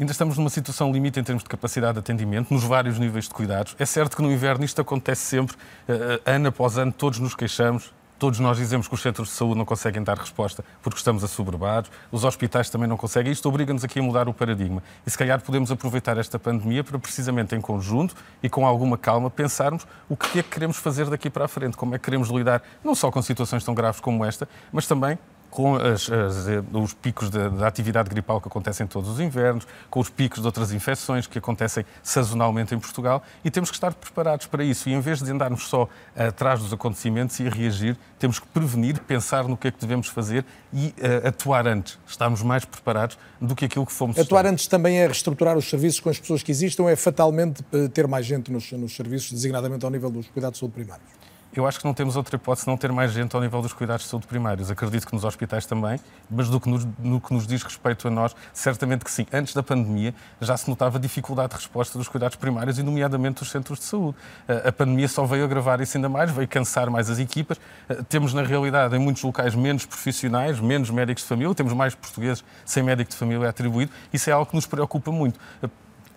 Ainda 0.00 0.12
estamos 0.12 0.38
numa 0.38 0.50
situação 0.50 0.90
limite 0.90 1.20
em 1.20 1.24
termos 1.24 1.42
de 1.42 1.48
capacidade 1.48 1.94
de 1.94 1.98
atendimento, 2.00 2.52
nos 2.52 2.64
vários 2.64 2.98
níveis 2.98 3.24
de 3.24 3.30
cuidados. 3.30 3.76
É 3.78 3.84
certo 3.84 4.16
que 4.16 4.22
no 4.22 4.32
inverno 4.32 4.64
isto 4.64 4.80
acontece 4.80 5.22
sempre, 5.22 5.54
uh, 5.56 6.20
ano 6.24 6.48
após 6.48 6.78
ano, 6.78 6.92
todos 6.92 7.18
nos 7.18 7.34
queixamos, 7.34 7.92
Todos 8.22 8.38
nós 8.38 8.56
dizemos 8.56 8.86
que 8.86 8.94
os 8.94 9.02
centros 9.02 9.30
de 9.30 9.34
saúde 9.34 9.58
não 9.58 9.64
conseguem 9.64 10.00
dar 10.00 10.16
resposta 10.16 10.64
porque 10.80 10.96
estamos 10.96 11.24
assoberbados, 11.24 11.90
os 12.12 12.22
hospitais 12.22 12.70
também 12.70 12.86
não 12.86 12.96
conseguem. 12.96 13.32
Isto 13.32 13.48
obriga-nos 13.48 13.82
aqui 13.82 13.98
a 13.98 14.02
mudar 14.04 14.28
o 14.28 14.32
paradigma. 14.32 14.80
E 15.04 15.10
se 15.10 15.18
calhar 15.18 15.40
podemos 15.40 15.72
aproveitar 15.72 16.16
esta 16.16 16.38
pandemia 16.38 16.84
para, 16.84 16.96
precisamente 17.00 17.56
em 17.56 17.60
conjunto 17.60 18.14
e 18.40 18.48
com 18.48 18.64
alguma 18.64 18.96
calma, 18.96 19.28
pensarmos 19.28 19.84
o 20.08 20.16
que 20.16 20.38
é 20.38 20.42
que 20.44 20.50
queremos 20.50 20.76
fazer 20.76 21.10
daqui 21.10 21.28
para 21.28 21.46
a 21.46 21.48
frente, 21.48 21.76
como 21.76 21.96
é 21.96 21.98
que 21.98 22.04
queremos 22.04 22.28
lidar 22.28 22.62
não 22.84 22.94
só 22.94 23.10
com 23.10 23.20
situações 23.20 23.64
tão 23.64 23.74
graves 23.74 24.00
como 24.00 24.24
esta, 24.24 24.48
mas 24.70 24.86
também 24.86 25.18
com 25.52 25.76
as, 25.76 26.10
as, 26.10 26.46
os 26.72 26.94
picos 26.94 27.28
da 27.28 27.68
atividade 27.68 28.08
gripal 28.08 28.40
que 28.40 28.48
acontecem 28.48 28.86
todos 28.86 29.10
os 29.10 29.20
invernos, 29.20 29.66
com 29.90 30.00
os 30.00 30.08
picos 30.08 30.40
de 30.40 30.46
outras 30.46 30.72
infecções 30.72 31.26
que 31.26 31.36
acontecem 31.36 31.84
sazonalmente 32.02 32.74
em 32.74 32.78
Portugal 32.78 33.22
e 33.44 33.50
temos 33.50 33.70
que 33.70 33.76
estar 33.76 33.92
preparados 33.92 34.46
para 34.46 34.64
isso. 34.64 34.88
E 34.88 34.94
em 34.94 35.00
vez 35.00 35.20
de 35.20 35.30
andarmos 35.30 35.68
só 35.68 35.86
atrás 36.16 36.60
dos 36.60 36.72
acontecimentos 36.72 37.38
e 37.38 37.46
a 37.46 37.50
reagir, 37.50 37.98
temos 38.18 38.38
que 38.38 38.46
prevenir, 38.46 38.98
pensar 39.00 39.44
no 39.44 39.54
que 39.54 39.68
é 39.68 39.70
que 39.70 39.78
devemos 39.78 40.08
fazer 40.08 40.42
e 40.72 40.86
uh, 40.86 41.28
atuar 41.28 41.68
antes. 41.68 41.98
Estamos 42.06 42.42
mais 42.42 42.64
preparados 42.64 43.18
do 43.38 43.54
que 43.54 43.66
aquilo 43.66 43.84
que 43.84 43.92
fomos. 43.92 44.18
Atuar 44.18 44.46
antes 44.46 44.66
também 44.66 45.00
é 45.00 45.06
reestruturar 45.06 45.58
os 45.58 45.68
serviços 45.68 46.00
com 46.00 46.08
as 46.08 46.18
pessoas 46.18 46.42
que 46.42 46.50
existam, 46.50 46.88
é 46.88 46.96
fatalmente 46.96 47.62
eh, 47.72 47.88
ter 47.88 48.06
mais 48.08 48.24
gente 48.24 48.50
nos, 48.50 48.72
nos 48.72 48.96
serviços, 48.96 49.32
designadamente 49.32 49.84
ao 49.84 49.90
nível 49.90 50.10
dos 50.10 50.28
cuidados 50.28 50.56
de 50.56 50.60
saúde 50.60 50.74
primários. 50.74 51.21
Eu 51.54 51.66
acho 51.66 51.78
que 51.78 51.84
não 51.84 51.92
temos 51.92 52.16
outra 52.16 52.36
hipótese 52.36 52.66
não 52.66 52.78
ter 52.78 52.90
mais 52.90 53.12
gente 53.12 53.36
ao 53.36 53.42
nível 53.42 53.60
dos 53.60 53.74
cuidados 53.74 54.04
de 54.06 54.10
saúde 54.10 54.26
primários. 54.26 54.70
Acredito 54.70 55.06
que 55.06 55.14
nos 55.14 55.22
hospitais 55.22 55.66
também, 55.66 56.00
mas 56.30 56.48
do 56.48 56.58
que 56.58 56.66
nos, 56.66 56.88
no 56.98 57.20
que 57.20 57.34
nos 57.34 57.46
diz 57.46 57.62
respeito 57.62 58.08
a 58.08 58.10
nós, 58.10 58.34
certamente 58.54 59.04
que 59.04 59.10
sim. 59.10 59.26
Antes 59.30 59.52
da 59.52 59.62
pandemia 59.62 60.14
já 60.40 60.56
se 60.56 60.66
notava 60.70 60.98
dificuldade 60.98 61.50
de 61.50 61.56
resposta 61.56 61.98
dos 61.98 62.08
cuidados 62.08 62.36
primários 62.36 62.78
e, 62.78 62.82
nomeadamente, 62.82 63.40
dos 63.40 63.50
centros 63.50 63.80
de 63.80 63.84
saúde. 63.84 64.16
A 64.64 64.72
pandemia 64.72 65.06
só 65.08 65.26
veio 65.26 65.44
agravar 65.44 65.78
isso 65.82 65.98
ainda 65.98 66.08
mais, 66.08 66.30
veio 66.30 66.48
cansar 66.48 66.88
mais 66.88 67.10
as 67.10 67.18
equipas. 67.18 67.60
Temos, 68.08 68.32
na 68.32 68.42
realidade, 68.42 68.96
em 68.96 68.98
muitos 68.98 69.22
locais 69.22 69.54
menos 69.54 69.84
profissionais, 69.84 70.58
menos 70.58 70.88
médicos 70.88 71.22
de 71.22 71.28
família, 71.28 71.54
temos 71.54 71.74
mais 71.74 71.94
portugueses 71.94 72.42
sem 72.64 72.82
médico 72.82 73.10
de 73.10 73.16
família 73.16 73.50
atribuído. 73.50 73.92
Isso 74.10 74.30
é 74.30 74.32
algo 74.32 74.46
que 74.46 74.56
nos 74.56 74.64
preocupa 74.64 75.12
muito 75.12 75.38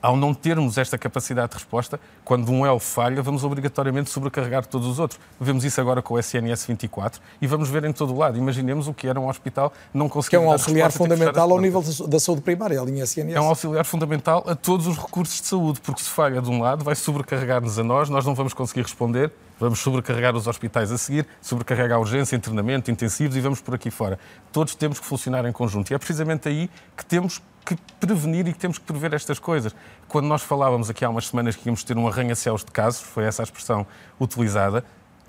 ao 0.05 0.15
não 0.15 0.35
termos 0.35 0.77
esta 0.77 0.99
capacidade 0.99 1.49
de 1.49 1.55
resposta, 1.55 1.99
quando 2.23 2.51
um 2.51 2.63
elo 2.63 2.79
falha, 2.79 3.23
vamos 3.23 3.43
obrigatoriamente 3.43 4.11
sobrecarregar 4.11 4.63
todos 4.63 4.87
os 4.87 4.99
outros. 4.99 5.19
Vemos 5.41 5.65
isso 5.65 5.81
agora 5.81 5.99
com 5.99 6.13
o 6.13 6.19
SNS 6.19 6.67
24 6.67 7.19
e 7.41 7.47
vamos 7.47 7.69
ver 7.69 7.85
em 7.85 7.91
todo 7.91 8.13
o 8.13 8.17
lado. 8.17 8.37
Imaginemos 8.37 8.87
o 8.87 8.93
que 8.93 9.07
era 9.07 9.19
um 9.19 9.27
hospital 9.27 9.73
não 9.91 10.07
conseguir. 10.07 10.37
Que 10.37 10.43
é 10.43 10.47
um 10.47 10.51
auxiliar 10.51 10.91
fundamental 10.91 11.51
ao 11.51 11.59
nível 11.59 11.83
da 12.07 12.19
saúde 12.19 12.41
primária, 12.41 12.79
a 12.79 12.85
linha 12.85 13.03
SNS. 13.03 13.35
É 13.35 13.41
um 13.41 13.47
auxiliar 13.47 13.83
fundamental 13.83 14.43
a 14.45 14.53
todos 14.53 14.85
os 14.85 14.95
recursos 14.95 15.41
de 15.41 15.47
saúde, 15.47 15.81
porque 15.81 16.03
se 16.03 16.09
falha 16.09 16.39
de 16.39 16.51
um 16.51 16.61
lado, 16.61 16.83
vai 16.83 16.93
sobrecarregar-nos 16.93 17.79
a 17.79 17.83
nós, 17.83 18.07
nós 18.07 18.25
não 18.27 18.35
vamos 18.35 18.53
conseguir 18.53 18.83
responder, 18.83 19.31
vamos 19.59 19.79
sobrecarregar 19.79 20.35
os 20.35 20.47
hospitais 20.47 20.91
a 20.91 20.97
seguir, 20.97 21.25
sobrecarregar 21.41 21.97
a 21.97 21.99
urgência, 21.99 22.35
internamento, 22.35 22.91
intensivos 22.91 23.35
e 23.35 23.41
vamos 23.41 23.61
por 23.61 23.75
aqui 23.75 23.89
fora. 23.89 24.19
Todos 24.51 24.75
temos 24.75 24.99
que 24.99 25.05
funcionar 25.05 25.45
em 25.45 25.51
conjunto. 25.51 25.91
E 25.91 25.93
é 25.93 25.97
precisamente 25.97 26.47
aí 26.47 26.69
que 26.95 27.05
temos 27.05 27.41
que 27.65 27.75
prevenir 27.99 28.47
e 28.47 28.53
que 28.53 28.59
temos 28.59 28.77
que 28.77 28.85
prever 28.85 29.13
estas 29.13 29.39
coisas. 29.39 29.75
Quando 30.07 30.27
nós 30.27 30.43
falávamos 30.43 30.89
aqui 30.89 31.03
há 31.03 31.09
umas 31.09 31.27
semanas 31.27 31.55
que 31.55 31.67
íamos 31.67 31.83
ter 31.83 31.97
um 31.97 32.07
arranha-céus 32.07 32.63
de 32.63 32.71
casos, 32.71 33.01
foi 33.01 33.25
essa 33.25 33.41
a 33.41 33.45
expressão 33.45 33.87
utilizada, 34.19 34.85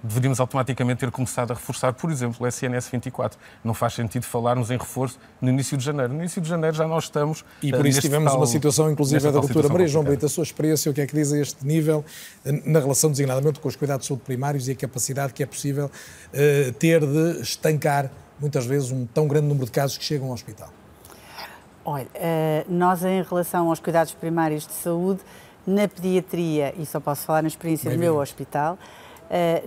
deveríamos 0.07 0.41
automaticamente 0.41 1.01
ter 1.01 1.11
começado 1.11 1.51
a 1.51 1.55
reforçar, 1.55 1.93
por 1.93 2.11
exemplo, 2.11 2.45
o 2.45 2.49
SNS 2.49 2.89
24. 2.89 3.39
Não 3.65 3.75
faz 3.75 3.95
sentido 3.95 4.25
falarmos 4.25 4.71
em 4.71 4.77
reforço 4.77 5.19
no 5.41 5.49
início 5.49 5.77
de 5.77 5.85
janeiro. 5.85 6.13
No 6.13 6.21
início 6.21 6.41
de 6.41 6.49
janeiro 6.49 6.77
já 6.77 6.87
nós 6.87 7.05
estamos. 7.05 7.45
E 7.63 7.71
por 7.71 7.87
isso 7.87 8.01
tivemos 8.01 8.31
tal, 8.31 8.41
uma 8.41 8.47
situação, 8.47 8.91
inclusive, 8.91 9.21
da 9.21 9.31
doutora 9.31 9.69
Maria 9.69 9.89
João 9.89 10.05
Brito, 10.05 10.27
a 10.27 10.29
sua 10.29 10.45
experiência, 10.45 10.91
o 10.91 10.95
que 10.95 11.01
é 11.01 11.07
que 11.07 11.15
diz 11.15 11.33
a 11.33 11.39
este 11.39 11.67
nível, 11.67 12.05
na 12.65 12.81
relação 12.81 13.11
designadamente 13.11 13.61
com 13.61 13.69
os 13.69 13.77
cuidados 13.77 14.05
de 14.05 14.09
saúde 14.09 14.23
primários 14.25 14.69
e 14.69 14.73
a 14.73 14.77
capacidade 14.77 15.33
que 15.33 15.43
é 15.43 15.47
possível 15.47 15.87
uh, 15.87 16.73
ter 16.75 17.01
de 17.01 17.41
estancar, 17.43 18.11
muitas 18.41 18.65
vezes, 18.67 18.91
um 18.91 19.07
tão 19.07 19.27
grande 19.27 19.47
número 19.47 19.67
de 19.67 19.73
casos 19.73 19.99
que 19.99 20.05
chegam 20.05 20.29
ao 20.29 20.35
hospital. 20.35 20.71
Olha, 21.85 22.09
eh, 22.15 22.65
nós 22.69 23.05
em 23.05 23.23
relação 23.23 23.69
aos 23.69 23.79
cuidados 23.79 24.13
primários 24.13 24.67
de 24.67 24.73
saúde, 24.73 25.21
na 25.65 25.87
pediatria, 25.87 26.75
e 26.77 26.85
só 26.85 26.99
posso 26.99 27.25
falar 27.25 27.43
na 27.43 27.49
experiência 27.49 27.89
Bem 27.89 27.97
do 27.97 28.01
meu 28.01 28.19
hospital, 28.19 28.77
eh, 28.77 29.06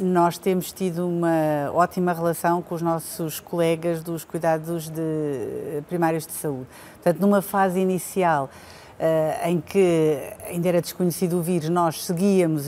nós 0.02 0.38
temos 0.38 0.72
tido 0.72 1.08
uma 1.08 1.72
ótima 1.74 2.14
relação 2.14 2.62
com 2.62 2.76
os 2.76 2.82
nossos 2.82 3.40
colegas 3.40 4.02
dos 4.02 4.24
cuidados 4.24 4.90
de, 4.90 5.82
primários 5.88 6.26
de 6.26 6.34
saúde. 6.34 6.68
Portanto, 6.96 7.20
numa 7.20 7.42
fase 7.42 7.80
inicial 7.80 8.50
em 9.46 9.62
que 9.62 10.20
ainda 10.48 10.68
era 10.68 10.82
desconhecido 10.82 11.40
o 11.40 11.42
vírus, 11.42 11.70
nós 11.70 12.04
seguíamos 12.04 12.66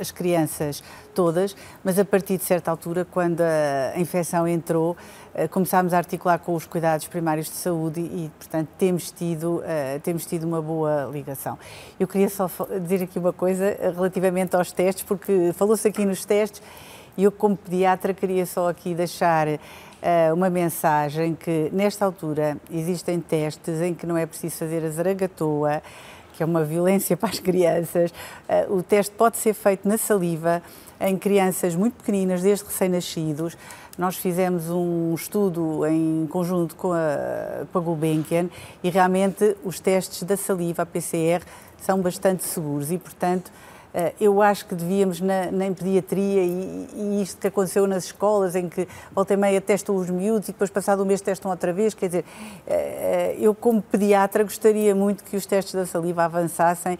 as 0.00 0.10
crianças 0.10 0.82
todas, 1.14 1.54
mas 1.84 1.98
a 1.98 2.04
partir 2.04 2.38
de 2.38 2.44
certa 2.44 2.70
altura, 2.70 3.04
quando 3.04 3.42
a 3.42 3.98
infecção 3.98 4.48
entrou, 4.48 4.96
eh, 5.34 5.46
começámos 5.46 5.92
a 5.92 5.98
articular 5.98 6.38
com 6.38 6.54
os 6.54 6.66
cuidados 6.66 7.06
primários 7.06 7.46
de 7.46 7.54
saúde 7.54 8.00
e, 8.00 8.30
portanto, 8.38 8.68
temos 8.78 9.10
tido, 9.12 9.62
temos 10.02 10.26
tido 10.26 10.44
uma 10.44 10.62
boa 10.62 11.08
ligação. 11.12 11.58
Eu 12.00 12.08
queria 12.08 12.28
só 12.28 12.50
dizer 12.80 13.04
aqui 13.04 13.18
uma 13.18 13.32
coisa 13.32 13.76
relativamente 13.94 14.56
aos 14.56 14.72
testes, 14.72 15.04
porque 15.04 15.52
falou-se 15.54 15.86
aqui 15.86 16.04
nos 16.04 16.24
testes 16.24 16.62
e 17.16 17.24
eu, 17.24 17.32
como 17.32 17.56
pediatra, 17.56 18.12
queria 18.12 18.44
só 18.44 18.68
aqui 18.68 18.92
deixar 18.92 19.46
uma 20.34 20.50
mensagem 20.50 21.34
que, 21.34 21.70
nesta 21.72 22.04
altura, 22.04 22.58
existem 22.70 23.20
testes 23.20 23.80
em 23.80 23.94
que 23.94 24.06
não 24.06 24.16
é 24.16 24.26
preciso 24.26 24.56
fazer 24.56 24.84
a 24.84 24.90
zaragatoa, 24.90 25.82
que 26.34 26.42
é 26.42 26.46
uma 26.46 26.62
violência 26.64 27.16
para 27.16 27.30
as 27.30 27.38
crianças. 27.38 28.10
Uh, 28.68 28.76
o 28.76 28.82
teste 28.82 29.14
pode 29.14 29.36
ser 29.38 29.54
feito 29.54 29.88
na 29.88 29.96
saliva, 29.96 30.62
em 31.00 31.16
crianças 31.16 31.74
muito 31.74 31.94
pequeninas, 31.94 32.42
desde 32.42 32.64
recém-nascidos. 32.64 33.56
Nós 33.96 34.16
fizemos 34.16 34.70
um 34.70 35.14
estudo 35.14 35.86
em 35.86 36.26
conjunto 36.28 36.74
com 36.74 36.92
a, 36.92 37.64
com 37.72 37.78
a 37.78 37.80
Gulbenkian 37.80 38.48
e 38.82 38.90
realmente 38.90 39.56
os 39.64 39.78
testes 39.78 40.22
da 40.24 40.36
saliva, 40.36 40.82
a 40.82 40.86
PCR, 40.86 41.42
são 41.80 42.00
bastante 42.00 42.42
seguros 42.44 42.90
e, 42.90 42.98
portanto, 42.98 43.52
eu 44.20 44.42
acho 44.42 44.66
que 44.66 44.74
devíamos 44.74 45.20
na, 45.20 45.52
na 45.52 45.66
pediatria 45.66 46.42
e, 46.42 46.88
e, 46.94 47.22
isto 47.22 47.40
que 47.40 47.46
aconteceu 47.46 47.86
nas 47.86 48.04
escolas 48.06 48.56
em 48.56 48.68
que 48.68 48.88
volta 49.14 49.34
e 49.34 49.36
meia 49.36 49.60
testam 49.60 49.94
os 49.94 50.10
miúdos 50.10 50.48
e 50.48 50.52
depois 50.52 50.68
passado 50.68 51.02
um 51.02 51.06
mês 51.06 51.20
testam 51.20 51.50
outra 51.50 51.72
vez, 51.72 51.94
quer 51.94 52.06
dizer, 52.06 52.24
eh, 52.66 53.36
eu 53.38 53.54
como 53.54 53.80
pediatra 53.80 54.42
gostaria 54.42 54.94
muito 54.94 55.22
que 55.22 55.36
os 55.36 55.46
testes 55.46 55.74
da 55.74 55.86
saliva 55.86 56.24
avançassem 56.24 56.98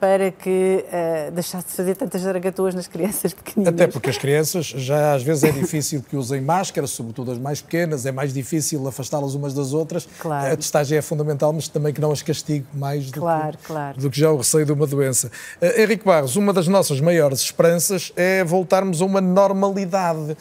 para 0.00 0.30
que 0.30 0.84
uh, 0.86 1.30
deixasse 1.32 1.68
de 1.68 1.72
fazer 1.72 1.94
tantas 1.94 2.22
zaragatoas 2.22 2.74
nas 2.74 2.86
crianças 2.86 3.32
pequeninas. 3.32 3.72
Até 3.74 3.86
porque 3.86 4.10
as 4.10 4.18
crianças 4.18 4.66
já 4.66 5.14
às 5.14 5.22
vezes 5.22 5.44
é 5.44 5.52
difícil 5.52 6.02
que 6.02 6.16
usem 6.16 6.40
máscara, 6.40 6.86
sobretudo 6.86 7.32
as 7.32 7.38
mais 7.38 7.62
pequenas, 7.62 8.04
é 8.04 8.12
mais 8.12 8.32
difícil 8.32 8.86
afastá-las 8.86 9.34
umas 9.34 9.54
das 9.54 9.72
outras. 9.72 10.06
Claro. 10.18 10.52
A 10.52 10.56
testagem 10.56 10.98
é 10.98 11.02
fundamental, 11.02 11.52
mas 11.52 11.68
também 11.68 11.92
que 11.92 12.00
não 12.00 12.12
as 12.12 12.22
castigue 12.22 12.66
mais 12.74 13.10
do, 13.10 13.20
claro, 13.20 13.56
que, 13.56 13.64
claro. 13.64 14.00
do 14.00 14.10
que 14.10 14.18
já 14.18 14.30
o 14.30 14.36
receio 14.36 14.66
de 14.66 14.72
uma 14.72 14.86
doença. 14.86 15.30
Uh, 15.60 15.80
Henrique 15.80 16.04
Barros, 16.04 16.36
uma 16.36 16.52
das 16.52 16.68
nossas 16.68 17.00
maiores 17.00 17.40
esperanças 17.40 18.12
é 18.16 18.44
voltarmos 18.44 19.00
a 19.00 19.04
uma 19.04 19.20
normalidade. 19.20 20.36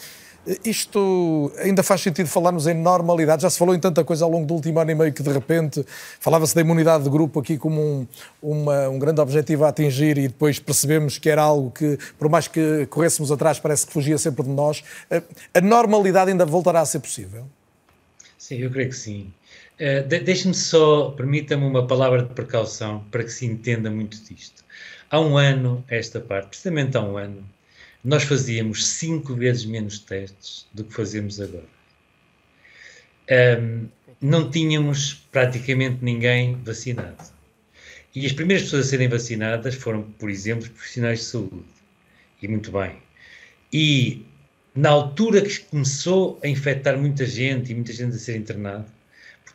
Isto 0.65 1.53
ainda 1.57 1.81
faz 1.81 2.01
sentido 2.01 2.27
falarmos 2.27 2.67
em 2.67 2.73
normalidade? 2.73 3.43
Já 3.43 3.49
se 3.49 3.57
falou 3.57 3.73
em 3.73 3.79
tanta 3.79 4.03
coisa 4.03 4.25
ao 4.25 4.31
longo 4.31 4.45
do 4.45 4.53
último 4.53 4.77
ano 4.77 4.91
e 4.91 4.95
meio 4.95 5.13
que 5.13 5.23
de 5.23 5.31
repente 5.31 5.85
falava-se 6.19 6.53
da 6.53 6.59
imunidade 6.59 7.05
de 7.05 7.09
grupo 7.09 7.39
aqui 7.39 7.57
como 7.57 7.81
um, 7.81 8.07
uma, 8.41 8.89
um 8.89 8.99
grande 8.99 9.21
objetivo 9.21 9.63
a 9.63 9.69
atingir 9.69 10.17
e 10.17 10.27
depois 10.27 10.59
percebemos 10.59 11.17
que 11.17 11.29
era 11.29 11.41
algo 11.41 11.71
que, 11.71 11.97
por 12.19 12.27
mais 12.27 12.49
que 12.49 12.85
corrêssemos 12.87 13.31
atrás, 13.31 13.57
parece 13.57 13.87
que 13.87 13.93
fugia 13.93 14.17
sempre 14.17 14.43
de 14.43 14.49
nós. 14.49 14.83
A 15.53 15.61
normalidade 15.61 16.31
ainda 16.31 16.45
voltará 16.45 16.81
a 16.81 16.85
ser 16.85 16.99
possível? 16.99 17.47
Sim, 18.37 18.57
eu 18.57 18.69
creio 18.69 18.89
que 18.89 18.95
sim. 18.97 19.33
Uh, 19.79 20.05
de 20.05 20.19
Deixe-me 20.19 20.53
só, 20.53 21.11
permita-me 21.11 21.65
uma 21.65 21.87
palavra 21.87 22.21
de 22.21 22.33
precaução 22.33 23.01
para 23.09 23.23
que 23.23 23.31
se 23.31 23.45
entenda 23.45 23.89
muito 23.89 24.21
disto. 24.25 24.61
Há 25.09 25.21
um 25.21 25.37
ano, 25.37 25.83
esta 25.87 26.19
parte, 26.19 26.49
precisamente 26.49 26.97
há 26.97 27.01
um 27.01 27.17
ano, 27.17 27.45
nós 28.03 28.23
fazíamos 28.23 28.85
cinco 28.85 29.33
vezes 29.33 29.65
menos 29.65 29.99
testes 29.99 30.67
do 30.73 30.83
que 30.83 30.93
fazemos 30.93 31.39
agora. 31.39 31.65
Um, 33.61 33.87
não 34.19 34.49
tínhamos 34.49 35.25
praticamente 35.31 35.99
ninguém 36.01 36.55
vacinado. 36.63 37.23
E 38.15 38.25
as 38.25 38.31
primeiras 38.31 38.65
pessoas 38.65 38.87
a 38.87 38.89
serem 38.89 39.07
vacinadas 39.07 39.75
foram, 39.75 40.03
por 40.03 40.29
exemplo, 40.29 40.69
profissionais 40.69 41.19
de 41.19 41.25
saúde. 41.25 41.63
E 42.41 42.47
muito 42.47 42.71
bem. 42.71 42.97
E 43.71 44.25
na 44.75 44.89
altura 44.89 45.41
que 45.41 45.59
começou 45.59 46.39
a 46.43 46.47
infectar 46.47 46.97
muita 46.97 47.25
gente 47.25 47.71
e 47.71 47.75
muita 47.75 47.93
gente 47.93 48.15
a 48.15 48.19
ser 48.19 48.37
internada, 48.37 48.85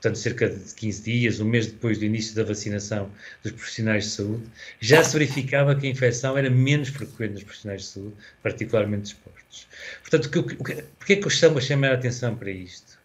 portanto, 0.01 0.16
cerca 0.16 0.49
de 0.49 0.74
15 0.74 1.03
dias, 1.03 1.40
um 1.40 1.44
mês 1.44 1.66
depois 1.66 1.99
do 1.99 2.05
início 2.05 2.34
da 2.34 2.44
vacinação 2.44 3.11
dos 3.42 3.53
profissionais 3.53 4.05
de 4.05 4.11
saúde, 4.11 4.44
já 4.80 5.03
se 5.03 5.12
verificava 5.12 5.74
que 5.74 5.86
a 5.86 5.90
infecção 5.90 6.38
era 6.38 6.49
menos 6.49 6.88
frequente 6.88 7.32
nos 7.32 7.42
profissionais 7.42 7.82
de 7.82 7.88
saúde, 7.88 8.14
particularmente 8.40 9.09
expostos. 9.09 9.66
Portanto, 10.01 10.30
que, 10.30 10.42
que, 10.42 10.82
porquê 10.82 11.12
é 11.14 11.16
que 11.16 11.26
eu 11.26 11.30
chamo 11.30 11.59
a 11.59 11.61
chamar 11.61 11.91
a 11.91 11.95
atenção 11.95 12.37
para 12.37 12.50
isto? 12.50 12.96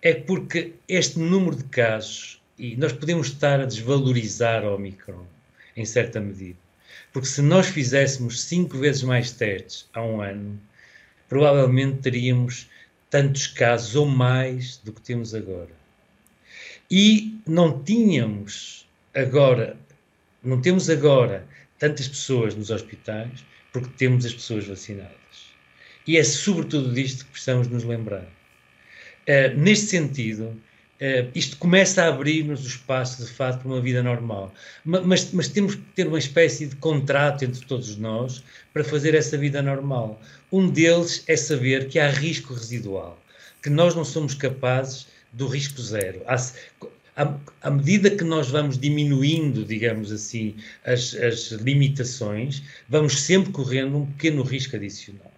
É 0.00 0.14
porque 0.14 0.72
este 0.88 1.18
número 1.18 1.56
de 1.56 1.64
casos, 1.64 2.40
e 2.58 2.76
nós 2.76 2.92
podemos 2.92 3.28
estar 3.28 3.60
a 3.60 3.66
desvalorizar 3.66 4.64
o 4.64 4.74
Omicron, 4.74 5.26
em 5.76 5.84
certa 5.84 6.18
medida, 6.18 6.58
porque 7.12 7.28
se 7.28 7.42
nós 7.42 7.66
fizéssemos 7.66 8.42
cinco 8.42 8.78
vezes 8.78 9.02
mais 9.02 9.32
testes 9.32 9.86
há 9.92 10.02
um 10.02 10.20
ano, 10.22 10.58
provavelmente 11.28 11.98
teríamos 11.98 12.70
tantos 13.10 13.46
casos 13.46 13.94
ou 13.94 14.06
mais 14.06 14.78
do 14.78 14.92
que 14.92 15.00
temos 15.00 15.34
agora. 15.34 15.77
E 16.90 17.38
não 17.46 17.82
tínhamos 17.82 18.86
agora, 19.14 19.76
não 20.42 20.60
temos 20.60 20.88
agora 20.88 21.46
tantas 21.78 22.08
pessoas 22.08 22.54
nos 22.54 22.70
hospitais 22.70 23.44
porque 23.72 23.90
temos 23.96 24.24
as 24.24 24.32
pessoas 24.32 24.66
vacinadas. 24.66 25.12
E 26.06 26.16
é 26.16 26.24
sobretudo 26.24 26.92
disto 26.94 27.24
que 27.26 27.32
precisamos 27.32 27.68
nos 27.68 27.84
lembrar. 27.84 28.26
Uh, 29.26 29.56
neste 29.56 29.86
sentido, 29.86 30.58
Uh, 31.00 31.30
isto 31.32 31.56
começa 31.58 32.02
a 32.02 32.08
abrir-nos 32.08 32.64
o 32.64 32.66
espaço, 32.66 33.24
de 33.24 33.30
facto, 33.30 33.60
para 33.60 33.68
uma 33.68 33.80
vida 33.80 34.02
normal. 34.02 34.52
Mas, 34.84 35.30
mas, 35.32 35.46
temos 35.46 35.76
que 35.76 35.82
ter 35.94 36.08
uma 36.08 36.18
espécie 36.18 36.66
de 36.66 36.74
contrato 36.74 37.44
entre 37.44 37.64
todos 37.66 37.96
nós 37.96 38.42
para 38.72 38.82
fazer 38.82 39.14
essa 39.14 39.38
vida 39.38 39.62
normal. 39.62 40.20
Um 40.50 40.68
deles 40.68 41.22
é 41.28 41.36
saber 41.36 41.86
que 41.86 42.00
há 42.00 42.10
risco 42.10 42.52
residual, 42.52 43.16
que 43.62 43.70
nós 43.70 43.94
não 43.94 44.04
somos 44.04 44.34
capazes 44.34 45.06
do 45.32 45.46
risco 45.46 45.80
zero. 45.80 46.22
à, 47.16 47.70
medida 47.70 48.10
que 48.10 48.24
nós 48.24 48.50
vamos 48.50 48.78
diminuindo, 48.78 49.64
digamos 49.64 50.12
assim, 50.12 50.54
as, 50.84 51.14
as 51.14 51.52
limitações, 51.52 52.62
vamos 52.88 53.20
sempre 53.20 53.52
correndo 53.52 53.98
um 53.98 54.06
pequeno 54.06 54.42
risco 54.42 54.76
adicional. 54.76 55.32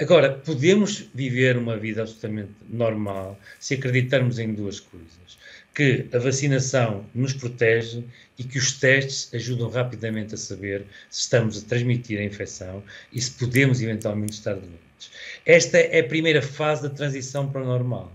Agora, 0.00 0.32
podemos 0.32 1.10
viver 1.14 1.58
uma 1.58 1.76
vida 1.76 2.00
absolutamente 2.00 2.52
normal 2.70 3.38
se 3.58 3.74
acreditarmos 3.74 4.38
em 4.38 4.54
duas 4.54 4.80
coisas: 4.80 5.38
que 5.74 6.06
a 6.12 6.18
vacinação 6.18 7.04
nos 7.14 7.34
protege 7.34 8.02
e 8.38 8.44
que 8.44 8.56
os 8.56 8.72
testes 8.72 9.28
ajudam 9.34 9.68
rapidamente 9.68 10.34
a 10.34 10.38
saber 10.38 10.86
se 11.10 11.20
estamos 11.20 11.58
a 11.58 11.66
transmitir 11.68 12.18
a 12.18 12.24
infecção 12.24 12.82
e 13.12 13.20
se 13.20 13.32
podemos 13.32 13.82
eventualmente 13.82 14.32
estar 14.32 14.54
doentes. 14.54 15.10
Esta 15.44 15.76
é 15.76 16.00
a 16.00 16.08
primeira 16.08 16.40
fase 16.40 16.82
da 16.82 16.88
transição 16.88 17.50
para 17.50 17.62
o 17.62 17.66
normal. 17.66 18.10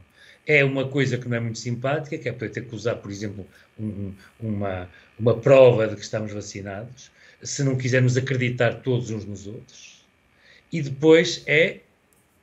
É 0.47 0.63
uma 0.63 0.87
coisa 0.87 1.17
que 1.17 1.27
não 1.27 1.37
é 1.37 1.39
muito 1.39 1.59
simpática, 1.59 2.17
que 2.17 2.29
é 2.29 2.31
poder 2.31 2.49
ter 2.49 2.65
que 2.65 2.75
usar, 2.75 2.95
por 2.95 3.09
exemplo, 3.09 3.45
um, 3.79 4.13
uma, 4.39 4.89
uma 5.19 5.35
prova 5.35 5.87
de 5.87 5.95
que 5.95 6.01
estamos 6.01 6.31
vacinados, 6.31 7.11
se 7.41 7.63
não 7.63 7.75
quisermos 7.75 8.15
acreditar 8.15 8.81
todos 8.81 9.09
uns 9.09 9.25
nos 9.25 9.47
outros 9.47 9.95
e 10.75 10.81
depois 10.81 11.41
é 11.47 11.79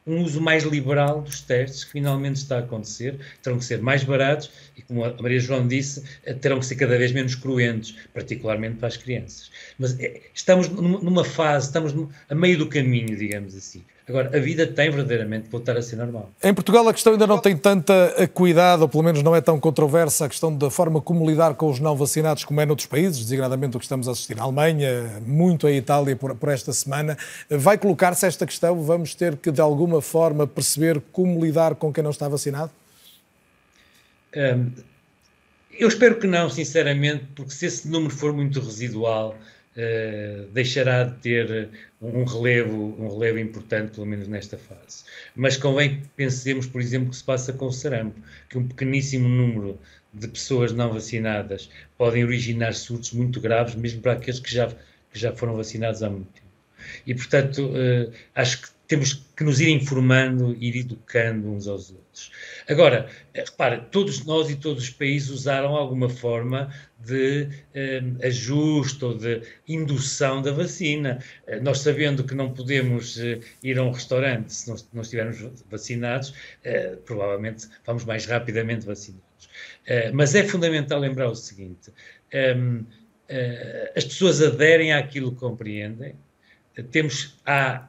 um 0.06 0.22
uso 0.22 0.40
mais 0.40 0.64
liberal 0.64 1.20
dos 1.20 1.42
testes 1.42 1.84
que 1.84 1.92
finalmente 1.92 2.36
está 2.36 2.56
a 2.56 2.60
acontecer, 2.60 3.18
terão 3.42 3.58
que 3.58 3.64
ser 3.64 3.80
mais 3.82 4.02
baratos 4.02 4.50
e, 4.76 4.80
como 4.80 5.04
a 5.04 5.12
Maria 5.20 5.38
João 5.38 5.68
disse, 5.68 6.02
terão 6.40 6.58
que 6.58 6.64
ser 6.66 6.76
cada 6.76 6.96
vez 6.96 7.12
menos 7.12 7.34
cruentos, 7.34 7.94
particularmente 8.12 8.78
para 8.78 8.88
as 8.88 8.96
crianças. 8.96 9.50
Mas 9.78 10.00
é, 10.00 10.22
estamos 10.34 10.68
numa 10.68 11.24
fase, 11.24 11.66
estamos 11.66 11.94
a 12.28 12.34
meio 12.34 12.56
do 12.56 12.68
caminho, 12.68 13.16
digamos 13.16 13.54
assim. 13.54 13.84
Agora, 14.08 14.36
a 14.36 14.40
vida 14.40 14.66
tem 14.66 14.90
verdadeiramente 14.90 15.44
de 15.44 15.50
voltar 15.50 15.76
a 15.76 15.82
ser 15.82 15.94
normal. 15.96 16.30
Em 16.42 16.52
Portugal 16.52 16.88
a 16.88 16.92
questão 16.92 17.12
ainda 17.12 17.26
não 17.26 17.38
tem 17.38 17.56
tanta 17.56 17.94
cuidado, 18.34 18.82
ou 18.82 18.88
pelo 18.88 19.04
menos 19.04 19.22
não 19.22 19.34
é 19.34 19.40
tão 19.40 19.60
controversa, 19.60 20.24
a 20.24 20.28
questão 20.28 20.56
da 20.56 20.70
forma 20.70 21.00
como 21.00 21.24
lidar 21.28 21.54
com 21.54 21.70
os 21.70 21.78
não 21.78 21.96
vacinados 21.96 22.44
como 22.44 22.60
é 22.60 22.66
noutros 22.66 22.86
países, 22.86 23.20
designadamente 23.20 23.76
o 23.76 23.78
que 23.78 23.84
estamos 23.84 24.08
a 24.08 24.12
assistir 24.12 24.36
na 24.36 24.42
Alemanha, 24.42 25.22
muito 25.24 25.68
a 25.68 25.72
Itália 25.72 26.16
por, 26.16 26.34
por 26.34 26.48
esta 26.48 26.72
semana. 26.72 27.16
Vai 27.48 27.78
colocar-se 27.78 28.26
esta 28.26 28.44
questão? 28.44 28.82
Vamos 28.82 29.14
ter 29.14 29.36
que, 29.36 29.52
de 29.52 29.60
alguma 29.60 30.02
forma, 30.02 30.46
perceber 30.48 31.00
como 31.12 31.42
lidar 31.42 31.76
com 31.76 31.92
quem 31.92 32.02
não 32.02 32.10
está 32.10 32.28
vacinado? 32.28 32.72
Um, 34.36 34.72
eu 35.78 35.86
espero 35.86 36.18
que 36.18 36.26
não, 36.26 36.50
sinceramente, 36.50 37.24
porque 37.36 37.52
se 37.52 37.66
esse 37.66 37.88
número 37.88 38.14
for 38.14 38.32
muito 38.32 38.60
residual, 38.60 39.36
uh, 39.76 40.46
deixará 40.52 41.04
de 41.04 41.14
ter 41.20 41.68
um 42.00 42.24
relevo, 42.24 42.96
um 42.98 43.08
relevo 43.08 43.38
importante, 43.38 43.94
pelo 43.94 44.06
menos 44.06 44.28
nesta 44.28 44.58
fase. 44.58 45.04
Mas 45.34 45.56
convém 45.56 46.00
que 46.00 46.08
pensemos, 46.16 46.66
por 46.66 46.80
exemplo, 46.80 47.08
o 47.08 47.10
que 47.10 47.16
se 47.16 47.24
passa 47.24 47.52
com 47.52 47.66
o 47.66 47.72
sarampo, 47.72 48.20
que 48.48 48.58
um 48.58 48.66
pequeníssimo 48.66 49.28
número 49.28 49.78
de 50.12 50.28
pessoas 50.28 50.72
não 50.72 50.92
vacinadas 50.92 51.70
podem 51.96 52.24
originar 52.24 52.74
surtos 52.74 53.12
muito 53.12 53.40
graves, 53.40 53.74
mesmo 53.74 54.00
para 54.00 54.12
aqueles 54.12 54.40
que 54.40 54.52
já, 54.52 54.68
que 54.68 55.18
já 55.18 55.32
foram 55.32 55.56
vacinados 55.56 56.02
há 56.02 56.10
muito 56.10 56.28
tempo. 56.28 56.42
E, 57.06 57.14
portanto, 57.14 57.66
uh, 57.66 58.12
acho 58.34 58.62
que 58.62 58.68
temos 58.86 59.24
que 59.34 59.42
nos 59.42 59.58
ir 59.60 59.70
informando, 59.70 60.54
ir 60.60 60.76
educando 60.76 61.48
uns 61.50 61.66
aos 61.66 61.90
outros. 61.90 62.30
Agora, 62.72 63.06
eh, 63.34 63.44
repara, 63.44 63.78
todos 63.78 64.24
nós 64.24 64.48
e 64.48 64.56
todos 64.56 64.84
os 64.84 64.90
países 64.90 65.28
usaram 65.28 65.76
alguma 65.76 66.08
forma 66.08 66.72
de 66.98 67.48
eh, 67.74 68.02
ajuste 68.22 69.04
ou 69.04 69.14
de 69.14 69.42
indução 69.68 70.40
da 70.40 70.52
vacina. 70.52 71.18
Eh, 71.46 71.60
nós 71.60 71.80
sabendo 71.80 72.24
que 72.24 72.34
não 72.34 72.50
podemos 72.54 73.18
eh, 73.20 73.40
ir 73.62 73.78
a 73.78 73.82
um 73.82 73.90
restaurante 73.90 74.54
se 74.54 74.70
não, 74.70 74.76
não 74.94 75.02
estivermos 75.02 75.38
vacinados, 75.70 76.32
eh, 76.64 76.96
provavelmente 77.04 77.68
vamos 77.84 78.06
mais 78.06 78.24
rapidamente 78.24 78.86
vacinados. 78.86 79.22
Mas 80.14 80.34
é 80.34 80.44
fundamental 80.44 80.98
lembrar 80.98 81.28
o 81.28 81.34
seguinte: 81.34 81.92
ehm, 82.32 82.84
as 83.94 84.04
pessoas 84.04 84.40
aderem 84.40 84.92
àquilo 84.92 85.32
que 85.32 85.38
compreendem, 85.38 86.14
temos, 86.90 87.36
há 87.44 87.88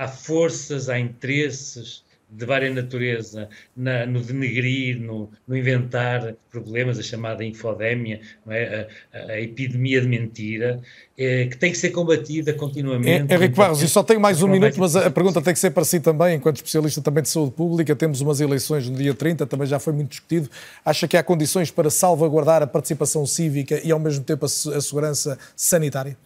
há 0.00 0.08
forças, 0.08 0.88
há 0.88 0.98
interesses 0.98 2.04
de 2.30 2.46
várias 2.46 2.74
natureza 2.74 3.48
na, 3.76 4.06
no 4.06 4.20
denegrir, 4.20 5.00
no, 5.00 5.28
no, 5.46 5.56
inventar 5.56 6.34
problemas, 6.50 6.98
a 6.98 7.02
chamada 7.02 7.44
infodémia, 7.44 8.20
é? 8.48 8.86
a, 9.12 9.32
a, 9.32 9.40
epidemia 9.40 10.00
de 10.00 10.06
mentira, 10.06 10.80
é, 11.18 11.46
que 11.46 11.56
tem 11.56 11.72
que 11.72 11.78
ser 11.78 11.90
combatida 11.90 12.52
continuamente. 12.54 13.32
É, 13.32 13.36
Henrique 13.36 13.56
Barros, 13.56 13.82
e 13.82 13.88
só 13.88 14.02
tenho 14.02 14.20
mais 14.20 14.42
um 14.42 14.48
minuto, 14.48 14.78
mas 14.78 14.94
a, 14.94 15.06
a 15.06 15.10
pergunta 15.10 15.42
tem 15.42 15.52
que 15.52 15.58
ser 15.58 15.70
para 15.70 15.84
si 15.84 15.98
também, 15.98 16.36
enquanto 16.36 16.56
especialista 16.56 17.02
também 17.02 17.22
de 17.22 17.28
saúde 17.28 17.52
pública, 17.52 17.96
temos 17.96 18.20
umas 18.20 18.40
eleições 18.40 18.88
no 18.88 18.96
dia 18.96 19.14
30, 19.14 19.46
também 19.46 19.66
já 19.66 19.78
foi 19.78 19.92
muito 19.92 20.10
discutido. 20.10 20.48
Acha 20.84 21.08
que 21.08 21.16
há 21.16 21.22
condições 21.22 21.70
para 21.70 21.90
salvaguardar 21.90 22.62
a 22.62 22.66
participação 22.66 23.26
cívica 23.26 23.80
e 23.82 23.90
ao 23.90 23.98
mesmo 23.98 24.24
tempo 24.24 24.44
a, 24.44 24.46
a 24.46 24.80
segurança 24.80 25.38
sanitária? 25.56 26.16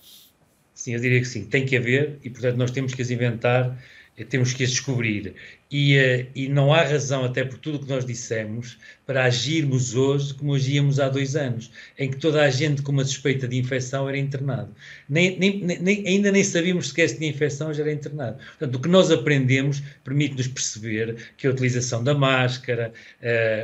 Sim, 0.74 0.92
eu 0.92 1.00
diria 1.00 1.20
que 1.20 1.26
sim, 1.26 1.44
tem 1.44 1.64
que 1.64 1.76
haver 1.76 2.18
e, 2.22 2.28
portanto, 2.28 2.56
nós 2.56 2.70
temos 2.70 2.92
que 2.92 3.00
as 3.00 3.10
inventar, 3.10 3.74
temos 4.22 4.52
que 4.52 4.62
as 4.62 4.70
descobrir. 4.70 5.34
E, 5.70 5.96
uh, 5.98 6.26
e 6.36 6.48
não 6.48 6.72
há 6.72 6.82
razão, 6.82 7.24
até 7.24 7.42
por 7.42 7.58
tudo 7.58 7.78
o 7.78 7.80
que 7.80 7.88
nós 7.88 8.04
dissemos, 8.04 8.78
para 9.04 9.24
agirmos 9.24 9.96
hoje 9.96 10.32
como 10.34 10.54
agíamos 10.54 11.00
há 11.00 11.08
dois 11.08 11.34
anos, 11.34 11.72
em 11.98 12.08
que 12.08 12.18
toda 12.18 12.42
a 12.42 12.50
gente 12.50 12.80
com 12.82 12.92
uma 12.92 13.04
suspeita 13.04 13.48
de 13.48 13.56
infecção 13.56 14.08
era 14.08 14.16
internado. 14.16 14.72
Nem, 15.08 15.36
nem, 15.36 15.58
nem, 15.80 16.06
ainda 16.06 16.30
nem 16.30 16.44
sabíamos 16.44 16.90
sequer 16.90 17.08
se 17.08 17.18
tinha 17.18 17.30
infecção, 17.30 17.74
já 17.74 17.82
era 17.82 17.92
internado. 17.92 18.38
Portanto, 18.58 18.74
o 18.76 18.80
que 18.80 18.88
nós 18.88 19.10
aprendemos 19.10 19.82
permite-nos 20.04 20.46
perceber 20.46 21.16
que 21.36 21.48
a 21.48 21.50
utilização 21.50 22.04
da 22.04 22.14
máscara, 22.14 22.92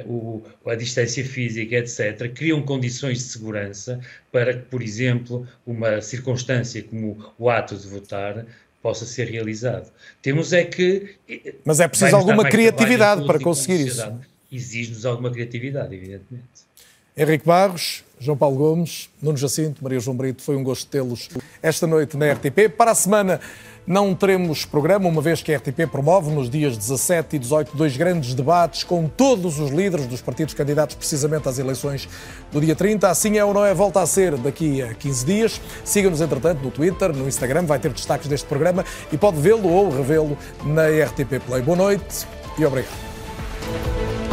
uh, 0.07 0.13
o, 0.13 0.45
a 0.69 0.75
distância 0.75 1.25
física, 1.25 1.77
etc., 1.77 2.33
criam 2.35 2.61
condições 2.63 3.19
de 3.19 3.25
segurança 3.25 4.01
para 4.33 4.55
que, 4.55 4.65
por 4.65 4.83
exemplo, 4.83 5.47
uma 5.65 6.01
circunstância 6.01 6.83
como 6.83 7.33
o 7.39 7.49
ato 7.49 7.77
de 7.77 7.87
votar 7.87 8.47
possa 8.83 9.05
ser 9.05 9.29
realizado. 9.29 9.91
Temos 10.23 10.53
é 10.53 10.65
que. 10.65 11.17
Mas 11.65 11.81
é 11.81 11.89
preciso 11.89 12.17
alguma 12.17 12.49
criatividade 12.49 13.25
para 13.27 13.39
conseguir 13.39 13.87
isso. 13.87 14.13
Exige-nos 14.51 15.07
alguma 15.07 15.31
criatividade, 15.31 15.95
evidentemente. 15.95 16.71
Henrique 17.17 17.47
Barros, 17.47 18.05
João 18.19 18.37
Paulo 18.37 18.57
Gomes, 18.57 19.11
Nuno 19.21 19.37
Jacinto, 19.37 19.83
Maria 19.83 20.01
João 20.01 20.17
Brito, 20.17 20.43
foi 20.43 20.57
um 20.57 20.63
gosto 20.63 20.89
tê-los 20.89 21.29
esta 21.63 21.87
noite 21.87 22.17
na 22.17 22.33
RTP. 22.33 22.69
Para 22.77 22.93
a 22.93 22.95
semana 22.95 23.41
não 23.87 24.15
teremos 24.15 24.65
programa, 24.65 25.09
uma 25.09 25.23
vez 25.23 25.43
que 25.43 25.53
a 25.53 25.57
RTP 25.59 25.91
promove 25.91 26.31
nos 26.31 26.49
dias 26.49 26.77
17 26.77 27.37
e 27.37 27.39
18 27.39 27.77
dois 27.77 27.97
grandes 27.97 28.35
debates 28.35 28.85
com 28.85 29.09
todos 29.09 29.59
os 29.59 29.71
líderes 29.71 30.07
dos 30.07 30.21
partidos 30.21 30.55
candidatos 30.55 30.97
precisamente 30.97 31.49
às 31.49 31.59
eleições 31.59 32.09
do 32.53 32.61
dia 32.61 32.77
30. 32.77 33.09
Assim 33.09 33.39
é 33.39 33.45
ou 33.45 33.53
não 33.53 33.65
é, 33.65 33.75
volta 33.75 34.01
a 34.01 34.07
ser 34.07 34.37
daqui 34.37 34.83
a 34.83 34.95
15 34.95 35.27
dias. 35.27 35.61
Siga-nos, 35.85 36.21
entretanto, 36.21 36.63
no 36.63 36.71
Twitter, 36.71 37.13
no 37.15 37.27
Instagram, 37.27 37.65
vai 37.65 37.79
ter 37.79 37.93
destaques 37.93 38.29
deste 38.29 38.47
programa 38.47 38.85
e 39.13 39.19
pode 39.19 39.41
vê-lo 39.41 39.69
ou 39.69 39.91
revê-lo 39.91 40.37
na 40.65 40.87
RTP 40.87 41.41
Play. 41.47 41.63
Boa 41.63 41.77
noite 41.77 42.27
e 42.59 42.65
obrigado. 42.65 44.30